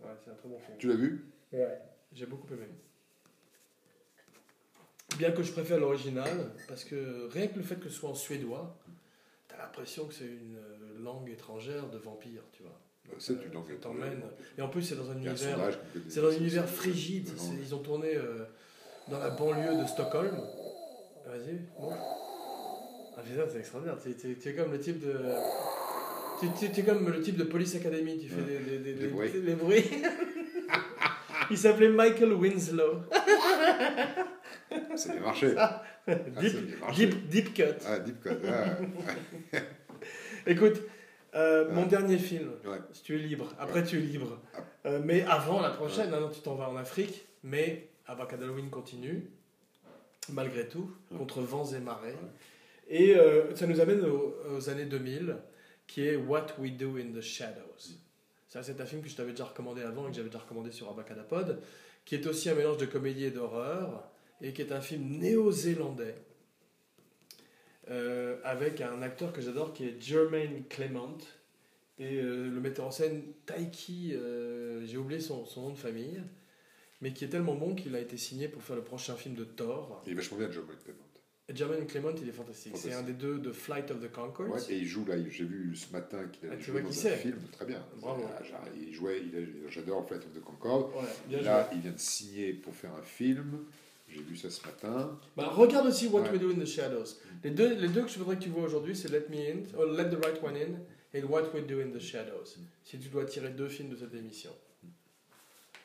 Ouais, 0.00 0.10
c'est 0.24 0.30
un 0.30 0.34
très 0.34 0.48
bon 0.48 0.58
film. 0.58 0.76
tu 0.78 0.88
l'as 0.88 0.96
vu? 0.96 1.24
Ouais. 1.52 1.78
J'ai 2.12 2.26
beaucoup 2.26 2.52
aimé. 2.52 2.66
Bien 5.18 5.30
que 5.30 5.42
je 5.44 5.52
préfère 5.52 5.78
l'original, 5.78 6.50
parce 6.66 6.82
que 6.84 7.28
rien 7.30 7.46
que 7.46 7.56
le 7.56 7.62
fait 7.62 7.76
que 7.76 7.88
ce 7.88 7.94
soit 7.94 8.10
en 8.10 8.14
suédois, 8.14 8.76
t'as 9.46 9.56
l'impression 9.58 10.06
que 10.06 10.14
c'est 10.14 10.26
une 10.26 10.56
euh, 10.56 11.02
langue 11.02 11.30
étrangère 11.30 11.88
de 11.88 11.98
vampire, 11.98 12.42
tu 12.52 12.64
vois. 12.64 12.80
Euh, 13.10 13.14
C'est 13.18 13.34
une 13.34 13.52
langue. 13.52 13.68
Ça 13.68 13.74
t'emmène. 13.76 14.22
Et 14.58 14.62
en 14.62 14.68
plus, 14.68 14.82
c'est 14.82 14.96
dans 14.96 15.08
un 15.10 15.16
univers, 15.16 15.36
c'est 16.08 16.20
dans 16.20 16.28
un 16.28 16.36
univers 16.36 16.68
frigide. 16.68 17.28
Ils 17.60 17.74
ont 17.74 17.78
tourné 17.78 18.16
euh, 18.16 18.44
dans 19.08 19.20
la 19.20 19.30
banlieue 19.30 19.80
de 19.80 19.86
Stockholm. 19.86 20.36
Vas-y, 21.26 21.58
bon. 21.78 21.90
putain, 23.24 23.44
c'est 23.50 23.58
extraordinaire. 23.58 23.98
Tu, 24.02 24.14
tu- 24.14 24.36
tu 24.38 24.48
es 24.48 24.54
comme 24.54 24.72
le 24.72 24.78
type 24.78 25.00
de. 25.00 25.14
Tu, 26.40 26.46
tu- 26.58 26.72
tu 26.72 26.80
es 26.80 26.84
comme 26.84 27.08
le 27.08 27.20
type 27.20 27.36
de 27.36 27.44
Police 27.44 27.74
Academy. 27.76 28.18
Tu 28.18 28.28
fais 28.28 28.42
des, 28.42 28.78
des, 28.78 28.94
des, 28.94 29.54
bruits. 29.54 29.84
Il 31.50 31.58
s'appelait 31.58 31.88
Michael 31.90 32.32
Winslow. 32.34 33.02
Ça 34.96 35.12
a 35.12 35.20
marché. 35.20 35.54
Ah, 35.56 35.82
deep, 36.40 36.56
deep, 36.94 37.28
deep 37.28 37.54
cut. 37.54 37.62
Ah, 37.86 37.98
Deep 37.98 38.20
Cut. 38.22 38.30
ah, 38.46 39.58
Écoute, 40.46 40.80
euh, 41.34 41.66
Ouais. 41.66 41.72
mon 41.74 41.86
dernier 41.86 42.18
film, 42.18 42.50
ouais. 42.66 42.78
si 42.92 43.02
tu 43.02 43.14
es 43.14 43.18
libre, 43.18 43.52
après 43.58 43.82
tu 43.84 43.96
es 43.98 44.00
libre. 44.00 44.40
Euh, 44.86 45.00
mais 45.04 45.22
avant 45.22 45.60
la 45.60 45.70
prochaine, 45.70 46.10
non, 46.10 46.20
non, 46.20 46.28
tu 46.30 46.40
t'en 46.40 46.54
vas 46.54 46.68
en 46.68 46.76
Afrique, 46.76 47.26
mais 47.42 47.88
Abracad 48.06 48.42
Halloween 48.42 48.68
continue, 48.70 49.30
malgré 50.32 50.68
tout, 50.68 50.90
contre 51.16 51.40
vents 51.40 51.72
et 51.72 51.80
marées. 51.80 52.16
Et 52.88 53.16
euh, 53.16 53.54
ça 53.54 53.66
nous 53.66 53.80
amène 53.80 54.04
aux, 54.04 54.34
aux 54.56 54.68
années 54.68 54.84
2000, 54.84 55.36
qui 55.86 56.06
est 56.06 56.16
What 56.16 56.46
We 56.58 56.72
Do 56.72 56.96
in 56.96 57.12
the 57.12 57.20
Shadows. 57.20 57.98
Ça, 58.48 58.62
c'est 58.62 58.80
un 58.80 58.86
film 58.86 59.02
que 59.02 59.08
je 59.08 59.16
t'avais 59.16 59.32
déjà 59.32 59.44
recommandé 59.44 59.82
avant 59.82 60.06
et 60.06 60.10
que 60.10 60.16
j'avais 60.16 60.28
déjà 60.28 60.40
recommandé 60.40 60.70
sur 60.70 60.88
Abracadapod, 60.88 61.60
qui 62.04 62.14
est 62.14 62.26
aussi 62.26 62.48
un 62.50 62.54
mélange 62.54 62.76
de 62.76 62.86
comédie 62.86 63.24
et 63.24 63.30
d'horreur, 63.30 64.08
et 64.40 64.52
qui 64.52 64.62
est 64.62 64.72
un 64.72 64.80
film 64.80 65.18
néo-zélandais, 65.18 66.14
euh, 67.90 68.38
avec 68.44 68.80
un 68.80 69.02
acteur 69.02 69.32
que 69.32 69.40
j'adore 69.40 69.72
qui 69.72 69.84
est 69.84 70.00
Jermaine 70.00 70.64
Clement, 70.68 71.18
et 71.98 72.20
euh, 72.20 72.50
le 72.50 72.60
metteur 72.60 72.86
en 72.86 72.90
scène 72.90 73.22
Taiki, 73.46 74.14
j'ai 74.84 74.96
oublié 74.96 75.20
son, 75.20 75.44
son 75.46 75.62
nom 75.62 75.70
de 75.70 75.78
famille, 75.78 76.20
mais 77.04 77.12
qui 77.12 77.26
est 77.26 77.28
tellement 77.28 77.54
bon 77.54 77.74
qu'il 77.74 77.94
a 77.94 78.00
été 78.00 78.16
signé 78.16 78.48
pour 78.48 78.62
faire 78.62 78.76
le 78.76 78.82
prochain 78.82 79.14
film 79.14 79.34
de 79.34 79.44
Thor. 79.44 80.02
Il 80.06 80.12
est 80.12 80.14
vachement 80.14 80.38
bien, 80.38 80.50
John 80.50 80.64
McClelland. 80.64 81.04
Et 81.46 81.54
Jermaine 81.54 81.86
Clement, 81.86 82.08
il 82.18 82.26
est 82.26 82.32
fantastique. 82.32 82.72
C'est 82.78 82.94
un 82.94 83.02
des 83.02 83.12
deux 83.12 83.38
de 83.38 83.52
Flight 83.52 83.90
of 83.90 84.00
the 84.00 84.10
Conchords. 84.10 84.48
Ouais, 84.48 84.62
et 84.70 84.78
il 84.78 84.86
joue 84.86 85.04
là, 85.04 85.16
j'ai 85.28 85.44
vu 85.44 85.76
ce 85.76 85.92
matin 85.92 86.26
qu'il 86.32 86.48
Ah, 86.50 86.56
tu 86.56 86.62
jouer 86.64 86.80
vois 86.80 86.90
dans 86.90 87.06
un 87.06 87.10
film, 87.10 87.36
très 87.52 87.66
bien. 87.66 87.84
Bravo. 88.00 88.24
Ah, 88.26 88.42
Il 88.74 88.94
jouait, 88.94 89.20
il 89.20 89.48
j'adore 89.68 90.08
Flight 90.08 90.22
of 90.22 90.32
the. 90.32 90.64
Ouais, 90.64 91.02
bien 91.28 91.42
Là, 91.42 91.64
joué. 91.64 91.72
il 91.74 91.80
vient 91.82 91.92
de 91.92 91.98
signer 91.98 92.54
pour 92.54 92.74
faire 92.74 92.94
un 92.94 93.02
film. 93.02 93.66
J'ai 94.08 94.22
vu 94.22 94.34
ça 94.34 94.48
ce 94.48 94.64
matin. 94.64 95.18
Bah, 95.36 95.50
regarde 95.50 95.86
aussi 95.86 96.06
What 96.06 96.22
Ouais. 96.22 96.30
We 96.30 96.40
Do 96.40 96.50
in 96.52 96.58
the 96.58 96.64
Shadows. 96.66 97.18
Les 97.42 97.50
deux, 97.50 97.74
les 97.74 97.88
deux 97.88 98.04
que 98.04 98.08
je 98.08 98.18
voudrais 98.18 98.36
que 98.38 98.42
tu 98.44 98.48
vois 98.48 98.62
aujourd'hui, 98.62 98.96
c'est 98.96 99.10
Let 99.10 99.26
Me 99.28 99.36
In, 99.36 99.62
oh, 99.78 99.84
Let 99.84 100.08
the 100.08 100.24
Right 100.24 100.42
One 100.42 100.56
In 100.56 100.78
et 101.12 101.22
What 101.22 101.50
We 101.52 101.66
Do 101.66 101.80
in 101.80 101.90
the 101.90 102.00
Shadows. 102.00 102.56
Si 102.82 102.98
tu 102.98 103.08
dois 103.10 103.26
tirer 103.26 103.50
deux 103.50 103.68
films 103.68 103.90
de 103.90 103.96
cette 103.96 104.14
émission. 104.14 104.52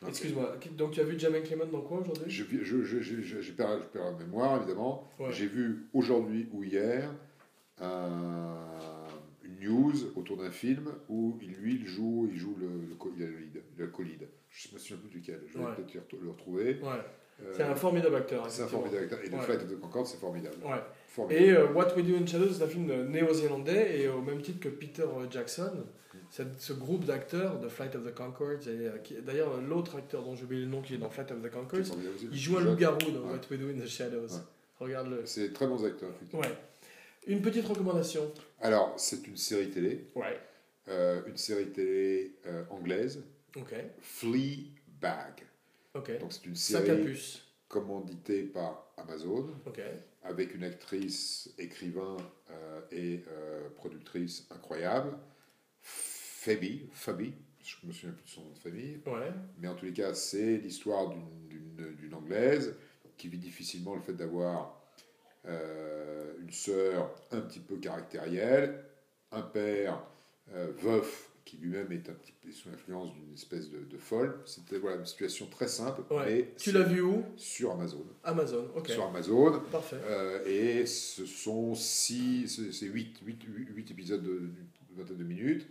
Excuse-moi, 0.07 0.55
donc 0.77 0.91
tu 0.91 1.01
as 1.01 1.03
vu 1.03 1.19
Jermaine 1.19 1.43
Clement 1.43 1.65
dans 1.65 1.81
quoi 1.81 1.99
aujourd'hui? 1.99 2.23
Je, 2.31 2.43
je, 2.63 2.83
je, 2.83 2.99
je- 3.01 3.21
je- 3.21 3.41
j'ai 3.41 3.51
perdu, 3.51 3.83
je 3.83 3.87
perds 3.89 4.11
la 4.11 4.17
mémoire, 4.17 4.57
évidemment. 4.57 5.09
Ouais. 5.19 5.31
J'ai 5.31 5.47
vu 5.47 5.87
aujourd'hui 5.93 6.47
ou 6.53 6.63
hier 6.63 7.13
un- 7.81 8.55
une 9.43 9.59
news 9.59 9.93
autour 10.15 10.37
d'un 10.37 10.51
film 10.51 10.89
où 11.09 11.37
il, 11.41 11.51
lui, 11.55 11.75
il 11.75 11.85
joue, 11.87 12.29
il 12.31 12.37
joue 12.37 12.55
le, 12.59 12.67
le, 12.89 12.95
co- 12.95 13.11
il 13.17 13.25
le 13.25 13.37
lead, 13.37 13.61
le 13.77 13.87
co-lead. 13.87 14.27
Je 14.49 14.73
me 14.73 14.79
souviens 14.79 14.97
plus 14.97 15.09
duquel. 15.09 15.41
Je 15.47 15.57
vais 15.57 15.65
Ouais. 15.65 15.75
peut-être 15.75 15.93
le 15.93 15.99
retrou- 16.01 16.21
le 16.23 16.29
retrouver. 16.29 16.79
Ouais, 16.81 16.89
Euh, 17.41 17.53
c'est 17.55 17.63
un 17.63 17.75
formidable 17.75 18.15
acteur. 18.15 18.49
c'est 18.49 18.63
un 18.63 18.67
formidable 18.67 19.03
acteur. 19.03 19.19
Et 19.23 19.27
le 19.29 19.35
Ouais. 19.35 19.41
Flight 19.43 19.67
the 19.67 19.79
Concorde, 19.79 20.07
c'est 20.07 20.17
formidable. 20.19 20.57
Ouais. 20.63 20.81
Et 21.29 21.51
euh, 21.51 21.71
What 21.73 21.95
We 21.95 22.05
Do 22.05 22.15
in 22.15 22.25
Shadows, 22.25 22.53
c'est 22.53 22.63
un 22.63 22.67
film 22.67 22.89
euh, 22.91 23.05
néo-zélandais 23.05 23.99
et 24.01 24.07
au 24.07 24.21
même 24.21 24.41
titre 24.41 24.59
que 24.59 24.69
Peter 24.69 25.05
Jackson. 25.29 25.85
Ce 26.31 26.73
groupe 26.73 27.05
d'acteurs 27.05 27.59
de 27.59 27.67
Flight 27.67 27.95
of 27.95 28.05
the 28.05 28.13
Conchords. 28.13 28.67
Et, 28.67 28.87
euh, 28.87 28.97
D'ailleurs, 29.25 29.59
l'autre 29.61 29.97
acteur 29.97 30.23
dont 30.23 30.35
j'ai 30.35 30.43
oublié 30.43 30.61
le 30.61 30.67
nom 30.67 30.81
qui 30.81 30.93
est 30.93 30.97
dans 30.97 31.09
Flight 31.09 31.31
of 31.31 31.37
the 31.41 31.73
aussi. 31.79 31.91
il 32.31 32.37
joue 32.37 32.57
un 32.57 32.61
loup-garou 32.63 32.99
dans 33.11 33.21
Ouais. 33.21 33.33
What 33.33 33.41
We 33.51 33.59
Do 33.59 33.69
in 33.69 33.79
the 33.83 33.87
Shadows. 33.87 34.27
Ouais. 34.27 34.41
Regarde-le. 34.79 35.25
C'est 35.25 35.51
très 35.53 35.67
bons 35.67 35.83
acteurs. 35.83 36.11
Ouais. 36.33 36.47
Une 37.27 37.41
petite 37.41 37.65
recommandation. 37.65 38.31
Alors, 38.61 38.93
c'est 38.97 39.27
une 39.27 39.37
série 39.37 39.69
télé, 39.69 40.07
Ouais. 40.15 40.39
euh, 40.87 41.21
une 41.27 41.37
série 41.37 41.67
télé 41.69 42.35
euh, 42.47 42.63
anglaise, 42.69 43.23
Ok. 43.57 43.73
Fleabag. 43.99 45.45
Ok. 45.95 46.19
Donc 46.19 46.31
c'est 46.31 46.45
une 46.45 46.55
série 46.55 47.17
commanditée 47.67 48.43
par 48.43 48.87
Amazon, 48.97 49.47
Ok. 49.65 49.81
Avec 50.23 50.53
une 50.55 50.63
actrice, 50.63 51.53
écrivain 51.57 52.17
euh, 52.51 52.81
et 52.91 53.23
euh, 53.29 53.69
productrice 53.75 54.47
incroyable, 54.51 55.17
Phoebe, 55.81 56.89
Phoebe, 56.91 57.33
je 57.63 57.75
me 57.85 57.91
souviens 57.91 58.11
plus 58.13 58.23
de 58.25 58.29
son 58.29 58.41
nom 58.45 58.51
de 58.51 58.57
famille, 58.59 58.99
Ouais. 59.05 59.31
mais 59.57 59.67
en 59.67 59.75
tous 59.75 59.85
les 59.85 59.93
cas, 59.93 60.13
c'est 60.13 60.57
l'histoire 60.57 61.09
d'une- 61.09 62.13
anglaise 62.13 62.75
qui 63.17 63.27
vit 63.27 63.37
difficilement 63.37 63.95
le 63.95 64.01
fait 64.01 64.13
d'avoir 64.13 64.81
euh, 65.45 66.33
une 66.41 66.51
sœur 66.51 67.13
un 67.31 67.41
petit 67.41 67.59
peu 67.59 67.77
caractérielle, 67.77 68.83
un 69.31 69.41
père 69.43 70.01
veuf 70.81 71.28
qui 71.49 71.57
lui-même 71.57 71.91
est 71.91 72.07
un 72.09 72.13
petit 72.13 72.33
peu 72.41 72.51
sous 72.51 72.69
l'influence 72.69 73.11
d'une 73.13 73.33
espèce 73.33 73.69
de, 73.71 73.79
de 73.79 73.97
folle. 73.97 74.39
C'était 74.45 74.77
voilà, 74.77 74.97
une 74.97 75.05
situation 75.05 75.47
très 75.47 75.67
simple, 75.67 76.01
Ouais. 76.13 76.53
Tu 76.57 76.71
l'as 76.71 76.83
vu 76.83 77.01
où? 77.01 77.23
Sur 77.37 77.71
Amazon. 77.71 78.05
Amazon. 78.23 78.69
Ok. 78.75 78.89
Sur 78.89 79.05
Amazon. 79.05 79.59
Parfait. 79.71 79.97
Euh, 80.05 80.45
et 80.45 80.85
ce 80.85 81.25
sont 81.25 81.73
six, 81.73 82.61
c'est- 82.71 82.85
huit, 82.85 83.17
huit, 83.25 83.41
huit 83.75 83.89
épisodes 83.91 84.21
de- 84.21 84.29
d'une 84.39 84.97
vingtaine 84.97 85.17
de 85.17 85.23
minutes. 85.23 85.67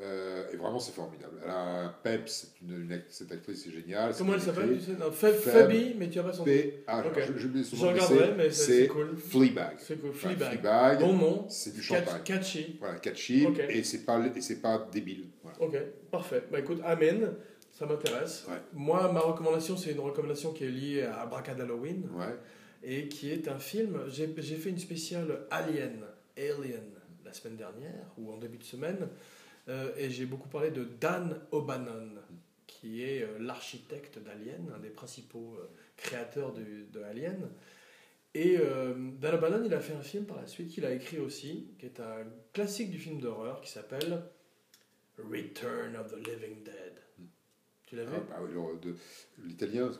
Euh, 0.00 0.50
et 0.52 0.56
vraiment, 0.56 0.80
c'est 0.80 0.92
formidable. 0.92 1.38
Elle 1.44 1.50
a 1.50 1.84
un 1.84 1.88
peps, 2.02 2.32
c'est 2.32 2.66
une, 2.66 3.00
cette 3.08 3.30
actrice 3.30 3.64
est 3.68 3.70
géniale. 3.70 4.12
Comment 4.18 4.34
elle 4.34 4.40
s'appelle 4.40 4.72
écrit. 4.72 4.84
tu 4.86 4.92
sais 4.92 4.98
Non, 4.98 5.12
Phoebe, 5.12 5.34
Fab. 5.36 5.70
Phoebe, 5.70 5.94
mais 5.98 6.10
tu 6.10 6.18
as 6.18 6.24
pas 6.24 6.32
son 6.32 6.44
nom. 6.44 6.52
Ah, 6.88 7.04
je- 7.16 7.62
son 7.62 7.76
Je 7.76 7.84
nom, 7.86 7.92
mais 7.92 8.00
regarderai, 8.00 8.26
c'est- 8.26 8.34
mais 8.34 8.50
c'est 8.50 8.86
cool. 8.88 9.16
Fleabag. 9.16 9.76
C'est 9.78 9.96
cool. 10.00 10.10
Enfin, 10.10 10.30
Fleabag. 10.30 10.98
Bon 11.00 11.12
nom. 11.12 11.46
c'est 11.48 11.72
du 11.72 11.80
champagne. 11.80 12.22
Catchy. 12.24 12.76
Voilà, 12.80 12.98
catchy, 12.98 13.46
et 13.68 13.84
c'est 13.84 14.04
pas, 14.04 14.20
et 14.26 14.54
pas 14.56 14.88
débile. 14.92 15.26
Voilà. 15.44 15.60
Ok, 15.62 15.76
parfait. 16.10 16.42
Bah 16.50 16.58
écoute, 16.58 16.80
Amen, 16.84 17.32
ça 17.70 17.86
m'intéresse. 17.86 18.46
Ouais. 18.48 18.56
Moi, 18.72 19.12
ma 19.12 19.20
recommandation, 19.20 19.76
c'est 19.76 19.92
une 19.92 20.00
recommandation 20.00 20.52
qui 20.52 20.64
est 20.64 20.70
liée 20.70 21.02
à 21.02 21.24
Bracad 21.26 21.60
Halloween 21.60 22.08
Ouais. 22.16 22.34
et 22.82 23.06
qui 23.06 23.30
est 23.30 23.46
un 23.46 23.58
film. 23.60 24.00
J'ai 24.08 24.26
fait 24.26 24.70
une 24.70 24.78
spéciale 24.78 25.46
Alien, 25.52 26.00
Alien, 26.36 26.82
la 27.24 27.32
semaine 27.32 27.56
dernière 27.56 28.06
ou 28.18 28.32
en 28.32 28.38
début 28.38 28.58
de 28.58 28.64
semaine, 28.64 29.08
et 29.68 30.10
j'ai 30.10 30.26
beaucoup 30.26 30.48
parlé 30.48 30.70
de 30.70 30.84
Dan 30.84 31.40
O'Bannon, 31.52 32.10
qui 32.66 33.02
est 33.02 33.22
euh, 33.22 33.38
l'architecte 33.38 34.18
d'Alien, 34.18 34.70
un 34.74 34.78
des 34.78 34.90
principaux 34.90 35.56
euh, 35.58 35.66
créateurs 35.96 36.52
de 36.52 37.02
Alien. 37.02 37.48
Et 38.34 38.56
euh, 38.58 38.94
Dan 39.20 39.36
O'Bannon, 39.36 39.62
il 39.64 39.72
a 39.72 39.80
fait 39.80 39.94
un 39.94 40.02
film 40.02 40.24
par 40.26 40.36
la 40.40 40.46
suite 40.46 40.68
qu'il 40.68 40.84
a 40.84 40.92
écrit 40.92 41.18
aussi, 41.18 41.68
qui 41.78 41.86
est 41.86 42.00
un 42.00 42.24
classique 42.52 42.90
du 42.90 42.98
film 42.98 43.20
d'horreur 43.20 43.60
qui 43.60 43.70
s'appelle 43.70 44.22
Return 45.18 45.96
of 45.96 46.10
the 46.10 46.16
Living 46.26 46.62
Dead. 46.64 46.92
Tu 47.86 47.96
l'as 47.96 48.04
vu? 48.04 48.16
Ah, 48.16 48.20
bah 48.28 48.36
oui, 48.42 48.50
alors, 48.52 48.74
de- 48.80 48.96
l'italien, 49.44 49.90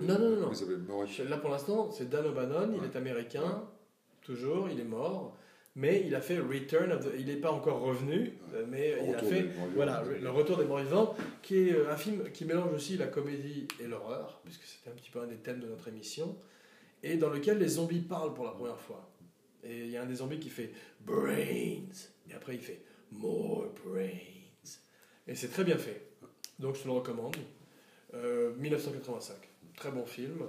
Non, 0.00 0.18
non, 0.18 0.30
non, 0.30 0.50
non. 0.86 1.02
Là 1.28 1.36
pour 1.38 1.50
l'instant, 1.50 1.90
c'est 1.90 2.08
Dan 2.08 2.26
O'Bannon, 2.26 2.72
il 2.78 2.84
est 2.84 2.96
américain, 2.96 3.42
Ouais. 3.42 3.64
toujours, 4.22 4.68
il 4.70 4.80
est 4.80 4.84
mort, 4.84 5.36
mais 5.76 6.04
il 6.06 6.14
a 6.14 6.20
fait 6.20 6.38
Return 6.38 6.92
of 6.92 7.04
the... 7.04 7.14
Il 7.18 7.26
n'est 7.26 7.36
pas 7.36 7.50
encore 7.50 7.80
revenu, 7.80 8.38
euh, 8.54 8.64
mais 8.68 8.96
il 9.06 9.14
a 9.14 9.18
fait 9.18 9.46
voilà. 9.74 10.04
Le 10.20 10.30
Retour 10.30 10.56
des 10.58 10.64
morts 10.64 10.78
vivants, 10.78 11.16
qui 11.42 11.68
est 11.68 11.72
euh, 11.72 11.92
un 11.92 11.96
film 11.96 12.30
qui 12.32 12.44
mélange 12.44 12.72
aussi 12.72 12.96
la 12.96 13.08
comédie 13.08 13.66
et 13.80 13.86
l'horreur, 13.86 14.40
puisque 14.44 14.64
c'était 14.64 14.90
un 14.90 14.94
petit 14.94 15.10
peu 15.10 15.20
un 15.20 15.26
des 15.26 15.36
thèmes 15.36 15.60
de 15.60 15.66
notre 15.66 15.88
émission, 15.88 16.36
et 17.02 17.16
dans 17.16 17.30
lequel 17.30 17.58
les 17.58 17.68
zombies 17.68 18.00
parlent 18.00 18.34
pour 18.34 18.44
la 18.44 18.52
première 18.52 18.80
fois. 18.80 19.10
Et 19.64 19.80
il 19.80 19.90
y 19.90 19.96
a 19.96 20.02
un 20.02 20.06
des 20.06 20.16
zombies 20.16 20.38
qui 20.38 20.50
fait 20.50 20.72
Brains, 21.00 21.88
et 22.28 22.34
après 22.34 22.54
il 22.54 22.60
fait 22.60 22.82
More 23.10 23.72
Brains. 23.84 24.08
Et 25.26 25.34
c'est 25.34 25.48
très 25.48 25.64
bien 25.64 25.78
fait. 25.78 26.08
Donc 26.58 26.76
je 26.76 26.82
te 26.82 26.86
le 26.86 26.92
recommande. 26.92 27.36
Euh, 28.14 28.54
1985. 28.56 29.34
Très 29.74 29.90
bon 29.90 30.06
film 30.06 30.44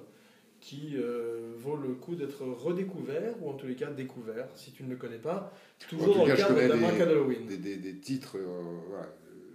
qui 0.66 0.93
euh, 0.95 1.53
vaut 1.57 1.76
le 1.78 1.89
coup 1.93 2.16
d'être 2.16 2.43
redécouvert, 2.43 3.36
ou 3.39 3.49
en 3.51 3.53
tous 3.53 3.68
les 3.68 3.76
cas 3.76 3.91
découvert, 3.91 4.47
si 4.55 4.72
tu 4.72 4.84
ne 4.84 4.89
le 4.89 4.95
connais 4.95 5.20
pas. 5.20 5.53
Toujours 5.88 6.16
dans 6.16 6.26
le 6.26 6.36
cadre 6.36 6.55
d'Abracad 6.55 7.07
des- 7.07 7.13
Halloween. 7.13 7.45
Des, 7.45 7.57
des, 7.57 7.76
des 7.78 7.97
titres, 7.99 8.38
euh, 8.39 8.47
voilà, 8.89 9.05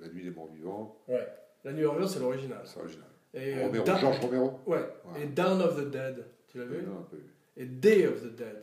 La 0.00 0.08
nuit 0.08 0.22
des 0.22 0.30
morts 0.30 0.48
vivants, 0.54 0.96
Ouais. 1.08 1.26
La 1.64 1.72
New 1.72 1.84
Orleans, 1.84 2.06
c'est 2.06 2.20
l'original. 2.20 2.60
c'est 2.64 2.78
original. 2.78 3.06
Et, 3.34 3.56
euh, 3.56 3.62
Romero, 3.66 3.84
Da- 3.84 3.96
Georges 3.98 4.20
Romero 4.20 4.60
Ouais. 4.66 4.86
Et 5.20 5.26
Down 5.26 5.60
of 5.60 5.76
the 5.82 5.90
Dead, 5.90 6.24
tu 6.46 6.58
l'as 6.58 6.64
vu 6.64 6.82
Non, 6.86 7.00
un 7.00 7.02
peu. 7.10 7.18
Et 7.56 7.66
Day 7.66 8.06
of 8.06 8.22
the 8.22 8.36
Dead. 8.36 8.62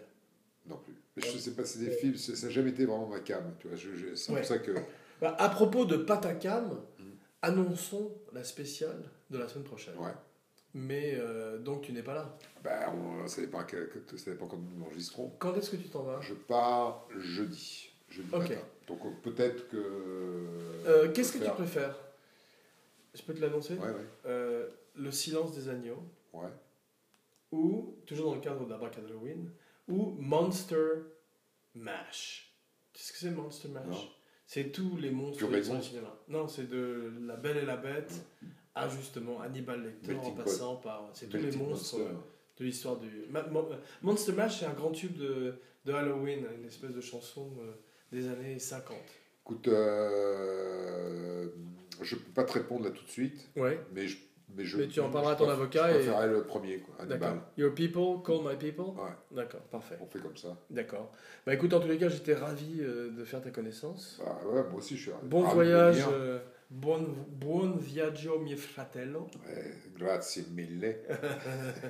Non 0.68 0.78
plus. 0.78 0.94
Mais 1.18 1.24
je 1.24 1.38
sais 1.38 1.52
pas, 1.52 1.66
c'est 1.66 1.80
des 1.80 1.92
films, 1.92 2.16
ça 2.16 2.48
n'a 2.48 2.54
jamais 2.54 2.70
été 2.70 2.86
vraiment 2.86 3.08
ma 3.08 3.20
cam. 3.20 3.44
Tu 3.60 3.68
vois, 3.68 3.76
je- 3.76 3.94
je- 3.94 4.16
c'est 4.16 4.32
Ouais. 4.32 4.40
pour 4.40 4.48
ça 4.48 4.58
que. 4.60 4.72
Bah, 5.20 5.36
à 5.38 5.50
propos 5.50 5.84
de 5.84 5.98
Patacam, 5.98 6.80
Mm. 6.98 7.04
annonçons 7.42 8.12
la 8.34 8.44
spéciale 8.46 9.04
de 9.32 9.38
la 9.38 9.48
semaine 9.50 9.66
prochaine. 9.66 9.96
Ouais. 9.98 10.12
Mais 10.80 11.16
euh, 11.16 11.58
donc 11.58 11.82
tu 11.82 11.92
n'es 11.92 12.04
pas 12.04 12.14
là. 12.14 12.38
Ben, 12.64 12.94
on- 12.94 13.28
ça 13.28 13.42
dépend, 13.42 13.64
que- 13.64 13.86
que- 14.06 14.16
ça 14.18 14.30
dépend 14.32 14.46
quand 14.48 14.58
nous 14.58 14.86
enregistrons. 14.86 15.32
Quand 15.40 15.56
est-ce 15.56 15.72
que 15.72 15.76
tu 15.78 15.90
t'en 15.90 16.04
vas? 16.04 16.22
Je 16.22 16.34
pars 16.36 17.08
jeudi. 17.18 17.90
Jeudi 18.10 18.30
matin. 18.30 18.56
Donc 18.88 19.00
euh, 19.06 19.10
peut-être 19.24 19.68
que. 19.70 19.78
Euh, 20.86 21.12
Qu'est-ce 21.14 21.34
que 21.38 21.44
tu 21.44 21.50
préfères? 21.52 21.98
Je 23.16 23.22
peux 23.24 23.34
te 23.34 23.42
l'annoncer? 23.42 23.74
Ouais, 23.76 23.88
ouais. 23.88 24.06
Euh, 24.28 24.68
Le 24.96 25.12
silence 25.12 25.56
des 25.56 25.68
agneaux, 25.70 26.04
ouais. 26.34 26.50
ou, 27.52 27.96
toujours 28.06 28.30
dans 28.30 28.36
le 28.36 28.42
cadre 28.42 28.66
d'Abracad 28.68 29.04
Halloween, 29.06 29.50
ou 29.88 30.16
Monster 30.20 31.02
MASH? 31.76 32.54
Qu'est-ce 32.94 33.12
que 33.14 33.18
c'est 33.18 33.32
Monster 33.32 33.70
Mash? 33.70 34.12
C'est 34.46 34.72
tous 34.72 34.96
les 34.98 35.10
monstres 35.12 35.46
du 35.48 35.64
cinéma. 35.84 36.16
Non, 36.30 36.48
c'est 36.48 36.70
de 36.70 37.12
La 37.22 37.36
Belle 37.36 37.58
et 37.58 37.66
la 37.66 37.78
Bête 37.78 38.14
à 38.78 38.88
justement 38.90 39.42
Hannibal 39.42 39.84
Lecter 39.84 40.16
en 40.16 40.32
passant 40.32 40.76
par. 40.78 41.10
C'est 41.14 41.28
tous 41.28 41.38
les 41.38 41.52
monstres 41.58 41.98
Monster. 42.00 42.14
de 42.60 42.66
l'histoire 42.66 42.98
du. 42.98 43.10
Mo- 43.52 43.70
Monster 44.02 44.32
Mash, 44.34 44.60
c'est 44.60 44.66
un 44.66 44.74
grand 44.74 44.92
tube 44.92 45.18
de, 45.18 45.56
de 45.86 45.92
Halloween, 45.94 46.46
une 46.60 46.66
espèce 46.68 46.92
de 46.92 47.02
chanson 47.02 47.50
euh, 47.62 47.72
des 48.12 48.28
années 48.28 48.60
50. 48.60 48.98
Écoute, 49.44 49.68
euh, 49.68 51.48
je 52.02 52.16
peux 52.16 52.32
pas 52.34 52.44
te 52.44 52.54
répondre 52.54 52.86
là 52.86 52.92
tout 52.92 53.04
de 53.04 53.10
suite, 53.10 53.50
Ouais. 53.56 53.80
mais 53.94 54.08
je. 54.08 54.18
Mais, 54.56 54.64
je, 54.64 54.78
Mais 54.78 54.88
tu 54.88 55.02
en 55.02 55.10
parleras 55.10 55.34
à 55.34 55.36
ton 55.36 55.50
avocat 55.50 55.88
Je 55.90 55.92
et- 55.92 55.94
préférerais 55.98 56.28
le 56.30 56.44
premier, 56.44 56.80
quoi. 56.80 56.96
Hannibal. 57.00 57.42
Your 57.58 57.76
people, 57.76 58.24
call 58.26 58.40
my 58.46 58.56
people? 58.56 58.86
Ouais, 58.98 59.12
D'accord, 59.30 59.60
parfait. 59.64 59.98
on 60.02 60.06
fait 60.06 60.20
comme 60.20 60.38
ça. 60.38 60.56
D'accord. 60.70 61.12
Bah 61.46 61.54
écoute, 61.54 61.74
en 61.74 61.82
tous 61.82 61.90
les 61.90 61.98
cas, 61.98 62.08
j'étais 62.08 62.34
ravi 62.34 62.78
euh, 62.80 63.12
de 63.12 63.26
faire 63.26 63.42
ta 63.42 63.50
connaissance. 63.52 64.22
Bah 64.24 64.40
ouais, 64.46 64.64
moi 64.70 64.76
aussi 64.78 64.96
je 64.96 65.02
suis 65.02 65.12
Bon 65.24 65.42
ravi 65.42 65.50
de 65.50 65.54
voyage, 65.54 65.96
venir. 65.98 66.10
euh, 66.14 66.40
buon, 66.70 67.26
buon 67.30 67.78
viaggio 67.78 68.40
mio 68.40 68.58
fratello. 68.58 69.28
Ouais, 69.46 69.74
grazie 69.98 70.46
mille, 70.54 70.98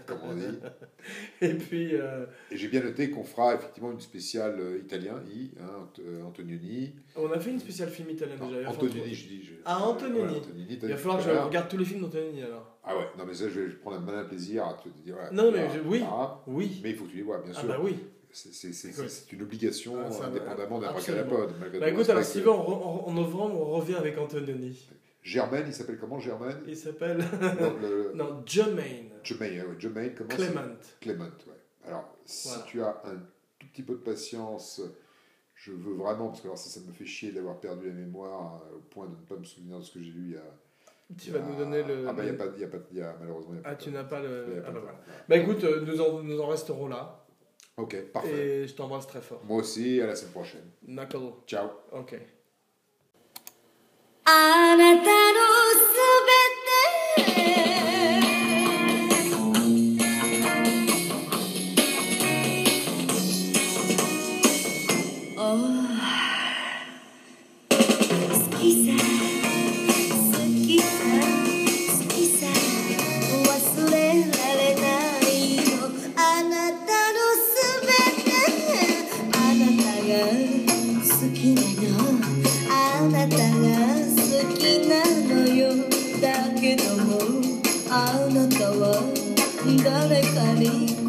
comme 0.06 0.20
on 0.24 0.36
dit. 0.36 0.60
Et 1.42 1.54
puis, 1.56 1.96
euh, 1.96 2.26
Et 2.52 2.58
j'ai 2.58 2.68
bien 2.68 2.82
noté 2.84 3.10
qu'on 3.10 3.24
fera 3.24 3.56
effectivement 3.56 3.92
une 3.92 4.00
spéciale 4.00 4.60
euh, 4.60 4.78
italien, 4.80 5.22
I, 5.30 5.52
hein, 5.60 5.88
euh, 6.00 6.24
Antonioni. 6.24 6.96
on 7.16 7.32
a 7.32 7.40
fait 7.40 7.52
une 7.52 7.60
spéciale 7.60 7.90
film 7.90 8.10
italien 8.10 8.36
Non, 8.40 8.50
déjà. 8.52 8.70
Antonioni, 8.70 9.00
falloir- 9.00 9.14
je 9.16 9.28
dis. 9.28 9.44
je- 9.44 9.54
Ah, 9.66 9.84
Antonioni. 9.84 10.42
T'as 10.80 10.88
Il 10.88 10.92
va 10.94 10.98
falloir 10.98 11.18
que 11.18 11.24
je 11.24 11.30
regarde 11.38 11.70
tous 11.70 11.78
les 11.78 11.86
films 11.86 12.02
d'Antonioni 12.02 12.44
alors. 12.44 12.78
Ah 12.84 12.98
ouais, 12.98 13.06
non 13.18 13.26
mais 13.26 13.34
ça 13.34 13.50
je 13.50 13.60
vais 13.60 13.70
prendre 13.76 13.98
un 13.98 14.02
malin 14.02 14.24
plaisir 14.24 14.66
à 14.66 14.74
te 14.76 14.88
dire. 14.90 15.16
ouais, 15.16 15.30
Non, 15.34 15.52
mais 15.52 15.66
voilà, 15.66 15.74
je- 15.74 15.80
oui. 15.90 16.02
ah, 16.06 16.42
Oui. 16.48 16.80
mais 16.84 16.92
il 16.92 16.96
faut 16.96 17.04
que 17.06 17.10
tu 17.12 17.18
les 17.18 17.24
vois, 17.24 17.40
bien 17.42 17.52
Ah 17.56 17.60
sûr. 17.60 17.68
bah 17.68 17.80
oui. 17.82 17.98
C'est- 18.32 19.32
une 19.32 19.42
obligation 19.42 19.96
Ah, 20.00 20.10
va, 20.10 20.26
indépendamment 20.28 20.80
d'un 20.80 20.92
malgré 21.60 21.80
Bah 21.80 21.90
écoute, 21.90 22.10
alors 22.10 22.18
respect 22.18 22.40
Steven, 22.42 22.50
en, 22.54 23.06
en- 23.08 23.12
novembre, 23.14 23.60
on 23.60 23.72
revient 23.78 23.96
avec 23.96 24.18
Antonioni. 24.18 24.74
que- 24.90 24.96
Germaine, 25.24 25.64
il 25.68 25.74
s'appelle 25.74 25.98
comment 26.00 26.20
Germaine? 26.20 26.58
Il 26.68 26.78
s'appelle. 26.78 27.18
Non, 27.20 27.78
le- 27.82 28.12
non, 28.16 28.44
Jermaine. 28.46 29.10
Jermaine, 29.24 29.66
Jermaine, 29.80 30.14
comment 30.16 30.30
Clement. 30.30 30.62
Clément, 31.02 31.24
ouais. 31.26 31.88
Alors, 31.88 32.16
si 32.26 32.48
Voilà. 32.50 32.64
tu 32.64 32.82
as 32.82 33.02
un 33.06 33.16
tout 33.60 33.68
petit 33.74 33.82
peu 33.84 33.94
de 33.94 34.00
patience, 34.00 34.82
je 35.56 35.72
veux 35.72 35.96
vraiment, 35.96 36.28
parce 36.30 36.42
que 36.42 36.48
alors 36.48 36.58
ça, 36.58 36.70
ça 36.70 36.86
me 36.86 36.92
fait 36.94 37.06
chier 37.06 37.32
d'avoir 37.32 37.60
perdu 37.60 37.88
la 37.88 37.94
mémoire 37.94 38.62
euh, 38.72 38.76
au 38.78 38.80
point 38.80 39.06
de 39.08 39.12
ne 39.12 39.26
pas 39.26 39.36
me 39.36 39.44
souvenir 39.44 39.80
de 39.80 39.84
ce 39.84 39.92
que 39.94 40.02
j'ai 40.02 40.12
lu 40.12 40.26
il 40.28 40.32
y 40.34 40.38
a. 40.38 40.44
Tu 41.18 41.32
vas 41.32 41.40
nous 41.40 41.56
donner 41.56 41.84
le. 41.84 42.06
Ah 42.08 42.14
bah, 42.14 42.24
il 42.24 42.28
y 42.28 42.30
a 42.30 42.34
pas, 42.34 42.46
y 42.58 42.64
a 42.64 42.68
pas, 42.68 42.78
y 42.94 43.02
a, 43.02 43.16
malheureusement, 43.20 43.54
y 43.56 43.58
a 43.58 43.62
Ah, 43.64 43.76
tu 43.76 43.90
n'as 43.92 44.04
pas 44.04 44.22
le. 44.22 44.62
pas 44.62 44.68
Ah 44.68 44.72
bah 44.72 44.80
voilà. 44.82 45.00
Bah 45.30 45.38
écoute, 45.38 45.64
euh, 45.64 45.82
nous 45.86 46.00
en, 46.02 46.22
nous 46.22 46.40
en 46.40 46.48
resterons 46.48 46.88
là. 46.88 47.26
Ok, 47.78 47.96
parfait. 48.12 48.30
Et 48.32 48.68
je 48.68 48.74
t'embrasse 48.74 49.06
très 49.08 49.22
fort. 49.22 49.42
Moi 49.46 49.58
aussi, 49.58 50.02
à 50.02 50.08
la 50.08 50.16
semaine 50.16 50.32
prochaine. 50.32 50.72
Knuckle. 50.88 51.34
Ciao. 51.46 51.70
Ok. 51.92 52.16
Sally. 90.38 91.07